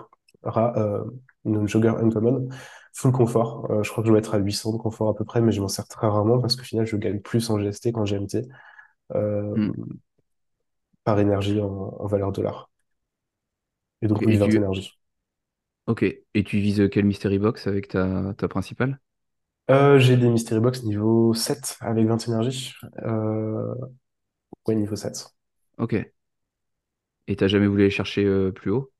ra- 0.43 0.73
euh, 0.77 1.03
une 1.45 1.67
jogger 1.67 1.89
uncommon 1.99 2.49
full 2.93 3.11
confort. 3.11 3.67
Euh, 3.71 3.83
je 3.83 3.91
crois 3.91 4.03
que 4.03 4.07
je 4.09 4.13
vais 4.13 4.19
être 4.19 4.35
à 4.35 4.39
800 4.39 4.73
de 4.73 4.77
confort 4.77 5.09
à 5.09 5.15
peu 5.15 5.23
près, 5.25 5.41
mais 5.41 5.51
je 5.51 5.61
m'en 5.61 5.67
sers 5.69 5.87
très 5.87 6.07
rarement 6.07 6.39
parce 6.39 6.55
qu'au 6.55 6.63
final, 6.63 6.85
je 6.85 6.97
gagne 6.97 7.19
plus 7.21 7.49
en 7.49 7.59
GST 7.59 7.91
qu'en 7.93 8.05
GMT 8.05 8.43
euh, 9.15 9.55
Mm. 9.57 9.73
par 11.03 11.19
énergie 11.19 11.59
en, 11.61 11.67
en 11.99 12.07
valeur 12.07 12.31
dollar. 12.31 12.68
Et 14.01 14.07
donc 14.07 14.25
oui, 14.25 14.35
et 14.35 14.37
20 14.37 14.49
tu, 14.49 14.59
ok. 15.87 16.03
Et 16.03 16.43
tu 16.45 16.59
vises 16.59 16.89
quel 16.91 17.05
mystery 17.05 17.39
box 17.39 17.67
avec 17.67 17.87
ta, 17.89 18.33
ta 18.37 18.47
principale? 18.47 18.99
Euh, 19.69 19.99
j'ai 19.99 20.17
des 20.17 20.29
Mystery 20.29 20.59
Box 20.59 20.83
niveau 20.83 21.33
7 21.33 21.77
avec 21.81 22.07
20 22.07 22.27
énergie. 22.27 22.73
Euh, 23.03 23.73
ouais, 24.67 24.75
niveau 24.75 24.95
7. 24.95 25.35
Ok. 25.77 25.93
Et 27.27 27.37
t'as 27.37 27.47
jamais 27.47 27.67
voulu 27.67 27.83
aller 27.83 27.91
chercher 27.91 28.25
euh, 28.25 28.51
plus 28.51 28.71
haut? 28.71 28.91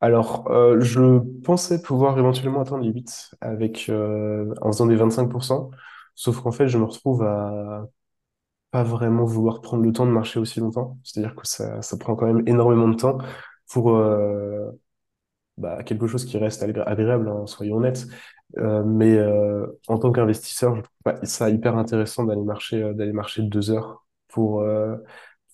Alors, 0.00 0.50
euh, 0.50 0.80
je 0.80 1.18
pensais 1.44 1.80
pouvoir 1.80 2.18
éventuellement 2.18 2.60
atteindre 2.60 2.82
les 2.84 2.90
8 2.92 3.30
avec, 3.40 3.86
euh, 3.88 4.52
en 4.60 4.72
faisant 4.72 4.86
des 4.86 4.96
25%. 4.96 5.70
Sauf 6.14 6.40
qu'en 6.40 6.50
fait, 6.52 6.66
je 6.68 6.76
me 6.78 6.84
retrouve 6.84 7.22
à 7.22 7.86
pas 8.72 8.84
vraiment 8.84 9.24
vouloir 9.24 9.62
prendre 9.62 9.84
le 9.84 9.92
temps 9.92 10.06
de 10.06 10.12
marcher 10.12 10.40
aussi 10.40 10.60
longtemps. 10.60 10.98
C'est-à-dire 11.04 11.36
que 11.36 11.46
ça, 11.46 11.82
ça 11.82 11.96
prend 11.98 12.16
quand 12.16 12.26
même 12.26 12.42
énormément 12.48 12.88
de 12.88 12.96
temps 12.96 13.18
pour 13.72 13.90
euh, 13.96 14.70
bah, 15.58 15.82
quelque 15.84 16.06
chose 16.06 16.24
qui 16.24 16.38
reste 16.38 16.62
agré- 16.62 16.82
agréable, 16.86 17.28
hein, 17.28 17.46
soyons 17.46 17.76
honnêtes. 17.76 18.06
Euh, 18.58 18.82
mais 18.84 19.16
euh, 19.18 19.66
en 19.88 19.98
tant 19.98 20.12
qu'investisseur, 20.12 20.76
je 20.76 20.82
trouve 20.82 20.96
pas 21.04 21.24
ça 21.26 21.50
hyper 21.50 21.76
intéressant 21.78 22.24
d'aller 22.24 22.42
marcher, 22.42 22.94
d'aller 22.94 23.12
marcher 23.12 23.42
deux 23.42 23.70
heures 23.70 24.06
pour, 24.28 24.64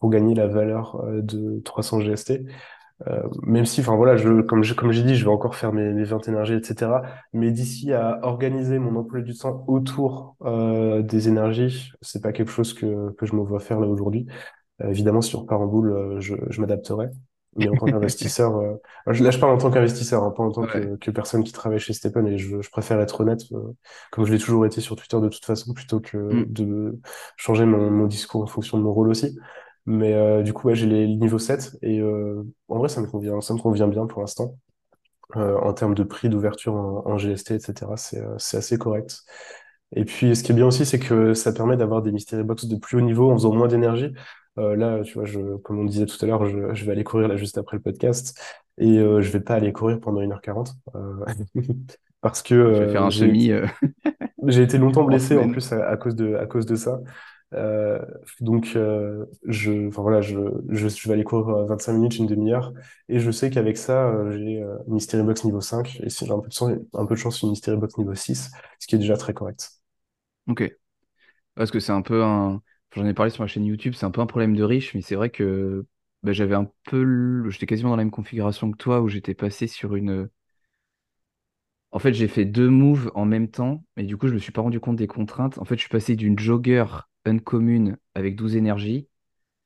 pour 0.01 0.11
gagner 0.11 0.35
la 0.35 0.47
valeur 0.47 1.03
de 1.23 1.61
300 1.65 2.01
GST. 2.01 2.45
Même 3.45 3.65
si, 3.67 3.81
enfin 3.81 3.97
voilà, 3.97 4.17
comme 4.45 4.63
j'ai 4.93 5.03
dit, 5.05 5.15
je 5.17 5.25
vais 5.25 5.31
encore 5.31 5.55
faire 5.57 5.73
mes, 5.73 5.93
mes 5.93 6.05
20 6.05 6.27
énergies, 6.29 6.55
etc. 6.55 7.03
Mais 7.33 7.51
d'ici 7.53 7.93
à 7.93 8.19
organiser 8.25 8.79
mon 8.79 8.97
emploi 9.01 9.21
du 9.23 9.35
temps 9.37 9.65
autour 9.69 10.37
des 11.03 11.29
énergies, 11.29 11.93
c'est 12.03 12.23
pas 12.23 12.33
quelque 12.33 12.51
chose 12.51 12.75
que, 12.75 13.13
que 13.13 13.27
je 13.27 13.35
me 13.35 13.43
vois 13.43 13.61
faire 13.61 13.81
là 13.81 13.87
aujourd'hui. 13.89 14.27
Évidemment, 14.85 15.21
boule, 15.67 15.93
euh, 15.93 16.21
je, 16.21 16.35
je 16.51 16.61
m'adapterai. 16.61 17.09
Mais 17.57 17.69
en 17.69 17.77
tant 17.77 17.89
qu'investisseur, 17.89 18.57
euh, 18.57 18.75
là 19.07 19.31
je 19.31 19.39
parle 19.39 19.53
en 19.55 19.59
tant 19.59 19.71
qu'investisseur, 19.71 20.23
hein, 20.23 20.31
pas 20.31 20.43
en 20.45 20.53
tant 20.53 20.65
Ouais. 20.65 20.67
que, 20.67 20.97
que 20.97 21.11
personne 21.11 21.43
qui 21.45 21.53
travaille 21.53 21.81
chez 21.81 21.93
Stephen, 21.93 22.27
et 22.29 22.39
je, 22.39 22.61
je 22.63 22.71
préfère 22.71 23.01
être 23.01 23.21
honnête, 23.21 23.41
euh, 23.53 23.73
comme 24.13 24.25
je 24.27 24.33
l'ai 24.33 24.39
toujours 24.39 24.67
été 24.67 24.81
sur 24.81 24.95
Twitter 24.97 25.19
de 25.21 25.29
toute 25.29 25.45
façon, 25.45 25.73
plutôt 25.75 26.01
que 26.01 26.19
Mm. 26.33 26.45
de 26.47 27.01
changer 27.37 27.65
mon, 27.65 27.91
mon 27.91 28.07
discours 28.07 28.43
en 28.43 28.47
fonction 28.47 28.79
de 28.79 28.83
mon 28.85 28.93
rôle 28.93 29.09
aussi. 29.09 29.37
Mais 29.87 30.15
euh, 30.15 30.43
du 30.43 30.53
coup, 30.53 30.69
ouais, 30.69 30.75
j'ai 30.77 30.87
les 30.87 31.07
niveaux 31.09 31.39
7 31.39 31.73
et 31.83 32.03
en 32.03 32.79
vrai, 32.79 32.89
ça 32.89 33.01
me 33.01 33.07
convient, 33.07 33.41
ça 33.41 33.55
me 33.55 33.59
convient 33.59 33.89
bien 33.89 34.07
pour 34.07 34.21
l'instant. 34.21 34.57
En 35.35 35.75
termes 35.75 35.95
de 35.95 36.05
prix 36.05 36.31
d'ouverture 36.31 36.75
en, 36.75 37.03
en 37.07 37.19
GST, 37.19 37.55
etc., 37.57 37.97
c'est 37.99 38.23
c'est 38.39 38.57
assez 38.59 38.79
correct. 38.79 39.23
Et 39.97 40.05
puis, 40.05 40.37
ce 40.37 40.43
qui 40.43 40.53
est 40.53 40.55
bien 40.55 40.67
aussi, 40.67 40.87
c'est 40.87 40.99
que 40.99 41.35
ça 41.35 41.53
permet 41.53 41.77
d'avoir 41.77 42.03
des 42.03 42.13
mystery 42.13 42.45
box 42.45 42.67
de 42.67 42.77
plus 42.77 42.99
haut 42.99 43.01
niveau 43.01 43.31
en 43.31 43.35
faisant 43.35 43.55
moins 43.55 43.69
d'énergie. 43.69 44.13
Euh, 44.59 44.77
là, 44.77 45.03
tu 45.05 45.15
vois, 45.15 45.25
je, 45.25 45.57
comme 45.59 45.81
on 45.81 45.85
disait 45.85 46.07
tout 46.07 46.19
à 46.25 46.27
l'heure, 46.29 46.47
je, 46.47 46.75
je 46.75 46.85
vais 46.85 46.93
aller 46.93 47.05
courir 47.05 47.29
là 47.29 47.37
juste 47.37 47.59
après 47.59 47.77
le 47.79 47.83
podcast 47.83 48.39
et 48.79 48.99
euh, 48.99 49.21
je 49.23 49.31
vais 49.31 49.41
pas 49.41 49.55
aller 49.57 49.73
courir 49.73 50.01
pendant 50.01 50.21
1h40 50.23 50.77
euh, 50.97 51.25
parce 52.21 52.43
que 52.43 52.55
Tu 52.73 52.81
vas 52.83 52.89
faire 52.89 53.03
euh, 53.03 53.05
un 53.05 53.11
j'ai 53.11 53.35
semi 53.35 53.51
euh, 53.51 53.67
j'ai 54.47 54.63
été 54.63 54.79
longtemps 54.79 55.05
blessé 55.05 55.37
en 55.39 55.49
plus 55.49 55.73
à, 55.73 55.89
à 55.89 55.97
cause 55.97 56.15
de 56.17 56.35
à 56.37 56.47
cause 56.47 56.67
de 56.67 56.77
ça. 56.77 57.01
Euh, 57.55 58.05
donc 58.41 58.73
euh, 58.77 59.25
je 59.47 59.89
enfin 59.89 60.03
voilà, 60.03 60.21
je, 60.21 60.39
je 60.69 60.89
je 60.89 61.09
vais 61.09 61.15
aller 61.15 61.25
courir 61.25 61.49
euh, 61.49 61.65
25 61.67 61.95
minutes, 61.95 62.17
une 62.19 62.27
demi-heure 62.27 62.75
et 63.09 63.21
je 63.21 63.31
sais 63.31 63.49
qu'avec 63.51 63.79
ça, 63.79 64.09
euh, 64.11 64.33
j'ai 64.33 64.63
euh, 64.63 64.77
une 64.87 64.95
mystery 64.95 65.23
box 65.23 65.45
niveau 65.45 65.61
5 65.63 65.99
et 66.03 66.11
si 66.11 66.27
j'ai 66.27 66.33
un 66.33 66.41
peu 66.41 66.49
de 66.49 66.53
chance, 66.53 66.73
un 66.95 67.07
peu 67.07 67.15
de 67.15 67.21
chance, 67.21 67.41
une 67.43 67.51
mystery 67.51 67.77
box 67.79 67.97
niveau 67.99 68.15
6, 68.15 68.51
ce 68.79 68.87
qui 68.87 68.97
est 68.97 68.99
déjà 68.99 69.17
très 69.17 69.33
correct. 69.35 69.71
Ok. 70.49 70.63
Parce 71.55 71.71
que 71.71 71.81
c'est 71.81 71.93
un 71.93 72.03
peu 72.03 72.25
un. 72.25 72.63
J'en 72.95 73.07
ai 73.07 73.15
parlé 73.15 73.31
sur 73.31 73.43
ma 73.43 73.47
chaîne 73.49 73.65
YouTube, 73.67 73.95
c'est 73.95 74.07
un 74.07 74.11
peu 74.11 74.21
un 74.21 74.27
problème 74.27 74.57
de 74.57 74.63
riche, 74.65 74.95
mais 74.95 75.03
c'est 75.03 75.15
vrai 75.15 75.31
que 75.31 75.87
bah, 76.23 76.33
j'avais 76.33 76.55
un 76.55 76.71
peu. 76.85 77.03
le- 77.03 77.51
J'étais 77.51 77.67
quasiment 77.67 77.91
dans 77.91 77.97
la 77.97 78.05
même 78.05 78.11
configuration 78.11 78.71
que 78.71 78.77
toi, 78.77 79.01
où 79.03 79.09
j'étais 79.09 79.35
passé 79.35 79.67
sur 79.67 79.95
une. 79.95 80.29
En 81.91 81.99
fait, 81.99 82.13
j'ai 82.13 82.29
fait 82.29 82.45
deux 82.45 82.69
moves 82.69 83.11
en 83.15 83.25
même 83.25 83.49
temps, 83.51 83.85
et 83.97 84.03
du 84.05 84.17
coup, 84.17 84.29
je 84.29 84.35
me 84.35 84.39
suis 84.39 84.53
pas 84.53 84.61
rendu 84.61 84.79
compte 84.81 84.97
des 84.97 85.07
contraintes. 85.07 85.59
En 85.59 85.65
fait, 85.65 85.75
je 85.77 85.81
suis 85.81 85.89
passé 85.89 86.17
d'une 86.17 86.39
jogger 86.39 86.85
uncommune 87.25 87.97
avec 88.15 88.37
12 88.37 88.57
énergies 88.57 89.09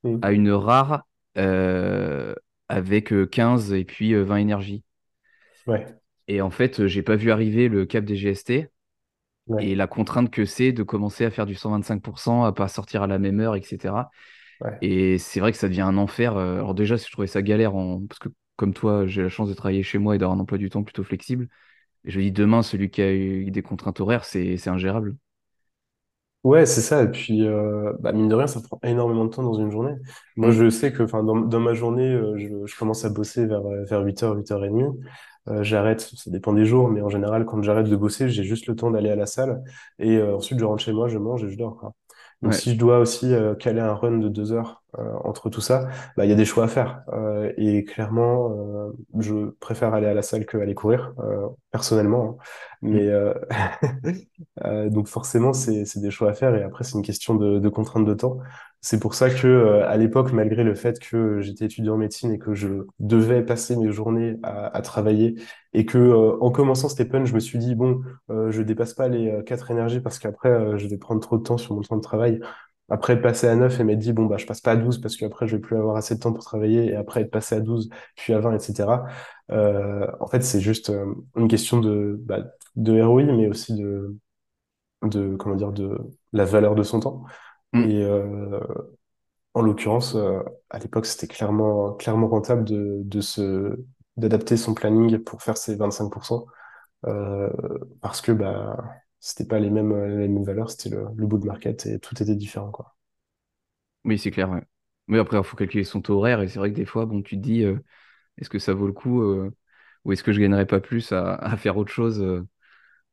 Mm. 0.05 0.23
à 0.23 0.33
une 0.33 0.51
rare 0.53 1.07
euh, 1.39 2.35
avec 2.69 3.13
euh, 3.13 3.27
15 3.27 3.73
et 3.75 3.85
puis 3.85 4.15
euh, 4.15 4.25
20 4.25 4.39
énergies. 4.39 4.85
Ouais. 5.67 6.01
Et 6.29 6.41
en 6.41 6.51
fait, 6.51 6.81
euh, 6.81 6.89
j'ai 6.89 7.03
pas 7.03 7.15
vu 7.17 7.31
arriver 7.31 7.69
le 7.69 7.87
cap 7.87 8.05
des 8.05 8.17
GST 8.17 8.69
et 9.59 9.75
la 9.75 9.87
contrainte 9.87 10.31
que 10.31 10.45
c'est 10.45 10.73
de 10.73 10.83
commencer 10.83 11.25
à 11.25 11.31
faire 11.31 11.47
du 11.47 11.55
125%, 11.55 12.45
à 12.45 12.53
pas 12.53 12.69
sortir 12.69 13.03
à 13.03 13.07
la 13.07 13.19
même 13.19 13.41
heure, 13.41 13.57
etc. 13.57 14.11
ouais. 14.61 14.83
Et 14.83 15.19
c'est 15.19 15.41
vrai 15.41 15.53
que 15.53 15.59
ça 15.59 15.69
devient 15.69 15.83
un 15.83 15.97
enfer. 15.99 16.37
Euh, 16.37 16.57
Alors 16.57 16.75
déjà, 16.75 16.97
je 16.97 17.11
trouvais 17.11 17.27
ça 17.29 17.43
galère 17.43 17.75
en... 17.77 18.07
parce 18.07 18.19
que 18.21 18.29
comme 18.57 18.75
toi, 18.75 19.07
j'ai 19.07 19.23
la 19.23 19.29
chance 19.31 19.49
de 19.49 19.55
travailler 19.55 19.83
chez 19.83 19.99
moi 19.99 20.15
et 20.17 20.19
d'avoir 20.19 20.37
un 20.39 20.41
emploi 20.43 20.59
du 20.59 20.71
temps 20.71 20.83
plutôt 20.85 21.05
flexible. 21.05 21.49
Et 22.05 22.11
je 22.13 22.19
me 22.21 22.25
dis 22.25 22.33
demain, 22.33 22.63
celui 22.63 22.91
qui 22.91 23.03
a 23.03 23.13
eu 23.15 23.51
des 23.53 23.63
contraintes 23.63 24.01
horaires, 24.01 24.25
c'est 24.25 24.57
c'est 24.59 24.71
ingérable. 24.71 25.17
Ouais, 26.45 26.67
c'est 26.67 26.81
ça. 26.81 27.03
Et 27.05 27.11
puis, 27.11 27.47
euh, 27.47 27.93
bah, 28.01 28.13
mine 28.13 28.29
de 28.29 28.35
rien, 28.35 28.49
ça 28.49 28.61
prend 28.61 28.81
énormément 28.83 29.25
de 29.27 29.31
temps 29.31 29.45
dans 29.45 29.55
une 29.55 29.71
journée. 29.71 29.95
Moi, 30.37 30.51
Mm. 30.51 30.53
je 30.53 30.71
sais 30.71 30.93
que, 30.93 31.05
enfin, 31.05 31.23
dans, 31.23 31.37
dans 31.37 31.61
ma 31.61 31.73
journée, 31.73 32.09
euh, 32.13 32.37
je, 32.37 32.67
je 32.67 32.77
commence 32.77 33.05
à 33.05 33.11
bosser 33.11 33.47
vers, 33.47 33.63
vers 33.63 34.01
8h, 34.03 34.35
8h30. 34.35 34.97
Euh, 35.49 35.63
j'arrête, 35.65 36.01
ça 36.01 36.31
dépend 36.31 36.53
des 36.53 36.65
jours, 36.67 36.89
mais 36.89 37.01
en 37.03 37.09
général, 37.09 37.45
quand 37.47 37.63
j'arrête 37.63 37.89
de 37.89 37.97
bosser, 37.97 38.29
j'ai 38.29 38.45
juste 38.45 38.67
le 38.67 38.77
temps 38.77 38.91
d'aller 38.91 39.11
à 39.11 39.17
la 39.17 39.27
salle. 39.27 39.63
Et 39.99 40.17
euh, 40.19 40.37
ensuite, 40.37 40.59
je 40.59 40.65
rentre 40.65 40.83
chez 40.83 40.93
moi, 40.93 41.09
je 41.09 41.19
mange 41.19 41.45
et 41.45 41.51
je 41.51 41.57
dors, 41.59 41.77
quoi. 41.77 41.93
Donc, 42.43 42.55
Ouais. 42.55 42.55
si 42.55 42.73
je 42.75 42.79
dois 42.79 42.99
aussi 42.99 43.33
euh, 43.33 43.55
caler 43.55 43.81
un 43.81 43.95
run 43.95 44.19
de 44.19 44.29
deux 44.29 44.53
heures 44.53 44.83
euh, 44.99 45.13
entre 45.25 45.49
tout 45.49 45.61
ça, 45.61 45.89
bah, 46.17 46.25
il 46.27 46.31
y 46.31 46.33
a 46.33 46.37
des 46.37 46.45
choix 46.45 46.65
à 46.65 46.69
faire. 46.69 47.03
Euh, 47.13 47.53
et 47.57 47.85
clairement, 47.85 48.51
euh, 48.59 48.91
je 49.21 49.51
préfère 49.61 49.95
aller 49.95 50.07
à 50.09 50.15
la 50.15 50.23
salle 50.23 50.45
que 50.45 50.57
aller 50.59 50.75
courir, 50.75 51.15
euh, 51.21 51.47
personnellement. 51.71 52.39
hein. 52.41 52.45
Mm. 52.83 52.99
Mais, 52.99 53.09
donc 54.91 55.09
forcément, 55.09 55.53
c'est 55.53 55.85
c'est 55.85 56.01
des 56.01 56.11
choix 56.11 56.31
à 56.31 56.35
faire 56.35 56.55
et 56.55 56.63
après 56.63 56.85
c'est 56.85 56.95
une 56.97 57.03
question 57.05 57.35
de, 57.35 57.59
de 57.59 57.69
contrainte 57.69 58.05
de 58.07 58.15
temps. 58.15 58.39
C'est 58.85 58.99
pour 58.99 59.15
ça 59.15 59.31
que 59.31 59.47
euh, 59.47 59.89
à 59.89 59.97
l'époque, 59.97 60.33
malgré 60.33 60.65
le 60.65 60.75
fait 60.75 60.99
que 60.99 61.41
j'étais 61.41 61.67
étudiant 61.67 61.95
en 61.95 61.99
médecine 61.99 62.33
et 62.33 62.39
que 62.39 62.53
je 62.53 62.87
devais 62.99 63.45
passer 63.45 63.77
mes 63.77 63.93
journées 63.93 64.39
à, 64.43 64.83
travailler 64.83 65.37
et 65.73 65.87
que 65.87 65.99
euh, 65.99 66.37
en 66.41 66.51
commençant 66.51 66.89
Stephen, 66.89 67.25
je 67.25 67.33
me 67.35 67.39
suis 67.39 67.59
dit 67.59 67.77
bon, 67.77 68.03
euh, 68.31 68.51
je 68.51 68.61
dépasse 68.63 68.95
pas 68.95 69.07
les 69.07 69.31
euh, 69.31 69.43
quatre 69.43 69.71
énergies 69.71 70.01
parce 70.01 70.19
qu'après 70.19 70.49
euh, 70.49 70.79
je 70.79 70.89
vais 70.89 70.99
prendre 70.99 71.21
trop 71.21 71.39
de 71.39 71.45
temps 71.45 71.59
sur 71.59 71.77
mon 71.77 71.83
temps 71.83 71.97
de 71.97 72.03
travail. 72.03 72.41
Après 72.89 73.15
être 73.15 73.23
passé 73.23 73.47
à 73.47 73.55
9 73.55 73.79
et 73.81 73.85
m'être 73.85 74.01
dit 74.01 74.13
bon 74.13 74.27
bah 74.27 74.37
je 74.37 74.47
passe 74.47 74.61
pas 74.61 74.73
à 74.73 74.77
12 74.77 75.01
parce 75.01 75.17
qu'après 75.17 75.47
je 75.47 75.57
vais 75.57 75.63
plus 75.63 75.77
avoir 75.77 75.97
assez 75.97 76.17
de 76.17 76.21
temps 76.21 76.33
pour 76.33 76.45
travailler 76.45 76.87
et 76.91 76.97
après 76.97 77.23
être 77.23 77.31
passé 77.31 77.55
à 77.55 77.61
12 77.61 77.89
puis 78.17 78.35
à 78.35 78.41
20 78.41 78.55
etc. 78.55 79.05
En 79.49 80.27
fait 80.27 80.43
c'est 80.43 80.61
juste 80.61 80.93
une 81.37 81.49
question 81.49 81.81
de 81.81 82.21
bah, 82.25 82.41
de 82.77 83.01
ROI 83.01 83.25
mais 83.25 83.49
aussi 83.49 83.75
de 83.75 84.17
de 85.03 85.37
comment 85.37 85.57
dire 85.57 85.73
de 85.73 85.99
la 86.33 86.45
valeur 86.45 86.75
de 86.75 86.83
son 86.83 87.01
temps. 87.01 87.25
Mm. 87.75 87.89
Et 87.89 88.05
euh, 88.05 88.61
en 89.55 89.63
l'occurrence, 89.63 90.15
euh, 90.17 90.41
à 90.71 90.79
l'époque, 90.79 91.07
c'était 91.07 91.27
clairement 91.29 91.95
clairement 91.95 92.29
rentable 92.29 92.65
de, 92.65 93.03
de 93.05 93.21
se 93.21 93.79
d'adapter 94.17 94.57
son 94.57 94.75
planning 94.75 95.19
pour 95.21 95.43
faire 95.43 95.57
ses 95.59 95.77
25%, 95.77 96.47
euh, 97.07 97.51
parce 98.03 98.21
que 98.23 98.33
bah 98.33 98.79
c'était 99.21 99.47
pas 99.47 99.61
les 99.61 99.71
mêmes 99.71 99.95
les 100.21 100.29
mêmes 100.29 100.45
valeurs, 100.45 100.71
c'était 100.71 100.91
le, 100.91 101.07
le 101.17 101.27
bout 101.27 101.39
de 101.39 101.47
market 101.47 101.87
et 101.87 101.99
tout 102.01 102.23
était 102.23 102.37
différent 102.37 102.71
quoi. 102.73 102.97
Oui, 104.05 104.19
c'est 104.19 104.31
clair. 104.31 104.51
Ouais. 104.51 104.63
Mais 105.09 105.19
après, 105.19 105.39
il 105.39 105.45
faut 105.45 105.57
calculer 105.57 105.85
son 105.85 106.01
taux 106.03 106.15
horaire 106.19 106.41
et 106.41 106.49
c'est 106.49 106.59
vrai 106.59 106.71
que 106.71 106.77
des 106.77 106.85
fois, 106.85 107.07
bon, 107.07 107.23
tu 107.23 107.37
te 107.37 107.41
dis, 107.43 107.63
euh, 107.65 107.79
est-ce 108.39 108.51
que 108.51 108.59
ça 108.61 108.75
vaut 108.75 108.89
le 108.89 108.95
coup 108.95 109.23
euh, 109.23 109.53
ou 110.05 110.13
est-ce 110.13 110.25
que 110.25 110.33
je 110.33 110.41
gagnerais 110.41 110.67
pas 110.67 110.81
plus 110.81 111.13
à, 111.13 111.37
à 111.37 111.57
faire 111.59 111.79
autre 111.79 111.93
chose, 111.93 112.21
euh, 112.23 112.47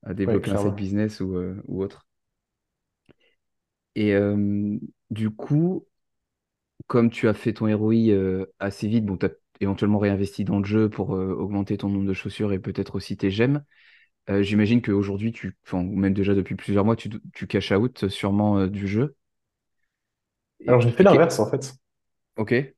à 0.04 0.16
Ouais, 0.26 0.40
développer 0.40 0.52
un 0.52 0.58
side 0.58 0.76
clairement. 0.76 0.76
business 0.76 1.22
ou, 1.22 1.38
ou 1.68 1.84
autre? 1.84 2.09
Et 4.00 4.14
euh, 4.16 4.80
du 5.12 5.30
coup, 5.30 5.88
comme 6.88 7.10
tu 7.12 7.28
as 7.28 7.34
fait 7.34 7.54
ton 7.54 7.66
ROI 7.76 7.96
euh, 8.12 8.46
assez 8.60 8.88
vite, 8.88 9.06
bon, 9.06 9.18
t'as- 9.18 9.30
éventuellement 9.62 10.00
réinvesti 10.00 10.46
dans 10.46 10.60
le 10.60 10.66
jeu 10.66 10.90
pour 10.90 11.10
augmenter 11.12 11.78
ton 11.78 11.90
nombre 11.90 12.08
de 12.08 12.14
chaussures 12.14 12.54
et 12.54 12.60
peut-être 12.60 12.96
aussi 12.96 13.18
tes 13.18 13.30
gemmes. 13.30 13.64
J'imagine 14.42 14.82
qu'aujourd'hui, 14.82 15.32
tu, 15.34 15.58
ou 15.74 15.78
même 15.98 16.14
déjà 16.14 16.36
depuis 16.36 16.56
plusieurs 16.56 16.86
mois, 16.86 16.96
tu, 16.96 17.10
tu 17.34 17.48
cash 17.48 17.72
out 17.74 18.10
sûrement 18.10 18.68
du 18.68 18.88
jeu. 18.88 19.16
Alors 20.68 20.80
j'ai 20.80 20.92
fait 20.92 21.04
l'inverse 21.04 21.38
en 21.40 21.50
fait. 21.50 21.74
Ok. 22.36 22.74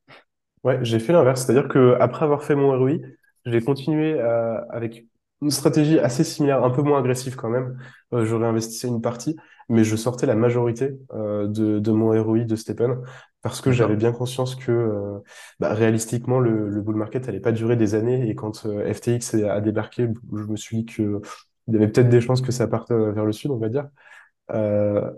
Ouais, 0.63 0.79
j'ai 0.83 0.99
fait 0.99 1.13
l'inverse. 1.13 1.45
C'est-à-dire 1.45 1.67
que 1.69 1.97
après 1.99 2.25
avoir 2.25 2.43
fait 2.43 2.55
mon 2.55 2.69
ROI, 2.77 2.99
j'ai 3.45 3.61
continué 3.63 4.13
euh, 4.19 4.59
avec 4.69 5.05
une 5.41 5.51
stratégie 5.51 5.99
assez 5.99 6.23
similaire, 6.23 6.63
un 6.63 6.69
peu 6.69 6.81
moins 6.81 6.99
agressive 6.99 7.35
quand 7.35 7.49
même. 7.49 7.77
Euh, 8.13 8.25
je 8.25 8.35
réinvestissais 8.35 8.87
une 8.87 9.01
partie, 9.01 9.35
mais 9.69 9.83
je 9.83 9.95
sortais 9.95 10.25
la 10.25 10.35
majorité 10.35 10.99
euh, 11.13 11.47
de, 11.47 11.79
de 11.79 11.91
mon 11.91 12.11
ROI 12.23 12.39
de 12.45 12.55
Stephen 12.55 12.97
parce 13.41 13.61
que 13.61 13.71
j'avais 13.71 13.95
bien 13.95 14.11
conscience 14.11 14.55
que 14.55 14.71
euh, 14.71 15.19
bah, 15.59 15.73
réalistiquement 15.73 16.39
le, 16.39 16.69
le 16.69 16.81
bull 16.81 16.95
market 16.95 17.27
allait 17.27 17.39
pas 17.39 17.51
durer 17.51 17.75
des 17.75 17.95
années 17.95 18.29
et 18.29 18.35
quand 18.35 18.65
euh, 18.67 18.93
FTX 18.93 19.33
a 19.35 19.61
débarqué, 19.61 20.07
je 20.31 20.43
me 20.43 20.55
suis 20.55 20.77
dit 20.77 20.85
que 20.85 21.21
il 21.67 21.73
y 21.73 21.77
avait 21.77 21.87
peut-être 21.87 22.09
des 22.09 22.21
chances 22.21 22.41
que 22.41 22.51
ça 22.51 22.67
parte 22.67 22.91
euh, 22.91 23.11
vers 23.11 23.25
le 23.25 23.31
sud, 23.31 23.51
on 23.51 23.57
va 23.57 23.69
dire. 23.69 23.87
Euh, 24.51 25.09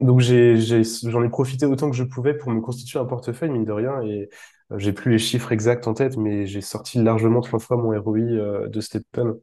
donc 0.00 0.20
j'ai, 0.20 0.56
j'ai, 0.58 0.82
j'en 0.84 1.22
ai 1.22 1.28
profité 1.28 1.66
autant 1.66 1.90
que 1.90 1.96
je 1.96 2.04
pouvais 2.04 2.34
pour 2.34 2.50
me 2.50 2.60
constituer 2.60 2.98
un 2.98 3.04
portefeuille, 3.04 3.50
mine 3.50 3.64
de 3.66 3.72
rien, 3.72 4.02
et 4.02 4.30
j'ai 4.76 4.92
plus 4.92 5.12
les 5.12 5.18
chiffres 5.18 5.52
exacts 5.52 5.86
en 5.88 5.94
tête, 5.94 6.16
mais 6.16 6.46
j'ai 6.46 6.60
sorti 6.60 7.02
largement 7.02 7.40
trois 7.40 7.58
fois 7.58 7.76
mon 7.76 7.98
ROI 8.00 8.18
euh, 8.18 8.68
de 8.68 8.80
Stephen 8.80 9.34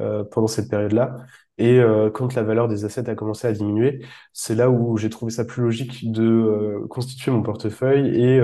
euh, 0.00 0.24
pendant 0.24 0.46
cette 0.46 0.68
période-là. 0.68 1.16
Et 1.56 1.78
euh, 1.78 2.10
quand 2.10 2.34
la 2.34 2.42
valeur 2.42 2.68
des 2.68 2.84
assets 2.84 3.08
a 3.08 3.14
commencé 3.14 3.46
à 3.46 3.52
diminuer, 3.52 4.04
c'est 4.32 4.54
là 4.54 4.70
où 4.70 4.96
j'ai 4.96 5.08
trouvé 5.08 5.30
ça 5.30 5.44
plus 5.44 5.62
logique 5.62 6.10
de 6.10 6.84
constituer 6.90 7.30
mon 7.30 7.42
portefeuille 7.42 8.08
et 8.08 8.42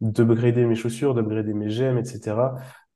d'upgrader 0.00 0.66
mes 0.66 0.74
chaussures, 0.74 1.14
d'upgrader 1.14 1.54
mes 1.54 1.70
gemmes, 1.70 1.98
etc. 1.98 2.36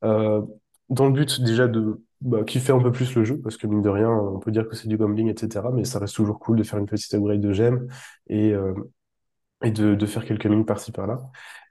dans 0.03 1.07
le 1.07 1.13
but 1.13 1.41
déjà 1.43 1.69
de 1.69 2.03
bah, 2.21 2.45
kiffer 2.45 2.73
un 2.73 2.81
peu 2.81 2.93
plus 2.93 3.15
le 3.15 3.25
jeu, 3.25 3.41
parce 3.41 3.57
que 3.57 3.67
mine 3.67 3.83
de 3.83 3.89
rien, 3.89 4.11
on 4.11 4.39
peut 4.39 4.51
dire 4.51 4.69
que 4.69 4.77
c'est 4.77 4.89
du 4.89 4.99
gambling, 4.99 5.29
etc. 5.29 5.65
Mais 5.73 5.85
ça 5.85 5.99
reste 5.99 6.17
toujours 6.17 6.39
cool 6.39 6.59
de 6.59 6.63
faire 6.63 6.79
une 6.79 6.87
petite 6.87 7.15
upgrade 7.15 7.41
de 7.41 7.53
gemmes 7.55 7.89
et, 8.29 8.55
et 9.65 9.71
de, 9.71 9.95
de 9.95 10.07
faire 10.07 10.25
quelques 10.27 10.47
mines 10.47 10.67
par-ci 10.67 10.93
par-là. 10.93 11.19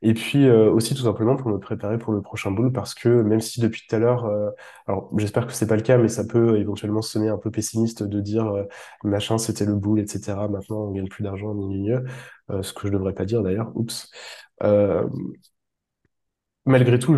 Et 0.01 0.13
puis 0.13 0.47
euh, 0.47 0.71
aussi 0.71 0.95
tout 0.95 1.03
simplement 1.03 1.35
pour 1.35 1.49
me 1.49 1.59
préparer 1.59 1.97
pour 1.99 2.13
le 2.13 2.21
prochain 2.21 2.51
boule 2.51 2.71
parce 2.71 2.95
que 2.95 3.09
même 3.09 3.41
si 3.41 3.59
depuis 3.61 3.83
tout 3.87 3.95
à 3.95 3.99
l'heure, 3.99 4.25
euh, 4.25 4.49
alors 4.87 5.09
j'espère 5.17 5.45
que 5.47 5.53
c'est 5.53 5.67
pas 5.67 5.75
le 5.75 5.81
cas, 5.83 5.97
mais 5.97 6.07
ça 6.07 6.25
peut 6.25 6.57
éventuellement 6.59 7.01
sonner 7.03 7.29
un 7.29 7.37
peu 7.37 7.51
pessimiste 7.51 8.03
de 8.03 8.21
dire 8.21 8.47
euh, 8.47 8.63
machin 9.03 9.37
c'était 9.37 9.65
le 9.65 9.75
boule, 9.75 9.99
etc. 9.99 10.47
Maintenant 10.47 10.77
on 10.87 10.91
gagne 10.91 11.07
plus 11.09 11.23
d'argent 11.23 11.53
ni 11.53 11.67
ni 11.67 11.89
mieux, 11.89 12.03
ce 12.61 12.73
que 12.73 12.87
je 12.87 12.93
devrais 12.93 13.13
pas 13.13 13.25
dire 13.25 13.41
d'ailleurs. 13.43 13.71
Oups. 13.75 14.09
Malgré 16.65 16.97
tout, 16.97 17.15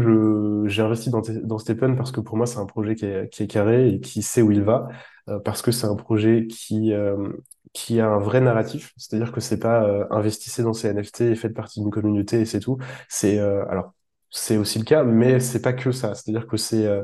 j'ai 0.67 0.81
investi 0.81 1.09
dans, 1.09 1.21
dans 1.43 1.57
Stephen 1.57 1.95
parce 1.95 2.11
que 2.11 2.19
pour 2.19 2.35
moi, 2.35 2.45
c'est 2.45 2.59
un 2.59 2.65
projet 2.65 2.95
qui 2.95 3.05
est, 3.05 3.47
carré 3.47 3.89
et 3.89 3.99
qui 4.01 4.21
sait 4.21 4.41
où 4.41 4.51
il 4.51 4.61
va, 4.61 4.89
parce 5.45 5.61
que 5.61 5.71
c'est 5.71 5.87
un 5.87 5.95
projet 5.95 6.47
qui, 6.47 6.93
qui 7.77 7.99
a 7.99 8.07
un 8.07 8.17
vrai 8.17 8.41
narratif, 8.41 8.93
c'est-à-dire 8.97 9.31
que 9.31 9.39
c'est 9.39 9.59
pas 9.59 9.83
euh, 9.83 10.05
investissez 10.09 10.63
dans 10.63 10.73
ces 10.73 10.89
NFT 10.93 11.21
et 11.21 11.35
faites 11.35 11.53
partie 11.53 11.79
d'une 11.79 11.91
communauté 11.91 12.41
et 12.41 12.45
c'est 12.45 12.59
tout. 12.59 12.77
C'est 13.07 13.37
euh, 13.39 13.65
alors 13.69 13.93
c'est 14.31 14.57
aussi 14.57 14.79
le 14.79 14.85
cas, 14.85 15.03
mais 15.03 15.39
c'est 15.39 15.61
pas 15.61 15.73
que 15.73 15.91
ça. 15.91 16.15
C'est-à-dire 16.15 16.47
que 16.47 16.57
c'est 16.57 16.85
euh, 16.85 17.03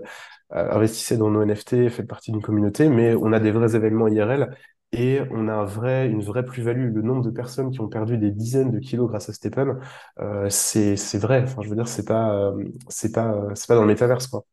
euh 0.54 0.72
investissez 0.72 1.18
dans 1.18 1.30
nos 1.30 1.46
NFT, 1.46 1.90
faites 1.90 2.08
partie 2.08 2.32
d'une 2.32 2.42
communauté, 2.42 2.90
mais 2.90 3.16
on 3.16 3.34
a 3.34 3.40
des 3.40 3.52
vrais 3.52 3.76
événements 3.76 4.08
IRL 4.08 4.56
et 4.94 5.22
on 5.32 5.48
a 5.50 5.54
un 5.54 5.66
vrai, 5.66 6.08
une 6.10 6.22
vraie 6.22 6.46
plus-value. 6.46 6.94
Le 6.94 7.02
nombre 7.02 7.24
de 7.24 7.32
personnes 7.32 7.72
qui 7.72 7.82
ont 7.82 7.90
perdu 7.90 8.18
des 8.18 8.32
dizaines 8.32 8.72
de 8.72 8.80
kilos 8.80 9.10
grâce 9.10 9.30
à 9.30 9.34
Stephen, 9.34 9.80
euh, 10.20 10.48
c'est 10.50 10.96
vrai. 11.18 11.44
Enfin, 11.44 11.62
je 11.64 11.70
veux 11.70 11.76
dire, 11.76 11.88
c'est 11.88 12.06
pas 12.06 12.54
c'est 12.90 13.12
pas 13.14 13.36
c'est 13.56 13.68
pas 13.68 13.76
dans 13.76 13.82
le 13.82 13.88
métaverse 13.88 14.28
quoi. 14.28 14.46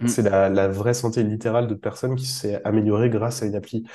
Mm. 0.00 0.08
C'est 0.08 0.22
la, 0.22 0.48
la 0.50 0.68
vraie 0.68 0.94
santé 0.94 1.22
littérale 1.22 1.68
de 1.68 1.74
personnes 1.74 2.16
qui 2.16 2.26
s'est 2.26 2.62
améliorée 2.64 3.10
grâce 3.10 3.42
à 3.42 3.46
une 3.46 3.56
appli. 3.56 3.86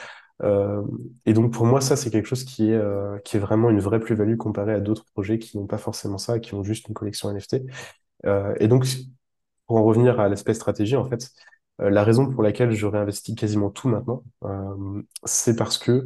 Euh, 0.43 0.83
et 1.25 1.33
donc 1.33 1.53
pour 1.53 1.65
moi, 1.65 1.81
ça, 1.81 1.95
c'est 1.95 2.09
quelque 2.11 2.25
chose 2.27 2.43
qui 2.45 2.71
est, 2.71 2.75
euh, 2.75 3.17
qui 3.25 3.37
est 3.37 3.39
vraiment 3.39 3.69
une 3.69 3.79
vraie 3.79 3.99
plus-value 3.99 4.37
comparé 4.37 4.73
à 4.73 4.79
d'autres 4.79 5.05
projets 5.13 5.39
qui 5.39 5.57
n'ont 5.57 5.67
pas 5.67 5.77
forcément 5.77 6.17
ça, 6.17 6.39
qui 6.39 6.53
ont 6.53 6.63
juste 6.63 6.87
une 6.87 6.93
collection 6.93 7.29
NFT. 7.31 7.63
Euh, 8.25 8.53
et 8.59 8.67
donc, 8.67 8.85
pour 9.67 9.77
en 9.77 9.83
revenir 9.83 10.19
à 10.19 10.29
l'aspect 10.29 10.53
stratégie, 10.53 10.95
en 10.95 11.05
fait, 11.05 11.31
euh, 11.81 11.89
la 11.89 12.03
raison 12.03 12.29
pour 12.29 12.43
laquelle 12.43 12.71
je 12.71 12.85
réinvestis 12.85 13.35
quasiment 13.35 13.69
tout 13.69 13.89
maintenant, 13.89 14.23
euh, 14.45 15.01
c'est 15.23 15.55
parce 15.55 15.77
que 15.77 16.05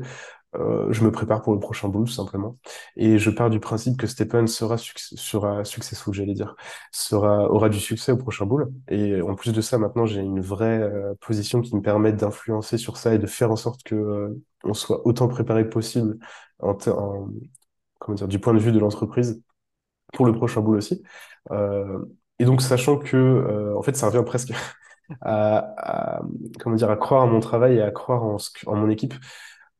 euh, 0.55 0.91
je 0.91 1.03
me 1.03 1.11
prépare 1.11 1.41
pour 1.41 1.53
le 1.53 1.59
prochain 1.59 1.88
boom, 1.89 2.05
tout 2.05 2.11
simplement. 2.11 2.57
Et 2.95 3.17
je 3.17 3.30
pars 3.32 3.49
du 3.49 3.59
principe 3.59 3.97
que 3.97 4.07
Stephen 4.07 4.47
sera, 4.47 4.78
sera 4.78 5.65
successful, 5.65 6.13
j'allais 6.13 6.34
dire, 6.34 6.55
sera, 6.91 7.49
aura 7.51 7.69
du 7.69 7.80
succès 7.80 8.11
au 8.11 8.17
prochain 8.17 8.45
boule. 8.45 8.71
Et 8.89 9.21
en 9.21 9.36
plus 9.36 9.51
de 9.53 9.61
ça, 9.61 9.78
maintenant, 9.78 10.05
j'ai 10.05 10.21
une 10.21 10.41
vraie 10.41 10.82
euh, 10.82 11.13
position 11.21 11.61
qui 11.61 11.76
me 11.76 11.82
permet 11.82 12.13
d'influencer 12.13 12.78
sur 12.78 12.97
ça 12.97 13.13
et 13.15 13.19
de 13.19 13.28
faire 13.28 13.51
en 13.51 13.55
sorte 13.55 13.84
que 13.84 13.95
euh, 13.95 14.41
on 14.63 14.74
soit 14.74 15.05
autant 15.07 15.28
préparé 15.28 15.63
que 15.63 15.69
possible 15.69 16.17
en, 16.59 16.78
en, 16.88 17.30
comment 17.99 18.15
dire, 18.15 18.28
du 18.28 18.39
point 18.39 18.53
de 18.53 18.59
vue 18.59 18.71
de 18.71 18.80
l'entreprise 18.80 19.41
pour 20.13 20.26
le 20.28 20.34
prochain 20.34 20.61
boule 20.61 20.78
aussi. 20.78 21.03
et 22.39 22.45
donc, 22.45 22.61
sachant 22.61 22.97
que, 22.97 23.74
en 23.76 23.82
fait, 23.82 23.95
ça 23.95 24.07
revient 24.07 24.24
presque 24.26 24.53
à, 25.22 26.18
à, 26.18 26.22
comment 26.60 26.76
dire, 26.76 26.89
à 26.89 26.97
croire 26.97 27.24
en 27.24 27.28
mon 27.28 27.39
travail 27.39 27.78
et 27.78 27.82
à 27.82 27.91
croire 27.91 28.24
en, 28.24 28.38
en 28.68 28.76
mon 28.76 28.89
équipe. 28.89 29.14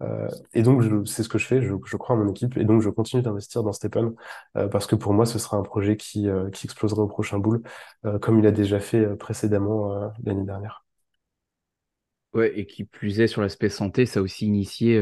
Euh, 0.02 0.28
et 0.54 0.64
donc, 0.64 0.84
c'est 1.08 1.24
ce 1.24 1.30
que 1.30 1.38
je 1.38 1.46
fais, 1.46 1.62
je, 1.62 1.74
je, 1.86 1.98
crois 1.98 2.16
en 2.16 2.20
mon 2.20 2.30
équipe, 2.32 2.58
et 2.58 2.66
donc 2.66 2.82
je 2.82 2.90
continue 2.90 3.22
d'investir 3.22 3.64
dans 3.64 3.72
Stephen, 3.74 4.14
euh, 4.58 4.68
parce 4.68 4.88
que 4.88 4.96
pour 4.96 5.14
moi, 5.14 5.26
ce 5.26 5.40
sera 5.40 5.58
un 5.58 5.64
projet 5.64 5.98
qui, 5.98 6.28
euh, 6.30 6.50
qui 6.50 6.66
exploserait 6.68 7.02
au 7.02 7.08
prochain 7.08 7.40
boule, 7.40 7.62
euh, 8.06 8.20
comme 8.20 8.40
il 8.40 8.48
a 8.48 8.52
déjà 8.52 8.80
fait 8.80 9.06
précédemment 9.18 10.12
l'année 10.24 10.44
dernière. 10.46 10.86
Ouais, 12.34 12.58
et 12.58 12.66
qui 12.66 12.84
plus 12.84 13.20
est 13.20 13.28
sur 13.28 13.42
l'aspect 13.42 13.70
santé, 13.70 14.08
ça 14.08 14.20
a 14.20 14.24
aussi 14.24 14.48
initié, 14.48 15.00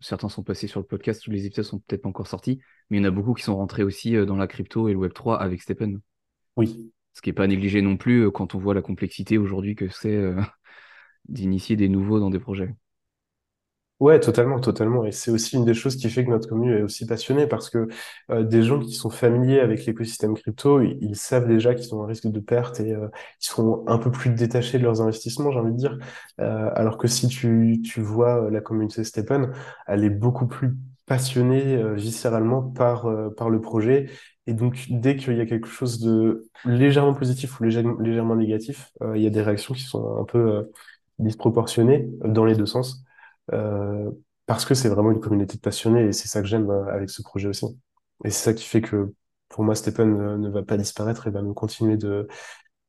certains 0.00 0.28
sont 0.28 0.42
passés 0.42 0.66
sur 0.66 0.78
le 0.78 0.84
podcast, 0.84 1.22
tous 1.24 1.30
les 1.30 1.46
épisodes 1.46 1.64
sont 1.64 1.78
peut-être 1.78 2.02
pas 2.02 2.10
encore 2.10 2.26
sortis, 2.26 2.60
mais 2.90 2.98
il 2.98 3.00
y 3.00 3.02
en 3.02 3.08
a 3.08 3.10
beaucoup 3.10 3.32
qui 3.32 3.42
sont 3.42 3.56
rentrés 3.56 3.82
aussi 3.82 4.12
dans 4.26 4.36
la 4.36 4.46
crypto 4.46 4.86
et 4.86 4.92
le 4.92 4.98
Web3 4.98 5.38
avec 5.38 5.62
Stephen. 5.62 6.00
Oui. 6.56 6.92
Ce 7.20 7.22
qui 7.22 7.28
n'est 7.28 7.34
pas 7.34 7.46
négligé 7.46 7.82
non 7.82 7.98
plus 7.98 8.30
quand 8.32 8.54
on 8.54 8.58
voit 8.58 8.72
la 8.72 8.80
complexité 8.80 9.36
aujourd'hui 9.36 9.74
que 9.74 9.90
c'est 9.90 10.18
d'initier 11.28 11.76
des 11.76 11.90
nouveaux 11.90 12.18
dans 12.18 12.30
des 12.30 12.38
projets. 12.40 12.74
Ouais, 13.98 14.18
totalement, 14.18 14.58
totalement. 14.60 15.04
Et 15.04 15.12
c'est 15.12 15.30
aussi 15.30 15.56
une 15.56 15.66
des 15.66 15.74
choses 15.74 15.96
qui 15.96 16.08
fait 16.08 16.24
que 16.24 16.30
notre 16.30 16.48
commune 16.48 16.70
est 16.70 16.82
aussi 16.82 17.04
passionnée 17.04 17.46
parce 17.46 17.68
que 17.68 17.86
euh, 18.30 18.42
des 18.44 18.62
gens 18.62 18.78
qui 18.78 18.94
sont 18.94 19.10
familiers 19.10 19.60
avec 19.60 19.84
l'écosystème 19.84 20.32
crypto, 20.34 20.80
ils, 20.80 21.14
savent 21.16 21.46
déjà 21.46 21.74
qu'ils 21.74 21.94
ont 21.94 22.02
un 22.02 22.06
risque 22.06 22.26
de 22.26 22.40
perte 22.40 22.80
et 22.80 22.92
euh, 22.94 23.08
ils 23.42 23.44
seront 23.44 23.84
un 23.88 23.98
peu 23.98 24.10
plus 24.10 24.30
détachés 24.30 24.78
de 24.78 24.84
leurs 24.84 25.02
investissements, 25.02 25.52
j'ai 25.52 25.58
envie 25.58 25.72
de 25.72 25.76
dire. 25.76 25.98
Euh, 26.40 26.70
alors 26.74 26.96
que 26.96 27.08
si 27.08 27.28
tu, 27.28 27.82
tu 27.84 28.00
vois 28.00 28.46
euh, 28.46 28.50
la 28.50 28.62
communauté 28.62 29.04
Stephen, 29.04 29.52
elle 29.86 30.02
est 30.02 30.10
beaucoup 30.10 30.46
plus 30.46 30.70
passionnée 31.04 31.76
euh, 31.76 31.94
viscéralement 31.94 32.62
par, 32.62 33.06
par 33.36 33.50
le 33.50 33.60
projet. 33.60 34.06
Et 34.50 34.52
donc, 34.52 34.86
dès 34.90 35.16
qu'il 35.16 35.36
y 35.36 35.40
a 35.40 35.46
quelque 35.46 35.68
chose 35.68 36.00
de 36.00 36.42
légèrement 36.64 37.14
positif 37.14 37.60
ou 37.60 37.64
légèrement 37.64 38.34
négatif, 38.34 38.92
il 39.14 39.22
y 39.22 39.26
a 39.26 39.30
des 39.30 39.42
réactions 39.42 39.74
qui 39.74 39.82
sont 39.82 40.18
un 40.20 40.24
peu 40.24 40.70
disproportionnées 41.20 42.08
dans 42.24 42.44
les 42.44 42.56
deux 42.56 42.66
sens. 42.66 43.04
Euh, 43.52 44.10
parce 44.46 44.64
que 44.64 44.74
c'est 44.74 44.88
vraiment 44.88 45.12
une 45.12 45.20
communauté 45.20 45.56
de 45.56 45.60
passionnés 45.60 46.06
et 46.06 46.12
c'est 46.12 46.28
ça 46.28 46.40
que 46.40 46.48
j'aime 46.48 46.70
euh, 46.70 46.92
avec 46.92 47.10
ce 47.10 47.22
projet 47.22 47.48
aussi. 47.48 47.66
Et 48.24 48.30
c'est 48.30 48.44
ça 48.44 48.54
qui 48.54 48.64
fait 48.64 48.80
que 48.80 49.12
pour 49.48 49.64
moi, 49.64 49.74
Stephen 49.74 50.16
ne, 50.16 50.36
ne, 50.36 50.48
va 50.48 50.62
pas 50.62 50.76
disparaître 50.76 51.26
et 51.26 51.30
va 51.30 51.42
nous 51.42 51.54
continuer 51.54 51.96
de, 51.96 52.28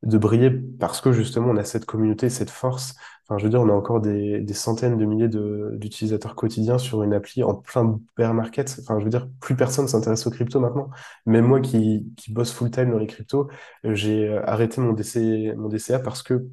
de 0.04 0.18
briller 0.18 0.50
parce 0.80 1.02
que 1.02 1.12
justement 1.12 1.50
on 1.50 1.58
a 1.58 1.64
cette 1.64 1.86
communauté, 1.86 2.30
cette 2.30 2.50
force. 2.50 2.96
Enfin, 3.28 3.38
je 3.38 3.44
veux 3.46 3.50
dire, 3.50 3.62
on 3.62 3.70
a 3.70 3.74
encore 3.74 4.02
des, 4.02 4.42
des 4.42 4.54
centaines 4.54 4.98
de 4.98 5.06
milliers 5.06 5.30
d'utilisateurs 5.30 6.36
quotidiens 6.36 6.78
sur 6.78 7.04
une 7.04 7.14
appli 7.14 7.44
en 7.44 7.56
plein 7.56 8.00
bear 8.18 8.34
market. 8.34 8.78
Enfin, 8.82 9.00
je 9.00 9.04
veux 9.06 9.10
dire, 9.10 9.30
plus 9.40 9.56
personne 9.56 9.88
s'intéresse 9.88 10.26
aux 10.28 10.32
cryptos 10.32 10.60
maintenant. 10.60 10.90
Même 11.26 11.46
moi 11.46 11.62
qui, 11.62 12.12
qui 12.18 12.34
bosse 12.34 12.52
full 12.52 12.72
time 12.72 12.92
dans 12.92 12.98
les 12.98 13.08
cryptos, 13.08 13.50
euh, 13.86 13.96
j'ai 13.96 14.36
arrêté 14.38 14.82
mon, 14.82 14.94
DC, 14.94 15.54
mon 15.56 15.70
DCA 15.70 16.00
parce 16.00 16.24
que 16.24 16.46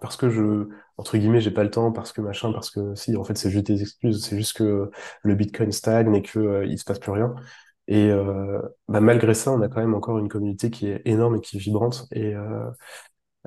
parce 0.00 0.16
que 0.16 0.28
je, 0.30 0.68
entre 0.98 1.16
guillemets, 1.16 1.40
j'ai 1.40 1.50
pas 1.50 1.64
le 1.64 1.70
temps, 1.70 1.92
parce 1.92 2.12
que 2.12 2.20
machin, 2.20 2.52
parce 2.52 2.70
que 2.70 2.94
si, 2.94 3.16
en 3.16 3.24
fait, 3.24 3.36
c'est 3.36 3.50
juste 3.50 3.66
des 3.66 3.82
excuses, 3.82 4.24
c'est 4.24 4.36
juste 4.36 4.56
que 4.56 4.90
le 5.22 5.34
Bitcoin 5.34 5.72
stagne 5.72 6.14
et 6.14 6.22
que 6.22 6.38
euh, 6.38 6.76
se 6.76 6.84
passe 6.84 6.98
plus 6.98 7.12
rien. 7.12 7.34
Et 7.88 8.10
euh, 8.10 8.60
bah, 8.88 9.00
malgré 9.00 9.34
ça, 9.34 9.52
on 9.52 9.60
a 9.62 9.68
quand 9.68 9.80
même 9.80 9.94
encore 9.94 10.18
une 10.18 10.28
communauté 10.28 10.70
qui 10.70 10.88
est 10.88 11.02
énorme 11.04 11.36
et 11.36 11.40
qui 11.40 11.56
est 11.56 11.60
vibrante. 11.60 12.06
Et 12.12 12.34
euh, 12.34 12.70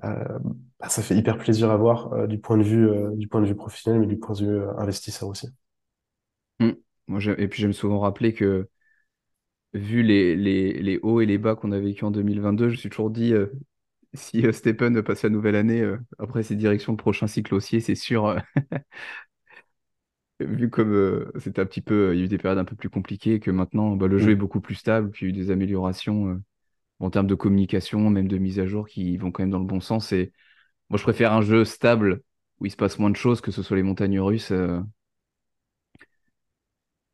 euh 0.04 0.40
bah, 0.80 0.88
ça 0.90 1.02
fait 1.02 1.16
hyper 1.16 1.38
plaisir 1.38 1.72
à 1.72 1.78
voir 1.78 2.28
du 2.28 2.40
point 2.40 2.58
de 2.58 2.64
vue 2.64 2.90
du 3.18 3.28
point 3.28 3.42
de 3.42 3.48
vue 3.48 3.56
professionnel, 3.56 4.00
mais 4.00 4.08
du 4.08 4.18
point 4.18 4.36
de 4.36 4.46
vue 4.46 4.62
investisseur 4.78 5.28
aussi. 5.28 5.48
Mmh. 6.60 6.72
Moi, 7.08 7.20
et 7.38 7.48
puis 7.48 7.62
j'aime 7.62 7.74
souvent 7.74 8.00
rappeler 8.00 8.34
que 8.34 8.70
vu 9.74 10.02
les, 10.04 10.36
les, 10.36 10.74
les 10.82 11.00
hauts 11.00 11.22
et 11.22 11.26
les 11.26 11.38
bas 11.38 11.56
qu'on 11.56 11.72
a 11.74 11.80
vécu 11.80 12.06
en 12.06 12.12
2022, 12.12 12.70
je 12.70 12.74
me 12.74 12.78
suis 12.78 12.90
toujours 12.90 13.12
dit 13.12 13.34
si 14.14 14.42
Stephen 14.54 15.02
passe 15.04 15.24
la 15.24 15.30
nouvelle 15.30 15.56
année 15.56 15.86
après 16.18 16.44
ses 16.44 16.56
directions, 16.56 16.94
le 16.94 16.98
prochain 16.98 17.28
cycle 17.28 17.54
haussier, 17.56 17.82
c'est 17.82 17.96
sûr. 17.96 18.38
Euh, 20.42 20.46
vu 20.46 20.70
comme 20.70 21.32
c'était 21.40 21.62
un 21.62 21.66
petit 21.66 21.82
peu, 21.82 22.14
il 22.14 22.20
y 22.20 22.22
a 22.22 22.26
eu 22.26 22.28
des 22.28 22.38
périodes 22.38 22.60
un 22.60 22.66
peu 22.66 22.76
plus 22.76 22.90
compliquées, 22.90 23.40
que 23.40 23.52
maintenant 23.52 23.96
bah, 23.96 24.08
le 24.08 24.18
jeu 24.18 24.32
est 24.32 24.36
Mm. 24.36 24.40
beaucoup 24.40 24.62
plus 24.62 24.76
stable, 24.76 25.12
puis 25.12 25.26
il 25.26 25.30
y 25.30 25.32
a 25.32 25.36
eu 25.36 25.46
des 25.46 25.52
améliorations 25.52 26.42
en 27.00 27.10
termes 27.10 27.28
de 27.28 27.36
communication, 27.36 28.10
même 28.10 28.28
de 28.28 28.38
mise 28.38 28.60
à 28.60 28.66
jour, 28.66 28.88
qui 28.88 29.18
vont 29.18 29.32
quand 29.32 29.44
même 29.44 29.52
dans 29.52 29.60
le 29.60 29.66
bon 29.66 29.80
sens. 29.80 30.12
Et 30.12 30.32
moi, 30.90 30.98
je 30.98 31.04
préfère 31.04 31.34
un 31.34 31.42
jeu 31.42 31.66
stable 31.66 32.22
où 32.60 32.66
il 32.66 32.72
se 32.72 32.76
passe 32.78 33.00
moins 33.00 33.10
de 33.10 33.16
choses, 33.16 33.42
que 33.42 33.52
ce 33.52 33.64
soit 33.64 33.78
les 33.78 33.84
montagnes 33.84 34.20
russes. 34.20 34.52
Euh, 34.52 34.82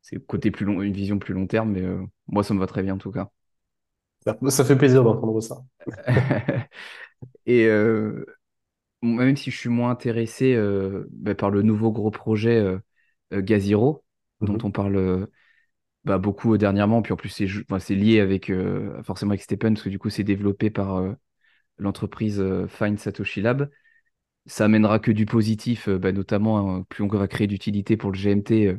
c'est 0.02 0.24
côté 0.24 0.50
plus 0.50 0.64
long, 0.64 0.82
une 0.82 0.92
vision 0.92 1.18
plus 1.18 1.34
long 1.34 1.46
terme, 1.46 1.72
mais 1.72 1.82
euh, 1.82 2.02
moi, 2.28 2.42
ça 2.42 2.54
me 2.54 2.60
va 2.60 2.66
très 2.66 2.82
bien 2.82 2.94
en 2.94 2.98
tout 2.98 3.12
cas. 3.12 3.28
Ça, 4.48 4.64
fait 4.64 4.76
plaisir 4.76 5.04
d'entendre 5.04 5.40
ça. 5.40 5.56
Et 7.46 7.66
euh, 7.66 8.24
même 9.02 9.36
si 9.36 9.50
je 9.50 9.56
suis 9.56 9.68
moins 9.68 9.90
intéressé 9.90 10.58
bah, 11.10 11.34
par 11.36 11.50
le 11.50 11.62
nouveau 11.62 11.92
gros 11.92 12.10
projet 12.10 12.78
Gaziro, 13.32 14.04
dont 14.40 14.54
Mhm. 14.54 14.60
on 14.64 14.70
parle 14.70 15.28
bah, 16.04 16.18
beaucoup 16.18 16.56
dernièrement, 16.58 17.02
puis 17.02 17.12
en 17.12 17.16
plus 17.16 17.28
c'est 17.30 17.46
enfin, 17.70 17.94
lié 17.94 18.20
avec 18.20 18.52
forcément 19.04 19.32
avec 19.32 19.42
Stephen, 19.42 19.74
parce 19.74 19.84
que 19.84 19.88
du 19.90 19.98
coup 19.98 20.10
c'est 20.10 20.24
développé 20.24 20.70
par 20.70 21.02
l'entreprise 21.78 22.44
Fine 22.68 22.98
Satoshi 22.98 23.42
Lab. 23.42 23.70
Ça 24.46 24.66
amènera 24.66 24.98
que 25.00 25.10
du 25.12 25.26
positif, 25.26 25.88
bah, 25.88 26.12
notamment 26.12 26.76
hein, 26.76 26.84
plus 26.88 27.02
on 27.04 27.08
va 27.08 27.28
créer 27.28 27.46
d'utilité 27.48 27.96
pour 27.96 28.12
le 28.12 28.16
GMT, 28.18 28.76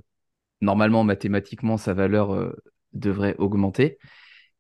normalement 0.61 1.03
mathématiquement 1.03 1.77
sa 1.77 1.93
valeur 1.93 2.53
devrait 2.93 3.35
augmenter. 3.37 3.97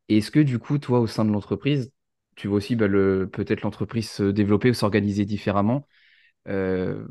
Est-ce 0.09 0.31
que 0.31 0.39
du 0.39 0.59
coup, 0.59 0.77
toi, 0.77 0.99
au 0.99 1.07
sein 1.07 1.25
de 1.25 1.31
l'entreprise, 1.31 1.91
tu 2.35 2.47
vois 2.47 2.57
aussi 2.57 2.75
bah, 2.75 2.87
le, 2.87 3.29
peut-être 3.31 3.61
l'entreprise 3.63 4.09
se 4.09 4.23
développer 4.23 4.69
ou 4.69 4.73
s'organiser 4.73 5.25
différemment 5.25 5.87
euh, 6.49 7.07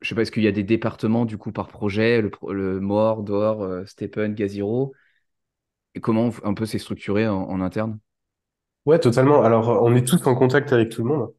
Je 0.00 0.08
sais 0.08 0.14
pas, 0.14 0.22
est-ce 0.22 0.32
qu'il 0.32 0.42
y 0.44 0.48
a 0.48 0.52
des 0.52 0.62
départements 0.64 1.24
du 1.24 1.38
coup 1.38 1.52
par 1.52 1.68
projet, 1.68 2.22
le, 2.22 2.30
le 2.52 2.80
MOR, 2.80 3.22
DOR, 3.22 3.62
euh, 3.62 3.84
Stepen, 3.86 4.34
Gaziro? 4.34 4.94
Et 5.94 6.00
comment 6.00 6.30
un 6.44 6.54
peu 6.54 6.66
c'est 6.66 6.78
structuré 6.78 7.26
en, 7.28 7.60
interne? 7.60 7.98
Ouais, 8.86 8.98
totalement. 8.98 9.42
Alors, 9.42 9.70
euh, 9.70 9.78
on 9.82 9.94
est 9.94 10.06
tous 10.06 10.26
en 10.26 10.34
contact 10.34 10.72
avec 10.72 10.90
tout 10.90 11.02
le 11.02 11.08
monde. 11.08 11.34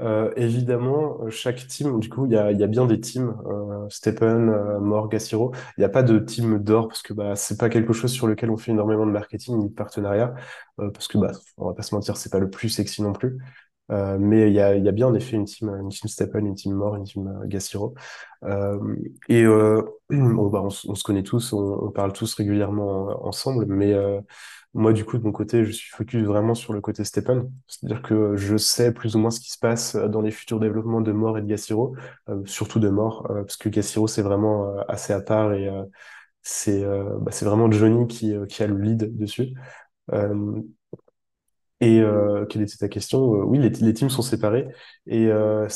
Euh, 0.00 0.32
évidemment, 0.36 1.18
euh, 1.24 1.30
chaque 1.30 1.66
team, 1.68 2.00
du 2.00 2.08
coup, 2.10 2.26
il 2.26 2.32
y 2.32 2.36
a, 2.36 2.52
y 2.52 2.64
a 2.64 2.66
bien 2.68 2.86
des 2.86 3.00
teams, 3.00 3.36
euh, 3.46 3.88
Stepen, 3.90 4.50
euh, 4.50 4.80
Morg, 4.80 5.14
Assiro. 5.14 5.52
Il 5.78 5.82
n'y 5.82 5.84
a 5.84 5.90
pas 5.90 6.02
de 6.02 6.18
team 6.18 6.58
d'or 6.58 6.88
parce 6.88 7.02
que 7.02 7.14
bah, 7.14 7.36
c'est 7.36 7.58
pas 7.58 7.70
quelque 7.70 7.92
chose 7.94 8.12
sur 8.12 8.26
lequel 8.26 8.50
on 8.50 8.58
fait 8.58 8.72
énormément 8.72 9.06
de 9.06 9.12
marketing 9.12 9.58
ni 9.58 9.68
de 9.70 9.74
partenariat, 9.74 10.34
parce 10.76 11.08
que 11.08 11.18
bah, 11.18 11.32
on 11.58 11.68
va 11.68 11.74
pas 11.74 11.82
se 11.82 11.94
mentir, 11.94 12.16
c'est 12.16 12.30
pas 12.32 12.40
le 12.40 12.50
plus 12.50 12.68
sexy 12.70 13.02
non 13.02 13.12
plus. 13.14 13.38
Euh, 13.90 14.16
mais 14.18 14.48
il 14.48 14.54
y 14.54 14.60
a, 14.60 14.76
y 14.76 14.88
a 14.88 14.92
bien 14.92 15.08
en 15.08 15.14
effet 15.14 15.36
une 15.36 15.44
team, 15.44 15.68
une 15.68 15.88
team 15.88 16.08
Stepen, 16.08 16.46
une 16.46 16.54
team 16.54 16.72
More, 16.72 16.96
une 16.96 17.04
team 17.04 17.26
euh, 17.28 17.46
Gassiro. 17.46 17.94
Euh, 18.44 18.78
et 19.28 19.44
euh, 19.44 19.82
bon, 20.10 20.48
bah, 20.48 20.62
on, 20.62 20.70
se 20.70 21.02
connaît 21.04 21.22
tous, 21.22 21.52
on, 21.52 21.58
on 21.86 21.90
parle 21.90 22.12
tous 22.12 22.34
régulièrement 22.34 23.10
euh, 23.10 23.14
ensemble, 23.22 23.66
mais 23.66 23.94
moi 24.74 24.92
du 24.94 25.04
coup 25.04 25.18
de 25.18 25.24
mon 25.24 25.32
côté, 25.32 25.64
je 25.64 25.72
suis 25.72 25.90
focus 25.90 26.22
vraiment 26.24 26.54
sur 26.54 26.72
le 26.72 26.80
côté 26.80 27.04
Stepen, 27.04 27.50
c'est-à-dire 27.66 28.02
que 28.02 28.36
je 28.36 28.56
sais 28.56 28.92
plus 28.94 29.16
ou 29.16 29.18
moins 29.18 29.30
ce 29.30 29.40
qui 29.40 29.50
se 29.50 29.58
passe 29.58 29.96
dans 29.96 30.22
les 30.22 30.30
futurs 30.30 30.60
développements 30.60 31.02
de 31.02 31.12
More 31.12 31.38
et 31.38 31.42
de 31.42 31.46
Gassiro, 31.46 31.94
surtout 32.46 32.78
de 32.80 32.88
euh, 32.88 33.42
parce 33.42 33.56
que 33.56 33.68
Gassiro 33.68 34.06
c'est 34.08 34.22
vraiment 34.22 34.74
assez 34.88 35.12
à 35.12 35.20
part 35.20 35.52
et 35.52 35.68
c'est 36.42 36.82
bah, 36.84 37.32
vraiment 37.42 37.70
Johnny 37.70 38.06
qui, 38.06 38.34
qui 38.48 38.62
a 38.62 38.66
le 38.66 38.78
lead 38.78 39.16
dessus. 39.18 39.54
Euh, 40.12 40.60
et 41.82 42.00
euh, 42.00 42.46
quelle 42.46 42.62
était 42.62 42.76
ta 42.76 42.88
question? 42.88 43.34
Euh, 43.34 43.44
oui, 43.44 43.58
les, 43.58 43.92
teams 43.92 44.08
sont 44.08 44.22
séparés. 44.22 44.68
Et 45.06 45.26
euh, 45.26 45.66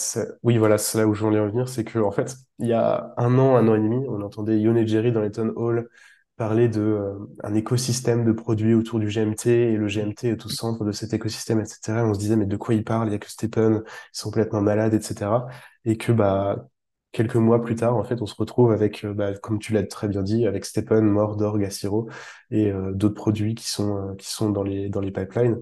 oui, 0.44 0.56
voilà, 0.56 0.78
c'est 0.78 0.98
là 0.98 1.06
où 1.08 1.14
je 1.14 1.24
voulais 1.24 1.40
en 1.40 1.48
venir, 1.48 1.68
c'est 1.68 1.82
que 1.82 1.98
en 1.98 2.12
fait, 2.12 2.36
il 2.60 2.68
y 2.68 2.72
a 2.72 3.12
un 3.16 3.36
an, 3.40 3.56
un 3.56 3.66
an 3.66 3.74
et 3.74 3.80
demi, 3.80 4.06
on 4.08 4.22
entendait 4.22 4.60
Yon 4.60 4.76
et 4.76 4.86
Jerry 4.86 5.10
dans 5.10 5.20
les 5.20 5.32
town 5.32 5.52
hall 5.56 5.88
parler 6.36 6.68
de 6.68 7.18
un 7.42 7.54
écosystème 7.54 8.24
de 8.24 8.32
produits 8.32 8.74
autour 8.74 9.00
du 9.00 9.08
GMT 9.08 9.46
et 9.46 9.76
le 9.76 9.88
GMT 9.88 10.24
est 10.26 10.46
au 10.46 10.48
centre 10.48 10.84
de 10.84 10.92
cet 10.92 11.12
écosystème, 11.14 11.60
etc. 11.60 11.98
Et 12.00 12.02
on 12.02 12.14
se 12.14 12.20
disait, 12.20 12.36
mais 12.36 12.46
de 12.46 12.56
quoi 12.56 12.74
ils 12.74 12.84
parlent? 12.84 13.08
Il 13.08 13.12
y 13.12 13.14
a 13.16 13.18
que 13.18 13.30
Stephen, 13.30 13.82
ils 13.86 14.18
sont 14.18 14.28
complètement 14.30 14.60
malades, 14.60 14.94
etc. 14.94 15.46
Et 15.84 15.96
que 15.96 16.12
bah 16.12 16.68
quelques 17.12 17.36
mois 17.36 17.62
plus 17.62 17.74
tard, 17.76 17.96
en 17.96 18.04
fait, 18.04 18.22
on 18.22 18.26
se 18.26 18.34
retrouve 18.36 18.72
avec, 18.72 19.06
bah, 19.06 19.34
comme 19.34 19.58
tu 19.58 19.72
l'as 19.72 19.82
très 19.84 20.08
bien 20.08 20.22
dit, 20.22 20.46
avec 20.46 20.64
Stephen, 20.66 21.04
Mordor, 21.06 21.58
Gassiro 21.58 22.08
et 22.50 22.72
d'autres 22.92 23.14
produits 23.14 23.54
qui 23.54 23.68
sont 23.68 24.14
qui 24.18 24.30
sont 24.30 24.50
dans 24.50 24.62
les 24.62 24.88
dans 24.88 25.00
les 25.00 25.10
pipelines 25.10 25.58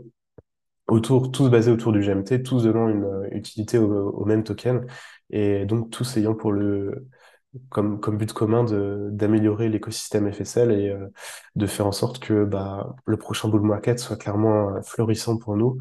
autour, 0.86 1.30
tous 1.30 1.48
basés 1.48 1.70
autour 1.70 1.92
du 1.92 2.00
GMT, 2.00 2.42
tous 2.42 2.64
donnant 2.64 2.88
une 2.88 3.04
euh, 3.04 3.28
utilité 3.32 3.78
au, 3.78 4.24
même 4.24 4.44
token, 4.44 4.86
et 5.30 5.64
donc 5.64 5.90
tous 5.90 6.16
ayant 6.16 6.34
pour 6.34 6.52
le 6.52 7.08
comme, 7.68 8.00
comme 8.00 8.18
but 8.18 8.32
commun 8.32 8.64
d'améliorer 9.12 9.68
l'écosystème 9.68 10.32
FSL 10.32 10.72
et 10.72 10.88
euh, 10.88 11.06
de 11.54 11.66
faire 11.66 11.86
en 11.86 11.92
sorte 11.92 12.18
que 12.18 12.44
bah, 12.44 12.96
le 13.06 13.16
prochain 13.16 13.48
bull 13.48 13.62
market 13.62 14.00
soit 14.00 14.16
clairement 14.16 14.70
euh, 14.70 14.82
florissant 14.82 15.38
pour 15.38 15.56
nous, 15.56 15.78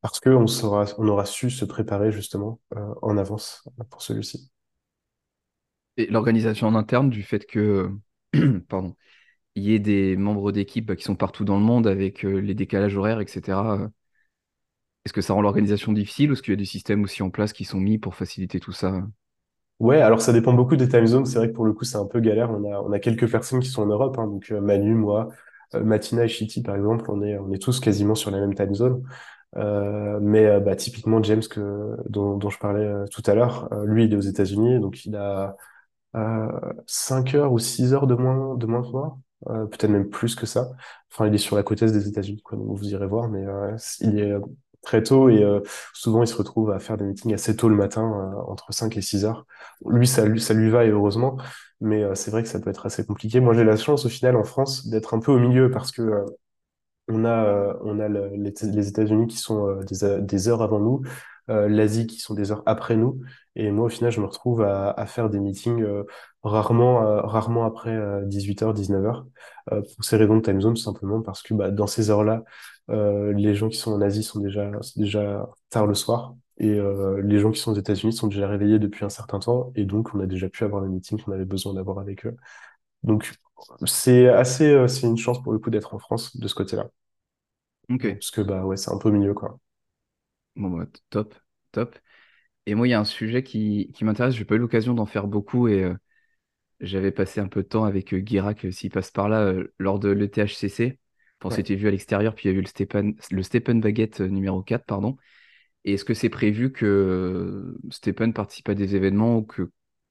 parce 0.00 0.20
que 0.20 0.30
on 0.30 1.08
aura 1.08 1.24
su 1.24 1.50
se 1.50 1.64
préparer 1.64 2.12
justement 2.12 2.60
en 3.02 3.16
avance 3.16 3.68
pour 3.90 4.02
celui-ci. 4.02 4.50
Et 5.96 6.06
l'organisation 6.06 6.68
en 6.68 6.76
interne 6.76 7.10
du 7.10 7.24
fait 7.24 7.44
que, 7.44 7.90
pardon, 8.68 8.94
il 9.58 9.70
y 9.70 9.80
des 9.80 10.16
membres 10.16 10.52
d'équipe 10.52 10.86
bah, 10.86 10.96
qui 10.96 11.04
sont 11.04 11.16
partout 11.16 11.44
dans 11.44 11.58
le 11.58 11.64
monde 11.64 11.86
avec 11.86 12.24
euh, 12.24 12.38
les 12.40 12.54
décalages 12.54 12.96
horaires, 12.96 13.20
etc. 13.20 13.80
euh, 13.80 13.88
Est-ce 15.04 15.12
que 15.12 15.22
ça 15.22 15.32
rend 15.34 15.42
l'organisation 15.42 15.92
difficile 15.92 16.30
ou 16.30 16.34
est-ce 16.34 16.42
qu'il 16.42 16.52
y 16.52 16.54
a 16.54 16.56
des 16.56 16.64
systèmes 16.64 17.02
aussi 17.02 17.24
en 17.24 17.30
place 17.30 17.52
qui 17.52 17.64
sont 17.64 17.80
mis 17.80 17.98
pour 17.98 18.14
faciliter 18.14 18.60
tout 18.60 18.70
ça? 18.70 19.02
Ouais, 19.80 20.00
alors 20.00 20.20
ça 20.20 20.32
dépend 20.32 20.52
beaucoup 20.54 20.74
des 20.76 20.88
time 20.88 21.06
zones. 21.06 21.24
C'est 21.26 21.38
vrai 21.38 21.48
que 21.48 21.54
pour 21.54 21.64
le 21.64 21.72
coup, 21.72 21.84
c'est 21.84 21.96
un 21.98 22.06
peu 22.06 22.18
galère. 22.20 22.50
On 22.50 22.64
a, 22.72 22.80
on 22.80 22.90
a 22.92 22.98
quelques 22.98 23.30
personnes 23.30 23.60
qui 23.60 23.68
sont 23.68 23.82
en 23.82 23.86
Europe, 23.86 24.18
hein, 24.18 24.26
donc 24.26 24.50
euh, 24.50 24.60
Manu, 24.60 24.94
moi, 24.94 25.28
Matina 25.72 26.24
et 26.24 26.28
Shitty, 26.28 26.62
par 26.62 26.74
exemple, 26.76 27.04
on 27.10 27.22
est, 27.22 27.38
on 27.38 27.52
est 27.52 27.62
tous 27.62 27.78
quasiment 27.78 28.14
sur 28.16 28.30
la 28.32 28.40
même 28.40 28.54
time 28.54 28.74
zone. 28.74 29.02
Mais 29.56 30.60
bah, 30.60 30.76
typiquement, 30.76 31.22
James, 31.22 31.42
que, 31.48 31.96
dont, 32.08 32.38
je 32.50 32.58
parlais 32.58 32.88
tout 33.10 33.22
à 33.26 33.34
l'heure, 33.34 33.68
lui, 33.84 34.04
il 34.04 34.12
est 34.12 34.16
aux 34.16 34.20
États-Unis, 34.20 34.80
donc 34.80 35.04
il 35.06 35.14
a 35.16 35.56
euh, 36.16 36.48
5 36.86 37.34
heures 37.34 37.52
ou 37.52 37.58
6 37.58 37.94
heures 37.94 38.06
de 38.08 38.14
moins, 38.14 38.56
de 38.56 38.66
moins 38.66 38.82
que 38.82 38.88
moi, 38.90 39.18
euh, 39.46 39.66
peut-être 39.66 39.90
même 39.90 40.08
plus 40.08 40.34
que 40.34 40.46
ça. 40.46 40.70
Enfin, 41.12 41.26
il 41.26 41.34
est 41.34 41.38
sur 41.38 41.56
la 41.56 41.62
côte 41.62 41.82
est 41.82 41.92
des 41.92 42.08
États-Unis, 42.08 42.42
donc 42.52 42.76
vous 42.76 42.88
irez 42.88 43.06
voir, 43.06 43.28
mais 43.28 43.44
euh, 43.46 43.76
il 44.00 44.18
est 44.18 44.32
euh, 44.32 44.40
très 44.82 45.02
tôt 45.02 45.28
et 45.28 45.44
souvent 45.92 46.22
il 46.22 46.28
se 46.28 46.36
retrouve 46.36 46.70
à 46.70 46.78
faire 46.78 46.96
des 46.96 47.04
meetings 47.04 47.34
assez 47.34 47.56
tôt 47.56 47.68
le 47.68 47.74
matin, 47.74 48.02
entre 48.46 48.72
5 48.72 48.96
et 48.96 49.00
6 49.02 49.24
heures. 49.24 49.44
Lui, 49.86 50.06
ça, 50.06 50.24
lui, 50.24 50.70
va 50.70 50.84
et 50.84 50.90
heureusement, 50.90 51.36
mais 51.80 52.04
c'est 52.14 52.30
vrai 52.30 52.42
que 52.42 52.48
ça 52.48 52.60
peut 52.60 52.70
être 52.70 52.86
assez 52.86 53.04
compliqué. 53.04 53.40
Moi, 53.40 53.54
j'ai 53.54 53.64
la 53.64 53.76
chance 53.76 54.06
au 54.06 54.08
final 54.08 54.36
en 54.36 54.44
France 54.44 54.86
d'être 54.86 55.14
un 55.14 55.18
peu 55.20 55.32
au 55.32 55.38
milieu 55.38 55.70
parce 55.70 55.92
que 55.92 56.24
on 57.08 57.24
a, 57.24 57.74
les, 58.08 58.52
les 58.62 58.88
États-Unis 58.88 59.26
qui 59.26 59.36
sont 59.38 59.80
des, 60.20 60.48
heures 60.48 60.62
avant 60.62 60.78
nous, 60.78 61.02
l'Asie 61.48 62.06
qui 62.06 62.20
sont 62.20 62.34
des 62.34 62.52
heures 62.52 62.62
après 62.66 62.96
nous. 62.96 63.20
Et 63.56 63.70
moi, 63.70 63.86
au 63.86 63.88
final, 63.88 64.12
je 64.12 64.20
me 64.20 64.26
retrouve 64.26 64.62
à, 64.62 64.90
à 64.90 65.06
faire 65.06 65.30
des 65.30 65.40
meetings 65.40 65.82
euh, 65.82 66.04
rarement, 66.42 67.02
euh, 67.02 67.20
rarement 67.22 67.64
après 67.64 67.96
18h, 68.26 68.72
19h, 68.74 69.26
euh, 69.72 69.82
pour 69.82 70.04
ces 70.04 70.16
raisons 70.16 70.36
de 70.36 70.42
time 70.42 70.60
zone, 70.60 70.74
tout 70.74 70.82
simplement 70.82 71.22
parce 71.22 71.42
que 71.42 71.54
bah, 71.54 71.70
dans 71.70 71.86
ces 71.86 72.10
heures-là, 72.10 72.44
euh, 72.90 73.32
les 73.32 73.54
gens 73.54 73.68
qui 73.68 73.76
sont 73.76 73.92
en 73.92 74.00
Asie 74.00 74.22
sont 74.22 74.40
déjà, 74.40 74.70
déjà 74.96 75.48
tard 75.70 75.86
le 75.86 75.94
soir. 75.94 76.34
Et 76.58 76.70
euh, 76.70 77.20
les 77.22 77.38
gens 77.38 77.50
qui 77.52 77.60
sont 77.60 77.72
aux 77.72 77.76
États-Unis 77.78 78.12
sont 78.12 78.26
déjà 78.26 78.48
réveillés 78.48 78.78
depuis 78.80 79.04
un 79.04 79.08
certain 79.10 79.38
temps, 79.38 79.70
et 79.76 79.84
donc 79.84 80.12
on 80.14 80.20
a 80.20 80.26
déjà 80.26 80.48
pu 80.48 80.64
avoir 80.64 80.82
les 80.82 80.88
meetings 80.88 81.22
qu'on 81.22 81.30
avait 81.32 81.44
besoin 81.44 81.72
d'avoir 81.74 81.98
avec 82.00 82.26
eux. 82.26 82.36
Donc 83.04 83.32
c'est 83.86 84.28
assez, 84.28 84.66
euh, 84.70 84.88
c'est 84.88 85.06
une 85.06 85.18
chance 85.18 85.42
pour 85.42 85.52
le 85.52 85.58
coup 85.60 85.70
d'être 85.70 85.94
en 85.94 85.98
France 86.00 86.36
de 86.36 86.48
ce 86.48 86.54
côté-là. 86.54 86.88
Ok. 87.90 88.06
Parce 88.14 88.30
que 88.30 88.40
bah 88.40 88.64
ouais, 88.64 88.76
c'est 88.76 88.90
un 88.92 88.98
peu 88.98 89.10
mieux 89.10 89.34
quoi. 89.34 89.58
Bon, 90.58 90.70
bah, 90.70 90.86
top, 91.10 91.36
top. 91.72 91.98
Et 92.66 92.74
moi, 92.76 92.88
il 92.88 92.92
y 92.92 92.94
a 92.94 93.00
un 93.00 93.04
sujet 93.04 93.42
qui, 93.44 93.92
qui 93.94 94.04
m'intéresse. 94.04 94.34
J'ai 94.34 94.44
pas 94.46 94.56
eu 94.56 94.58
l'occasion 94.58 94.94
d'en 94.94 95.06
faire 95.06 95.28
beaucoup 95.28 95.68
et 95.68 95.84
euh, 95.84 95.94
j'avais 96.80 97.12
passé 97.12 97.40
un 97.40 97.48
peu 97.48 97.62
de 97.64 97.68
temps 97.68 97.84
avec 97.84 98.14
euh, 98.14 98.20
Guirac, 98.20 98.66
euh, 98.66 98.72
s'il 98.72 98.90
passe 98.92 99.10
par 99.12 99.28
là, 99.28 99.42
euh, 99.42 99.74
lors 99.78 99.98
de 100.00 100.10
l'ETHCC. 100.10 101.00
Enfin, 101.40 101.48
on 101.48 101.50
Ouais. 101.50 101.56
s'était 101.56 101.76
vu 101.76 101.88
à 101.88 101.92
l'extérieur, 101.92 102.34
puis 102.34 102.48
il 102.48 102.52
y 102.52 102.56
a 102.56 102.58
eu 102.58 102.62
le 102.62 102.68
Stephen, 102.68 103.16
le 103.30 103.42
Stephen 103.44 103.80
Baguette 103.80 104.22
euh, 104.22 104.28
numéro 104.28 104.62
4, 104.62 104.86
pardon. 104.86 105.16
Et 105.84 105.94
est-ce 105.94 106.04
que 106.06 106.14
c'est 106.14 106.30
prévu 106.30 106.72
que 106.72 107.76
Stephen 107.90 108.32
participe 108.34 108.68
à 108.70 108.74
des 108.76 108.96
événements 108.96 109.38
ou 109.38 109.42
que 109.44 109.70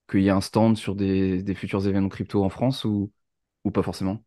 qu'il 0.10 0.22
y 0.24 0.28
ait 0.28 0.32
un 0.32 0.42
stand 0.42 0.78
sur 0.78 0.96
des, 0.96 1.44
des 1.44 1.56
futurs 1.56 1.88
événements 1.88 2.10
crypto 2.10 2.44
en 2.44 2.50
France 2.50 2.86
ou, 2.86 3.12
ou 3.66 3.72
pas 3.72 3.84
forcément? 3.84 4.24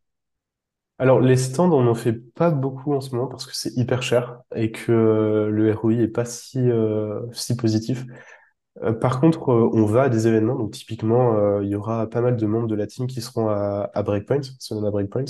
Alors 1.01 1.19
les 1.21 1.37
stands, 1.37 1.73
on 1.73 1.83
n'en 1.83 1.95
fait 1.95 2.13
pas 2.13 2.51
beaucoup 2.51 2.93
en 2.93 3.01
ce 3.01 3.15
moment 3.15 3.27
parce 3.27 3.47
que 3.47 3.57
c'est 3.57 3.75
hyper 3.75 4.03
cher 4.03 4.43
et 4.55 4.71
que 4.71 4.93
euh, 4.93 5.49
le 5.49 5.73
ROI 5.73 5.95
est 5.95 6.09
pas 6.09 6.27
si 6.27 6.59
euh, 6.71 7.23
si 7.33 7.57
positif. 7.57 8.05
Euh, 8.83 8.93
par 8.93 9.19
contre, 9.19 9.49
on 9.49 9.87
va 9.87 10.03
à 10.05 10.09
des 10.11 10.29
événements, 10.29 10.57
donc 10.57 10.73
typiquement, 10.73 11.61
il 11.63 11.69
y 11.69 11.75
aura 11.75 12.07
pas 12.09 12.21
mal 12.21 12.37
de 12.37 12.47
membres 12.47 12.69
de 12.69 12.75
la 12.75 12.87
team 12.87 13.07
qui 13.07 13.23
seront 13.23 13.49
à, 13.49 13.91
à 13.95 14.03
Breakpoint, 14.03 14.43
Solana 14.59 14.91
Breakpoint. 14.91 15.25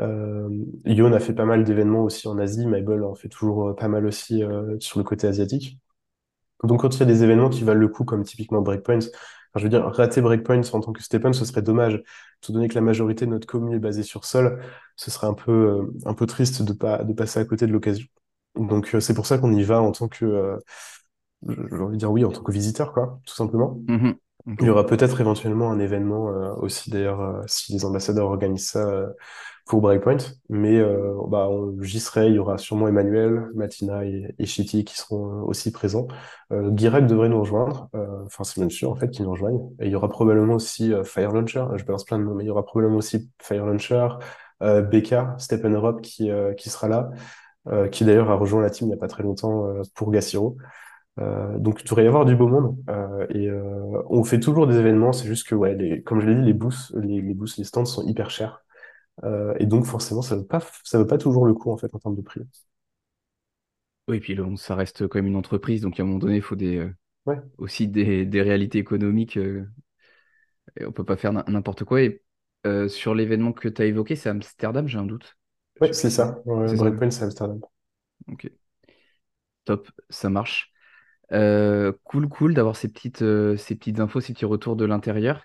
Euh, 0.00 0.50
Yon 0.84 1.14
a 1.14 1.20
fait 1.20 1.32
pas 1.32 1.46
mal 1.46 1.64
d'événements 1.64 2.02
aussi 2.02 2.28
en 2.28 2.38
Asie, 2.38 2.66
Mabel 2.66 3.04
en 3.04 3.14
fait 3.14 3.28
toujours 3.30 3.74
pas 3.76 3.88
mal 3.88 4.04
aussi 4.06 4.42
sur 4.80 4.98
le 5.00 5.04
côté 5.04 5.26
asiatique. 5.26 5.78
Donc 6.62 6.82
quand 6.82 6.94
il 6.94 7.00
y 7.00 7.02
a 7.04 7.06
des 7.06 7.24
événements 7.24 7.48
qui 7.48 7.64
valent 7.64 7.80
le 7.80 7.88
coup, 7.88 8.04
comme 8.04 8.24
typiquement 8.24 8.60
Breakpoint, 8.60 8.98
je 9.56 9.64
veux 9.64 9.68
dire, 9.70 9.84
rater 9.86 10.20
Breakpoint 10.20 10.60
en 10.72 10.80
tant 10.80 10.92
que 10.92 11.02
Stephen, 11.02 11.32
ce 11.32 11.44
serait 11.44 11.62
dommage. 11.62 12.02
Étant 12.42 12.52
donné 12.54 12.68
que 12.68 12.74
la 12.74 12.80
majorité 12.80 13.26
de 13.26 13.30
notre 13.30 13.46
commune 13.46 13.74
est 13.74 13.78
basée 13.78 14.02
sur 14.02 14.24
Sol, 14.24 14.62
ce 14.96 15.10
serait 15.10 15.26
un 15.26 15.34
peu, 15.34 15.52
euh, 15.52 15.92
un 16.06 16.14
peu 16.14 16.26
triste 16.26 16.62
de 16.62 16.72
pas, 16.72 17.04
de 17.04 17.12
passer 17.12 17.40
à 17.40 17.44
côté 17.44 17.66
de 17.66 17.72
l'occasion. 17.72 18.06
Donc, 18.56 18.94
euh, 18.94 19.00
c'est 19.00 19.14
pour 19.14 19.26
ça 19.26 19.38
qu'on 19.38 19.52
y 19.52 19.62
va 19.62 19.80
en 19.82 19.92
tant 19.92 20.08
que, 20.08 20.24
euh, 20.24 20.56
j'ai 21.48 21.76
envie 21.76 21.94
de 21.94 21.98
dire 21.98 22.10
oui, 22.10 22.24
en 22.24 22.30
tant 22.32 22.42
que 22.42 22.52
visiteur, 22.52 22.92
quoi, 22.92 23.20
tout 23.26 23.34
simplement. 23.34 23.80
Mhm. 23.88 24.18
Il 24.60 24.66
y 24.66 24.70
Ok. 24.70 24.70
aura 24.70 24.86
peut-être 24.86 25.20
éventuellement 25.20 25.70
un 25.72 25.80
événement 25.80 26.24
aussi, 26.58 26.90
d'ailleurs, 26.90 27.44
si 27.48 27.72
les 27.74 27.84
ambassadeurs 27.84 28.26
organisent 28.26 28.68
ça 28.70 29.08
pour 29.66 29.80
Breakpoint. 29.80 30.18
Mais 30.48 30.78
euh, 30.78 31.14
bah, 31.28 31.48
j'y 31.80 32.00
serai, 32.00 32.28
il 32.28 32.34
y 32.34 32.38
aura 32.38 32.58
sûrement 32.58 32.88
Emmanuel, 32.88 33.48
Matina 33.54 34.04
et, 34.04 34.34
et 34.38 34.46
Chiti 34.46 34.84
qui 34.84 34.96
seront 34.96 35.40
euh, 35.40 35.44
aussi 35.44 35.72
présents. 35.72 36.06
Euh, 36.52 36.70
Guirec 36.70 37.06
devrait 37.06 37.28
nous 37.28 37.40
rejoindre, 37.40 37.88
euh, 37.94 38.24
enfin 38.26 38.44
c'est 38.44 38.60
même 38.60 38.70
sûr 38.70 38.90
en 38.90 38.96
fait 38.96 39.10
qu'ils 39.10 39.24
nous 39.24 39.32
rejoignent. 39.32 39.70
Et 39.80 39.86
il 39.86 39.90
y 39.90 39.96
aura 39.96 40.08
probablement 40.08 40.54
aussi 40.54 40.92
euh, 40.92 41.04
Fire 41.04 41.32
Launcher, 41.32 41.64
je 41.76 41.84
balance 41.84 42.04
plein 42.04 42.18
de 42.18 42.24
noms, 42.24 42.34
mais 42.34 42.44
il 42.44 42.48
y 42.48 42.50
aura 42.50 42.64
probablement 42.64 42.98
aussi 42.98 43.30
Fire 43.40 43.66
Launcher, 43.66 44.08
euh, 44.62 44.82
BK, 44.82 45.14
Step 45.38 45.64
Europe 45.64 46.02
qui, 46.02 46.30
qui 46.56 46.70
sera 46.70 46.88
là, 46.88 47.10
qui 47.90 48.04
d'ailleurs 48.04 48.30
a 48.30 48.34
rejoint 48.34 48.60
la 48.60 48.68
team 48.68 48.88
il 48.88 48.90
n'y 48.90 48.94
a 48.94 48.98
pas 48.98 49.08
très 49.08 49.22
longtemps 49.22 49.66
pour 49.94 50.10
Gassiro. 50.10 50.58
Euh, 51.20 51.58
donc, 51.58 51.80
il 51.82 51.84
devrait 51.84 52.04
y 52.04 52.06
avoir 52.08 52.24
du 52.24 52.36
beau 52.36 52.48
monde. 52.48 52.76
Euh, 52.88 53.26
et 53.30 53.48
euh, 53.48 54.02
on 54.08 54.24
fait 54.24 54.40
toujours 54.40 54.66
des 54.66 54.76
événements. 54.76 55.12
C'est 55.12 55.26
juste 55.26 55.46
que, 55.48 55.54
ouais, 55.54 55.74
les, 55.74 56.02
comme 56.02 56.20
je 56.20 56.26
l'ai 56.26 56.34
dit, 56.34 56.42
les 56.42 56.52
booths, 56.52 56.92
les, 56.96 57.20
les 57.20 57.34
booths, 57.34 57.56
les 57.56 57.64
stands 57.64 57.84
sont 57.84 58.06
hyper 58.06 58.30
chers. 58.30 58.63
Euh, 59.22 59.54
et 59.60 59.66
donc, 59.66 59.84
forcément, 59.86 60.22
ça 60.22 60.36
pas, 60.42 60.60
ça 60.84 60.98
vaut 60.98 61.06
pas 61.06 61.18
toujours 61.18 61.46
le 61.46 61.54
coup, 61.54 61.70
en 61.70 61.76
fait, 61.76 61.94
en 61.94 61.98
termes 61.98 62.16
de 62.16 62.22
prix. 62.22 62.40
Oui, 64.08 64.20
puis 64.20 64.34
le- 64.34 64.56
ça 64.56 64.74
reste 64.74 65.06
quand 65.08 65.18
même 65.18 65.26
une 65.26 65.36
entreprise, 65.36 65.80
donc 65.82 65.98
à 65.98 66.02
un 66.02 66.06
moment 66.06 66.18
donné, 66.18 66.36
il 66.36 66.42
faut 66.42 66.56
des, 66.56 66.76
euh, 66.78 66.94
Ouais, 67.26 67.42
aussi 67.58 67.88
des, 67.88 68.26
des 68.26 68.42
réalités 68.42 68.78
économiques. 68.78 69.36
euh, 69.38 69.66
et 70.78 70.84
on 70.86 70.92
peut 70.92 71.04
pas 71.04 71.16
faire 71.16 71.32
n'im- 71.32 71.44
n'importe 71.48 71.84
quoi. 71.84 72.02
Et 72.02 72.22
euh, 72.66 72.88
sur 72.88 73.14
l'événement 73.14 73.52
que 73.52 73.68
tu 73.68 73.82
as 73.82 73.86
évoqué, 73.86 74.16
c'est 74.16 74.28
Amsterdam, 74.30 74.88
j'ai 74.88 74.98
un 74.98 75.06
doute. 75.06 75.36
Plus 75.74 75.92
c'est 75.92 76.10
ça. 76.10 76.42
Breakpoint, 76.46 77.10
c'est 77.12 77.22
Amsterdam. 77.24 77.60
Ok, 78.28 78.44
top, 79.64 79.90
ça 80.10 80.30
marche. 80.30 80.72
Cool, 82.04 82.28
cool 82.28 82.54
d'avoir 82.54 82.76
ces 82.76 82.88
petites, 82.88 83.18
ces 83.18 83.74
petites 83.76 84.00
infos, 84.00 84.20
ces 84.20 84.32
petits 84.34 84.44
retours 84.44 84.76
de 84.76 84.84
l'intérieur. 84.84 85.44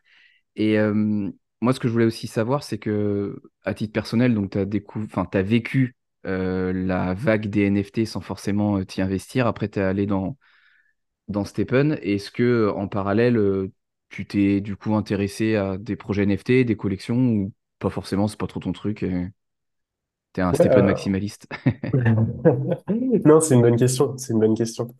Et 0.56 0.78
moi, 1.62 1.74
ce 1.74 1.80
que 1.80 1.88
je 1.88 1.94
voulais 1.94 2.06
aussi 2.06 2.28
savoir, 2.28 2.64
c'est 2.64 2.78
que, 2.78 3.42
à 3.64 3.74
titre 3.74 3.94
personnel, 3.94 4.34
donc 4.34 4.52
tu 4.52 4.60
as 4.60 4.66
enfin, 4.96 5.28
vécu 5.44 5.96
euh, 6.26 6.72
la 6.74 7.14
vague 7.14 7.48
des 7.48 7.64
NFT 7.64 8.06
sans 8.06 8.22
forcément 8.22 8.78
euh, 8.78 8.86
t'y 8.86 9.02
investir. 9.02 9.48
Après, 9.48 9.70
tu 9.70 9.80
es 9.80 9.82
allé 9.84 10.06
dans, 10.06 10.38
dans 11.28 11.46
Stephen. 11.46 12.00
Est-ce 12.02 12.32
que, 12.32 12.72
en 12.76 12.88
parallèle, 12.88 13.38
euh, 13.38 13.72
tu 14.10 14.26
t'es 14.28 14.62
du 14.62 14.76
coup 14.76 14.96
intéressé 14.96 15.56
à 15.56 15.78
des 15.78 15.96
projets 15.96 16.24
NFT, 16.24 16.66
des 16.66 16.78
collections, 16.78 17.18
ou 17.18 17.54
pas 17.80 17.90
forcément, 17.90 18.28
c'est 18.28 18.40
pas 18.40 18.48
trop 18.48 18.60
ton 18.60 18.72
truc, 18.74 19.04
et 19.04 19.28
t'es 20.34 20.42
un 20.42 20.54
Ouais, 20.54 20.60
Stephen 20.60 20.86
euh, 20.86 20.86
maximaliste? 20.86 21.48
Non, 23.26 23.40
c'est 23.42 23.56
une 23.56 23.62
bonne 23.62 23.78
question. 23.78 24.18
C'est 24.18 24.34
une 24.34 24.40
bonne 24.40 24.56
question. 24.56 24.94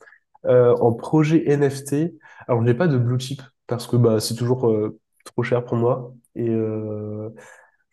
Euh, 0.46 0.76
en 0.78 0.94
projet 0.94 1.44
NFT, 1.50 2.14
alors 2.48 2.66
j'ai 2.66 2.74
pas 2.74 2.88
de 2.88 2.98
blue 2.98 3.20
chip 3.20 3.42
parce 3.68 3.88
que 3.88 3.98
bah 3.98 4.20
c'est 4.20 4.36
toujours 4.36 4.70
euh, 4.70 5.00
trop 5.26 5.44
cher 5.44 5.66
pour 5.66 5.78
moi 5.78 6.14
et 6.40 6.50
euh, 6.50 7.30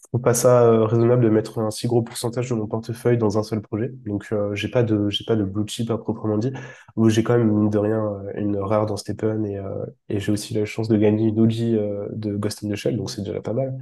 je 0.07 0.11
trouve 0.11 0.23
pas 0.23 0.35
ça 0.35 0.63
euh, 0.63 0.85
raisonnable 0.85 1.25
de 1.25 1.29
mettre 1.31 1.59
un 1.59 1.73
si 1.73 1.89
gros 1.89 2.01
pourcentage 2.01 2.49
de 2.49 2.55
mon 2.55 2.69
portefeuille 2.69 3.19
dans 3.19 3.39
un 3.39 3.43
seul 3.43 3.61
projet. 3.61 3.91
Donc 4.07 4.29
euh, 4.31 4.55
j'ai 4.55 4.69
pas 4.69 4.85
de 4.85 5.09
j'ai 5.09 5.25
pas 5.25 5.35
de 5.35 5.43
blue 5.43 5.67
chip 5.67 5.91
à 5.91 5.99
proprement 5.99 6.39
dit. 6.39 6.53
Où 6.95 7.09
j'ai 7.09 7.25
quand 7.25 7.37
même 7.37 7.51
mine 7.51 7.71
de 7.71 7.79
rien 7.79 8.05
euh, 8.05 8.33
une 8.37 8.57
rare 8.57 8.87
dans 8.87 8.97
Stephen 8.97 9.45
et 9.45 9.59
euh, 9.59 9.85
et 10.09 10.21
j'ai 10.21 10.31
aussi 10.31 10.55
la 10.55 10.65
chance 10.65 10.87
de 10.87 10.97
gagner 10.97 11.29
une 11.29 11.41
OG 11.41 12.13
de 12.13 12.37
Ghost 12.37 12.63
in 12.65 12.69
the 12.69 12.77
Shell 12.77 12.97
donc 12.97 13.11
c'est 13.11 13.23
déjà 13.23 13.41
pas 13.41 13.53
mal. 13.53 13.77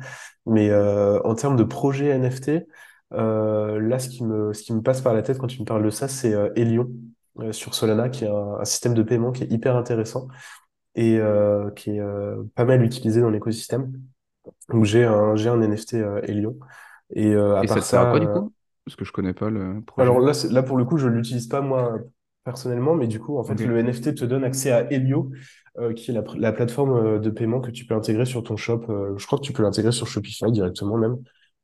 Mais 0.46 0.74
en 0.74 1.34
termes 1.34 1.56
de 1.56 1.64
projet 1.64 2.18
NFT, 2.18 2.66
là, 3.10 3.98
ce 3.98 4.08
qui 4.08 4.24
me, 4.24 4.52
ce 4.54 4.62
qui 4.62 4.72
me 4.72 4.80
passe 4.82 5.02
par 5.02 5.12
la 5.14 5.22
tête 5.22 5.38
quand 5.38 5.46
tu 5.46 5.60
me 5.60 5.66
parles 5.66 5.84
de 5.84 5.90
ça, 5.90 6.08
c'est 6.08 6.34
euh, 6.34 7.52
sur 7.52 7.74
Solana, 7.74 8.08
qui 8.08 8.24
est 8.24 8.28
un, 8.28 8.64
système 8.64 8.94
de 8.94 9.02
paiement 9.02 9.32
qui 9.32 9.44
est 9.44 9.52
hyper 9.52 9.76
intéressant 9.76 10.28
et 10.94 11.18
qui 11.76 11.90
est 11.90 12.02
pas 12.54 12.64
mal 12.64 12.82
utilisé 12.82 13.20
dans 13.20 13.30
l'écosystème. 13.30 13.92
Donc 14.70 14.84
j'ai 14.84 15.04
un, 15.04 15.36
j'ai 15.36 15.48
un 15.48 15.60
NFT 15.62 16.00
euh, 16.00 16.20
Helion. 16.24 16.58
Et 17.14 17.28
euh, 17.34 17.56
à 17.58 17.64
Et 17.64 17.66
ça 17.66 17.80
sert 17.80 18.00
à 18.00 18.06
quoi 18.06 18.20
du 18.20 18.28
euh, 18.28 18.28
coup? 18.28 18.52
Parce 18.84 18.96
que 18.96 19.04
je 19.04 19.12
connais 19.12 19.34
pas 19.34 19.50
le 19.50 19.80
alors 19.96 20.20
projet. 20.20 20.20
là, 20.20 20.34
c'est- 20.34 20.48
là 20.50 20.62
pour 20.62 20.76
le 20.76 20.84
coup, 20.84 20.98
je 20.98 21.06
l'utilise 21.08 21.46
pas 21.46 21.60
moi 21.60 21.98
personnellement, 22.44 22.94
mais 22.94 23.06
du 23.06 23.20
coup, 23.20 23.38
en 23.38 23.44
fait, 23.44 23.64
le 23.64 23.78
NFT 23.78 24.14
te 24.14 24.24
donne 24.24 24.44
accès 24.44 24.70
à 24.72 24.90
Helio, 24.92 25.30
euh, 25.78 25.92
qui 25.94 26.10
est 26.10 26.14
la, 26.14 26.22
la 26.36 26.52
plateforme 26.52 26.92
euh, 26.92 27.18
de 27.18 27.30
paiement 27.30 27.60
que 27.60 27.70
tu 27.70 27.86
peux 27.86 27.94
intégrer 27.94 28.26
sur 28.26 28.42
ton 28.42 28.56
shop. 28.56 28.82
Euh, 28.90 29.16
je 29.18 29.26
crois 29.26 29.38
que 29.38 29.44
tu 29.44 29.52
peux 29.52 29.62
l'intégrer 29.62 29.92
sur 29.92 30.06
Shopify 30.06 30.50
directement 30.52 30.96
même. 30.98 31.16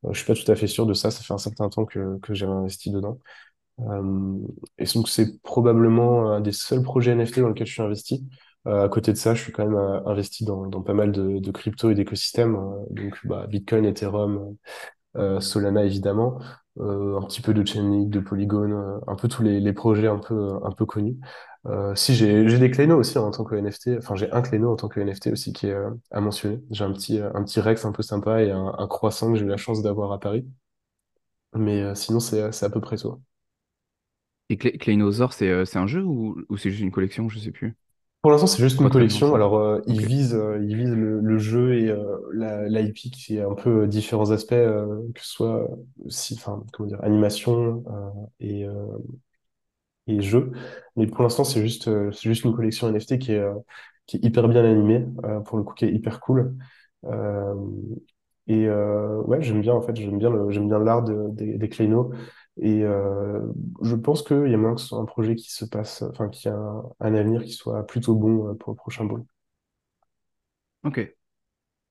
Euh, 0.05 0.13
je 0.13 0.19
suis 0.23 0.27
pas 0.27 0.35
tout 0.35 0.51
à 0.51 0.57
fait 0.57 0.67
sûr 0.69 0.87
de 0.87 0.95
ça. 0.95 1.11
Ça 1.11 1.23
fait 1.23 1.35
un 1.35 1.39
certain 1.39 1.69
temps 1.69 1.85
que, 1.85 2.19
que 2.21 2.33
j'ai 2.35 2.47
investi 2.47 2.91
dedans. 2.91 3.19
Euh, 3.81 4.39
et 4.79 4.85
donc, 4.95 5.09
c'est 5.09 5.43
probablement 5.43 6.33
un 6.33 6.41
des 6.43 6.53
seuls 6.53 6.83
projets 6.83 7.13
NFT 7.13 7.41
dans 7.41 7.49
lequel 7.49 7.67
je 7.67 7.73
suis 7.75 7.83
investi. 7.83 8.29
Euh, 8.67 8.85
à 8.85 8.89
côté 8.89 9.13
de 9.13 9.17
ça, 9.17 9.35
je 9.35 9.43
suis 9.43 9.53
quand 9.53 9.65
même 9.67 9.75
euh, 9.77 10.01
investi 10.07 10.45
dans, 10.45 10.69
pas 10.83 10.93
mal 10.95 11.13
de, 11.13 11.51
crypto 11.51 11.91
et 11.91 11.95
d'écosystèmes. 11.95 12.57
euh, 12.57 12.85
donc, 12.91 13.19
bah, 13.27 13.47
Bitcoin, 13.49 13.87
Ethereum, 13.87 14.57
euh, 15.17 15.41
Solana 15.41 15.85
évidemment, 15.85 16.39
un 16.79 17.23
petit 17.27 17.43
peu 17.43 17.55
de 17.55 17.65
Chainlink, 17.67 18.11
de 18.11 18.21
Polygon, 18.21 19.01
un 19.07 19.17
peu 19.17 19.29
tous 19.29 19.43
les, 19.43 19.73
projets 19.73 20.09
un 20.09 20.19
peu, 20.19 20.55
un 20.65 20.73
peu 20.73 20.87
connus. 20.87 21.19
Si 21.95 22.15
j'ai 22.15 22.59
des 22.59 22.71
Cléno 22.71 22.97
aussi 22.99 23.19
hein, 23.19 23.23
en 23.23 23.31
tant 23.33 23.45
que 23.45 23.55
NFT, 23.55 23.99
enfin 23.99 24.15
j'ai 24.17 24.31
un 24.33 24.41
Cléno 24.43 24.73
en 24.73 24.77
tant 24.77 24.89
que 24.89 25.01
NFT 25.01 25.33
aussi 25.33 25.53
qui 25.53 25.67
est 25.69 25.77
à 26.11 26.21
mentionner. 26.21 26.61
J'ai 26.71 26.85
un 26.85 26.93
petit, 26.93 27.19
un 27.21 27.45
petit 27.45 27.61
Rex 27.61 27.85
un 27.85 27.93
peu 27.93 28.03
sympa 28.03 28.43
et 28.43 28.51
un, 28.51 28.87
croissant 28.89 29.33
que 29.33 29.39
j'ai 29.39 29.45
eu 29.45 29.49
la 29.49 29.59
chance 29.59 29.83
d'avoir 29.83 30.13
à 30.13 30.21
Paris. 30.21 30.47
Mais 31.55 31.95
sinon 31.95 32.19
c'est 32.21 32.43
à 32.65 32.71
peu 32.71 32.81
près 32.81 32.97
tout. 32.97 33.21
Et 34.51 34.59
Clé- 34.59 34.77
Clénosaure, 34.77 35.33
c'est 35.33 35.77
un 35.77 35.87
jeu 35.87 36.03
ou, 36.05 36.37
ou 36.51 36.57
c'est 36.59 36.71
juste 36.71 36.83
une 36.83 36.91
collection? 36.91 37.29
Je 37.31 37.39
sais 37.39 37.53
plus. 37.53 37.75
Pour 38.23 38.31
l'instant, 38.33 38.47
c'est 38.47 38.63
juste 38.63 38.81
Pas 38.81 38.89
une 38.89 38.91
très 38.91 39.05
collection. 39.05 39.35
avancé. 39.35 39.35
Alors, 39.35 39.57
euh, 39.57 39.81
ils 39.87 39.99
Ok. 39.99 40.05
visent, 40.05 40.35
euh, 40.35 40.59
ils 40.63 40.77
visent 40.77 40.91
le, 40.93 41.21
le 41.21 41.39
jeu 41.39 41.75
et 41.79 41.89
euh, 41.89 42.19
la, 42.35 42.69
l'IP 42.69 43.11
qui 43.11 43.39
est 43.39 43.43
un 43.43 43.55
peu 43.55 43.85
euh, 43.85 43.87
différents 43.87 44.31
aspects, 44.31 44.53
euh, 44.53 45.01
que 45.15 45.21
ce 45.23 45.29
soit 45.31 45.67
enfin, 46.35 46.63
comment 46.73 46.87
dire, 46.89 47.03
animation 47.03 47.83
euh, 47.89 48.11
et, 48.41 48.65
euh, 48.67 48.75
et 50.07 50.21
jeux. 50.23 50.53
Mais 50.97 51.07
pour 51.07 51.23
l'instant, 51.23 51.45
c'est 51.45 51.63
juste, 51.63 51.89
euh, 51.89 52.11
c'est 52.13 52.29
juste 52.29 52.45
une 52.45 52.55
collection 52.55 52.89
NFT 52.89 53.19
qui 53.19 53.33
est, 53.33 53.39
euh, 53.39 53.55
qui 54.07 54.17
est 54.17 54.25
hyper 54.25 54.49
bien 54.49 54.65
animée, 54.65 55.07
euh, 55.25 55.41
pour 55.41 55.59
le 55.59 55.65
coup, 55.65 55.75
qui 55.75 55.85
est 55.85 55.93
hyper 55.93 56.21
cool. 56.21 56.57
Euh, 57.05 57.55
et 58.47 58.67
euh, 58.67 59.21
ouais, 59.23 59.43
j'aime 59.43 59.61
bien, 59.61 59.75
en 59.75 59.83
fait, 59.83 59.95
j'aime 59.97 60.19
bien 60.19 60.31
le, 60.31 60.51
j'aime 60.51 60.69
bien 60.69 60.79
l'art 60.81 61.03
de- 61.05 61.29
des, 61.33 61.57
des 61.59 61.69
Kleino. 61.69 62.13
Et 62.61 62.85
euh, 62.85 63.41
je 63.83 63.95
pense 63.97 64.23
qu'il 64.23 64.49
y 64.49 64.55
a 64.55 64.57
moyen 64.57 64.75
que 64.77 64.81
ce 64.83 64.89
soit 64.89 64.99
un 65.01 65.05
projet 65.07 65.35
qui 65.37 65.51
se 65.53 65.65
passe, 65.65 66.03
enfin, 66.03 66.29
qui 66.29 66.49
a 66.49 66.55
un, 66.57 66.85
un 67.01 67.15
avenir 67.15 67.43
qui 67.45 67.53
soit 67.53 67.87
plutôt 67.87 68.15
bon 68.15 68.49
euh, 68.51 68.55
pour 68.55 68.73
le 68.73 68.77
prochain 68.77 69.05
ball. 69.05 69.25
Ok. 70.83 71.01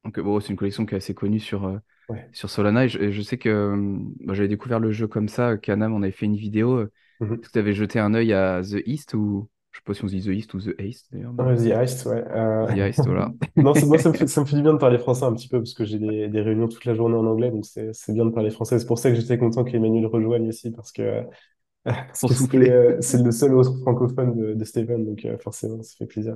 Ok, 0.05 0.19
bon, 0.21 0.39
c'est 0.41 0.49
une 0.49 0.57
collection 0.57 0.85
qui 0.85 0.95
est 0.95 0.97
assez 0.97 1.15
connue 1.15 1.39
sur, 1.39 1.65
euh, 1.65 1.79
Ouais. 2.09 2.33
sur 2.33 2.49
Solana. 2.49 2.85
Et 2.85 2.89
je, 2.89 2.99
et 2.99 3.11
je 3.13 3.21
sais 3.21 3.37
que 3.39 3.75
bah, 4.21 4.33
j'avais 4.35 4.49
découvert 4.49 4.79
le 4.79 4.91
jeu 4.91 5.07
comme 5.07 5.29
ça. 5.29 5.57
Canam, 5.57 5.93
on 5.93 6.03
avait 6.03 6.11
fait 6.11 6.25
une 6.27 6.37
vidéo. 6.37 6.83
Mhm. 7.19 7.43
Est-ce 7.43 7.49
que 7.49 7.53
tu 7.53 7.59
avais 7.59 7.73
jeté 7.73 7.99
un 7.99 8.13
œil 8.15 8.33
à 8.33 8.61
The 8.63 8.83
East 8.87 9.13
ou? 9.15 9.49
Je 9.87 9.93
sais 9.93 9.93
pas 9.93 9.93
si 9.95 10.03
on 10.03 10.07
dit 10.07 10.21
The 10.23 10.27
East 10.27 10.53
ou 10.53 10.61
The 10.61 10.79
East 10.81 11.07
d'ailleurs, 11.11 11.33
Ouais, 11.37 11.55
The 11.55 11.71
Heist, 11.71 12.05
ouais. 12.05 12.23
euh, 12.29 12.67
The 12.67 12.77
East, 12.77 13.05
voilà. 13.05 13.33
Non, 13.57 13.73
moi, 13.85 13.97
ça 13.99 14.09
me 14.09 14.13
fait, 14.17 14.27
ça 14.27 14.41
me 14.41 14.45
fait 14.45 14.55
du 14.57 14.61
bien 14.63 14.73
de 14.73 14.79
parler 14.79 14.99
français 14.99 15.25
un 15.25 15.33
petit 15.33 15.47
peu, 15.49 15.59
parce 15.59 15.73
que 15.73 15.85
j'ai 15.85 15.99
des, 15.99 16.29
des 16.29 16.41
réunions 16.41 16.67
toute 16.69 16.85
la 16.85 16.95
journée 16.95 17.15
en 17.17 17.25
anglais, 17.25 17.51
donc 17.51 17.65
c'est 17.65 18.13
bien 18.13 18.25
de 18.25 18.31
parler 18.31 18.51
français. 18.51 18.79
C'est 18.79 18.87
pour 18.87 18.99
ça 18.99 19.09
que 19.11 19.15
j'étais 19.17 19.37
content 19.37 19.63
qu'Emmanuel 19.65 20.05
rejoigne 20.07 20.47
aussi, 20.49 20.71
parce 20.71 20.91
que 20.91 21.23
souffler. 22.13 22.69
euh, 22.69 22.97
c'est 23.01 23.21
le 23.23 23.31
seul 23.31 23.53
autre 23.55 23.77
francophone 23.81 24.35
de, 24.35 24.53
de 24.53 24.65
Stephen, 24.65 25.05
donc 25.05 25.25
euh, 25.25 25.37
forcément, 25.39 25.81
ça 25.83 25.95
fait 25.97 26.05
plaisir 26.07 26.35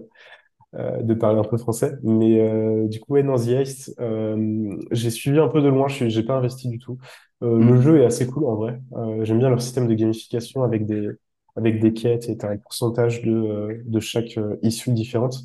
euh, 0.76 1.02
de 1.04 1.14
parler 1.14 1.40
un 1.40 1.44
peu 1.44 1.58
français. 1.58 1.94
Mais 2.04 2.42
euh, 2.42 2.88
du 2.88 3.00
coup, 3.00 3.14
ouais, 3.14 3.24
dans 3.24 3.38
The 3.38 3.50
Heist, 3.50 3.96
euh, 4.02 4.76
j'ai 4.92 5.12
suivi 5.12 5.40
un 5.40 5.48
peu 5.50 5.62
de 5.62 5.70
loin, 5.70 5.88
je 5.88 6.10
j'ai 6.10 6.24
pas 6.24 6.36
investi 6.36 6.70
du 6.70 6.80
tout. 6.80 6.98
Euh, 7.44 7.60
le 7.62 7.76
Hmm. 7.76 7.82
jeu 7.82 8.02
est 8.02 8.06
assez 8.06 8.28
cool 8.28 8.46
en 8.46 8.56
vrai. 8.56 8.82
Euh, 8.96 9.26
j'aime 9.26 9.40
bien 9.40 9.50
leur 9.50 9.62
système 9.62 9.88
de 9.88 9.94
gamification 9.96 10.64
avec 10.64 10.86
des, 10.86 11.10
avec 11.56 11.80
des 11.82 11.94
quêtes 11.94 12.30
et 12.30 12.38
un 12.46 12.58
pourcentage 12.58 13.22
de, 13.24 13.84
de 13.86 14.00
chaque 14.00 14.38
euh, 14.38 14.58
issue 14.64 14.94
différente. 14.94 15.36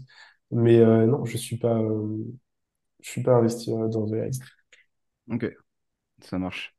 Mais 0.50 0.78
euh, 0.78 1.06
non, 1.06 1.24
je 1.24 1.36
suis 1.36 1.59
pas, 1.59 1.78
euh, 1.78 2.18
je 3.02 3.11
suis 3.11 3.22
pas 3.22 3.34
investi 3.36 3.70
dans 3.70 4.06
The. 4.06 4.32
Ok, 5.30 5.44
ça 6.22 6.38
marche. 6.38 6.74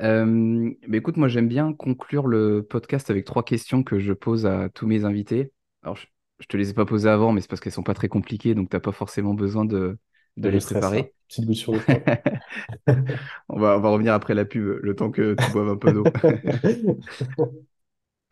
Euh, 0.00 0.72
bah 0.88 0.96
écoute, 0.96 1.16
moi 1.16 1.28
j'aime 1.28 1.48
bien 1.48 1.72
conclure 1.72 2.26
le 2.26 2.62
podcast 2.68 3.10
avec 3.10 3.24
trois 3.24 3.44
questions 3.44 3.84
que 3.84 3.98
je 3.98 4.12
pose 4.12 4.46
à 4.46 4.68
tous 4.70 4.86
mes 4.86 5.04
invités. 5.04 5.52
Alors, 5.82 5.96
je, 5.96 6.06
je 6.40 6.46
te 6.46 6.56
les 6.56 6.70
ai 6.70 6.74
pas 6.74 6.86
posées 6.86 7.08
avant, 7.10 7.32
mais 7.32 7.40
c'est 7.40 7.48
parce 7.48 7.60
qu'elles 7.60 7.72
sont 7.72 7.82
pas 7.82 7.94
très 7.94 8.08
compliquées, 8.08 8.54
donc 8.54 8.70
t'as 8.70 8.80
pas 8.80 8.92
forcément 8.92 9.34
besoin 9.34 9.64
de, 9.64 9.98
de 10.40 10.48
les 10.48 10.60
préparer. 10.60 11.14
Petite 11.28 11.46
goutte 11.46 11.56
sur 11.56 11.72
le. 11.74 11.80
On 13.48 13.58
va, 13.60 13.76
on 13.76 13.80
va 13.80 13.88
revenir 13.90 14.14
après 14.14 14.34
la 14.34 14.44
pub, 14.44 14.78
le 14.82 14.94
temps 14.96 15.10
que 15.10 15.34
tu 15.34 15.50
boives 15.50 15.68
un 15.68 15.76
peu 15.76 15.92
d'eau. 15.92 16.12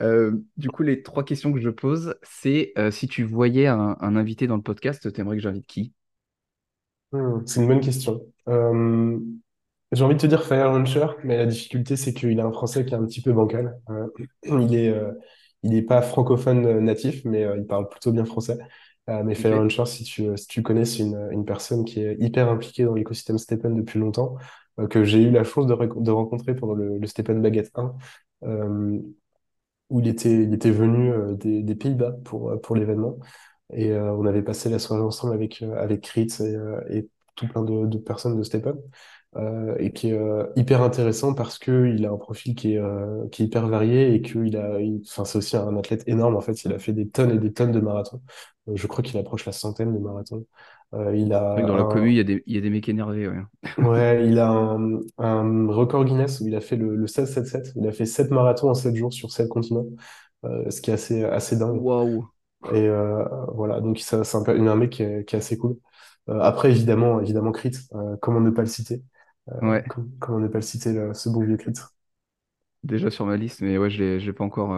Euh, 0.01 0.33
du 0.57 0.71
coup, 0.71 0.83
les 0.83 1.03
trois 1.03 1.25
questions 1.25 1.53
que 1.53 1.61
je 1.61 1.71
pose, 1.71 2.15
c'est 2.23 2.73
euh, 2.79 2.91
si 2.91 3.09
tu 3.09 3.25
voyais 3.25 3.67
un, 3.67 3.97
un 4.01 4.17
invité 4.17 4.47
dans 4.47 4.57
le 4.57 4.63
podcast, 4.63 5.13
t'aimerais 5.13 5.37
que 5.37 5.43
j'invite 5.43 5.67
qui? 5.67 5.93
Hmm, 7.13 7.41
c'est 7.47 7.61
une 7.61 7.67
bonne 7.67 7.81
question. 7.81 8.21
Euh, 8.49 9.19
j'ai 9.93 10.05
envie 10.05 10.15
de 10.15 10.21
te 10.21 10.27
dire 10.27 10.45
Fire 10.45 10.73
Launcher, 10.73 11.07
mais 11.25 11.37
la 11.37 11.47
difficulté, 11.47 11.97
c'est 11.97 12.15
qu'il 12.15 12.39
a 12.41 12.47
un 12.47 12.53
français 12.53 12.85
qui 12.85 12.95
est 12.95 12.97
un 12.97 13.05
petit 13.05 13.21
peu 13.21 13.33
bancal. 13.33 13.79
Euh, 13.91 14.07
il 14.45 14.75
est, 14.75 14.89
euh, 14.89 15.13
il 15.63 15.75
est 15.75 15.83
pas 15.83 16.03
francophone 16.03 16.65
euh, 16.67 16.81
natif, 16.81 17.25
mais 17.25 17.45
euh, 17.45 17.57
il 17.59 17.67
parle 17.67 17.89
plutôt 17.89 18.13
bien 18.13 18.25
français. 18.25 18.59
Euh, 19.09 19.23
mais 19.25 19.35
Fire. 19.35 19.57
Launcher, 19.57 19.87
si 19.87 20.05
tu, 20.05 20.37
si 20.37 20.47
tu 20.47 20.63
connais, 20.63 20.85
c'est 20.85 21.03
une, 21.03 21.29
une 21.33 21.45
personne 21.45 21.85
qui 21.85 22.01
est 22.01 22.17
hyper 22.21 22.49
impliquée 22.49 22.85
dans 22.85 22.95
l'écosystème 22.95 23.39
Stepen 23.39 23.75
depuis 23.75 23.99
longtemps, 23.99 24.37
euh, 24.79 24.87
que 24.87 25.03
j'ai 25.03 25.23
eu 25.23 25.31
la 25.31 25.43
chance 25.43 25.67
de, 25.67 26.11
rencontrer 26.13 26.55
pendant 26.55 26.75
le, 26.75 26.99
le 26.99 27.07
Stepen 27.09 27.43
Baguette 27.43 27.73
1, 27.75 27.95
euh, 28.45 29.01
où 29.91 30.01
il 30.01 30.09
était, 30.09 30.45
il 30.45 30.55
était 30.55 30.71
venu 30.71 31.13
euh, 31.13 31.35
des, 31.35 31.63
des 31.63 31.75
Pays-Bas 31.75 32.13
pour, 32.25 32.51
euh, 32.51 32.57
pour 32.57 32.77
l'événement. 32.77 33.19
Et 33.73 33.93
euh, 33.93 34.13
on 34.15 34.27
avait 34.27 34.43
passé 34.43 34.69
la 34.71 34.79
soirée 34.79 35.03
ensemble 35.03 35.35
avec, 35.35 35.63
euh, 35.63 35.77
avec 35.81 36.03
Kritz 36.03 36.41
et, 36.41 36.57
et 36.91 37.09
tout 37.37 37.49
plein 37.49 37.63
de, 37.63 37.87
de 37.87 37.99
personnes 37.99 38.37
de 38.39 38.43
Step 38.43 38.67
Up, 38.67 38.79
et 39.79 39.93
qui 39.93 40.11
est 40.11 40.21
hyper 40.57 40.83
intéressant 40.83 41.35
parce 41.35 41.59
que 41.59 41.87
il 41.95 42.05
a 42.05 42.11
un 42.11 42.17
profil 42.17 42.55
qui 42.55 42.75
est, 42.75 42.81
qui 43.31 43.43
est 43.43 43.47
hyper 43.47 43.69
varié 43.69 44.13
et 44.15 44.23
qu'il 44.23 44.57
a, 44.57 44.79
enfin, 45.07 45.25
c'est 45.25 45.39
aussi 45.39 45.57
un 45.57 45.77
athlète 45.77 46.03
énorme. 46.09 46.37
En 46.37 46.41
fait, 46.41 46.65
il 46.65 46.73
a 46.73 46.79
fait 46.79 46.93
des 46.93 47.09
tonnes 47.09 47.31
et 47.31 47.39
des 47.39 47.53
tonnes 47.53 47.73
de 47.73 47.81
marathons. 47.81 48.21
Je 48.75 48.87
crois 48.89 49.03
qu'il 49.03 49.17
approche 49.19 49.47
la 49.47 49.53
centaine 49.53 49.95
de 49.95 49.99
marathons. 49.99 50.45
Euh, 50.95 51.17
il 51.17 51.33
a 51.33 51.41
dans 51.65 51.77
la 51.77 51.85
commu, 51.85 52.11
un, 52.11 52.13
il 52.13 52.17
y 52.17 52.21
a 52.21 52.25
des, 52.25 52.43
il 52.47 52.55
y 52.55 52.59
a 52.59 52.61
des 52.61 52.71
mecs 52.71 52.89
énervés, 52.89 53.29
ouais. 53.29 53.43
ouais, 53.77 54.27
il 54.29 54.39
a 54.39 54.49
un, 54.51 55.01
un 55.19 55.67
record 55.73 56.05
Guinness 56.05 56.41
où 56.41 56.47
il 56.49 56.55
a 56.55 56.61
fait 56.61 56.77
le, 56.77 56.97
le 56.97 57.07
16-7-7. 57.07 57.73
Il 57.77 57.87
a 57.87 57.93
fait 57.93 58.07
7 58.07 58.31
marathons 58.31 58.71
en 58.71 58.75
7 58.75 58.95
jours 58.97 59.13
sur 59.13 59.31
7 59.33 59.49
continents, 59.49 59.87
euh, 60.45 60.71
ce 60.71 60.81
qui 60.81 60.91
est 60.91 60.95
assez, 60.95 61.25
assez 61.25 61.57
dingue. 61.57 61.81
Waouh. 61.83 62.29
Et 62.73 62.87
euh, 62.89 63.25
voilà, 63.55 63.81
donc 63.81 63.99
c'est 63.99 64.17
un, 64.17 64.45
un 64.49 64.77
mec 64.77 64.91
qui 64.91 65.03
est, 65.03 65.25
qui 65.27 65.37
est 65.37 65.39
assez 65.39 65.57
cool. 65.59 65.77
Euh, 66.29 66.41
après, 66.41 66.71
évidemment, 66.71 67.21
évidemment, 67.21 67.53
Crit, 67.53 67.73
euh, 67.95 68.17
comment 68.21 68.41
ne 68.41 68.51
pas 68.51 68.63
le 68.63 68.69
citer? 68.69 69.03
Euh, 69.51 69.55
Ouais, 69.63 69.85
com- 69.89 70.11
comment 70.21 70.39
ne 70.41 70.49
pas 70.49 70.59
le 70.59 70.63
citer, 70.63 70.93
le- 70.93 71.15
ce 71.15 71.29
bon 71.31 71.45
vieux 71.45 71.57
Crit? 71.57 71.73
déjà 72.83 73.11
sur 73.11 73.27
ma 73.27 73.37
liste, 73.37 73.61
mais 73.63 73.79
ouais, 73.79 73.91
je 73.91 74.03
l'ai, 74.03 74.21
je 74.21 74.27
l'ai 74.27 74.33
pas 74.33 74.45
encore, 74.45 74.73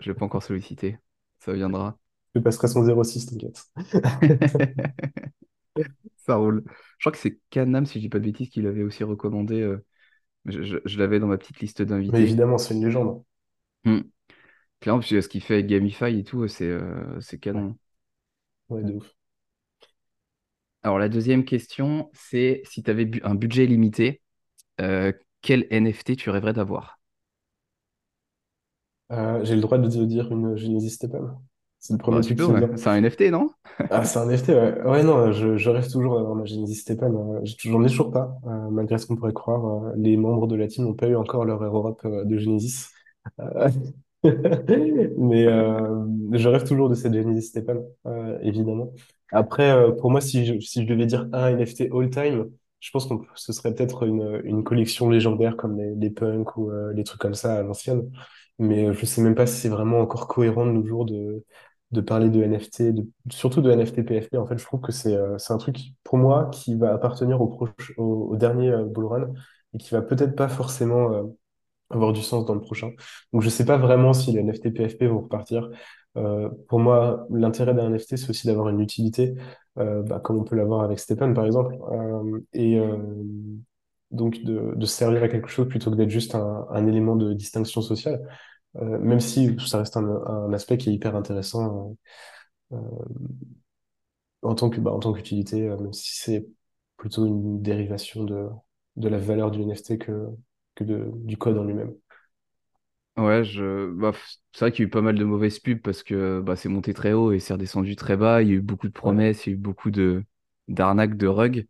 je 0.00 0.10
l'ai 0.10 0.14
pas 0.16 0.24
encore 0.24 0.42
sollicité. 0.42 0.98
Ça 1.40 1.52
viendra. 1.52 1.98
Je 2.34 2.40
passerai 2.40 2.68
son 2.68 2.84
06, 2.84 3.26
t'inquiète. 3.26 3.64
Ça 6.16 6.36
roule. 6.36 6.64
Je 6.98 7.02
crois 7.04 7.12
que 7.12 7.18
c'est 7.18 7.40
Canam, 7.50 7.86
si 7.86 7.94
je 7.94 8.00
dis 8.00 8.08
pas 8.08 8.18
de 8.18 8.24
bêtises, 8.24 8.48
qui 8.50 8.62
l'avait 8.62 8.82
aussi 8.82 9.04
recommandé. 9.04 9.60
euh, 9.60 9.84
je 10.46 10.62
je- 10.62 10.78
je 10.84 10.98
l'avais 10.98 11.20
dans 11.20 11.26
ma 11.28 11.38
petite 11.38 11.60
liste 11.60 11.82
Mais 12.08 12.20
d'invités. 12.22 12.22
évidemment, 12.22 12.58
c'est 12.58 12.74
une 12.74 12.84
légende. 12.84 13.24
Clairement, 14.80 15.00
parce 15.00 15.10
que 15.10 15.20
ce 15.20 15.28
qu'il 15.28 15.42
fait 15.42 15.54
avec 15.54 15.66
Gamify 15.66 16.18
et 16.18 16.24
tout, 16.24 16.46
c'est 16.48 16.64
euh, 16.68 17.20
Ouais, 17.52 17.64
canon. 17.64 17.76
ouais, 18.70 18.82
de 18.84 18.94
ouf. 18.94 19.14
Alors, 20.82 20.98
la 20.98 21.08
deuxième 21.08 21.44
question, 21.46 22.10
c'est 22.14 22.60
si 22.64 22.82
tu 22.82 22.90
avais 22.90 23.10
un 23.24 23.34
budget 23.34 23.66
limité, 23.66 24.22
euh, 24.80 25.12
quel 25.42 25.66
NFT 25.70 26.16
tu 26.16 26.30
rêverais 26.30 26.52
d'avoir? 26.54 27.00
Euh, 29.12 29.44
j'ai 29.44 29.54
le 29.56 29.60
droit 29.60 29.78
de 29.78 29.88
te 29.88 29.98
dire 30.04 30.30
une 30.32 30.56
Genesis 30.56 30.90
Stephen. 30.90 31.36
C'est 31.80 31.94
le 31.94 31.98
premier 31.98 32.20
Bah, 32.20 32.26
truc 32.26 32.38
ouais. 32.48 32.76
C'est 32.76 32.88
un 32.88 32.96
NFT, 32.96 33.30
non? 33.30 33.50
Ah, 33.88 34.04
c'est 34.04 34.18
un 34.18 34.24
NFT, 34.28 34.52
ouais. 34.54 34.82
Ouais, 34.82 35.02
non, 35.02 35.32
je, 35.32 35.56
je 35.56 35.70
rêve 35.70 35.90
toujours 35.90 36.14
d'avoir 36.16 36.36
ma 36.36 36.44
Genesis. 36.44 36.84
Euh, 36.90 37.40
j'ai- 37.42 37.56
J'en 37.70 37.82
ai 37.84 37.88
toujours 37.88 38.12
pas, 38.12 38.36
euh, 38.46 38.70
malgré 38.70 38.98
ce 38.98 39.06
qu'on 39.06 39.16
pourrait 39.16 39.32
croire. 39.32 39.64
euh, 39.88 39.92
les 39.96 40.16
membres 40.16 40.46
de 40.46 40.54
la 40.54 40.68
team 40.68 40.84
n'ont 40.84 40.94
pas 40.94 41.08
eu 41.08 41.16
encore 41.16 41.44
leur 41.44 41.62
Air 41.64 41.74
Europe 41.74 42.00
euh, 42.04 42.24
de 42.24 42.38
Genesis. 42.38 42.86
Euh, 43.40 43.68
Mais 45.18 45.46
euh, 45.46 46.04
je 46.32 46.48
rêve 46.48 46.64
toujours 46.66 46.88
de 46.90 46.94
cette 46.94 47.14
Genesis 47.14 47.48
Stephen, 47.48 47.82
euh, 48.06 48.38
évidemment. 48.42 48.92
Après, 49.32 49.70
euh, 49.72 49.92
pour 49.92 50.10
moi, 50.10 50.20
si 50.20 50.44
je, 50.46 50.58
si 50.60 50.82
je 50.82 50.86
devais 50.88 51.06
dire 51.06 51.28
un 51.32 51.48
NFT 51.50 51.88
all-time, 51.92 52.50
je 52.80 52.90
pense 52.92 53.06
que 53.08 53.14
ce 53.34 53.52
serait 53.52 53.74
peut-être 53.74 54.04
une, 54.06 54.40
une 54.44 54.62
collection 54.64 55.08
légendaire 55.10 55.56
comme 55.56 55.76
les, 55.78 55.94
les 55.96 56.10
punks 56.10 56.56
ou 56.56 56.70
euh, 56.70 56.92
les 56.94 57.04
trucs 57.04 57.20
comme 57.20 57.34
ça 57.34 57.56
à 57.58 57.62
l'ancienne. 57.62 58.10
Mais 58.58 58.86
euh, 58.88 58.92
je 58.92 59.06
sais 59.06 59.22
même 59.22 59.34
pas 59.34 59.46
si 59.46 59.56
c'est 59.60 59.68
vraiment 59.68 60.00
encore 60.00 60.28
cohérent 60.28 60.66
de 60.66 60.72
nos 60.72 60.84
jours 60.86 61.06
de, 61.06 61.44
de 61.92 62.00
parler 62.00 62.28
de 62.30 62.42
NFT, 62.42 62.82
de, 62.94 63.06
surtout 63.30 63.62
de 63.62 63.70
NFT 63.70 64.04
PFP. 64.04 64.36
En 64.36 64.46
fait, 64.46 64.58
je 64.58 64.64
trouve 64.64 64.80
que 64.80 64.92
c'est 64.92 65.14
euh, 65.14 65.36
un 65.48 65.58
truc, 65.58 65.78
pour 66.04 66.18
moi, 66.18 66.50
qui 66.52 66.76
va 66.76 66.92
appartenir 66.94 67.40
au, 67.40 67.48
proche, 67.48 67.92
au, 67.98 68.36
dernier 68.36 68.70
euh, 68.70 68.84
bull 68.84 69.06
run 69.06 69.32
et 69.74 69.78
qui 69.78 69.90
va 69.90 70.02
peut-être 70.02 70.36
pas 70.36 70.48
forcément 70.48 71.12
euh, 71.12 71.22
avoir 71.90 72.12
du 72.12 72.22
sens 72.22 72.44
dans 72.46 72.54
le 72.54 72.60
prochain. 72.60 72.90
Donc, 73.32 73.42
je 73.42 73.48
sais 73.48 73.64
pas 73.64 73.76
vraiment 73.76 74.12
si 74.12 74.32
les 74.32 74.42
NFT 74.42 74.72
PFP 74.74 75.04
vont 75.04 75.20
repartir. 75.22 75.70
Euh, 76.16 76.48
pour 76.68 76.80
moi, 76.80 77.26
l'intérêt 77.30 77.74
d'un 77.74 77.90
NFT, 77.90 78.16
c'est 78.16 78.30
aussi 78.30 78.46
d'avoir 78.46 78.68
une 78.68 78.80
utilité, 78.80 79.34
euh, 79.78 80.02
bah, 80.02 80.20
comme 80.20 80.38
on 80.38 80.44
peut 80.44 80.56
l'avoir 80.56 80.82
avec 80.82 80.98
Stephen, 80.98 81.34
par 81.34 81.46
exemple, 81.46 81.76
euh, 81.92 82.40
et 82.52 82.80
donc 84.10 84.42
de, 84.42 84.72
de 84.74 84.86
servir 84.86 85.22
à 85.22 85.28
quelque 85.28 85.48
chose 85.48 85.68
plutôt 85.68 85.90
que 85.90 85.96
d'être 85.96 86.10
juste 86.10 86.34
un, 86.34 86.66
un 86.70 86.86
élément 86.86 87.14
de 87.14 87.32
distinction 87.32 87.80
sociale, 87.80 88.20
Euh, 88.76 88.98
même 88.98 89.20
si 89.20 89.56
ça 89.66 89.78
reste 89.78 89.96
un, 89.96 90.04
un 90.26 90.52
aspect 90.52 90.78
qui 90.78 90.90
est 90.90 90.94
hyper 90.94 91.16
intéressant 91.16 91.96
euh, 92.72 92.78
en 94.42 94.54
tant 94.54 94.70
que, 94.70 94.80
bah, 94.80 94.90
en 94.92 94.98
tant 95.00 95.12
qu'utilité, 95.12 95.68
euh, 95.68 95.76
même 95.78 95.92
si 95.92 96.14
c'est 96.16 96.46
plutôt 96.96 97.26
une 97.26 97.62
dérivation 97.62 98.24
de, 98.24 98.48
de 98.96 99.08
la 99.08 99.18
valeur 99.18 99.50
du 99.50 99.62
NFT 99.62 99.98
que, 99.98 100.26
que 100.74 100.84
de, 100.84 101.10
du 101.24 101.36
code 101.36 101.58
en 101.58 101.64
lui-même. 101.64 101.94
Ouais, 103.16 103.44
je... 103.44 103.90
bah, 103.92 104.12
c'est 104.52 104.60
vrai 104.60 104.72
qu'il 104.72 104.80
y 104.82 104.86
a 104.86 104.88
eu 104.88 104.90
pas 104.90 105.02
mal 105.02 105.16
de 105.18 105.24
mauvaises 105.24 105.58
pubs 105.58 105.80
parce 105.82 106.02
que 106.02 106.40
bah, 106.40 106.56
c'est 106.56 106.68
monté 106.68 106.94
très 106.94 107.12
haut 107.12 107.32
et 107.32 107.40
c'est 107.40 107.52
redescendu 107.52 107.94
très 107.96 108.16
bas. 108.16 108.40
Il 108.42 108.48
y 108.48 108.52
a 108.52 108.54
eu 108.54 108.60
beaucoup 108.62 108.88
de 108.88 108.92
promesses, 108.92 109.46
il 109.46 109.50
y 109.50 109.52
a 109.52 109.54
eu 109.56 109.58
beaucoup 109.58 109.90
de 109.90 110.24
d'arnaques, 110.68 111.16
de 111.16 111.26
rugs. 111.26 111.66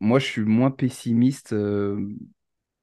Moi, 0.00 0.18
je 0.20 0.26
suis 0.26 0.42
moins 0.42 0.70
pessimiste 0.70 1.52
euh, 1.54 2.08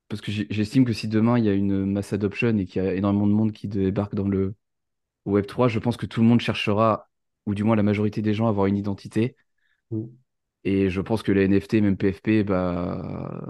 parce 0.09 0.21
que 0.21 0.31
j'estime 0.31 0.85
que 0.85 0.93
si 0.93 1.07
demain 1.07 1.37
il 1.37 1.45
y 1.45 1.49
a 1.49 1.53
une 1.53 1.85
mass 1.85 2.13
adoption 2.13 2.57
et 2.57 2.65
qu'il 2.65 2.83
y 2.83 2.87
a 2.87 2.93
énormément 2.93 3.27
de 3.27 3.33
monde 3.33 3.51
qui 3.51 3.67
débarque 3.67 4.15
dans 4.15 4.27
le 4.27 4.55
Web3, 5.25 5.67
je 5.69 5.79
pense 5.79 5.97
que 5.97 6.05
tout 6.05 6.21
le 6.21 6.27
monde 6.27 6.39
cherchera, 6.41 7.09
ou 7.45 7.55
du 7.55 7.63
moins 7.63 7.75
la 7.75 7.83
majorité 7.83 8.21
des 8.21 8.33
gens, 8.33 8.47
à 8.47 8.49
avoir 8.49 8.67
une 8.67 8.77
identité. 8.77 9.35
Mm. 9.91 10.05
Et 10.63 10.89
je 10.89 11.01
pense 11.01 11.23
que 11.23 11.31
les 11.31 11.45
NFT, 11.45 11.75
même 11.75 11.97
PFP, 11.97 12.43
bah, 12.45 13.41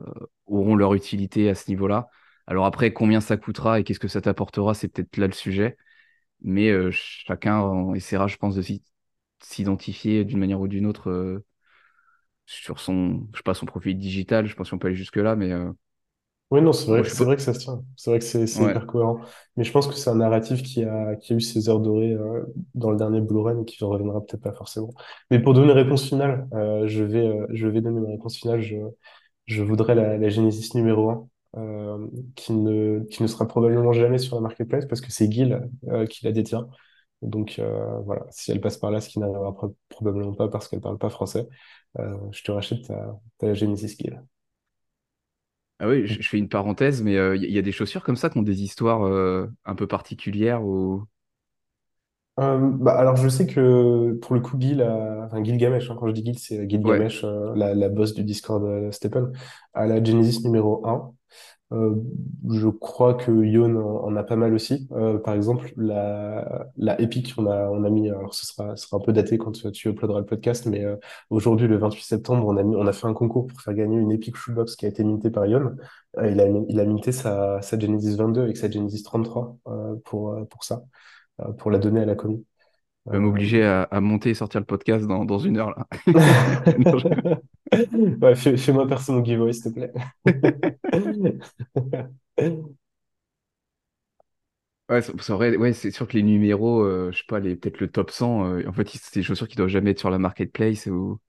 auront 0.46 0.76
leur 0.76 0.94
utilité 0.94 1.50
à 1.50 1.56
ce 1.56 1.70
niveau-là. 1.70 2.10
Alors 2.48 2.66
après, 2.66 2.94
combien 2.94 3.22
ça 3.22 3.38
coûtera 3.38 3.80
et 3.80 3.84
qu'est-ce 3.84 4.00
que 4.00 4.08
ça 4.08 4.22
t'apportera, 4.22 4.74
c'est 4.74 4.88
peut-être 4.88 5.18
là 5.18 5.28
le 5.28 5.34
sujet. 5.34 5.78
Mais 6.42 6.70
euh, 6.70 6.92
chacun 6.92 7.94
essaiera, 7.96 8.28
je 8.28 8.38
pense, 8.38 8.56
de 8.56 8.64
s'identifier 9.42 10.26
d'une 10.26 10.40
manière 10.40 10.62
ou 10.62 10.68
d'une 10.68 10.86
autre 10.86 11.10
euh, 11.12 11.46
sur 12.46 12.80
son, 12.80 13.28
je 13.34 13.38
sais 13.38 13.44
pas, 13.44 13.54
son 13.54 13.66
profil 13.66 13.98
digital. 13.98 14.48
Je 14.48 14.56
pense 14.56 14.70
qu'on 14.70 14.80
peut 14.80 14.88
aller 14.88 14.96
jusque-là, 14.96 15.36
mais 15.36 15.52
euh, 15.52 15.72
Oui, 16.50 16.62
non, 16.62 16.72
c'est 16.72 16.88
vrai, 16.90 17.04
c'est 17.10 17.26
vrai 17.26 17.36
que 17.36 17.42
ça 17.42 17.54
se 17.54 17.60
tient. 17.60 17.84
C'est 17.98 18.10
vrai 18.10 18.20
que 18.20 18.26
c'est 18.26 18.48
c'est 18.48 18.64
Ouais. 18.64 18.66
hyper 18.66 18.88
cohérent. 18.88 19.20
Mais 19.58 19.66
je 19.66 19.72
pense 19.74 19.86
que 19.88 19.94
c'est 19.96 20.10
un 20.10 20.16
narratif 20.16 20.64
qui 20.64 20.82
a, 20.84 21.16
qui 21.18 21.34
a 21.34 21.36
eu 21.36 21.42
ses 21.42 21.68
heures 21.68 21.82
dorées 21.82 22.14
euh, 22.14 22.46
dans 22.74 22.90
le 22.92 22.98
dernier 22.98 23.20
Blue 23.20 23.42
Run 23.42 23.62
et 23.62 23.66
qui 23.66 23.84
ne 23.84 23.90
reviendra 23.90 24.22
peut-être 24.22 24.42
pas 24.44 24.54
forcément. 24.54 24.94
Mais 25.30 25.40
pour 25.42 25.54
donner 25.54 25.66
une 25.68 25.78
réponse 25.78 26.06
finale, 26.08 26.48
euh, 26.54 26.88
je 26.88 27.04
vais, 27.04 27.28
euh, 27.28 27.46
je 27.52 27.68
vais 27.68 27.82
donner 27.82 28.00
ma 28.00 28.08
réponse 28.10 28.38
finale. 28.38 28.62
Je, 28.62 28.78
je 29.48 29.64
voudrais 29.64 29.96
la, 29.96 30.18
la 30.18 30.30
Genesis 30.30 30.72
numéro 30.76 31.10
un 31.12 31.28
euh, 31.58 32.08
qui 32.36 32.54
ne, 32.54 33.02
qui 33.12 33.24
ne 33.24 33.28
sera 33.28 33.48
probablement 33.48 33.94
jamais 33.94 34.18
sur 34.20 34.36
la 34.36 34.42
marketplace 34.42 34.86
parce 34.86 35.02
que 35.02 35.12
c'est 35.12 35.30
euh, 35.90 36.06
qui 36.08 36.26
la 36.26 36.32
détient. 36.34 36.70
Donc 37.24 37.60
euh, 37.60 38.00
voilà, 38.06 38.26
si 38.32 38.52
elle 38.52 38.62
passe 38.62 38.78
par 38.78 38.92
là, 38.92 39.02
ce 39.02 39.10
qui 39.10 39.20
n'arrivera 39.20 39.54
pro- 39.56 39.76
probablement 39.90 40.34
pas 40.36 40.50
parce 40.50 40.68
qu'elle 40.70 40.82
parle 40.82 40.98
pas 41.00 41.10
français, 41.10 41.48
euh, 42.00 42.18
je 42.32 42.44
te 42.44 42.52
rachète 42.52 42.88
ta, 42.88 43.20
ta 43.40 43.54
Genesis 43.56 43.98
Guil. 43.98 44.22
Ah 45.80 45.88
oui, 45.88 46.08
je, 46.08 46.22
je 46.22 46.28
fais 46.30 46.38
une 46.40 46.50
parenthèse, 46.50 47.04
mais 47.04 47.14
il 47.38 47.44
y, 47.44 47.52
y 47.54 47.58
a 47.60 47.62
des 47.62 47.72
chaussures 47.72 48.04
comme 48.04 48.16
ça 48.16 48.30
qui 48.30 48.38
ont 48.40 48.42
des 48.42 48.64
histoires 48.64 49.04
euh, 49.06 49.48
un 49.66 49.76
peu 49.76 49.88
particulières 49.88 50.64
ou? 50.64 51.06
Euh, 52.40 52.60
bah, 52.60 52.96
alors 52.96 53.16
je 53.16 53.28
sais 53.30 53.48
que 53.48 54.14
pour 54.22 54.36
le 54.36 54.42
coup 54.42 54.60
Gil 54.60 54.84
a, 54.84 55.24
enfin 55.26 55.44
Gilgamesh, 55.44 55.90
hein, 55.90 55.96
quand 56.00 56.06
je 56.08 56.12
dis 56.14 56.24
Gil 56.24 56.38
c'est 56.38 56.70
Ouais. 56.84 57.08
Gilgamesh, 57.10 57.24
euh, 57.24 57.52
la, 57.56 57.74
la 57.74 57.90
boss 57.90 58.14
du 58.14 58.24
Discord 58.24 58.64
euh, 58.64 58.92
Stephen, 58.92 59.32
à 59.74 59.88
la 59.88 60.04
Genesis 60.04 60.44
numéro 60.44 60.86
un 60.88 61.14
Euh, 61.74 61.96
je 62.50 62.68
crois 62.70 63.14
que 63.16 63.30
Ion 63.44 63.76
en, 63.76 64.06
en 64.08 64.16
a 64.16 64.24
pas 64.24 64.38
mal 64.38 64.54
aussi. 64.54 64.88
Euh, 64.94 65.18
par 65.20 65.34
exemple, 65.34 65.74
la, 65.76 66.68
la 66.78 67.00
Epic, 67.02 67.34
on 67.38 67.46
a, 67.46 67.70
on 67.70 67.84
a 67.84 67.90
mis, 67.90 68.10
alors 68.10 68.34
ce 68.34 68.46
sera, 68.46 68.76
ce 68.78 68.88
sera 68.88 68.98
un 68.98 69.00
peu 69.02 69.12
daté 69.12 69.38
quand 69.38 69.52
tu, 69.52 69.70
tu 69.72 69.90
uploaderas 69.90 70.20
le 70.22 70.26
podcast, 70.26 70.66
mais 70.66 70.86
euh, 70.86 70.96
aujourd'hui, 71.30 71.68
le 71.68 71.78
28 71.78 72.04
septembre, 72.04 72.48
on 72.48 72.56
a 72.58 72.64
mis, 72.64 72.76
on 72.76 72.88
a 72.88 72.94
fait 72.94 73.08
un 73.08 73.14
concours 73.14 73.48
pour 73.48 73.60
faire 73.62 73.74
gagner 73.74 73.98
une 73.98 74.12
Epic 74.14 74.36
Shoebox 74.38 74.76
qui 74.78 74.86
a 74.86 74.90
été 74.90 75.04
mintée 75.04 75.30
par 75.30 75.46
Ion. 75.46 75.76
Euh, 76.20 76.32
il 76.32 76.40
a, 76.40 76.48
il 76.48 76.80
a 76.80 76.86
minté 76.86 77.12
sa, 77.12 77.62
sa 77.62 77.78
Genesis 77.78 78.16
22 78.16 78.42
avec 78.44 78.56
sa 78.58 78.70
Genesis 78.72 79.04
33 79.04 79.58
euh, 79.68 79.96
pour, 80.06 80.36
pour 80.50 80.64
ça, 80.64 80.84
euh, 81.42 81.52
pour 81.54 81.72
la 81.72 81.80
donner 81.80 82.02
à 82.02 82.06
la 82.06 82.16
commu. 82.16 82.44
Tu 83.06 83.14
vas 83.14 83.20
m'obliger 83.20 83.64
à, 83.64 83.84
à 83.84 84.02
monter 84.02 84.32
et 84.32 84.34
sortir 84.34 84.60
le 84.62 84.66
podcast 84.66 85.08
dans, 85.08 85.26
dans 85.26 85.40
une 85.40 85.58
heure 85.58 85.72
là. 85.72 85.88
Non, 86.78 86.98
je- 86.98 87.08
Ouais, 88.22 88.36
fais, 88.36 88.58
fais-moi 88.58 88.88
perso 88.88 89.14
mon 89.14 89.24
giveaway, 89.24 89.54
s'il 89.54 89.74
te 89.74 89.80
plaît. 89.80 89.94
Ouais, 94.90 95.02
c'est 95.02 95.20
c'est 95.22 95.34
vrai, 95.34 95.58
ouais, 95.58 95.74
c'est 95.74 95.92
sûr 95.92 96.08
que 96.08 96.14
les 96.14 96.24
numéros, 96.24 96.82
euh, 96.82 97.12
je 97.12 97.18
sais 97.18 97.24
pas, 97.28 97.40
les, 97.42 97.58
peut-être 97.58 97.80
le 97.82 97.92
top 97.92 98.10
100, 98.10 98.46
euh, 98.46 98.66
en 98.68 98.72
fait, 98.74 98.88
c'est 98.90 99.14
des 99.16 99.24
chaussures 99.24 99.48
qui 99.50 99.58
doivent 99.58 99.68
jamais 99.68 99.92
être 99.92 100.00
sur 100.00 100.10
la 100.10 100.18
marketplace 100.18 100.86
ou 100.88 101.20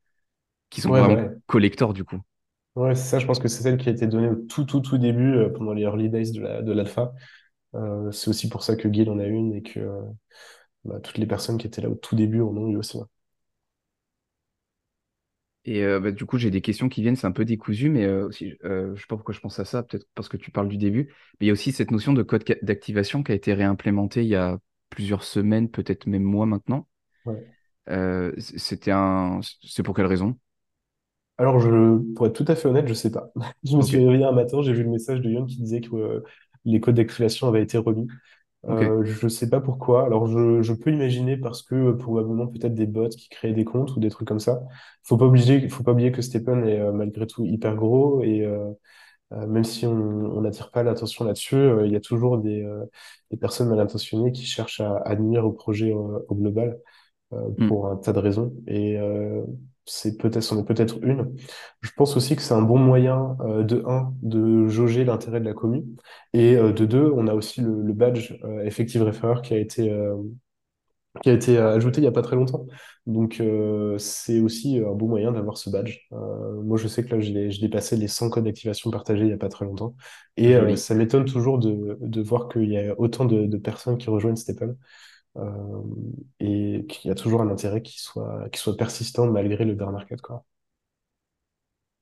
qui 0.70 0.82
sont 0.82 0.90
Ouais, 0.90 0.92
vraiment 0.92 1.02
voilà. 1.02 1.30
collector 1.46 1.94
du 1.94 2.04
coup. 2.04 2.20
Ouais, 2.76 2.94
c'est 2.94 3.02
ça, 3.08 3.18
je 3.18 3.26
pense 3.26 3.40
que 3.40 3.48
c'est 3.48 3.62
celle 3.64 3.76
qui 3.76 3.88
a 3.88 3.92
été 3.92 4.06
donnée 4.06 4.28
au 4.28 4.36
tout, 4.36 4.64
tout, 4.64 4.80
tout 4.80 4.98
début, 4.98 5.34
euh, 5.34 5.48
pendant 5.52 5.72
les 5.72 5.82
early 5.82 6.08
days 6.08 6.30
de 6.32 6.40
la, 6.40 6.62
de 6.62 6.72
l'alpha. 6.72 7.12
Euh, 7.74 8.10
c'est 8.12 8.28
aussi 8.30 8.48
pour 8.48 8.62
ça 8.64 8.74
que 8.76 8.88
Guil 8.88 9.08
en 9.10 9.18
a 9.20 9.26
une 9.26 9.54
et 9.54 9.62
que 9.62 9.78
euh, 9.80 10.02
bah, 10.84 10.98
toutes 11.00 11.18
les 11.18 11.26
personnes 11.26 11.58
qui 11.58 11.66
étaient 11.68 11.80
là 11.82 11.90
au 11.90 11.94
tout 11.96 12.16
début 12.16 12.40
en 12.42 12.56
ont 12.56 12.68
eu 12.68 12.76
aussi. 12.76 12.98
Et 15.68 15.84
euh, 15.84 16.00
bah, 16.00 16.12
du 16.12 16.24
coup, 16.24 16.38
j'ai 16.38 16.50
des 16.50 16.62
questions 16.62 16.88
qui 16.88 17.02
viennent, 17.02 17.14
c'est 17.14 17.26
un 17.26 17.32
peu 17.32 17.44
décousu, 17.44 17.90
mais 17.90 18.06
euh, 18.06 18.28
aussi, 18.28 18.54
euh, 18.64 18.96
je 18.96 19.02
sais 19.02 19.06
pas 19.06 19.16
pourquoi 19.16 19.34
je 19.34 19.40
pense 19.40 19.58
à 19.58 19.66
ça, 19.66 19.82
peut-être 19.82 20.06
parce 20.14 20.26
que 20.26 20.38
tu 20.38 20.50
parles 20.50 20.68
du 20.68 20.78
début, 20.78 21.12
mais 21.38 21.44
il 21.44 21.46
y 21.48 21.50
a 21.50 21.52
aussi 21.52 21.72
cette 21.72 21.90
notion 21.90 22.14
de 22.14 22.22
code 22.22 22.42
d'activation 22.62 23.22
qui 23.22 23.32
a 23.32 23.34
été 23.34 23.52
réimplémentée 23.52 24.22
il 24.22 24.28
y 24.28 24.34
a 24.34 24.58
plusieurs 24.88 25.24
semaines, 25.24 25.68
peut-être 25.68 26.06
même 26.06 26.22
mois 26.22 26.46
maintenant. 26.46 26.88
Ouais. 27.26 27.44
C'était 28.38 28.92
un... 28.92 29.40
C'est 29.62 29.82
pour 29.82 29.94
quelle 29.94 30.06
raison? 30.06 30.38
Alors, 31.36 31.60
je, 31.60 31.98
pour 32.14 32.26
être 32.28 32.32
tout 32.32 32.50
à 32.50 32.54
fait 32.54 32.66
honnête, 32.68 32.88
je 32.88 32.94
sais 32.94 33.12
pas. 33.12 33.30
Je 33.62 33.76
me 33.76 33.82
suis 33.82 33.98
réveillé 33.98 34.24
un 34.24 34.32
matin, 34.32 34.62
j'ai 34.62 34.72
vu 34.72 34.84
le 34.84 34.90
message 34.90 35.20
de 35.20 35.28
Yon 35.28 35.44
qui 35.44 35.58
disait 35.58 35.82
que 35.82 36.24
les 36.64 36.80
codes 36.80 36.94
d'activation 36.94 37.46
avaient 37.46 37.62
été 37.62 37.76
remis. 37.76 38.08
Euh, 38.66 39.04
je 39.04 39.28
sais 39.28 39.48
pas 39.48 39.60
pourquoi. 39.60 40.04
Alors, 40.04 40.26
je, 40.26 40.62
je 40.62 40.72
peux 40.72 40.92
imaginer 40.92 41.36
parce 41.36 41.62
que 41.62 41.74
euh, 41.76 41.96
probablement 41.96 42.48
peut-être 42.48 42.74
des 42.74 42.86
bots 42.86 43.08
qui 43.08 43.28
créaient 43.28 43.52
des 43.54 43.64
comptes 43.64 43.94
ou 43.96 44.00
des 44.00 44.10
trucs 44.10 44.26
comme 44.28 44.40
ça. 44.40 44.60
Faut 45.04 45.16
pas 45.16 45.26
oublier, 45.26 45.68
faut 45.68 45.84
pas 45.84 45.92
oublier 45.92 46.10
que 46.12 46.22
Stephen 46.22 46.64
est 46.66 46.80
euh, 46.80 46.92
malgré 46.92 47.26
tout 47.26 47.44
hyper 47.44 47.76
gros 47.76 48.22
et 48.24 48.44
euh, 48.44 48.70
euh, 49.32 49.46
même 49.46 49.64
si 49.64 49.86
on 49.86 49.92
on 49.94 50.42
n'attire 50.42 50.70
pas 50.72 50.82
l'attention 50.84 51.24
là-dessus, 51.24 51.56
euh, 51.56 51.86
il 51.86 51.92
y 51.92 51.96
a 51.96 52.00
toujours 52.00 52.38
des, 52.38 52.62
euh, 52.64 52.84
des 53.30 53.36
personnes 53.38 53.68
mal 53.70 53.80
intentionnées 53.80 54.32
qui 54.32 54.46
cherchent 54.46 54.80
à, 54.80 54.96
à 54.98 55.16
nuire 55.16 55.46
au 55.46 55.52
projet 55.52 55.92
euh, 55.92 56.20
au 56.28 56.34
global 56.36 56.78
euh, 57.34 57.50
Hmm. 57.58 57.68
pour 57.68 57.88
un 57.88 57.96
tas 57.96 58.12
de 58.12 58.18
raisons. 58.20 58.54
Et 58.68 58.98
euh, 58.98 59.44
c'est 59.88 60.16
peut-être, 60.18 60.42
c'en 60.42 60.58
est 60.60 60.64
peut-être 60.64 60.98
une. 61.02 61.34
Je 61.80 61.90
pense 61.96 62.16
aussi 62.16 62.36
que 62.36 62.42
c'est 62.42 62.54
un 62.54 62.62
bon 62.62 62.78
moyen, 62.78 63.36
euh, 63.40 63.62
de 63.64 63.82
un, 63.86 64.14
de 64.22 64.68
jauger 64.68 65.04
l'intérêt 65.04 65.40
de 65.40 65.44
la 65.44 65.54
commune, 65.54 65.96
et 66.32 66.56
euh, 66.56 66.72
de 66.72 66.84
deux, 66.86 67.10
on 67.16 67.26
a 67.28 67.34
aussi 67.34 67.60
le, 67.60 67.82
le 67.82 67.92
badge 67.92 68.34
euh, 68.44 68.64
Effective 68.64 69.02
Referrer 69.02 69.40
qui 69.42 69.54
a 69.54 69.58
été, 69.58 69.90
qui 71.22 71.30
a 71.30 71.32
été 71.32 71.58
ajouté 71.58 71.98
il 71.98 72.02
n'y 72.02 72.06
a 72.08 72.12
pas 72.12 72.22
très 72.22 72.36
longtemps. 72.36 72.66
Donc 73.06 73.42
c'est 73.98 74.40
aussi 74.40 74.78
un 74.78 74.92
bon 74.92 75.08
moyen 75.08 75.32
d'avoir 75.32 75.56
ce 75.58 75.70
badge. 75.70 76.00
Moi, 76.10 76.76
je 76.76 76.86
sais 76.88 77.04
que 77.04 77.14
là, 77.14 77.20
j'ai 77.20 77.50
j'ai 77.50 77.60
dépassé 77.60 77.96
les 77.96 78.08
100 78.08 78.30
codes 78.30 78.44
d'activation 78.44 78.90
partagés 78.90 79.22
il 79.22 79.28
n'y 79.28 79.32
a 79.32 79.38
pas 79.38 79.48
très 79.48 79.64
longtemps. 79.64 79.96
Et 80.36 80.54
Joli. 80.54 80.76
ça 80.76 80.94
m'étonne 80.94 81.24
toujours 81.24 81.58
de, 81.58 81.98
de 82.00 82.22
voir 82.22 82.48
qu'il 82.48 82.70
y 82.70 82.78
a 82.78 82.94
autant 83.00 83.24
de, 83.24 83.46
de 83.46 83.56
personnes 83.56 83.98
qui 83.98 84.10
rejoignent 84.10 84.36
Stephen 84.36 84.76
euh, 85.38 85.82
et 86.40 86.86
qu'il 86.88 87.08
y 87.08 87.12
a 87.12 87.14
toujours 87.14 87.42
un 87.42 87.50
intérêt 87.50 87.82
qui 87.82 88.00
soit, 88.00 88.48
qui 88.50 88.60
soit 88.60 88.76
persistant 88.76 89.30
malgré 89.30 89.64
le 89.64 89.74
bear 89.74 89.92
market, 89.92 90.20
quoi. 90.22 90.44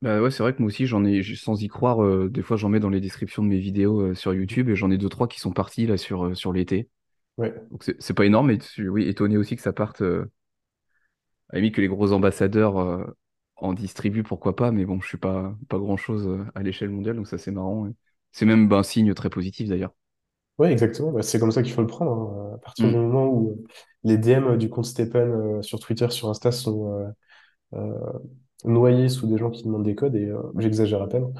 Bah 0.02 0.20
ouais, 0.20 0.30
c'est 0.30 0.42
vrai 0.42 0.52
que 0.54 0.60
moi 0.60 0.66
aussi, 0.68 0.86
j'en 0.86 1.04
ai, 1.04 1.22
sans 1.36 1.60
y 1.62 1.68
croire, 1.68 2.02
euh, 2.04 2.28
des 2.28 2.42
fois, 2.42 2.56
j'en 2.58 2.68
mets 2.68 2.80
dans 2.80 2.90
les 2.90 3.00
descriptions 3.00 3.42
de 3.42 3.48
mes 3.48 3.58
vidéos 3.58 4.00
euh, 4.10 4.14
sur 4.14 4.34
YouTube 4.34 4.68
et 4.68 4.76
j'en 4.76 4.90
ai 4.90 4.98
deux, 4.98 5.08
trois 5.08 5.26
qui 5.26 5.40
sont 5.40 5.52
partis 5.52 5.86
là 5.86 5.96
sur, 5.96 6.36
sur 6.36 6.52
l'été. 6.52 6.90
Ouais, 7.36 7.54
Donc 7.70 7.84
c'est 7.84 8.00
c'est 8.02 8.14
pas 8.14 8.26
énorme, 8.26 8.48
mais 8.48 8.58
tu- 8.58 8.88
oui, 8.88 9.08
étonné 9.08 9.36
aussi 9.38 9.56
que 9.56 9.62
ça 9.62 9.72
parte. 9.74 10.02
À 10.02 11.56
la 11.56 11.60
limite 11.60 11.74
que 11.74 11.80
les 11.80 11.88
gros 11.88 12.12
ambassadeurs 12.12 12.76
en 13.56 13.72
distribuent, 13.74 14.22
pourquoi 14.22 14.54
pas, 14.56 14.70
mais 14.72 14.84
bon, 14.84 15.00
je 15.00 15.08
suis 15.08 15.18
pas, 15.18 15.56
pas 15.68 15.78
grand-chose 15.78 16.26
euh, 16.28 16.44
à 16.54 16.62
l'échelle 16.62 16.90
mondiale, 16.90 17.16
donc 17.16 17.28
ça 17.28 17.38
c'est 17.38 17.50
marrant. 17.52 17.88
C'est 18.32 18.46
même 18.46 18.70
un 18.72 18.82
signe 18.82 19.14
très 19.14 19.30
positif 19.30 19.68
d'ailleurs. 19.68 19.94
Ouais, 20.58 20.72
exactement. 20.72 21.12
Bah, 21.12 21.22
c'est 21.22 21.38
comme 21.38 21.52
ça 21.52 21.62
qu'il 21.62 21.72
faut 21.72 21.80
le 21.82 21.86
prendre. 21.86 22.12
hein. 22.12 22.54
À 22.56 22.58
partir 22.58 22.88
du 22.88 22.96
Mm. 22.96 22.96
moment 22.96 23.26
où 23.26 23.50
euh, 23.50 23.64
les 24.04 24.18
DM 24.18 24.56
du 24.56 24.68
compte 24.70 24.86
Stephen 24.86 25.30
euh, 25.58 25.62
sur 25.62 25.80
Twitter, 25.80 26.10
sur 26.10 26.28
Insta 26.28 26.52
sont 26.52 26.92
euh, 26.92 27.08
euh, 27.74 28.12
noyés 28.64 29.08
sous 29.08 29.26
des 29.28 29.38
gens 29.38 29.50
qui 29.50 29.64
demandent 29.64 29.84
des 29.84 29.94
codes, 29.96 30.16
et 30.16 30.26
euh, 30.30 30.42
j'exagère 30.58 31.02
à 31.02 31.08
peine, 31.08 31.32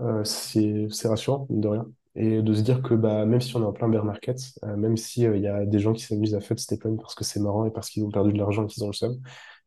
euh, 0.00 0.24
c'est, 0.24 0.88
c'est 0.90 1.08
rassurant, 1.08 1.46
mine 1.50 1.60
de 1.62 1.68
rien. 1.68 1.86
Et 2.16 2.42
de 2.42 2.54
se 2.54 2.62
dire 2.62 2.82
que 2.82 2.94
bah, 2.94 3.26
même 3.26 3.40
si 3.40 3.56
on 3.56 3.62
est 3.62 3.66
en 3.66 3.72
plein 3.72 3.88
bear 3.88 4.04
market, 4.04 4.38
euh, 4.64 4.76
même 4.76 4.96
si 4.98 5.26
euh, 5.26 5.36
il 5.36 5.42
y 5.42 5.48
a 5.48 5.66
des 5.66 5.78
gens 5.80 5.92
qui 5.94 6.04
s'amusent 6.04 6.34
à 6.34 6.40
fête 6.40 6.60
Stephen 6.60 6.96
parce 6.98 7.14
que 7.14 7.24
c'est 7.24 7.40
marrant 7.40 7.66
et 7.66 7.70
parce 7.72 7.90
qu'ils 7.90 8.04
ont 8.04 8.10
perdu 8.10 8.32
de 8.32 8.38
l'argent 8.38 8.64
et 8.64 8.68
qu'ils 8.68 8.84
ont 8.84 8.88
le 8.88 8.92
seum, 8.94 9.20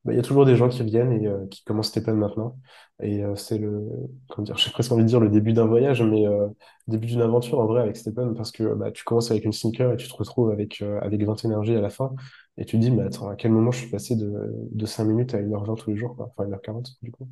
bah, 0.06 0.14
il 0.14 0.16
y 0.16 0.20
a 0.20 0.22
toujours 0.24 0.46
des 0.46 0.56
gens 0.56 0.70
qui 0.70 0.82
reviennent 0.84 1.12
et 1.12 1.28
euh, 1.28 1.48
qui 1.48 1.64
commencent 1.64 1.90
Stephen 1.90 2.16
maintenant. 2.16 2.58
Et 3.02 3.24
euh, 3.24 3.36
c'est 3.36 3.58
le, 3.58 3.90
comment 4.30 4.46
dire, 4.46 4.58
j'ai 4.58 4.72
presque 4.72 4.92
envie 4.92 5.04
de 5.04 5.08
dire 5.08 5.20
le 5.20 5.30
début 5.30 5.54
d'un 5.54 5.66
voyage, 5.66 6.02
mais 6.04 6.28
euh, 6.28 6.48
début 6.88 7.08
d'une 7.08 7.22
aventure 7.22 7.60
en 7.60 7.66
vrai 7.66 7.82
avec 7.82 7.98
Stephen 7.98 8.34
parce 8.36 8.52
que 8.52 8.74
bah, 8.76 8.92
tu 8.92 9.04
commences 9.04 9.32
avec 9.32 9.46
une 9.46 9.54
sneaker 9.54 9.94
et 9.94 9.98
tu 9.98 10.08
te 10.08 10.14
retrouves 10.16 10.52
avec, 10.52 10.82
euh, 10.82 11.00
avec 11.02 11.24
20 11.24 11.44
énergies 11.46 11.76
à 11.76 11.82
la 11.82 11.90
fin. 11.90 12.14
Et 12.58 12.66
tu 12.66 12.78
te 12.78 12.82
dis, 12.82 12.92
mais 12.92 13.04
attends, 13.04 13.30
à 13.30 13.36
quel 13.36 13.52
moment 13.52 13.72
je 13.72 13.80
suis 13.80 13.90
passé 13.90 14.16
de, 14.16 14.32
de 14.72 14.86
5 14.86 15.06
minutes 15.06 15.34
à 15.34 15.40
une 15.40 15.54
heure 15.54 15.66
vingt 15.66 15.76
tous 15.76 15.90
les 15.92 15.98
jours. 15.98 16.16
Enfin, 16.20 16.48
une 16.48 16.54
heure 16.54 16.62
quarante 16.62 16.96
du 17.02 17.12
coup. 17.12 17.28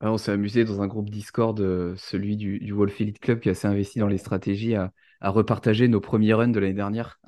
Ah, 0.00 0.12
on 0.12 0.18
s'est 0.18 0.32
amusé 0.32 0.64
dans 0.64 0.82
un 0.82 0.86
groupe 0.86 1.08
Discord, 1.10 1.58
celui 1.96 2.36
du, 2.36 2.58
du 2.58 2.72
Wolf 2.72 3.00
Elite 3.00 3.18
Club 3.18 3.40
qui 3.40 3.48
est 3.48 3.52
assez 3.52 3.66
investi 3.66 3.98
dans 3.98 4.08
les 4.08 4.18
stratégies, 4.18 4.74
à, 4.74 4.92
à 5.22 5.30
repartager 5.30 5.88
nos 5.88 6.00
premiers 6.00 6.34
runs 6.34 6.48
de 6.48 6.60
l'année 6.60 6.74
dernière, 6.74 7.18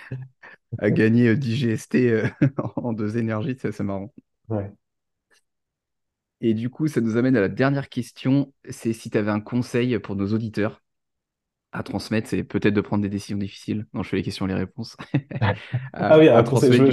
à 0.78 0.90
gagner 0.90 1.28
euh, 1.28 1.36
10 1.36 1.56
GST 1.56 2.10
euh, 2.10 2.28
en 2.76 2.92
deux 2.92 3.18
énergies, 3.18 3.56
c'est 3.60 3.68
assez 3.68 3.82
marrant. 3.84 4.12
Ouais. 4.48 4.70
Et 6.40 6.54
du 6.54 6.70
coup, 6.70 6.88
ça 6.88 7.00
nous 7.00 7.16
amène 7.16 7.36
à 7.36 7.40
la 7.40 7.48
dernière 7.48 7.88
question, 7.88 8.52
c'est 8.70 8.92
si 8.92 9.10
tu 9.10 9.18
avais 9.18 9.30
un 9.30 9.40
conseil 9.40 9.98
pour 9.98 10.16
nos 10.16 10.32
auditeurs 10.32 10.82
à 11.72 11.82
transmettre, 11.84 12.28
c'est 12.28 12.44
peut-être 12.44 12.74
de 12.74 12.80
prendre 12.82 13.02
des 13.02 13.08
décisions 13.10 13.38
difficiles. 13.38 13.86
Non, 13.94 14.02
je 14.04 14.10
fais 14.10 14.16
les 14.18 14.22
questions 14.24 14.46
et 14.46 14.50
les 14.50 14.54
réponses. 14.56 14.96
Ah 15.92 16.18
oui, 16.18 16.28
un 16.28 16.42
conseil. 16.44 16.92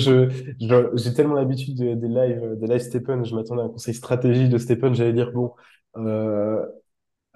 j'ai 0.95 1.13
tellement 1.13 1.35
l'habitude 1.35 1.77
de- 1.77 1.93
des 1.95 2.07
lives, 2.07 2.43
euh, 2.43 2.55
des 2.55 2.67
lives 2.67 2.79
Stephen, 2.79 3.25
je 3.25 3.35
m'attendais 3.35 3.61
à 3.61 3.65
un 3.65 3.69
conseil 3.69 3.93
stratégique 3.93 4.49
de 4.49 4.57
Stephen, 4.57 4.93
j'allais 4.95 5.13
dire, 5.13 5.31
bon, 5.31 5.53
euh, 5.97 6.65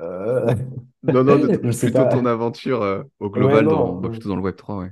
euh, 0.02 0.56
Non, 1.04 1.24
non, 1.24 1.38
de 1.40 1.58
plutôt 1.76 2.06
ton 2.06 2.26
aventure 2.26 2.82
euh, 2.84 3.04
au 3.20 3.30
Ouais, 3.36 3.60
global, 3.60 3.68
dans, 3.68 3.94
bah, 3.94 4.10
plutôt 4.10 4.30
dans 4.30 4.36
le 4.36 4.42
web 4.42 4.56
trois 4.56 4.78
ouais. 4.78 4.92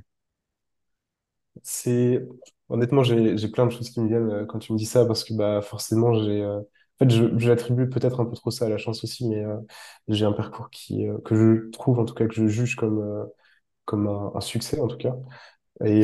C'est, 1.62 2.26
honnêtement, 2.68 3.02
j'ai, 3.02 3.36
plein 3.48 3.66
de 3.66 3.70
choses 3.72 3.90
qui 3.90 4.00
me 4.00 4.08
viennent 4.08 4.30
euh, 4.30 4.46
quand 4.46 4.58
tu 4.58 4.72
me 4.72 4.78
dis 4.78 4.86
ça, 4.86 5.04
parce 5.06 5.24
que, 5.24 5.34
bah, 5.34 5.62
forcément, 5.62 6.14
j'ai, 6.14 6.42
euh, 6.42 6.58
en 6.60 6.64
fait, 6.98 7.10
je, 7.10 7.38
j'attribue 7.38 7.88
peut-être 7.88 8.20
un 8.20 8.26
peu 8.26 8.34
trop 8.36 8.50
ça 8.50 8.66
à 8.66 8.68
la 8.68 8.78
chance 8.78 9.04
aussi, 9.04 9.28
mais 9.28 9.44
euh, 9.44 9.56
j'ai 10.08 10.24
un 10.24 10.32
parcours 10.32 10.70
qui, 10.70 11.06
que 11.24 11.34
je 11.34 11.70
trouve, 11.70 11.98
en 11.98 12.04
tout 12.04 12.14
cas, 12.14 12.26
que 12.26 12.34
je 12.34 12.46
juge 12.46 12.76
comme, 12.76 13.26
comme 13.86 14.08
un, 14.08 14.40
succès, 14.40 14.80
en 14.80 14.88
tout 14.88 14.98
cas. 14.98 15.16
Et 15.84 16.02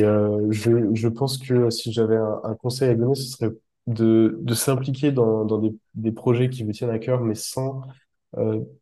je, 0.51 0.89
je 0.95 1.07
pense 1.09 1.37
que 1.37 1.69
si 1.69 1.93
j'avais 1.93 2.17
un, 2.17 2.55
conseil 2.61 2.89
à 2.91 2.95
donner, 2.95 3.15
ce 3.15 3.23
serait 3.25 3.51
de, 3.87 4.37
de 4.41 4.53
s'impliquer 4.55 5.11
dans, 5.11 5.45
dans 5.45 5.59
des, 5.59 5.75
des 5.95 6.11
projets 6.11 6.49
qui 6.49 6.63
vous 6.63 6.71
tiennent 6.73 6.89
à 6.91 6.99
cœur, 6.99 7.21
mais 7.21 7.35
sans, 7.35 7.81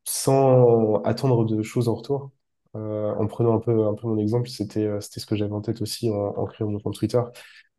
sans 0.06 1.02
attendre 1.04 1.46
de 1.46 1.62
choses 1.64 1.88
en 1.90 1.96
retour. 1.96 2.32
Euh, 2.76 3.14
en 3.16 3.28
prenant 3.28 3.56
un 3.56 3.60
peu, 3.60 3.74
mon 4.04 4.18
exemple, 4.18 4.50
c'était, 4.50 4.86
euh, 4.86 5.00
c'était 5.02 5.20
ce 5.20 5.26
que 5.26 5.36
j'avais 5.36 5.54
en 5.54 5.62
tête 5.62 5.82
aussi 5.82 6.10
en, 6.10 6.46
créant 6.46 6.70
mon 6.70 6.80
compte 6.80 6.96
Twitter, 6.96 7.22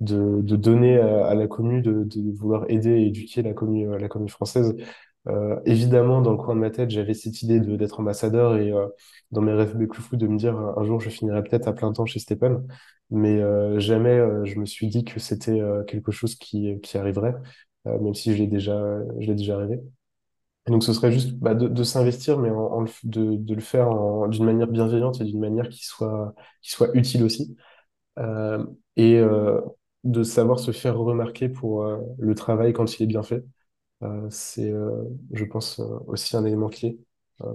de, 0.01 0.41
donner 0.57 0.99
à, 0.99 1.27
à 1.27 1.35
la 1.35 1.47
commu, 1.49 1.83
de, 1.83 2.07
vouloir 2.37 2.65
aider 2.69 2.91
et 2.91 3.07
éduquer 3.07 3.43
la 3.43 3.53
commu, 3.53 3.99
la 3.99 4.09
commu 4.09 4.29
française 4.29 4.75
euh, 5.29 5.59
évidemment, 5.65 6.21
dans 6.23 6.31
le 6.33 6.37
coin 6.37 6.55
de 6.55 6.61
ma 6.61 6.71
tête, 6.71 6.91
j'avais 6.91 7.15
cette 7.15 7.43
idée 7.43 7.59
d'être 7.61 8.01
ambassadeur 8.01 8.57
et 8.59 8.73
euh, 8.73 8.87
dans 9.33 9.41
mes 9.43 9.53
rêves 9.53 9.77
plus 9.89 10.01
fous 10.03 10.17
de 10.17 10.27
me 10.27 10.37
dire 10.39 10.57
un 10.57 10.85
jour 10.85 11.01
je 11.01 11.11
finirai 11.11 11.43
peut-être 11.43 11.67
à 11.69 11.73
plein 11.73 11.93
temps 11.93 12.07
chez 12.07 12.21
Stephen, 12.21 12.67
mais 13.11 13.41
euh, 13.41 13.79
jamais 13.81 14.11
euh, 14.11 14.45
je 14.45 14.59
me 14.61 14.67
suis 14.67 14.87
dit 14.89 15.05
que 15.05 15.19
c'était 15.21 15.61
euh, 15.61 15.83
quelque 15.85 16.13
chose 16.13 16.37
qui, 16.37 16.81
arriverait, 16.95 17.35
euh, 17.87 17.99
même 17.99 18.15
si 18.15 18.33
je 18.35 18.39
l'ai 18.39 18.47
déjà, 18.47 18.79
je 19.21 19.27
l'ai 19.27 19.35
déjà 19.35 19.57
rêvé. 19.59 19.81
Et 20.67 20.71
donc 20.73 20.83
ce 20.85 20.93
serait 20.93 21.13
juste 21.13 21.33
bah, 21.35 21.55
de, 21.55 21.69
de 21.69 21.83
s'investir, 21.85 22.39
mais 22.39 22.51
en, 22.51 22.57
en 22.83 22.85
de, 23.05 23.37
de 23.37 23.55
le 23.55 23.61
faire 23.61 23.89
d'une 24.29 24.45
manière 24.45 24.67
bienveillante 24.67 25.21
et 25.21 25.25
d'une 25.25 25.41
manière 25.41 25.69
qui 25.69 25.85
soit, 25.85 26.35
qui 26.63 26.71
soit 26.73 26.91
utile 26.97 27.23
aussi, 27.23 27.57
euh, 28.19 28.65
et 28.97 29.17
euh, 29.19 29.61
de 30.05 30.23
savoir 30.25 30.59
se 30.61 30.73
faire 30.73 30.99
remarquer 30.99 31.49
pour 31.49 31.85
euh, 31.85 31.99
le 32.19 32.35
travail 32.35 32.73
quand 32.73 32.99
il 32.99 33.05
est 33.05 33.07
bien 33.07 33.23
fait. 33.23 33.45
Euh, 34.03 34.29
c'est, 34.31 34.71
euh, 34.73 35.05
je 35.33 35.45
pense, 35.45 35.81
euh, 35.81 35.85
aussi 36.07 36.37
un 36.37 36.45
élément 36.45 36.69
clé. 36.69 36.99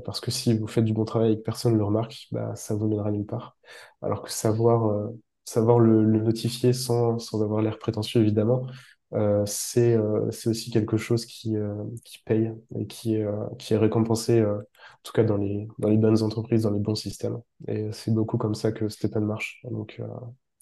Parce 0.06 0.20
que 0.22 0.32
si 0.32 0.58
vous 0.58 0.68
faites 0.68 0.86
du 0.86 0.94
bon 0.94 1.06
travail 1.06 1.34
et 1.34 1.38
que 1.38 1.42
personne 1.44 1.74
ne 1.74 1.78
le 1.80 1.84
remarque, 1.86 2.28
bah, 2.32 2.56
ça 2.56 2.76
vous 2.76 2.88
mènera 2.88 3.12
nulle 3.12 3.26
part. 3.26 3.58
Alors 4.04 4.22
que 4.24 4.32
savoir, 4.32 5.10
savoir 5.46 5.80
le, 5.80 6.04
le 6.04 6.20
notifier 6.22 6.74
sans, 6.74 7.18
sans 7.20 7.42
avoir 7.44 7.62
l'air 7.64 7.80
prétentieux, 7.80 8.22
évidemment, 8.22 8.68
euh, 9.14 9.44
c'est 9.46 9.94
euh, 9.94 10.32
c'est 10.32 10.50
aussi 10.50 10.72
quelque 10.72 10.96
chose 10.96 11.26
qui, 11.26 11.58
euh, 11.58 11.84
qui 12.06 12.20
paye 12.20 12.52
et 12.76 12.88
qui, 12.88 13.22
euh, 13.22 13.46
qui 13.60 13.74
est 13.74 13.78
récompensé, 13.78 14.44
en 14.44 14.62
tout 15.04 15.12
cas 15.12 15.24
dans 15.24 15.38
les, 15.38 15.68
dans 15.80 15.90
les 15.90 15.98
bonnes 15.98 16.22
entreprises, 16.24 16.64
dans 16.64 16.72
les 16.72 16.80
bons 16.80 16.96
systèmes. 16.96 17.40
Et 17.68 17.92
c'est 17.92 18.14
beaucoup 18.14 18.38
comme 18.38 18.56
ça 18.56 18.72
que 18.72 18.88
Stephen 18.88 19.26
marche. 19.26 19.62
Donc, 19.70 20.02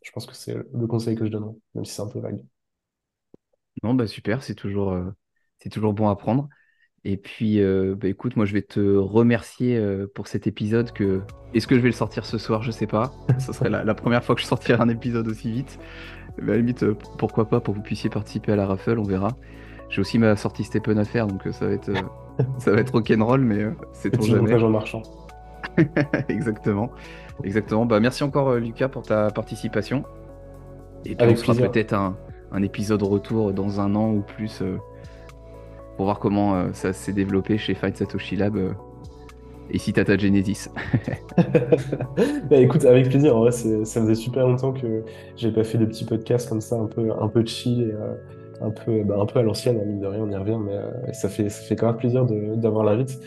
je 0.04 0.12
pense 0.12 0.26
que 0.26 0.36
c'est 0.36 0.56
le 0.56 0.88
conseil 0.88 1.16
que 1.16 1.26
je 1.26 1.32
donnerais, 1.32 1.56
même 1.76 1.86
si 1.86 1.94
c'est 1.94 2.02
un 2.02 2.08
peu 2.08 2.20
vague. 2.20 2.42
Non, 3.84 3.94
bah 3.94 4.08
super, 4.08 4.44
c'est 4.44 4.56
toujours, 4.56 4.98
c'est 5.60 5.70
toujours 5.70 5.94
bon 5.94 6.10
à 6.10 6.16
prendre. 6.16 6.50
Et 7.06 7.16
puis, 7.18 7.62
bah, 7.96 8.08
écoute, 8.08 8.36
moi 8.36 8.46
je 8.46 8.54
vais 8.54 8.62
te 8.62 8.80
remercier 8.80 9.82
pour 10.16 10.28
cet 10.28 10.48
épisode 10.48 10.92
que... 10.92 11.22
Est-ce 11.54 11.68
que 11.68 11.76
je 11.76 11.82
vais 11.82 11.90
le 11.90 11.94
sortir 11.94 12.26
ce 12.26 12.38
soir? 12.38 12.64
Je 12.64 12.72
sais 12.72 12.88
pas. 12.88 13.12
Ce 13.40 13.54
serait 13.54 13.70
la, 13.70 13.96
première 13.96 14.24
fois 14.24 14.36
que 14.36 14.42
je 14.42 14.48
sortirai 14.48 14.82
un 14.82 14.90
épisode 14.90 15.28
aussi 15.28 15.52
vite. 15.52 15.80
Mais 16.42 16.52
à 16.52 16.56
la 16.56 16.58
limite, 16.58 16.84
euh, 16.84 16.98
pourquoi 17.18 17.46
pas, 17.46 17.60
pour 17.60 17.74
que 17.74 17.80
vous 17.80 17.84
puissiez 17.84 18.10
participer 18.10 18.52
à 18.52 18.56
la 18.56 18.66
raffle, 18.66 18.98
on 19.00 19.04
verra. 19.04 19.30
J'ai 19.90 20.02
aussi 20.02 20.20
ma 20.20 20.36
sortie 20.36 20.64
Stephen 20.64 21.00
à 21.00 21.06
faire, 21.06 21.28
donc 21.28 21.42
ça 21.52 21.68
va 21.68 21.74
être, 21.74 21.92
ça 22.60 22.72
va 22.72 22.80
être 22.80 22.92
rock'n'roll, 22.92 23.42
mais 23.42 23.66
c'est 23.92 24.10
pour 24.12 24.26
jamais. 24.26 24.60
Jean 24.60 24.70
Marchand. 24.70 25.02
Exactement. 26.30 26.92
Exactement. 27.44 27.86
Bah, 27.86 28.00
merci 28.00 28.24
encore, 28.24 28.56
Lucas, 28.56 28.90
pour 28.90 29.04
ta 29.04 29.32
participation. 29.32 30.04
Et 31.06 31.16
puis, 31.16 31.28
on 31.28 31.36
fera 31.36 31.56
peut-être 31.56 31.94
un, 31.94 32.18
un, 32.52 32.62
épisode 32.62 33.02
retour 33.02 33.54
dans 33.54 33.80
un 33.80 33.96
an 33.96 34.12
ou 34.12 34.22
plus 34.22 34.62
pour 36.00 36.06
voir 36.06 36.20
comment 36.20 36.56
euh, 36.56 36.70
ça 36.72 36.94
s'est 36.94 37.12
développé 37.12 37.58
chez 37.58 37.76
Fight 37.76 37.98
Satoshi 37.98 38.38
Lab 38.38 38.56
euh, 38.56 38.72
et 39.72 39.78
si 39.78 39.94
t'as 39.94 40.06
ta 40.06 40.18
Genesis. 40.18 40.70
bah, 42.50 42.58
écoute, 42.58 42.86
avec 42.86 43.10
plaisir. 43.10 43.36
En 43.36 43.42
vrai, 43.42 43.52
ça 43.52 44.02
faisait 44.02 44.16
super 44.16 44.48
longtemps 44.48 44.74
que 44.74 45.04
j'ai 45.36 45.52
pas 45.52 45.64
fait 45.64 45.78
de 45.78 45.86
petits 45.86 46.06
podcasts 46.06 46.50
comme 46.50 46.62
ça, 46.62 46.78
un 46.78 46.88
peu, 46.88 47.12
un 47.20 47.28
peu 47.28 47.46
chill 47.46 47.82
et 47.82 47.94
euh, 47.94 48.14
un, 48.62 48.72
peu, 48.72 49.04
bah, 49.04 49.18
un 49.20 49.26
peu 49.26 49.40
à 49.40 49.44
l'ancienne, 49.44 49.78
hein, 49.78 49.86
mine 49.86 50.00
de 50.00 50.08
rien, 50.08 50.22
on 50.22 50.30
y 50.32 50.36
revient, 50.36 50.60
mais 50.60 51.14
ça, 51.14 51.30
fait, 51.30 51.50
ça 51.50 51.62
fait 51.64 51.76
quand 51.76 51.88
même 51.88 51.98
plaisir 51.98 52.26
d'avoir 52.26 52.84
l'invite. 52.84 53.20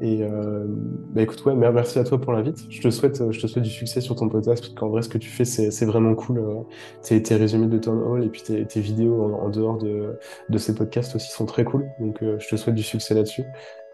Et 0.00 0.22
euh, 0.22 0.64
bah 0.66 1.22
écoute, 1.22 1.44
ouais, 1.44 1.54
merci 1.54 1.98
à 1.98 2.04
toi 2.04 2.20
pour 2.20 2.32
l'invite. 2.32 2.66
Je 2.68 2.80
te 2.80 2.90
souhaite, 2.90 3.30
je 3.30 3.40
te 3.40 3.46
souhaite 3.46 3.64
du 3.64 3.70
succès 3.70 4.00
sur 4.00 4.16
ton 4.16 4.28
podcast 4.28 4.62
parce 4.62 4.74
qu'en 4.74 4.88
vrai, 4.88 5.02
ce 5.02 5.08
que 5.08 5.18
tu 5.18 5.30
fais, 5.30 5.44
c'est 5.44 5.86
vraiment 5.86 6.14
cool. 6.14 6.38
Euh, 6.38 6.62
tes, 7.02 7.22
tes, 7.22 7.36
résumés 7.36 7.68
de 7.68 7.78
Town 7.78 8.02
Hall 8.02 8.24
et 8.24 8.28
puis 8.28 8.42
tes, 8.42 8.80
vidéos 8.80 9.22
en, 9.22 9.48
dehors 9.50 9.78
de, 9.78 10.18
de, 10.48 10.58
ces 10.58 10.74
podcasts 10.74 11.14
aussi 11.14 11.30
sont 11.30 11.46
très 11.46 11.64
cool. 11.64 11.86
Donc, 12.00 12.22
euh, 12.22 12.38
je 12.40 12.48
te 12.48 12.56
souhaite 12.56 12.74
du 12.74 12.82
succès 12.82 13.14
là-dessus. 13.14 13.44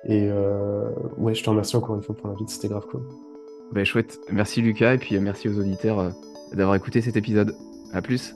Et 0.05 0.29
euh, 0.29 0.91
ouais, 1.19 1.35
je 1.35 1.43
te 1.43 1.51
remercie 1.51 1.77
encore 1.77 1.97
une 1.97 2.03
fois 2.03 2.17
pour 2.17 2.29
l'invite. 2.29 2.49
C'était 2.49 2.69
grave 2.69 2.87
cool. 2.91 3.03
Bah, 3.73 3.85
chouette. 3.85 4.19
Merci 4.31 4.63
Lucas 4.63 4.95
et 4.95 4.99
puis 4.99 5.19
merci 5.21 5.49
aux 5.49 5.59
auditeurs 5.59 6.13
d'avoir 6.53 6.75
écouté 6.75 7.01
cet 7.01 7.17
épisode. 7.17 7.55
À 7.93 8.03
plus. 8.03 8.35